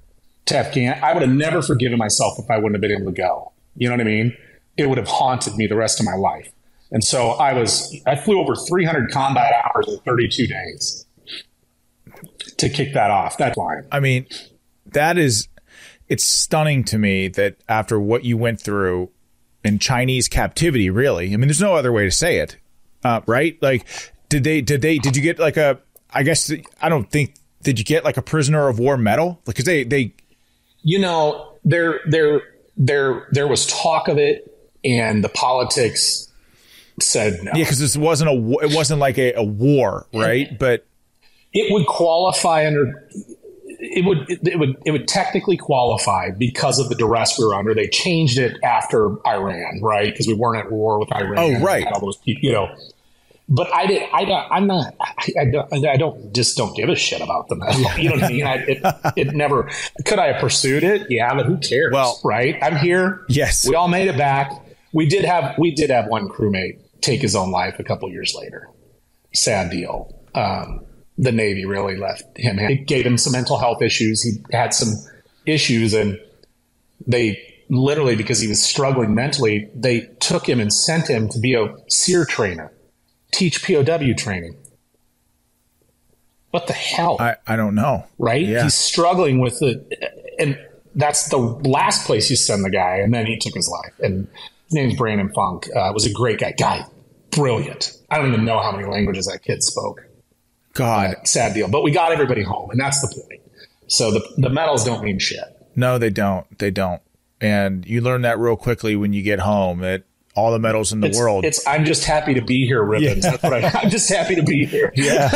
to 0.46 0.56
Afghan, 0.56 0.98
I 1.02 1.12
would 1.12 1.22
have 1.22 1.32
never 1.32 1.60
forgiven 1.62 1.98
myself 1.98 2.38
if 2.38 2.50
I 2.50 2.56
wouldn't 2.56 2.74
have 2.74 2.80
been 2.80 2.92
able 2.92 3.12
to 3.12 3.16
go. 3.16 3.52
You 3.76 3.88
know 3.88 3.94
what 3.94 4.00
I 4.00 4.04
mean? 4.04 4.36
It 4.76 4.88
would 4.88 4.98
have 4.98 5.08
haunted 5.08 5.56
me 5.56 5.66
the 5.66 5.76
rest 5.76 6.00
of 6.00 6.06
my 6.06 6.14
life. 6.14 6.50
And 6.92 7.02
so 7.02 7.30
I 7.30 7.52
was, 7.52 7.94
I 8.06 8.14
flew 8.14 8.40
over 8.40 8.54
300 8.54 9.10
combat 9.10 9.52
hours 9.64 9.88
in 9.88 9.98
32 10.00 10.46
days 10.46 11.06
to 12.58 12.68
kick 12.68 12.94
that 12.94 13.10
off. 13.10 13.36
That's 13.36 13.56
fine. 13.56 13.86
I 13.90 13.98
mean, 13.98 14.26
that 14.86 15.18
is 15.18 15.48
it's 16.08 16.24
stunning 16.24 16.84
to 16.84 16.98
me 16.98 17.28
that 17.28 17.56
after 17.68 17.98
what 17.98 18.24
you 18.24 18.36
went 18.36 18.60
through 18.60 19.10
in 19.64 19.78
Chinese 19.78 20.28
captivity, 20.28 20.88
really. 20.90 21.32
I 21.32 21.36
mean, 21.36 21.48
there's 21.48 21.60
no 21.60 21.74
other 21.74 21.92
way 21.92 22.04
to 22.04 22.10
say 22.10 22.38
it, 22.38 22.56
uh, 23.06 23.20
right? 23.26 23.56
Like, 23.62 23.86
did 24.28 24.42
they 24.42 24.60
did 24.60 24.82
they 24.82 24.98
did 24.98 25.16
you 25.16 25.22
get 25.22 25.38
like 25.38 25.56
a? 25.56 25.78
I 26.10 26.22
guess 26.22 26.50
I 26.80 26.88
don't 26.88 27.08
think 27.10 27.34
did 27.62 27.78
you 27.78 27.84
get 27.84 28.04
like 28.04 28.16
a 28.16 28.22
prisoner 28.22 28.68
of 28.68 28.78
war 28.78 28.96
medal 28.96 29.40
because 29.44 29.64
they 29.64 29.84
they 29.84 30.12
you 30.82 30.98
know 30.98 31.52
there 31.64 32.00
there 32.08 32.42
there 32.76 33.28
there 33.30 33.46
was 33.46 33.66
talk 33.66 34.08
of 34.08 34.18
it 34.18 34.52
and 34.84 35.22
the 35.22 35.28
politics 35.28 36.28
said 37.00 37.38
no 37.42 37.50
yeah 37.54 37.64
because 37.64 37.78
this 37.78 37.96
wasn't 37.96 38.30
a 38.30 38.64
it 38.64 38.74
wasn't 38.74 38.98
like 38.98 39.18
a, 39.18 39.34
a 39.34 39.42
war 39.42 40.06
right 40.14 40.58
but 40.58 40.86
it 41.52 41.70
would 41.72 41.86
qualify 41.86 42.66
under 42.66 43.08
it 43.78 44.04
would 44.04 44.26
it 44.28 44.58
would 44.58 44.76
it 44.84 44.90
would 44.90 45.08
technically 45.08 45.56
qualify 45.56 46.30
because 46.30 46.78
of 46.78 46.88
the 46.88 46.94
duress 46.94 47.38
we 47.38 47.44
were 47.44 47.54
under. 47.54 47.74
They 47.74 47.88
changed 47.88 48.38
it 48.38 48.56
after 48.62 49.16
Iran, 49.26 49.80
right? 49.82 50.12
Because 50.12 50.26
we 50.26 50.34
weren't 50.34 50.64
at 50.64 50.72
war 50.72 50.98
with 50.98 51.12
Iran. 51.12 51.34
Oh, 51.38 51.60
right. 51.60 51.86
All 51.86 52.00
those 52.00 52.16
people, 52.18 52.42
you 52.42 52.52
know. 52.52 52.74
But 53.48 53.72
I 53.72 53.86
did. 53.86 54.08
I 54.12 54.24
don't. 54.24 54.50
I'm 54.50 54.66
not. 54.66 54.94
I, 55.00 55.32
I 55.40 55.44
don't. 55.44 55.86
I 55.86 55.96
don't. 55.96 56.34
Just 56.34 56.56
don't 56.56 56.76
give 56.76 56.88
a 56.88 56.96
shit 56.96 57.20
about 57.20 57.48
the 57.48 57.54
medal. 57.56 57.80
You 57.98 58.08
know 58.10 58.14
what 58.16 58.24
I 58.24 58.28
mean? 58.28 58.44
I, 58.46 58.54
it, 58.56 58.82
it 59.16 59.26
never. 59.34 59.70
Could 60.04 60.18
I 60.18 60.32
have 60.32 60.40
pursued 60.40 60.82
it? 60.82 61.08
Yeah, 61.10 61.32
but 61.34 61.46
who 61.46 61.58
cares? 61.58 61.92
Well- 61.92 62.18
right. 62.24 62.56
I'm 62.60 62.76
here. 62.76 63.24
Yes. 63.28 63.68
We 63.68 63.76
all 63.76 63.88
made 63.88 64.08
it 64.08 64.16
back. 64.18 64.50
We 64.92 65.06
did 65.08 65.24
have. 65.24 65.56
We 65.58 65.70
did 65.72 65.90
have 65.90 66.06
one 66.08 66.28
crewmate 66.28 66.80
take 67.00 67.22
his 67.22 67.36
own 67.36 67.50
life 67.52 67.78
a 67.78 67.84
couple 67.84 68.10
years 68.10 68.34
later. 68.36 68.68
Sad 69.32 69.70
deal. 69.70 70.12
Um, 70.34 70.84
the 71.18 71.30
Navy 71.32 71.64
really 71.64 71.96
left 71.96 72.24
him. 72.36 72.58
It 72.58 72.86
gave 72.86 73.06
him 73.06 73.16
some 73.16 73.32
mental 73.32 73.58
health 73.58 73.80
issues. 73.80 74.22
He 74.22 74.32
had 74.50 74.74
some 74.74 74.92
issues, 75.46 75.94
and 75.94 76.18
they 77.06 77.40
literally 77.68 78.16
because 78.16 78.40
he 78.40 78.48
was 78.48 78.62
struggling 78.62 79.14
mentally, 79.14 79.70
they 79.74 80.00
took 80.20 80.48
him 80.48 80.60
and 80.60 80.72
sent 80.72 81.08
him 81.08 81.28
to 81.28 81.38
be 81.38 81.54
a 81.54 81.74
SERE 81.88 82.24
trainer, 82.24 82.72
teach 83.32 83.62
POW 83.66 84.12
training. 84.16 84.56
What 86.50 86.66
the 86.66 86.72
hell? 86.72 87.16
I 87.20 87.36
I 87.46 87.56
don't 87.56 87.74
know 87.74 88.06
right? 88.18 88.44
Yeah. 88.44 88.62
He's 88.62 88.74
struggling 88.74 89.40
with 89.40 89.60
it, 89.62 89.92
and 90.38 90.58
that's 90.94 91.28
the 91.28 91.36
last 91.36 92.06
place 92.06 92.30
you 92.30 92.36
send 92.36 92.64
the 92.64 92.70
guy. 92.70 92.96
And 92.96 93.12
then 93.12 93.26
he 93.26 93.36
took 93.36 93.54
his 93.54 93.68
life. 93.68 93.92
And 94.00 94.26
his 94.66 94.72
name's 94.74 94.96
Brandon 94.96 95.30
Funk. 95.34 95.68
Uh, 95.74 95.92
was 95.92 96.06
a 96.06 96.12
great 96.12 96.38
guy. 96.40 96.54
Guy, 96.58 96.84
brilliant. 97.30 97.92
I 98.10 98.16
don't 98.18 98.32
even 98.32 98.44
know 98.44 98.60
how 98.60 98.72
many 98.72 98.86
languages 98.88 99.26
that 99.26 99.42
kid 99.42 99.62
spoke. 99.62 100.06
God 100.72 101.16
Sad 101.24 101.54
deal. 101.54 101.68
But 101.68 101.82
we 101.82 101.90
got 101.90 102.12
everybody 102.12 102.42
home, 102.42 102.70
and 102.70 102.80
that's 102.80 103.00
the 103.00 103.08
point. 103.08 103.42
So 103.88 104.10
the 104.10 104.26
the 104.38 104.50
medals 104.50 104.84
don't 104.84 105.04
mean 105.04 105.18
shit. 105.18 105.44
no 105.76 105.98
they 105.98 106.10
don't 106.10 106.58
they 106.58 106.70
don't 106.70 107.02
and 107.40 107.86
you 107.86 108.00
learn 108.00 108.22
that 108.22 108.38
real 108.38 108.56
quickly 108.56 108.96
when 108.96 109.12
you 109.12 109.22
get 109.22 109.38
home 109.40 109.78
that 109.80 110.02
all 110.36 110.52
the 110.52 110.58
medals 110.58 110.92
in 110.92 111.00
the 111.00 111.08
It's, 111.08 111.18
world 111.18 111.44
it's 111.44 111.66
I'm 111.66 111.84
just 111.84 112.04
happy 112.04 112.34
to 112.34 112.42
be 112.42 112.66
here, 112.66 112.82
Ribbons. 112.84 113.22
That's 113.22 113.42
what 113.42 113.52
I, 113.54 113.70
I'm 113.80 113.90
just 113.90 114.08
happy 114.08 114.34
to 114.36 114.42
be 114.42 114.66
here. 114.66 114.92
Yeah, 114.94 115.30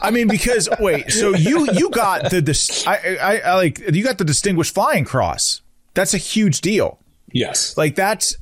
I 0.00 0.10
mean 0.10 0.28
because 0.28 0.68
wait, 0.80 1.10
so 1.10 1.34
you 1.34 1.70
you 1.72 1.90
got 1.90 2.30
the 2.30 2.40
dis- 2.40 2.86
I, 2.86 3.18
I 3.20 3.38
I 3.38 3.54
like 3.54 3.80
you 3.92 4.02
got 4.04 4.18
the 4.18 4.24
Distinguished 4.24 4.72
Flying 4.74 5.04
Cross. 5.04 5.62
That's 5.94 6.14
a 6.14 6.18
huge 6.18 6.60
deal. 6.60 6.98
Yes. 7.32 7.76
Like 7.76 7.94
that's 7.96 8.36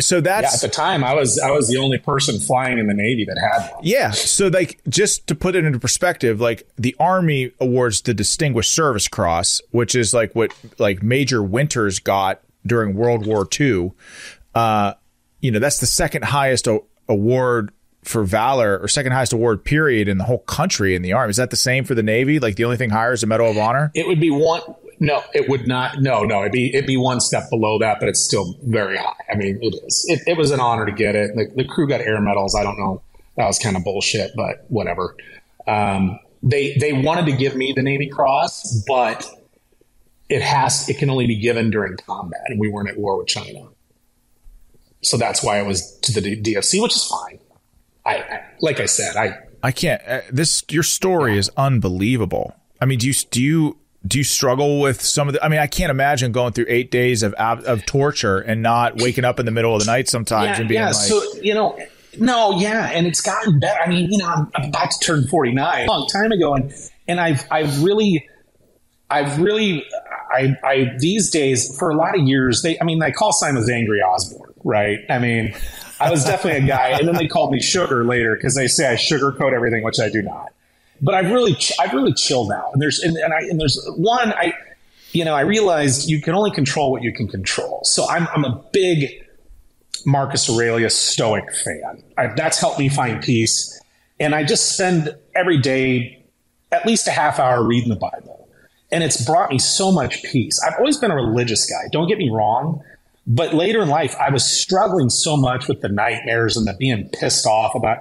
so 0.00 0.18
Yeah, 0.18 0.40
at 0.40 0.60
the 0.60 0.68
time, 0.68 1.02
I 1.02 1.14
was 1.14 1.38
I 1.38 1.50
was 1.50 1.68
the 1.68 1.78
only 1.78 1.96
person 1.98 2.38
flying 2.38 2.78
in 2.78 2.86
the 2.86 2.92
Navy 2.94 3.24
that 3.24 3.38
had 3.38 3.72
one. 3.74 3.80
yeah. 3.82 4.10
So 4.10 4.48
like 4.48 4.80
just 4.88 5.26
to 5.28 5.34
put 5.34 5.54
it 5.56 5.64
into 5.64 5.78
perspective, 5.78 6.40
like 6.40 6.68
the 6.76 6.94
Army 7.00 7.52
awards 7.60 8.02
the 8.02 8.12
Distinguished 8.14 8.74
Service 8.74 9.08
Cross, 9.08 9.62
which 9.70 9.94
is 9.94 10.12
like 10.12 10.34
what 10.34 10.52
like 10.78 11.02
Major 11.02 11.42
Winters 11.42 11.98
got 11.98 12.40
during 12.66 12.94
World 12.94 13.26
War 13.26 13.48
II. 13.58 13.92
Uh, 14.54 14.92
you 15.40 15.50
know 15.50 15.58
that's 15.58 15.78
the 15.78 15.86
second 15.86 16.24
highest 16.24 16.68
o- 16.68 16.84
award 17.08 17.72
for 18.02 18.24
valor 18.24 18.78
or 18.78 18.88
second 18.88 19.12
highest 19.12 19.32
award 19.32 19.64
period 19.64 20.08
in 20.08 20.16
the 20.18 20.24
whole 20.24 20.38
country 20.38 20.94
in 20.94 21.02
the 21.02 21.12
army 21.12 21.30
is 21.30 21.36
that 21.36 21.50
the 21.50 21.56
same 21.56 21.84
for 21.84 21.94
the 21.94 22.02
navy 22.02 22.38
like 22.38 22.56
the 22.56 22.64
only 22.64 22.76
thing 22.76 22.90
higher 22.90 23.12
is 23.12 23.20
the 23.20 23.26
medal 23.26 23.50
of 23.50 23.58
honor 23.58 23.90
It 23.94 24.06
would 24.06 24.20
be 24.20 24.30
one. 24.30 24.62
No, 25.02 25.22
it 25.32 25.48
would 25.48 25.66
not. 25.66 25.98
No, 26.02 26.24
no, 26.24 26.40
it'd 26.40 26.52
be 26.52 26.74
it'd 26.74 26.86
be 26.86 26.98
one 26.98 27.20
step 27.20 27.44
below 27.48 27.78
that, 27.78 28.00
but 28.00 28.10
it's 28.10 28.22
still 28.22 28.54
very 28.64 28.98
high. 28.98 29.14
I 29.32 29.34
mean, 29.34 29.58
it 29.62 29.74
is. 29.86 30.04
It, 30.08 30.20
it 30.26 30.36
was 30.36 30.50
an 30.50 30.60
honor 30.60 30.84
to 30.84 30.92
get 30.92 31.16
it. 31.16 31.34
The, 31.34 31.50
the 31.56 31.64
crew 31.64 31.88
got 31.88 32.02
air 32.02 32.20
medals. 32.20 32.54
I 32.54 32.62
don't 32.62 32.78
know. 32.78 33.00
That 33.36 33.46
was 33.46 33.58
kind 33.58 33.78
of 33.78 33.84
bullshit, 33.84 34.32
but 34.36 34.66
whatever. 34.68 35.16
Um, 35.66 36.18
they 36.42 36.76
they 36.76 36.92
wanted 36.92 37.24
to 37.26 37.32
give 37.32 37.56
me 37.56 37.72
the 37.74 37.82
Navy 37.82 38.08
Cross, 38.08 38.84
but 38.86 39.26
it 40.28 40.42
has 40.42 40.86
it 40.90 40.98
can 40.98 41.08
only 41.08 41.26
be 41.26 41.36
given 41.36 41.70
during 41.70 41.96
combat, 41.96 42.42
and 42.48 42.60
we 42.60 42.68
weren't 42.68 42.90
at 42.90 42.98
war 42.98 43.16
with 43.16 43.26
China. 43.26 43.68
So 45.02 45.16
that's 45.16 45.42
why 45.42 45.60
it 45.60 45.66
was 45.66 45.98
to 46.02 46.20
the 46.20 46.40
DFC, 46.40 46.82
which 46.82 46.94
is 46.94 47.04
fine. 47.04 47.38
I, 48.04 48.16
I 48.16 48.42
like 48.60 48.80
I 48.80 48.86
said, 48.86 49.16
I 49.16 49.38
i 49.62 49.72
can't 49.72 50.00
uh, 50.08 50.22
this 50.32 50.64
your 50.70 50.82
story 50.82 51.36
is 51.36 51.50
unbelievable 51.54 52.56
i 52.80 52.86
mean 52.86 52.98
do 52.98 53.06
you 53.06 53.12
do 53.30 53.42
you 53.42 53.78
do 54.06 54.16
you 54.16 54.24
struggle 54.24 54.80
with 54.80 55.02
some 55.02 55.28
of 55.28 55.34
the 55.34 55.44
i 55.44 55.48
mean 55.50 55.58
i 55.58 55.66
can't 55.66 55.90
imagine 55.90 56.32
going 56.32 56.50
through 56.50 56.64
eight 56.66 56.90
days 56.90 57.22
of 57.22 57.34
of 57.34 57.84
torture 57.84 58.38
and 58.38 58.62
not 58.62 58.96
waking 59.02 59.22
up 59.22 59.38
in 59.38 59.44
the 59.44 59.52
middle 59.52 59.74
of 59.74 59.80
the 59.80 59.86
night 59.86 60.08
sometimes 60.08 60.58
and 60.58 60.66
being 60.66 60.80
like 60.80 60.94
so 60.94 61.22
you 61.42 61.52
know, 61.52 61.78
no, 62.18 62.58
yeah, 62.58 62.90
and 62.92 63.06
it's 63.06 63.20
gotten 63.20 63.60
better. 63.60 63.80
I 63.80 63.88
mean, 63.88 64.10
you 64.10 64.18
know, 64.18 64.26
I'm, 64.26 64.50
I'm 64.54 64.68
about 64.68 64.90
to 64.90 64.98
turn 64.98 65.26
49 65.26 65.86
a 65.86 65.90
long 65.90 66.08
time 66.08 66.32
ago, 66.32 66.54
and 66.54 66.72
and 67.06 67.20
I've 67.20 67.46
I've 67.50 67.82
really, 67.82 68.28
I've 69.08 69.38
really, 69.40 69.84
I 70.30 70.56
I 70.64 70.96
these 70.98 71.30
days 71.30 71.76
for 71.78 71.90
a 71.90 71.96
lot 71.96 72.18
of 72.18 72.26
years 72.26 72.62
they, 72.62 72.78
I 72.80 72.84
mean, 72.84 72.98
they 72.98 73.12
call 73.12 73.32
Simon 73.32 73.64
Angry 73.70 74.00
Osborn, 74.00 74.49
right? 74.64 74.98
I 75.08 75.18
mean, 75.18 75.54
I 76.00 76.10
was 76.10 76.24
definitely 76.24 76.64
a 76.64 76.68
guy, 76.68 76.88
and 76.90 77.06
then 77.06 77.16
they 77.16 77.28
called 77.28 77.52
me 77.52 77.60
Sugar 77.60 78.04
later 78.04 78.34
because 78.34 78.54
they 78.54 78.66
say 78.66 78.90
I 78.90 78.94
sugarcoat 78.94 79.52
everything, 79.52 79.82
which 79.82 80.00
I 80.00 80.08
do 80.08 80.22
not. 80.22 80.52
But 81.02 81.14
I've 81.14 81.30
really, 81.30 81.56
I've 81.78 81.92
really 81.92 82.12
chilled 82.12 82.52
out, 82.52 82.70
and 82.72 82.82
there's 82.82 83.00
and, 83.00 83.16
and 83.16 83.32
I 83.32 83.38
and 83.40 83.58
there's 83.58 83.82
one 83.96 84.32
I 84.32 84.52
you 85.12 85.24
know, 85.24 85.34
I 85.34 85.40
realized 85.40 86.08
you 86.08 86.20
can 86.20 86.34
only 86.34 86.50
control 86.50 86.90
what 86.92 87.02
you 87.02 87.12
can 87.12 87.26
control. 87.26 87.80
So 87.84 88.08
I'm, 88.08 88.28
I'm 88.28 88.44
a 88.44 88.62
big 88.72 89.26
Marcus 90.06 90.48
Aurelius 90.48 90.96
Stoic 90.96 91.52
fan. 91.64 92.02
I, 92.16 92.28
that's 92.28 92.58
helped 92.60 92.78
me 92.78 92.88
find 92.88 93.22
peace. 93.22 93.80
And 94.18 94.34
I 94.34 94.44
just 94.44 94.74
spend 94.74 95.14
every 95.34 95.58
day 95.58 96.24
at 96.72 96.86
least 96.86 97.08
a 97.08 97.10
half 97.10 97.38
hour 97.38 97.66
reading 97.66 97.88
the 97.88 97.96
Bible. 97.96 98.48
And 98.92 99.02
it's 99.02 99.24
brought 99.24 99.50
me 99.50 99.58
so 99.58 99.90
much 99.90 100.22
peace. 100.24 100.60
I've 100.62 100.78
always 100.78 100.96
been 100.96 101.10
a 101.10 101.16
religious 101.16 101.68
guy, 101.68 101.88
don't 101.92 102.08
get 102.08 102.18
me 102.18 102.30
wrong. 102.30 102.82
But 103.32 103.54
later 103.54 103.80
in 103.80 103.88
life, 103.88 104.16
I 104.16 104.30
was 104.30 104.44
struggling 104.44 105.08
so 105.08 105.36
much 105.36 105.68
with 105.68 105.82
the 105.82 105.88
nightmares 105.88 106.56
and 106.56 106.66
the 106.66 106.74
being 106.74 107.08
pissed 107.10 107.46
off 107.46 107.76
about, 107.76 107.98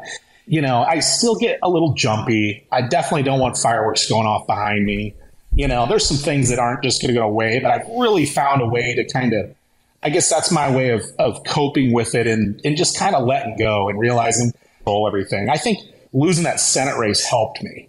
you 0.47 0.59
know, 0.59 0.81
I 0.81 1.01
still 1.01 1.35
get 1.35 1.59
a 1.61 1.69
little 1.69 1.93
jumpy. 1.93 2.65
I 2.71 2.81
definitely 2.81 3.21
don't 3.21 3.39
want 3.39 3.55
fireworks 3.55 4.09
going 4.09 4.25
off 4.25 4.47
behind 4.47 4.85
me. 4.85 5.13
You 5.53 5.67
know, 5.67 5.85
there's 5.85 6.07
some 6.07 6.17
things 6.17 6.49
that 6.49 6.57
aren't 6.57 6.81
just 6.81 6.99
going 6.99 7.13
to 7.13 7.19
go 7.19 7.27
away, 7.27 7.59
but 7.59 7.69
I've 7.69 7.87
really 7.89 8.25
found 8.25 8.63
a 8.63 8.65
way 8.65 8.95
to 8.95 9.07
kind 9.07 9.33
of, 9.33 9.55
I 10.01 10.09
guess 10.09 10.27
that's 10.27 10.51
my 10.51 10.75
way 10.75 10.89
of, 10.89 11.03
of 11.19 11.43
coping 11.43 11.93
with 11.93 12.15
it 12.15 12.25
and, 12.25 12.59
and 12.65 12.75
just 12.75 12.97
kind 12.97 13.15
of 13.15 13.27
letting 13.27 13.55
go 13.55 13.87
and 13.87 13.99
realizing 13.99 14.51
control 14.77 15.07
everything. 15.07 15.47
I 15.47 15.57
think 15.57 15.77
losing 16.11 16.45
that 16.45 16.59
Senate 16.59 16.97
race 16.97 17.23
helped 17.23 17.61
me. 17.61 17.87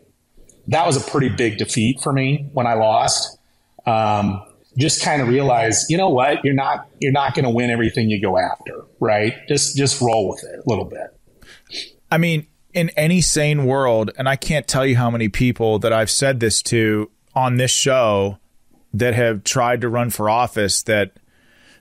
That 0.68 0.86
was 0.86 0.98
a 0.98 1.10
pretty 1.10 1.30
big 1.30 1.56
defeat 1.56 2.02
for 2.02 2.12
me 2.12 2.50
when 2.52 2.66
I 2.66 2.74
lost. 2.74 3.38
Um, 3.86 4.42
just 4.78 5.02
kind 5.02 5.20
of 5.20 5.28
realize, 5.28 5.86
you 5.88 5.96
know 5.96 6.08
what, 6.08 6.44
you're 6.44 6.54
not 6.54 6.88
you're 7.00 7.12
not 7.12 7.34
going 7.34 7.44
to 7.44 7.50
win 7.50 7.70
everything 7.70 8.10
you 8.10 8.20
go 8.20 8.38
after, 8.38 8.84
right? 9.00 9.34
Just 9.48 9.76
just 9.76 10.00
roll 10.00 10.28
with 10.28 10.44
it 10.44 10.60
a 10.64 10.68
little 10.68 10.84
bit. 10.84 11.16
I 12.10 12.18
mean, 12.18 12.46
in 12.72 12.90
any 12.90 13.20
sane 13.20 13.64
world, 13.64 14.10
and 14.16 14.28
I 14.28 14.36
can't 14.36 14.66
tell 14.66 14.86
you 14.86 14.96
how 14.96 15.10
many 15.10 15.28
people 15.28 15.78
that 15.80 15.92
I've 15.92 16.10
said 16.10 16.40
this 16.40 16.62
to 16.62 17.10
on 17.34 17.56
this 17.56 17.70
show 17.70 18.38
that 18.92 19.14
have 19.14 19.44
tried 19.44 19.80
to 19.80 19.88
run 19.88 20.10
for 20.10 20.28
office 20.28 20.82
that 20.84 21.12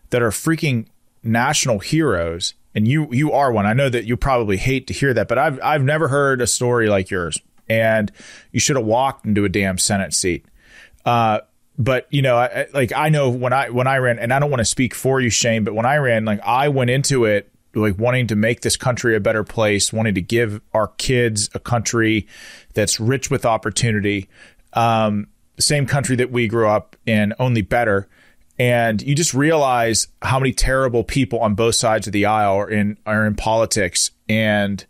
that 0.09 0.21
are 0.21 0.29
freaking 0.29 0.87
national 1.23 1.79
heroes. 1.79 2.53
And 2.75 2.87
you 2.87 3.07
you 3.11 3.31
are 3.31 3.51
one. 3.51 3.65
I 3.65 3.73
know 3.73 3.89
that 3.89 4.05
you 4.05 4.15
probably 4.15 4.57
hate 4.57 4.87
to 4.87 4.93
hear 4.93 5.13
that, 5.13 5.27
but 5.27 5.37
I've 5.37 5.59
I've 5.61 5.83
never 5.83 6.07
heard 6.07 6.41
a 6.41 6.47
story 6.47 6.87
like 6.87 7.09
yours. 7.09 7.39
And 7.67 8.11
you 8.51 8.59
should 8.59 8.77
have 8.77 8.85
walked 8.85 9.25
into 9.25 9.45
a 9.45 9.49
damn 9.49 9.77
Senate 9.77 10.13
seat. 10.13 10.45
Uh, 11.05 11.39
but 11.79 12.07
you 12.11 12.21
know, 12.21 12.35
I, 12.37 12.67
like 12.73 12.91
I 12.93 13.09
know 13.09 13.29
when 13.29 13.53
I 13.53 13.69
when 13.69 13.87
I 13.87 13.97
ran, 13.97 14.19
and 14.19 14.33
I 14.33 14.39
don't 14.39 14.51
want 14.51 14.59
to 14.59 14.65
speak 14.65 14.93
for 14.93 15.21
you, 15.21 15.29
Shane, 15.29 15.63
but 15.63 15.73
when 15.73 15.85
I 15.85 15.95
ran, 15.95 16.25
like 16.25 16.41
I 16.43 16.67
went 16.67 16.89
into 16.89 17.23
it 17.25 17.51
like 17.73 17.97
wanting 17.97 18.27
to 18.27 18.35
make 18.35 18.61
this 18.61 18.75
country 18.75 19.15
a 19.15 19.19
better 19.19 19.43
place, 19.43 19.93
wanting 19.93 20.15
to 20.15 20.21
give 20.21 20.61
our 20.73 20.87
kids 20.87 21.49
a 21.53 21.59
country 21.59 22.27
that's 22.73 22.99
rich 22.99 23.29
with 23.29 23.45
opportunity, 23.45 24.27
um, 24.73 25.27
same 25.59 25.85
country 25.85 26.15
that 26.15 26.31
we 26.31 26.47
grew 26.47 26.67
up 26.67 26.95
in, 27.05 27.33
only 27.39 27.61
better. 27.61 28.07
And 28.57 29.01
you 29.01 29.15
just 29.15 29.33
realize 29.33 30.07
how 30.21 30.39
many 30.39 30.51
terrible 30.51 31.03
people 31.03 31.39
on 31.39 31.55
both 31.55 31.75
sides 31.75 32.07
of 32.07 32.13
the 32.13 32.25
aisle 32.25 32.55
are 32.55 32.69
in 32.69 32.97
are 33.05 33.25
in 33.25 33.35
politics, 33.35 34.11
and 34.27 34.85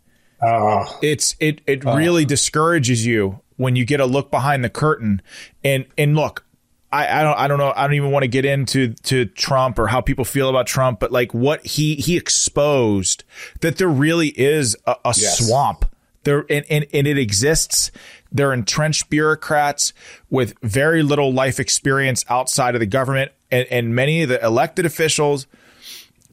it's 1.02 1.36
it 1.38 1.60
it 1.66 1.84
really 1.84 2.24
discourages 2.24 3.06
you 3.06 3.40
when 3.58 3.76
you 3.76 3.84
get 3.84 4.00
a 4.00 4.06
look 4.06 4.30
behind 4.32 4.64
the 4.64 4.70
curtain. 4.70 5.22
And 5.62 5.86
and 5.96 6.16
look 6.16 6.44
I, 6.92 7.20
I 7.20 7.22
don't 7.22 7.38
I 7.38 7.48
don't 7.48 7.58
know 7.58 7.72
I 7.74 7.86
don't 7.86 7.94
even 7.94 8.10
want 8.10 8.24
to 8.24 8.28
get 8.28 8.44
into 8.44 8.94
to 9.04 9.26
Trump 9.26 9.78
or 9.78 9.86
how 9.86 10.00
people 10.00 10.24
feel 10.24 10.48
about 10.48 10.66
Trump, 10.66 10.98
but 11.00 11.12
like 11.12 11.32
what 11.32 11.64
he 11.64 11.94
he 11.94 12.16
exposed 12.16 13.24
that 13.60 13.76
there 13.76 13.88
really 13.88 14.28
is 14.28 14.76
a, 14.86 14.96
a 15.04 15.14
Yes. 15.16 15.38
swamp 15.46 15.84
there 16.24 16.44
and, 16.50 16.64
and 16.68 16.86
and 16.92 17.06
it 17.06 17.16
exists. 17.18 17.90
They're 18.32 18.52
entrenched 18.52 19.08
bureaucrats 19.10 19.92
with 20.30 20.54
very 20.62 21.02
little 21.02 21.32
life 21.32 21.58
experience 21.60 22.24
outside 22.28 22.74
of 22.74 22.80
the 22.80 22.86
government, 22.86 23.32
and, 23.50 23.66
and 23.70 23.94
many 23.94 24.22
of 24.22 24.28
the 24.28 24.44
elected 24.44 24.86
officials 24.86 25.46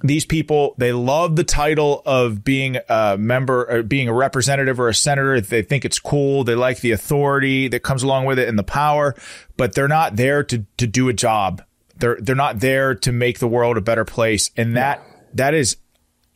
these 0.04 0.26
people 0.26 0.76
they 0.78 0.92
love 0.92 1.36
the 1.36 1.44
title 1.44 2.04
of 2.06 2.44
being 2.44 2.78
a 2.88 3.18
member 3.18 3.66
or 3.70 3.84
being 3.84 4.08
a 4.08 4.14
representative 4.14 4.80
or 4.80 4.90
a 4.90 4.94
senator. 4.94 5.42
They 5.42 5.64
think 5.64 5.86
it's 5.86 6.00
cool. 6.00 6.44
They 6.44 6.56
like 6.56 6.82
the 6.82 6.92
authority 6.92 7.68
that 7.70 7.82
comes 7.82 8.04
along 8.04 8.26
with 8.26 8.38
it 8.40 8.48
and 8.48 8.60
the 8.60 8.64
power 8.64 9.16
but 9.58 9.74
they're 9.74 9.88
not 9.88 10.16
there 10.16 10.44
to 10.44 10.66
to 10.78 10.88
do 10.88 11.10
a 11.10 11.14
job. 11.14 11.64
They're 11.98 12.18
they're 12.22 12.36
not 12.36 12.60
there 12.60 12.96
to 12.96 13.12
make 13.12 13.40
the 13.40 13.48
world 13.48 13.76
a 13.76 13.82
better 13.82 14.06
place. 14.06 14.52
And 14.56 14.78
that 14.78 15.02
that 15.34 15.54
is 15.54 15.78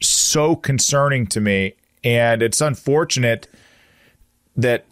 so 0.01 0.55
concerning 0.55 1.27
to 1.27 1.39
me. 1.39 1.75
And 2.03 2.41
it's 2.41 2.59
unfortunate 2.59 3.47
that 4.57 4.85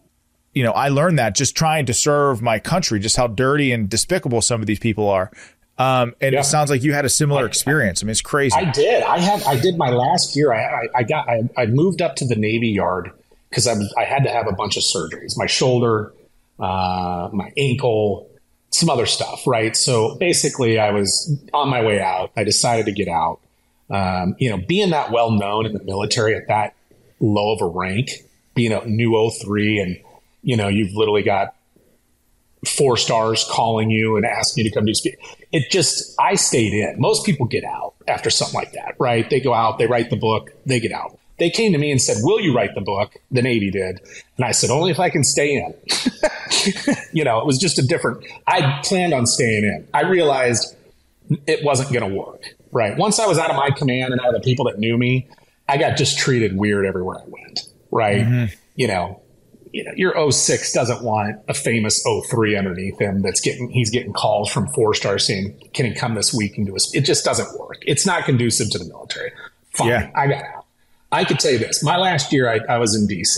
you 0.53 0.63
know 0.63 0.71
I 0.71 0.89
learned 0.89 1.19
that 1.19 1.35
just 1.35 1.57
trying 1.57 1.87
to 1.87 1.93
serve 1.93 2.41
my 2.41 2.59
country 2.59 2.99
just 2.99 3.17
how 3.17 3.27
dirty 3.27 3.71
and 3.71 3.89
despicable 3.89 4.41
some 4.41 4.61
of 4.61 4.67
these 4.67 4.79
people 4.79 5.09
are 5.09 5.31
um, 5.79 6.13
and 6.21 6.33
Yeah. 6.33 6.41
it 6.41 6.43
sounds 6.43 6.69
like 6.69 6.83
you 6.83 6.93
had 6.93 7.05
a 7.05 7.09
similar 7.09 7.45
experience. 7.47 8.03
I 8.03 8.05
mean, 8.05 8.11
it's 8.11 8.21
crazy. 8.21 8.55
I 8.55 8.69
did. 8.71 9.01
I 9.03 9.17
had. 9.19 9.41
I 9.43 9.59
did 9.59 9.77
my 9.77 9.89
last 9.89 10.35
year. 10.35 10.53
I, 10.53 10.61
I, 10.83 10.87
I 10.97 11.03
got. 11.03 11.27
I, 11.29 11.49
I 11.57 11.65
moved 11.65 12.01
up 12.01 12.15
to 12.17 12.27
the 12.27 12.35
Navy 12.35 12.67
Yard 12.67 13.11
because 13.49 13.65
I. 13.67 13.73
I 13.97 14.03
had 14.05 14.23
to 14.25 14.29
have 14.29 14.45
a 14.47 14.51
bunch 14.53 14.77
of 14.77 14.83
surgeries. 14.83 15.33
My 15.37 15.47
shoulder, 15.47 16.13
uh, 16.59 17.29
my 17.33 17.51
ankle, 17.57 18.29
some 18.71 18.89
other 18.89 19.05
stuff. 19.05 19.47
Right. 19.47 19.75
So 19.75 20.15
basically, 20.19 20.77
I 20.79 20.91
was 20.91 21.35
on 21.53 21.69
my 21.69 21.81
way 21.81 21.99
out. 22.01 22.31
I 22.35 22.43
decided 22.43 22.85
to 22.87 22.91
get 22.91 23.07
out. 23.07 23.39
Um, 23.89 24.35
you 24.37 24.49
know, 24.51 24.57
being 24.67 24.91
that 24.91 25.11
well 25.11 25.31
known 25.31 25.65
in 25.65 25.73
the 25.73 25.83
military 25.83 26.35
at 26.35 26.47
that 26.49 26.75
low 27.19 27.53
of 27.55 27.61
a 27.61 27.65
rank, 27.67 28.09
being 28.53 28.71
a 28.71 28.85
new 28.85 29.31
03 29.41 29.79
and 29.79 29.97
you 30.43 30.55
know 30.55 30.67
you've 30.67 30.93
literally 30.93 31.23
got 31.23 31.55
four 32.67 32.97
stars 32.97 33.45
calling 33.49 33.89
you 33.89 34.17
and 34.17 34.25
asking 34.25 34.65
you 34.65 34.69
to 34.69 34.75
come 34.75 34.85
do 34.85 34.93
speak. 34.93 35.17
It 35.51 35.71
just, 35.71 36.13
I 36.19 36.35
stayed 36.35 36.73
in. 36.73 36.99
Most 36.99 37.25
people 37.25 37.45
get 37.45 37.63
out 37.63 37.93
after 38.07 38.29
something 38.29 38.55
like 38.55 38.73
that, 38.73 38.95
right? 38.99 39.29
They 39.29 39.39
go 39.39 39.53
out, 39.53 39.77
they 39.77 39.87
write 39.87 40.09
the 40.09 40.17
book, 40.17 40.51
they 40.65 40.79
get 40.79 40.91
out. 40.91 41.17
They 41.37 41.49
came 41.49 41.71
to 41.71 41.77
me 41.77 41.89
and 41.89 42.01
said, 42.01 42.17
Will 42.19 42.41
you 42.41 42.53
write 42.53 42.75
the 42.75 42.81
book? 42.81 43.15
The 43.31 43.41
Navy 43.41 43.71
did. 43.71 44.01
And 44.35 44.45
I 44.45 44.51
said, 44.51 44.69
Only 44.69 44.91
if 44.91 44.99
I 44.99 45.09
can 45.09 45.23
stay 45.23 45.53
in. 45.53 45.73
you 47.13 47.23
know, 47.23 47.39
it 47.39 47.45
was 47.45 47.57
just 47.57 47.79
a 47.79 47.81
different, 47.81 48.25
I 48.45 48.81
planned 48.83 49.13
on 49.13 49.25
staying 49.25 49.63
in. 49.63 49.87
I 49.93 50.01
realized 50.01 50.75
it 51.47 51.63
wasn't 51.63 51.93
going 51.93 52.09
to 52.09 52.13
work, 52.13 52.43
right? 52.71 52.97
Once 52.97 53.19
I 53.19 53.25
was 53.25 53.37
out 53.37 53.49
of 53.49 53.55
my 53.55 53.69
command 53.71 54.11
and 54.11 54.19
out 54.19 54.35
of 54.35 54.41
the 54.41 54.45
people 54.45 54.65
that 54.65 54.79
knew 54.79 54.97
me, 54.97 55.29
I 55.69 55.77
got 55.77 55.97
just 55.97 56.19
treated 56.19 56.57
weird 56.57 56.85
everywhere 56.85 57.19
I 57.19 57.27
went, 57.27 57.61
right? 57.91 58.25
Mm-hmm. 58.25 58.55
You 58.75 58.87
know, 58.87 59.21
you 59.71 59.83
know, 59.83 59.91
your 59.95 60.31
06 60.31 60.73
doesn't 60.73 61.03
want 61.03 61.37
a 61.47 61.53
famous 61.53 62.03
03 62.29 62.55
underneath 62.55 62.99
him 62.99 63.21
that's 63.21 63.41
getting, 63.41 63.69
he's 63.69 63.89
getting 63.89 64.13
calls 64.13 64.51
from 64.51 64.67
four 64.69 64.93
stars 64.93 65.27
saying, 65.27 65.69
can 65.73 65.85
he 65.85 65.93
come 65.93 66.15
this 66.15 66.33
week 66.33 66.57
and 66.57 66.65
do 66.65 66.73
a, 66.73 66.79
it 66.93 67.01
just 67.01 67.23
doesn't 67.23 67.59
work. 67.59 67.77
It's 67.81 68.05
not 68.05 68.25
conducive 68.25 68.69
to 68.71 68.79
the 68.79 68.85
military. 68.85 69.31
Fine. 69.71 69.87
Yeah. 69.89 70.11
I 70.15 70.27
got 70.27 70.43
out. 70.43 70.65
I 71.11 71.23
could 71.23 71.39
tell 71.39 71.51
you 71.51 71.59
this. 71.59 71.83
My 71.83 71.97
last 71.97 72.31
year, 72.33 72.49
I, 72.49 72.59
I 72.73 72.77
was 72.77 72.95
in 72.95 73.07
DC. 73.07 73.35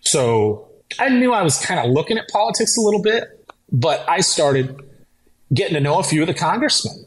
So 0.00 0.68
I 0.98 1.08
knew 1.08 1.32
I 1.32 1.42
was 1.42 1.58
kind 1.64 1.80
of 1.80 1.90
looking 1.90 2.18
at 2.18 2.28
politics 2.28 2.76
a 2.76 2.80
little 2.80 3.02
bit, 3.02 3.24
but 3.70 4.04
I 4.08 4.20
started 4.20 4.80
getting 5.52 5.74
to 5.74 5.80
know 5.80 5.98
a 5.98 6.02
few 6.02 6.22
of 6.22 6.28
the 6.28 6.34
congressmen, 6.34 7.06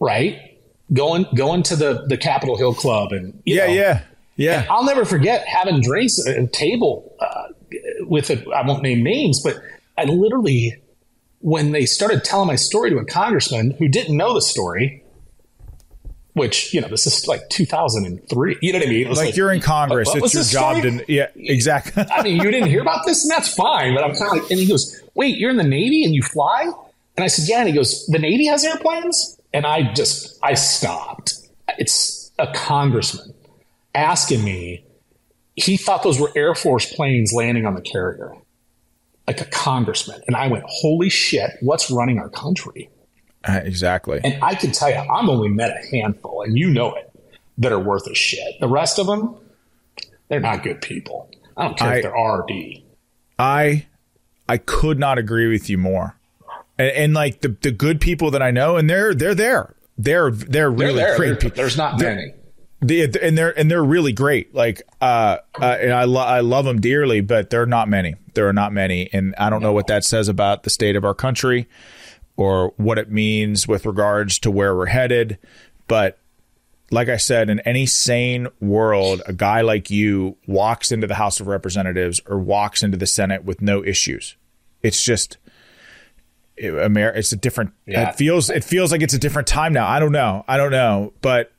right? 0.00 0.58
Going, 0.92 1.26
going 1.34 1.62
to 1.64 1.76
the, 1.76 2.04
the 2.08 2.16
Capitol 2.16 2.56
Hill 2.56 2.74
Club 2.74 3.12
and, 3.12 3.40
you 3.44 3.56
yeah, 3.56 3.66
know, 3.66 3.72
yeah, 3.72 4.02
yeah. 4.36 4.66
I'll 4.68 4.84
never 4.84 5.04
forget 5.04 5.46
having 5.46 5.80
drinks 5.80 6.26
at 6.26 6.36
a 6.36 6.46
table 6.46 7.14
uh, 7.20 7.48
with 8.00 8.30
a, 8.30 8.44
I 8.50 8.66
won't 8.66 8.82
name 8.82 9.02
names, 9.02 9.42
but 9.42 9.56
I 9.96 10.04
literally, 10.04 10.76
when 11.40 11.72
they 11.72 11.86
started 11.86 12.24
telling 12.24 12.46
my 12.48 12.56
story 12.56 12.90
to 12.90 12.98
a 12.98 13.04
congressman 13.04 13.72
who 13.72 13.88
didn't 13.88 14.16
know 14.16 14.34
the 14.34 14.42
story, 14.42 15.02
which, 16.34 16.74
you 16.74 16.80
know, 16.80 16.88
this 16.88 17.06
is 17.06 17.26
like 17.28 17.48
2003, 17.50 18.58
you 18.60 18.72
know 18.72 18.78
what 18.78 18.86
I 18.86 18.90
mean? 18.90 19.06
It 19.06 19.08
was 19.08 19.18
Like, 19.18 19.36
you're 19.36 19.52
in 19.52 19.60
Congress. 19.60 20.10
It's 20.14 20.34
your 20.34 20.42
job 20.42 20.78
story? 20.78 20.98
to. 20.98 21.12
Yeah, 21.12 21.28
exactly. 21.36 22.04
I 22.10 22.22
mean, 22.22 22.36
you 22.36 22.50
didn't 22.50 22.68
hear 22.68 22.82
about 22.82 23.06
this, 23.06 23.22
and 23.24 23.30
that's 23.30 23.54
fine. 23.54 23.94
But 23.94 24.04
I'm 24.04 24.14
kind 24.14 24.36
of 24.36 24.42
like, 24.42 24.50
and 24.50 24.58
he 24.58 24.66
goes, 24.66 25.00
"Wait, 25.14 25.36
you're 25.36 25.50
in 25.50 25.56
the 25.56 25.62
Navy 25.62 26.04
and 26.04 26.12
you 26.12 26.22
fly?" 26.22 26.72
And 27.16 27.22
I 27.22 27.28
said, 27.28 27.48
"Yeah." 27.48 27.60
And 27.60 27.68
he 27.68 27.74
goes, 27.74 28.04
"The 28.08 28.18
Navy 28.18 28.46
has 28.46 28.64
airplanes?" 28.64 29.40
And 29.52 29.64
I 29.64 29.92
just, 29.92 30.36
I 30.42 30.54
stopped. 30.54 31.34
It's 31.78 32.32
a 32.38 32.52
congressman 32.52 33.32
asking 33.94 34.42
me. 34.44 34.84
He 35.56 35.76
thought 35.76 36.02
those 36.02 36.18
were 36.20 36.30
Air 36.34 36.54
Force 36.54 36.92
planes 36.92 37.32
landing 37.32 37.64
on 37.66 37.74
the 37.74 37.80
carrier, 37.80 38.34
like 39.26 39.40
a 39.40 39.44
congressman. 39.46 40.20
And 40.26 40.34
I 40.36 40.48
went, 40.48 40.64
"Holy 40.66 41.08
shit! 41.08 41.50
What's 41.60 41.90
running 41.90 42.18
our 42.18 42.28
country?" 42.28 42.90
Uh, 43.46 43.60
exactly. 43.62 44.20
And 44.24 44.42
I 44.42 44.54
can 44.54 44.72
tell 44.72 44.88
you, 44.90 44.96
I've 44.96 45.28
only 45.28 45.48
met 45.48 45.70
a 45.70 45.96
handful, 45.96 46.42
and 46.42 46.56
you 46.58 46.70
know 46.70 46.94
it, 46.94 47.10
that 47.58 47.72
are 47.72 47.78
worth 47.78 48.06
a 48.06 48.14
shit. 48.14 48.58
The 48.60 48.68
rest 48.68 48.98
of 48.98 49.06
them, 49.06 49.36
they're 50.28 50.40
not 50.40 50.62
good 50.64 50.80
people. 50.80 51.30
I 51.56 51.64
don't 51.64 51.78
care 51.78 51.88
I- 51.88 51.96
if 51.96 52.02
they're 52.02 52.16
R 52.16 52.42
or 52.42 52.46
D. 52.48 52.84
I 53.38 53.86
I 54.48 54.58
could 54.58 54.98
not 54.98 55.18
agree 55.18 55.48
with 55.48 55.68
you 55.70 55.78
more. 55.78 56.16
And, 56.78 56.88
and 56.90 57.14
like 57.14 57.40
the 57.42 57.48
the 57.60 57.70
good 57.70 58.00
people 58.00 58.30
that 58.32 58.42
I 58.42 58.50
know, 58.50 58.76
and 58.76 58.88
they're 58.90 59.14
they're 59.14 59.34
there. 59.34 59.74
They're 59.96 60.30
they're 60.32 60.48
They're 60.50 60.70
really 60.70 60.94
there. 60.94 61.16
great 61.16 61.38
people. 61.38 61.56
There's 61.56 61.76
not 61.76 62.00
many. 62.00 62.32
They, 62.86 63.02
and 63.22 63.38
they're 63.38 63.58
and 63.58 63.70
they're 63.70 63.84
really 63.84 64.12
great. 64.12 64.54
Like 64.54 64.82
uh, 65.00 65.38
uh 65.60 65.64
and 65.80 65.92
I 65.92 66.04
lo- 66.04 66.20
I 66.20 66.40
love 66.40 66.64
them 66.64 66.80
dearly, 66.80 67.20
but 67.20 67.50
there 67.50 67.62
are 67.62 67.66
not 67.66 67.88
many. 67.88 68.14
There 68.34 68.48
are 68.48 68.52
not 68.52 68.72
many, 68.72 69.08
and 69.12 69.34
I 69.38 69.50
don't 69.50 69.62
know 69.62 69.72
what 69.72 69.86
that 69.86 70.04
says 70.04 70.28
about 70.28 70.64
the 70.64 70.70
state 70.70 70.96
of 70.96 71.04
our 71.04 71.14
country 71.14 71.68
or 72.36 72.74
what 72.76 72.98
it 72.98 73.10
means 73.10 73.68
with 73.68 73.86
regards 73.86 74.38
to 74.40 74.50
where 74.50 74.74
we're 74.74 74.86
headed. 74.86 75.38
But 75.86 76.18
like 76.90 77.08
I 77.08 77.16
said, 77.16 77.48
in 77.48 77.60
any 77.60 77.86
sane 77.86 78.48
world, 78.60 79.22
a 79.26 79.32
guy 79.32 79.60
like 79.60 79.90
you 79.90 80.36
walks 80.46 80.92
into 80.92 81.06
the 81.06 81.14
House 81.14 81.40
of 81.40 81.46
Representatives 81.46 82.20
or 82.26 82.38
walks 82.38 82.82
into 82.82 82.96
the 82.96 83.06
Senate 83.06 83.44
with 83.44 83.62
no 83.62 83.84
issues. 83.84 84.36
It's 84.82 85.02
just 85.02 85.38
it, 86.56 86.72
Amer- 86.72 87.14
it's 87.14 87.32
a 87.32 87.36
different. 87.36 87.72
Yeah. 87.86 88.10
It 88.10 88.16
feels 88.16 88.50
it 88.50 88.64
feels 88.64 88.92
like 88.92 89.02
it's 89.02 89.14
a 89.14 89.18
different 89.18 89.48
time 89.48 89.72
now. 89.72 89.86
I 89.86 89.98
don't 89.98 90.12
know. 90.12 90.44
I 90.46 90.56
don't 90.56 90.70
know, 90.70 91.12
but 91.20 91.52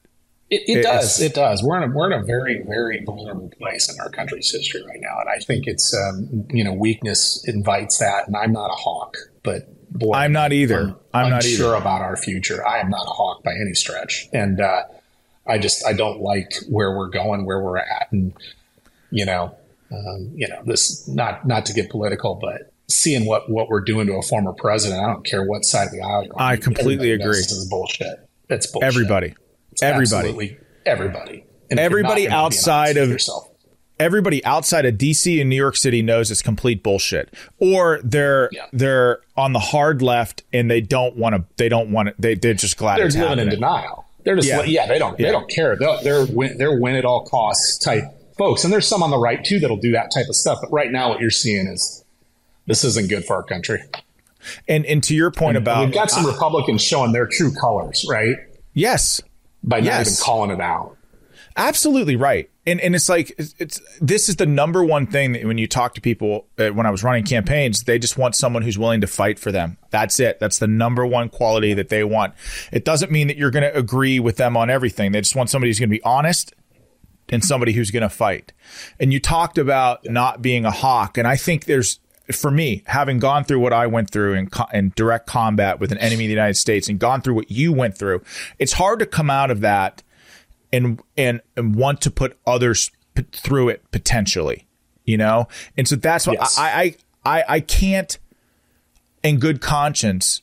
It, 0.49 0.61
it 0.67 0.83
does. 0.83 1.19
It 1.19 1.33
does. 1.33 1.63
We're 1.63 1.81
in 1.81 1.89
a 1.89 1.93
we're 1.93 2.11
in 2.11 2.19
a 2.19 2.23
very 2.23 2.61
very 2.61 3.03
vulnerable 3.03 3.51
place 3.57 3.91
in 3.91 3.99
our 3.99 4.09
country's 4.09 4.51
history 4.51 4.83
right 4.85 4.99
now, 5.01 5.19
and 5.19 5.29
I 5.29 5.39
think 5.43 5.65
it's 5.65 5.93
um, 5.95 6.45
you 6.51 6.63
know 6.63 6.73
weakness 6.73 7.43
invites 7.47 7.97
that. 7.97 8.27
And 8.27 8.37
I'm 8.37 8.51
not 8.51 8.67
a 8.67 8.75
hawk, 8.75 9.17
but 9.41 9.67
boy, 9.91 10.13
I'm 10.13 10.31
not 10.31 10.53
either. 10.53 10.95
I'm 11.13 11.31
not 11.31 11.43
sure 11.43 11.75
about 11.75 12.01
our 12.01 12.15
future. 12.15 12.65
I 12.65 12.79
am 12.79 12.89
not 12.89 13.07
a 13.07 13.11
hawk 13.11 13.43
by 13.43 13.53
any 13.53 13.73
stretch, 13.73 14.27
and 14.33 14.61
uh, 14.61 14.83
I 15.47 15.57
just 15.57 15.85
I 15.85 15.93
don't 15.93 16.21
like 16.21 16.53
where 16.69 16.95
we're 16.95 17.09
going, 17.09 17.45
where 17.45 17.59
we're 17.59 17.77
at, 17.77 18.11
and 18.11 18.31
you 19.09 19.25
know, 19.25 19.55
um, 19.91 20.31
you 20.35 20.47
know 20.47 20.61
this 20.63 21.07
not 21.07 21.47
not 21.47 21.65
to 21.67 21.73
get 21.73 21.89
political, 21.89 22.35
but 22.35 22.71
seeing 22.87 23.25
what 23.25 23.49
what 23.49 23.69
we're 23.69 23.81
doing 23.81 24.07
to 24.07 24.13
a 24.13 24.21
former 24.21 24.53
president, 24.53 25.01
I 25.03 25.07
don't 25.07 25.25
care 25.25 25.43
what 25.43 25.65
side 25.65 25.87
of 25.87 25.91
the 25.91 26.01
aisle 26.01 26.25
you're 26.25 26.39
on. 26.39 26.41
I 26.41 26.57
completely 26.57 27.11
agree. 27.11 27.27
This 27.29 27.51
is 27.51 27.67
bullshit. 27.67 28.29
It's 28.49 28.67
bullshit. 28.67 28.87
everybody, 28.87 29.33
It's 29.75 29.83
everybody. 29.83 30.29
absolutely 30.29 30.57
everybody. 30.85 31.43
And 31.69 31.79
Everybody 31.79 32.23
not 32.23 32.29
gonna 32.29 32.39
be 32.39 32.45
outside 32.45 32.95
of- 32.97 33.09
yourself. 33.09 33.49
everybody 33.99 34.43
outside 34.45 34.85
of 34.85 34.97
DC 34.97 35.41
and 35.41 35.49
New 35.49 35.55
York 35.57 35.75
City 35.75 36.01
knows 36.01 36.31
it's 36.31 36.41
complete 36.41 36.81
bullshit, 36.81 37.33
or 37.59 37.99
they're 38.03 38.49
Yeah. 38.53 38.65
they're 38.71 39.19
on 39.35 39.51
the 39.53 39.59
hard 39.59 40.01
left 40.01 40.43
and 40.53 40.71
they 40.71 40.79
don't 40.81 41.17
want 41.17 41.35
to. 41.35 41.43
They 41.57 41.67
don't 41.69 41.91
want 41.91 42.09
it. 42.09 42.15
They 42.17 42.35
they're 42.35 42.53
just 42.53 42.77
glad 42.77 42.99
they're 42.99 43.09
living 43.09 43.39
in 43.39 43.49
denial. 43.49 44.05
They're 44.23 44.35
just 44.37 44.47
Yeah. 44.47 44.59
yeah, 44.59 44.63
yeah 44.65 44.87
they 44.87 44.97
don't 44.99 45.19
Yeah. 45.19 45.27
they 45.27 45.31
don't 45.33 45.49
care. 45.49 45.75
They're 45.75 45.97
they're 46.03 46.25
win, 46.25 46.57
they're 46.57 46.79
win 46.79 46.95
at 46.95 47.03
all 47.03 47.25
costs 47.25 47.77
type 47.77 48.03
folks, 48.37 48.63
and 48.63 48.71
there's 48.71 48.87
some 48.87 49.03
on 49.03 49.11
the 49.11 49.17
right 49.17 49.43
too 49.43 49.59
that'll 49.59 49.75
do 49.77 49.91
that 49.91 50.09
type 50.13 50.27
of 50.29 50.35
stuff. 50.35 50.59
But 50.61 50.71
right 50.71 50.91
now, 50.91 51.09
what 51.09 51.19
you're 51.19 51.29
seeing 51.31 51.67
is 51.67 52.03
this 52.67 52.83
isn't 52.85 53.09
good 53.09 53.25
for 53.25 53.35
our 53.35 53.43
country. 53.43 53.81
And 54.67 54.85
and 54.85 55.03
to 55.03 55.15
your 55.15 55.31
point 55.31 55.57
about 55.57 55.85
We've 55.85 55.93
got 55.93 56.11
some 56.11 56.25
Republicans 56.25 56.81
showing 56.81 57.11
their 57.11 57.25
true 57.27 57.51
colors, 57.53 58.05
right? 58.09 58.35
yes, 58.73 59.19
By 59.67 59.79
not 59.79 59.85
Yes. 59.85 60.07
even 60.19 60.23
calling 60.25 60.51
it 60.51 60.61
out. 60.61 60.95
Absolutely 61.57 62.15
right. 62.17 62.49
And 62.67 62.81
and 62.81 62.95
it's 62.95 63.07
like 63.07 63.33
it's, 63.37 63.55
it's 63.59 63.79
this 64.01 64.27
is 64.27 64.35
the 64.35 64.45
number 64.45 64.83
one 64.83 65.07
thing 65.07 65.31
that 65.33 65.45
when 65.45 65.57
you 65.57 65.67
talk 65.67 65.93
to 65.95 66.01
people 66.01 66.47
uh, 66.57 66.69
when 66.69 66.85
I 66.85 66.89
was 66.91 67.01
running 67.03 67.23
campaigns, 67.23 67.83
they 67.83 67.97
just 67.97 68.17
want 68.17 68.35
someone 68.35 68.61
who's 68.61 68.77
willing 68.77 68.99
to 69.01 69.07
fight 69.07 69.39
for 69.39 69.51
them. 69.53 69.77
That's 69.89 70.19
it. 70.19 70.39
That's 70.39 70.59
the 70.59 70.67
number 70.67 71.05
one 71.05 71.29
quality 71.29 71.73
that 71.73 71.87
they 71.89 72.03
want. 72.03 72.33
It 72.73 72.83
doesn't 72.83 73.09
mean 73.11 73.27
that 73.27 73.37
you're 73.37 73.51
going 73.51 73.63
to 73.63 73.73
agree 73.77 74.19
with 74.19 74.35
them 74.35 74.57
on 74.57 74.69
everything. 74.69 75.13
They 75.13 75.21
just 75.21 75.35
want 75.35 75.49
somebody 75.49 75.69
who's 75.69 75.79
going 75.79 75.89
to 75.89 75.95
be 75.95 76.03
honest 76.03 76.53
and 77.29 77.43
somebody 77.43 77.71
who's 77.71 77.89
going 77.91 78.03
to 78.03 78.09
fight. 78.09 78.51
And 78.99 79.13
you 79.13 79.19
talked 79.21 79.57
about 79.57 80.01
not 80.05 80.41
being 80.41 80.65
a 80.65 80.71
hawk, 80.71 81.17
and 81.17 81.27
I 81.27 81.37
think 81.37 81.65
there's 81.65 81.99
for 82.31 82.49
me, 82.51 82.83
having 82.87 83.19
gone 83.19 83.43
through 83.43 83.59
what 83.59 83.73
I 83.73 83.87
went 83.87 84.09
through 84.09 84.33
in, 84.33 84.49
co- 84.49 84.67
in 84.73 84.91
direct 84.95 85.27
combat 85.27 85.79
with 85.79 85.91
an 85.91 85.97
enemy 85.99 86.25
of 86.25 86.29
the 86.29 86.33
United 86.33 86.55
States 86.55 86.89
and 86.89 86.97
gone 86.99 87.21
through 87.21 87.35
what 87.35 87.51
you 87.51 87.71
went 87.71 87.97
through, 87.97 88.21
it's 88.59 88.73
hard 88.73 88.99
to 88.99 89.05
come 89.05 89.29
out 89.29 89.51
of 89.51 89.61
that 89.61 90.01
and 90.73 90.99
and, 91.17 91.41
and 91.55 91.75
want 91.75 92.01
to 92.01 92.11
put 92.11 92.37
others 92.47 92.91
p- 93.13 93.23
through 93.31 93.69
it 93.69 93.89
potentially, 93.91 94.65
you 95.05 95.17
know. 95.17 95.47
And 95.77 95.87
so 95.87 95.95
that's 95.95 96.25
what 96.27 96.37
Yes. 96.39 96.57
I, 96.57 96.95
I 97.25 97.37
I 97.37 97.43
I 97.47 97.59
can't, 97.59 98.17
in 99.23 99.39
good 99.39 99.61
conscience, 99.61 100.41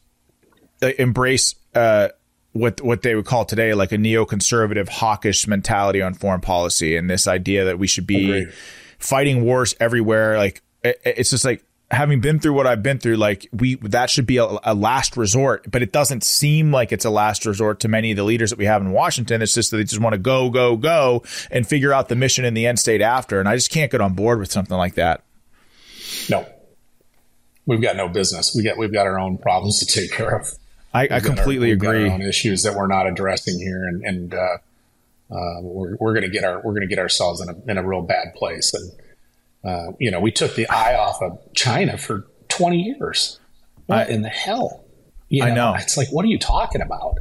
uh, 0.82 0.90
embrace 0.98 1.54
uh, 1.74 2.09
what 2.52 2.80
what 2.80 3.02
they 3.02 3.14
would 3.14 3.24
call 3.26 3.44
today 3.44 3.74
like 3.74 3.92
a 3.92 3.96
neoconservative 3.96 4.88
hawkish 4.88 5.46
mentality 5.46 6.00
on 6.02 6.14
foreign 6.14 6.40
policy 6.40 6.96
and 6.96 7.09
this 7.10 7.26
idea 7.26 7.64
that 7.64 7.78
we 7.78 7.86
should 7.86 8.06
be 8.06 8.30
Agreed. 8.30 8.54
fighting 8.98 9.42
wars 9.44 9.74
everywhere. 9.80 10.38
Like 10.38 10.62
it, 10.82 11.00
it's 11.04 11.30
just 11.30 11.44
like 11.44 11.64
having 11.93 12.20
been 12.20 12.40
through 12.40 12.55
what 12.55 12.66
I've 12.66 12.82
been 12.82 12.98
through. 12.98 13.16
Like 13.16 13.47
we 13.52 13.77
that 13.77 14.10
should 14.10 14.27
be 14.27 14.39
a, 14.39 14.47
a 14.64 14.74
last 14.74 15.16
resort, 15.16 15.70
but 15.70 15.82
it 15.82 15.93
doesn't 15.93 16.24
seem 16.24 16.73
like 16.73 16.90
it's 16.90 17.05
a 17.05 17.10
last 17.10 17.47
resort 17.47 17.78
to 17.81 17.89
many 17.89 18.10
of 18.10 18.16
the 18.16 18.24
leaders 18.24 18.51
that 18.51 18.59
we 18.59 18.64
have 18.64 18.82
in 18.82 18.90
Washington. 18.90 19.43
It's 19.43 19.55
just 19.55 19.70
that 19.70 19.77
they 19.77 19.85
just 19.85 20.01
want 20.01 20.14
to 20.14 20.19
go 20.19 20.51
go 20.51 20.77
go 20.77 21.23
and 21.51 21.66
figure 21.66 21.93
out 21.93 22.09
the 22.09 22.16
mission 22.16 22.44
in 22.44 22.55
the 22.55 22.66
end 22.66 22.78
state 22.81 23.01
after. 23.02 23.39
And 23.39 23.48
I 23.48 23.55
just 23.55 23.70
can't 23.70 23.93
get 23.93 24.01
on 24.01 24.14
board 24.14 24.40
with 24.40 24.51
something 24.51 24.77
like 24.77 24.94
that. 24.94 25.23
No, 26.28 26.47
we've 27.66 27.81
got 27.82 27.97
no 27.97 28.09
business. 28.09 28.52
We 28.56 28.64
got 28.64 28.77
we've 28.78 28.93
got 28.93 29.06
our 29.06 29.19
own 29.20 29.39
problems 29.39 29.78
to 29.81 29.86
take 29.86 30.10
care 30.12 30.36
of. 30.36 30.48
I, 30.94 31.01
I 31.01 31.02
We've 31.02 31.09
got 31.10 31.14
our- 31.14 31.20
completely 31.36 31.69
our 31.70 31.74
agree. 31.74 32.09
on 32.10 32.20
issues 32.23 32.62
that 32.64 32.74
we're 32.74 32.86
not 32.86 33.06
addressing 33.06 33.59
here, 33.59 33.85
and 33.85 34.02
and 34.05 34.35
uh, 34.35 34.36
uh, 35.31 35.60
we're 35.62 35.97
we're 36.01 36.12
going 36.14 36.24
to 36.24 36.28
get 36.31 36.44
our 36.44 36.56
we're 36.56 36.73
going 36.73 36.82
to 36.82 36.86
get 36.86 36.98
ourselves 36.98 37.40
in 37.40 37.48
a 37.48 37.70
in 37.70 37.78
a 37.78 37.86
real 37.86 38.02
bad 38.02 38.35
place. 38.35 38.73
And 38.74 38.93
uh, 39.64 39.93
you 39.98 40.10
know, 40.10 40.20
we 40.20 40.30
took 40.30 40.55
the 40.55 40.68
eye 40.68 40.94
off 40.94 41.22
of 41.22 41.39
China 41.55 41.97
for 41.98 42.26
twenty 42.48 42.82
years. 42.82 43.40
What 43.86 44.09
in 44.09 44.22
the 44.22 44.28
hell? 44.28 44.84
You 45.28 45.44
I 45.44 45.51
know. 45.55 45.74
It's 45.78 45.97
like, 45.97 46.12
what 46.12 46.24
are 46.24 46.28
you 46.28 46.39
talking 46.39 46.80
about? 46.80 47.18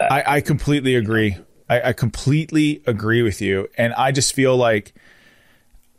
I, 0.00 0.36
I 0.36 0.40
completely 0.40 0.94
agree. 0.94 1.36
I, 1.68 1.88
I 1.88 1.92
completely 1.92 2.82
agree 2.86 3.22
with 3.22 3.40
you. 3.40 3.68
And 3.76 3.92
I 3.94 4.12
just 4.12 4.32
feel 4.32 4.56
like, 4.56 4.94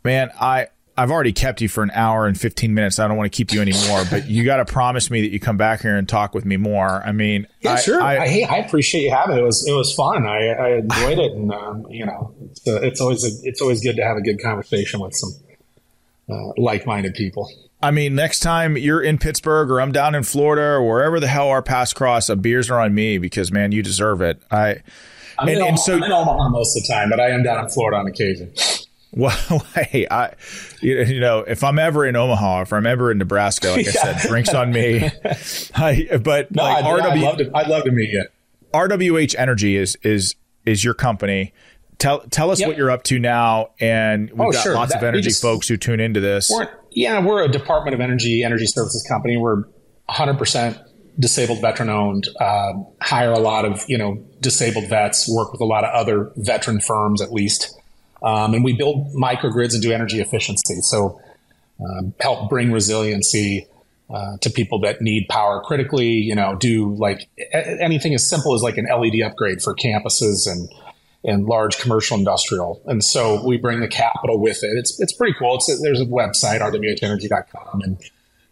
man, 0.04 0.30
I 0.40 0.68
I've 1.00 1.10
already 1.10 1.32
kept 1.32 1.60
you 1.60 1.68
for 1.68 1.82
an 1.82 1.90
hour 1.94 2.26
and 2.26 2.38
fifteen 2.38 2.74
minutes. 2.74 2.98
I 2.98 3.08
don't 3.08 3.16
want 3.16 3.32
to 3.32 3.36
keep 3.36 3.52
you 3.52 3.60
anymore. 3.60 4.04
but 4.10 4.28
you 4.28 4.44
got 4.44 4.56
to 4.58 4.64
promise 4.64 5.10
me 5.10 5.22
that 5.22 5.30
you 5.30 5.40
come 5.40 5.56
back 5.56 5.80
here 5.80 5.96
and 5.96 6.08
talk 6.08 6.34
with 6.34 6.44
me 6.44 6.56
more. 6.56 7.02
I 7.04 7.12
mean, 7.12 7.46
Yeah, 7.62 7.72
I, 7.72 7.76
sure. 7.76 8.02
I, 8.02 8.18
I, 8.18 8.28
hey, 8.28 8.44
I 8.44 8.56
appreciate 8.58 9.02
you 9.02 9.10
having 9.10 9.36
it. 9.36 9.40
It 9.40 9.44
was 9.44 9.66
it 9.66 9.72
was 9.72 9.94
fun. 9.94 10.26
I, 10.26 10.48
I 10.48 10.68
enjoyed 10.78 11.18
it, 11.18 11.32
and 11.32 11.52
um, 11.52 11.86
you 11.88 12.04
know, 12.04 12.34
it's, 12.50 12.66
uh, 12.68 12.80
it's 12.82 13.00
always 13.00 13.24
a, 13.24 13.48
it's 13.48 13.60
always 13.62 13.82
good 13.82 13.96
to 13.96 14.04
have 14.04 14.16
a 14.16 14.20
good 14.22 14.42
conversation 14.42 15.00
with 15.00 15.14
some 15.14 15.30
uh, 16.30 16.52
like 16.58 16.86
minded 16.86 17.14
people. 17.14 17.50
I 17.82 17.90
mean, 17.92 18.14
next 18.14 18.40
time 18.40 18.76
you're 18.76 19.00
in 19.00 19.16
Pittsburgh 19.16 19.70
or 19.70 19.80
I'm 19.80 19.90
down 19.90 20.14
in 20.14 20.22
Florida 20.22 20.62
or 20.62 20.86
wherever 20.86 21.18
the 21.18 21.28
hell 21.28 21.48
our 21.48 21.62
paths 21.62 21.94
cross, 21.94 22.28
uh, 22.28 22.34
beers 22.36 22.70
are 22.70 22.78
on 22.78 22.94
me 22.94 23.16
because 23.16 23.50
man, 23.50 23.72
you 23.72 23.82
deserve 23.82 24.20
it. 24.20 24.42
I 24.50 24.80
I'm, 25.38 25.48
And- 25.48 25.50
in, 25.50 25.54
and 25.56 25.62
Omaha, 25.62 25.76
so- 25.76 25.94
I'm 25.94 26.02
in 26.02 26.12
Omaha 26.12 26.48
most 26.50 26.76
of 26.76 26.82
the 26.82 26.92
time, 26.92 27.08
but 27.08 27.20
I 27.20 27.30
am 27.30 27.42
down 27.42 27.64
in 27.64 27.70
Florida 27.70 27.96
on 27.96 28.06
occasion. 28.06 28.52
Well, 29.16 29.66
hey, 29.74 30.06
I, 30.08 30.34
you 30.80 31.18
know, 31.18 31.40
if 31.40 31.64
I'm 31.64 31.80
ever 31.80 32.06
in 32.06 32.14
Omaha, 32.14 32.62
if 32.62 32.72
I'm 32.72 32.86
ever 32.86 33.10
in 33.10 33.18
Nebraska, 33.18 33.70
like 33.70 33.88
I 33.88 33.90
said, 33.90 34.16
drinks 34.28 34.54
on 34.54 34.70
me. 34.70 35.10
I, 35.74 36.18
but 36.22 36.54
No, 36.54 36.62
like 36.62 36.84
I'd, 36.84 37.00
I'd 37.00 37.18
love 37.20 37.38
to. 37.38 37.50
I'd 37.52 37.66
love 37.68 37.82
to 37.84 37.90
meet 37.90 38.10
you. 38.10 38.24
RWH 38.72 39.34
Energy 39.36 39.76
is 39.76 39.96
is 40.02 40.36
is 40.64 40.84
your 40.84 40.94
company. 40.94 41.52
Tell 41.98 42.20
tell 42.30 42.50
us 42.52 42.60
Yep. 42.60 42.68
what 42.68 42.76
you're 42.76 42.90
up 42.90 43.02
to 43.04 43.18
now, 43.18 43.70
and 43.80 44.30
we've 44.30 44.40
Oh, 44.40 44.52
got 44.52 44.62
sure. 44.62 44.74
lots 44.74 44.94
of 44.94 45.00
That- 45.00 45.06
we 45.06 45.18
energy 45.18 45.30
just- 45.30 45.42
folks 45.42 45.66
who 45.66 45.76
tune 45.76 45.98
into 46.00 46.20
this. 46.20 46.48
We're, 46.48 46.68
yeah, 46.92 47.18
we're 47.24 47.42
a 47.42 47.48
Department 47.48 47.94
of 47.94 48.00
Energy 48.00 48.42
energy 48.44 48.66
services 48.66 49.04
company. 49.08 49.36
We're 49.36 49.62
100 50.06 50.38
percent 50.38 50.78
disabled 51.18 51.60
veteran 51.60 51.90
owned. 51.90 52.28
Um, 52.40 52.86
hire 53.02 53.32
a 53.32 53.38
lot 53.40 53.64
of 53.64 53.84
you 53.88 53.98
know 53.98 54.22
disabled 54.40 54.88
vets. 54.88 55.28
Work 55.28 55.50
with 55.52 55.60
a 55.60 55.66
lot 55.66 55.82
of 55.84 55.90
other 55.92 56.30
veteran 56.36 56.80
firms 56.80 57.20
at 57.20 57.32
least, 57.32 57.76
um, 58.22 58.54
and 58.54 58.64
we 58.64 58.72
build 58.72 59.12
microgrids 59.14 59.74
and 59.74 59.82
do 59.82 59.92
energy 59.92 60.20
efficiency. 60.20 60.80
So 60.82 61.20
um, 61.80 62.14
help 62.20 62.48
bring 62.48 62.72
resiliency. 62.72 63.66
Uh, 64.12 64.36
to 64.38 64.50
people 64.50 64.80
that 64.80 65.00
need 65.00 65.28
power 65.28 65.62
critically, 65.64 66.08
you 66.08 66.34
know, 66.34 66.56
do 66.56 66.96
like 66.96 67.28
a- 67.54 67.80
anything 67.80 68.12
as 68.12 68.28
simple 68.28 68.56
as 68.56 68.60
like 68.60 68.76
an 68.76 68.84
LED 68.86 69.22
upgrade 69.22 69.62
for 69.62 69.72
campuses 69.72 70.50
and 70.50 70.68
and 71.22 71.46
large 71.46 71.78
commercial 71.78 72.18
industrial. 72.18 72.82
And 72.86 73.04
so 73.04 73.44
we 73.44 73.56
bring 73.56 73.80
the 73.80 73.88
capital 73.88 74.40
with 74.40 74.64
it. 74.64 74.70
It's 74.76 74.98
it's 75.00 75.12
pretty 75.12 75.36
cool. 75.38 75.54
It's 75.56 75.80
there's 75.80 76.00
a 76.00 76.06
website 76.06 76.60
rwhenergy.com 76.60 77.82
and 77.82 77.98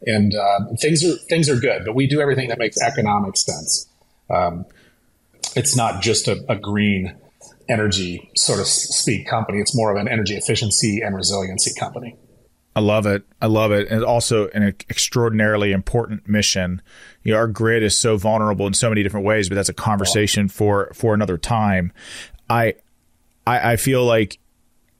and 0.06 0.34
uh, 0.34 0.60
things 0.80 1.04
are 1.04 1.16
things 1.28 1.48
are 1.48 1.56
good, 1.56 1.84
but 1.84 1.94
we 1.94 2.06
do 2.06 2.20
everything 2.20 2.48
that 2.48 2.58
makes 2.58 2.80
economic 2.80 3.36
sense. 3.36 3.88
Um, 4.30 4.64
it's 5.56 5.74
not 5.74 6.02
just 6.02 6.28
a, 6.28 6.44
a 6.48 6.56
green 6.56 7.16
energy 7.68 8.30
sort 8.36 8.60
of 8.60 8.66
speak 8.66 9.26
company. 9.26 9.58
It's 9.58 9.76
more 9.76 9.94
of 9.94 10.00
an 10.00 10.08
energy 10.08 10.34
efficiency 10.34 11.00
and 11.04 11.14
resiliency 11.14 11.72
company. 11.78 12.16
I 12.74 12.80
love 12.80 13.06
it. 13.06 13.24
I 13.42 13.46
love 13.46 13.72
it. 13.72 13.88
And 13.88 14.04
also 14.04 14.48
an 14.50 14.62
extraordinarily 14.62 15.72
important 15.72 16.28
mission. 16.28 16.80
You 17.24 17.32
know, 17.32 17.38
our 17.38 17.48
grid 17.48 17.82
is 17.82 17.98
so 17.98 18.16
vulnerable 18.16 18.66
in 18.66 18.74
so 18.74 18.88
many 18.88 19.02
different 19.02 19.26
ways, 19.26 19.48
but 19.48 19.56
that's 19.56 19.68
a 19.68 19.74
conversation 19.74 20.48
for 20.48 20.92
for 20.94 21.12
another 21.12 21.36
time. 21.38 21.92
I 22.48 22.74
I, 23.46 23.72
I 23.72 23.76
feel 23.76 24.04
like 24.04 24.38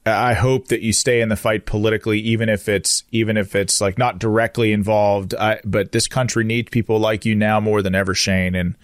I 0.06 0.34
hope 0.34 0.68
that 0.68 0.80
you 0.80 0.92
stay 0.92 1.20
in 1.20 1.28
the 1.28 1.36
fight 1.36 1.66
politically, 1.66 2.18
even 2.20 2.48
if 2.48 2.68
it's 2.68 3.04
even 3.12 3.36
if 3.36 3.54
it's 3.54 3.80
like 3.80 3.98
not 3.98 4.18
directly 4.18 4.72
involved. 4.72 5.34
I, 5.34 5.60
but 5.64 5.92
this 5.92 6.08
country 6.08 6.44
needs 6.44 6.70
people 6.70 6.98
like 6.98 7.24
you 7.24 7.34
now 7.34 7.60
more 7.60 7.82
than 7.82 7.94
ever, 7.94 8.14
Shane. 8.14 8.54
And 8.54 8.76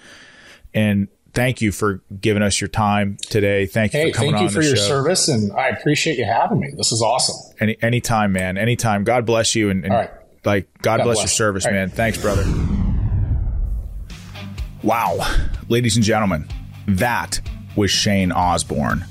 and 0.73 1.09
thank 1.35 1.61
you 1.61 1.73
for 1.73 2.02
giving 2.20 2.43
us 2.43 2.61
your 2.61 2.69
time 2.69 3.16
today. 3.28 3.66
Thank 3.66 3.93
you 3.93 4.01
Hey, 4.01 4.12
for 4.12 4.16
coming 4.19 4.32
thank 4.35 4.43
you 4.51 4.55
for 4.55 4.62
your 4.62 4.77
show. 4.77 4.82
service, 4.82 5.28
and 5.28 5.52
I 5.52 5.69
appreciate 5.69 6.16
you 6.19 6.24
having 6.24 6.61
me. 6.61 6.73
This 6.77 6.93
is 6.93 7.02
awesome. 7.02 7.36
Any 7.61 7.77
anytime, 7.82 8.32
man. 8.32 8.56
Anytime. 8.56 9.05
God 9.05 9.27
bless 9.27 9.55
you 9.55 9.70
and, 9.70 9.85
and 9.85 9.93
All 9.93 10.01
right. 10.01 10.11
like 10.44 10.69
God, 10.82 10.98
God 10.98 11.05
bless, 11.05 11.19
your 11.19 11.27
service, 11.28 11.66
All 11.66 11.73
right. 11.73 11.78
man. 11.78 11.90
Thanks, 11.90 12.19
brother. 12.20 12.44
Wow. 14.82 15.19
Ladies 15.69 15.97
and 15.97 16.05
gentlemen, 16.05 16.47
that 16.86 17.40
was 17.77 17.90
Shane 17.90 18.32
Osborn. 18.32 19.05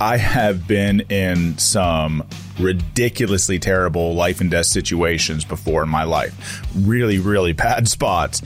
I 0.00 0.16
have 0.16 0.66
been 0.68 1.00
in 1.10 1.58
some 1.58 2.24
ridiculously 2.58 3.58
terrible 3.58 4.14
life 4.14 4.40
and 4.40 4.50
death 4.50 4.66
situations 4.66 5.44
before 5.44 5.82
in 5.82 5.88
my 5.88 6.04
life. 6.04 6.62
Really, 6.74 7.18
really 7.18 7.52
bad 7.52 7.88
spots. 7.88 8.42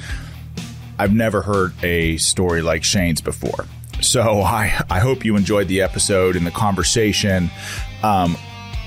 I've 1.02 1.12
never 1.12 1.42
heard 1.42 1.72
a 1.82 2.16
story 2.18 2.62
like 2.62 2.84
Shane's 2.84 3.20
before. 3.20 3.66
So 4.00 4.22
I, 4.42 4.84
I 4.88 5.00
hope 5.00 5.24
you 5.24 5.36
enjoyed 5.36 5.66
the 5.66 5.82
episode 5.82 6.36
and 6.36 6.46
the 6.46 6.52
conversation. 6.52 7.50
Um, 8.04 8.36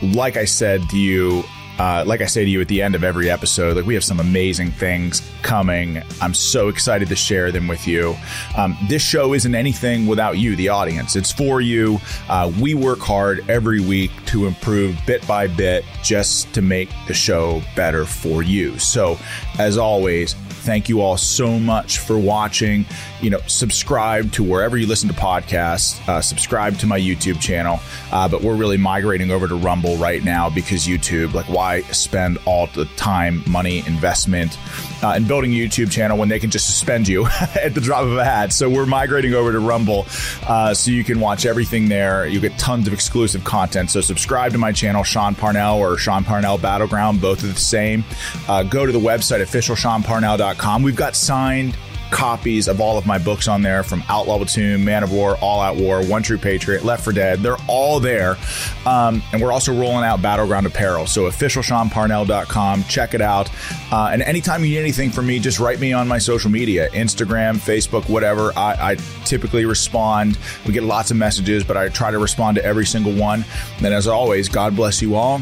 like 0.02 0.38
I 0.38 0.46
said 0.46 0.90
to 0.92 0.98
you, 0.98 1.44
uh, 1.78 2.06
like 2.08 2.22
I 2.22 2.26
say 2.26 2.46
to 2.46 2.50
you 2.50 2.62
at 2.62 2.70
the 2.70 2.82
end 2.82 2.96
of 2.96 3.04
every 3.04 3.30
episode, 3.30 3.76
like 3.76 3.86
we 3.86 3.96
have 3.96 4.04
some 4.06 4.22
amazing 4.22 4.72
things 4.72 5.22
coming. 5.42 6.02
I'm 6.22 6.34
so 6.34 6.70
excited 6.70 7.10
to 7.10 7.18
share 7.18 7.52
them 7.52 7.68
with 7.68 7.86
you. 7.86 8.16
Um, 8.56 8.78
this 8.88 9.02
show 9.02 9.34
isn't 9.34 9.54
anything 9.54 10.08
without 10.08 10.38
you, 10.38 10.56
the 10.56 10.70
audience. 10.70 11.18
It's 11.18 11.34
for 11.34 11.60
you. 11.60 12.00
Uh, 12.30 12.50
we 12.62 12.76
work 12.76 13.00
hard 13.00 13.44
every 13.50 13.82
week 13.82 14.12
to 14.28 14.48
improve 14.48 14.98
bit 15.06 15.28
by 15.28 15.48
bit 15.48 15.84
just 16.02 16.54
to 16.54 16.62
make 16.62 16.88
the 17.10 17.14
show 17.14 17.62
better 17.76 18.06
for 18.06 18.42
you. 18.42 18.80
So, 18.80 19.18
as 19.60 19.78
always, 19.78 20.34
thank 20.66 20.90
you 20.90 21.00
all 21.02 21.16
so 21.16 21.60
much 21.60 22.00
for 22.00 22.18
watching. 22.18 22.86
You 23.22 23.30
know, 23.30 23.40
subscribe 23.46 24.32
to 24.34 24.44
wherever 24.44 24.76
you 24.76 24.88
listen 24.88 25.08
to 25.10 25.16
podcasts. 25.16 26.06
Uh, 26.10 26.22
subscribe 26.22 26.78
to 26.80 26.88
my 26.88 27.00
YouTube 27.00 27.40
channel. 27.40 27.80
Uh, 28.12 28.28
but 28.28 28.42
we're 28.42 28.56
really 28.56 28.78
migrating 28.78 29.30
over 29.30 29.48
to 29.48 29.56
Rumble 29.56 29.96
right 29.98 30.24
now 30.24 30.50
because 30.50 30.88
YouTube, 30.88 31.34
like, 31.34 31.48
why 31.48 31.82
spend 31.82 32.40
all 32.46 32.68
the 32.68 32.86
time, 32.98 33.44
money, 33.48 33.84
investment 33.86 34.58
uh, 35.04 35.14
in 35.16 35.26
building 35.26 35.52
a 35.52 35.56
YouTube 35.56 35.92
channel 35.92 36.18
when 36.18 36.30
they 36.30 36.40
can 36.40 36.50
just 36.50 36.66
suspend 36.66 37.08
you 37.08 37.26
at 37.56 37.76
the 37.76 37.82
drop 37.82 38.04
of 38.04 38.18
a 38.18 38.26
hat? 38.26 38.52
So 38.52 38.68
we're 38.70 38.88
migrating 38.88 39.36
over 39.36 39.52
to 39.52 39.60
Rumble 39.60 40.08
uh, 40.48 40.74
so 40.74 40.90
you 40.90 41.04
can 41.04 41.20
watch 41.20 41.46
everything 41.46 41.90
there. 41.90 42.26
You 42.26 42.40
get 42.40 42.58
tons 42.58 42.88
of 42.88 42.94
exclusive 42.94 43.44
content. 43.44 43.92
So 43.92 44.02
subscribe 44.02 44.52
to 44.54 44.58
my 44.58 44.72
channel, 44.72 45.04
Sean 45.04 45.36
Parnell 45.36 45.78
or 45.78 45.98
Sean 45.98 46.24
Parnell 46.24 46.58
Battleground. 46.58 47.22
Both 47.22 47.44
are 47.44 47.48
the 47.48 47.56
same. 47.56 48.04
Uh, 48.48 48.64
go 48.64 48.86
to 48.86 48.92
the 48.92 49.00
website, 49.00 49.42
officialseanparnell.com. 49.44 50.55
We've 50.84 50.96
got 50.96 51.16
signed 51.16 51.78
copies 52.12 52.68
of 52.68 52.80
all 52.80 52.98
of 52.98 53.06
my 53.06 53.18
books 53.18 53.48
on 53.48 53.62
there 53.62 53.84
from 53.84 54.04
Outlaw 54.08 54.38
Platoon, 54.38 54.84
Man 54.86 55.04
of 55.04 55.12
War, 55.12 55.38
All 55.42 55.62
Out 55.62 55.76
War, 55.76 56.02
One 56.06 56.24
True 56.24 56.38
Patriot, 56.38 56.84
Left 56.84 57.04
for 57.04 57.12
Dead. 57.12 57.40
They're 57.40 57.58
all 57.68 58.00
there. 58.00 58.38
Um, 58.86 59.22
and 59.34 59.42
we're 59.42 59.52
also 59.52 59.74
rolling 59.74 60.06
out 60.06 60.22
Battleground 60.22 60.66
apparel. 60.66 61.08
So 61.08 61.30
officialseanparnell.com. 61.30 62.84
Check 62.86 63.14
it 63.14 63.22
out. 63.22 63.50
Uh, 63.92 64.10
and 64.12 64.22
anytime 64.22 64.64
you 64.64 64.70
need 64.70 64.80
anything 64.80 65.12
from 65.12 65.28
me, 65.28 65.40
just 65.40 65.60
write 65.60 65.80
me 65.80 65.94
on 65.94 66.08
my 66.08 66.18
social 66.18 66.50
media 66.50 66.90
Instagram, 66.92 67.58
Facebook, 67.58 68.08
whatever. 68.08 68.54
I, 68.58 68.92
I 68.92 68.96
typically 69.26 69.66
respond. 69.66 70.38
We 70.66 70.74
get 70.74 70.84
lots 70.84 71.12
of 71.12 71.18
messages, 71.18 71.64
but 71.64 71.76
I 71.76 71.90
try 71.90 72.12
to 72.12 72.20
respond 72.20 72.56
to 72.58 72.64
every 72.64 72.86
single 72.86 73.14
one. 73.14 73.44
And 73.78 73.88
as 73.88 74.08
always, 74.08 74.48
God 74.48 74.76
bless 74.76 75.02
you 75.02 75.16
all. 75.16 75.42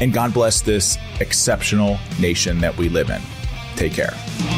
And 0.00 0.12
God 0.12 0.32
bless 0.32 0.60
this 0.60 0.96
exceptional 1.20 1.98
nation 2.20 2.60
that 2.60 2.76
we 2.76 2.88
live 2.88 3.10
in. 3.10 3.20
Take 3.78 3.92
care. 3.92 4.57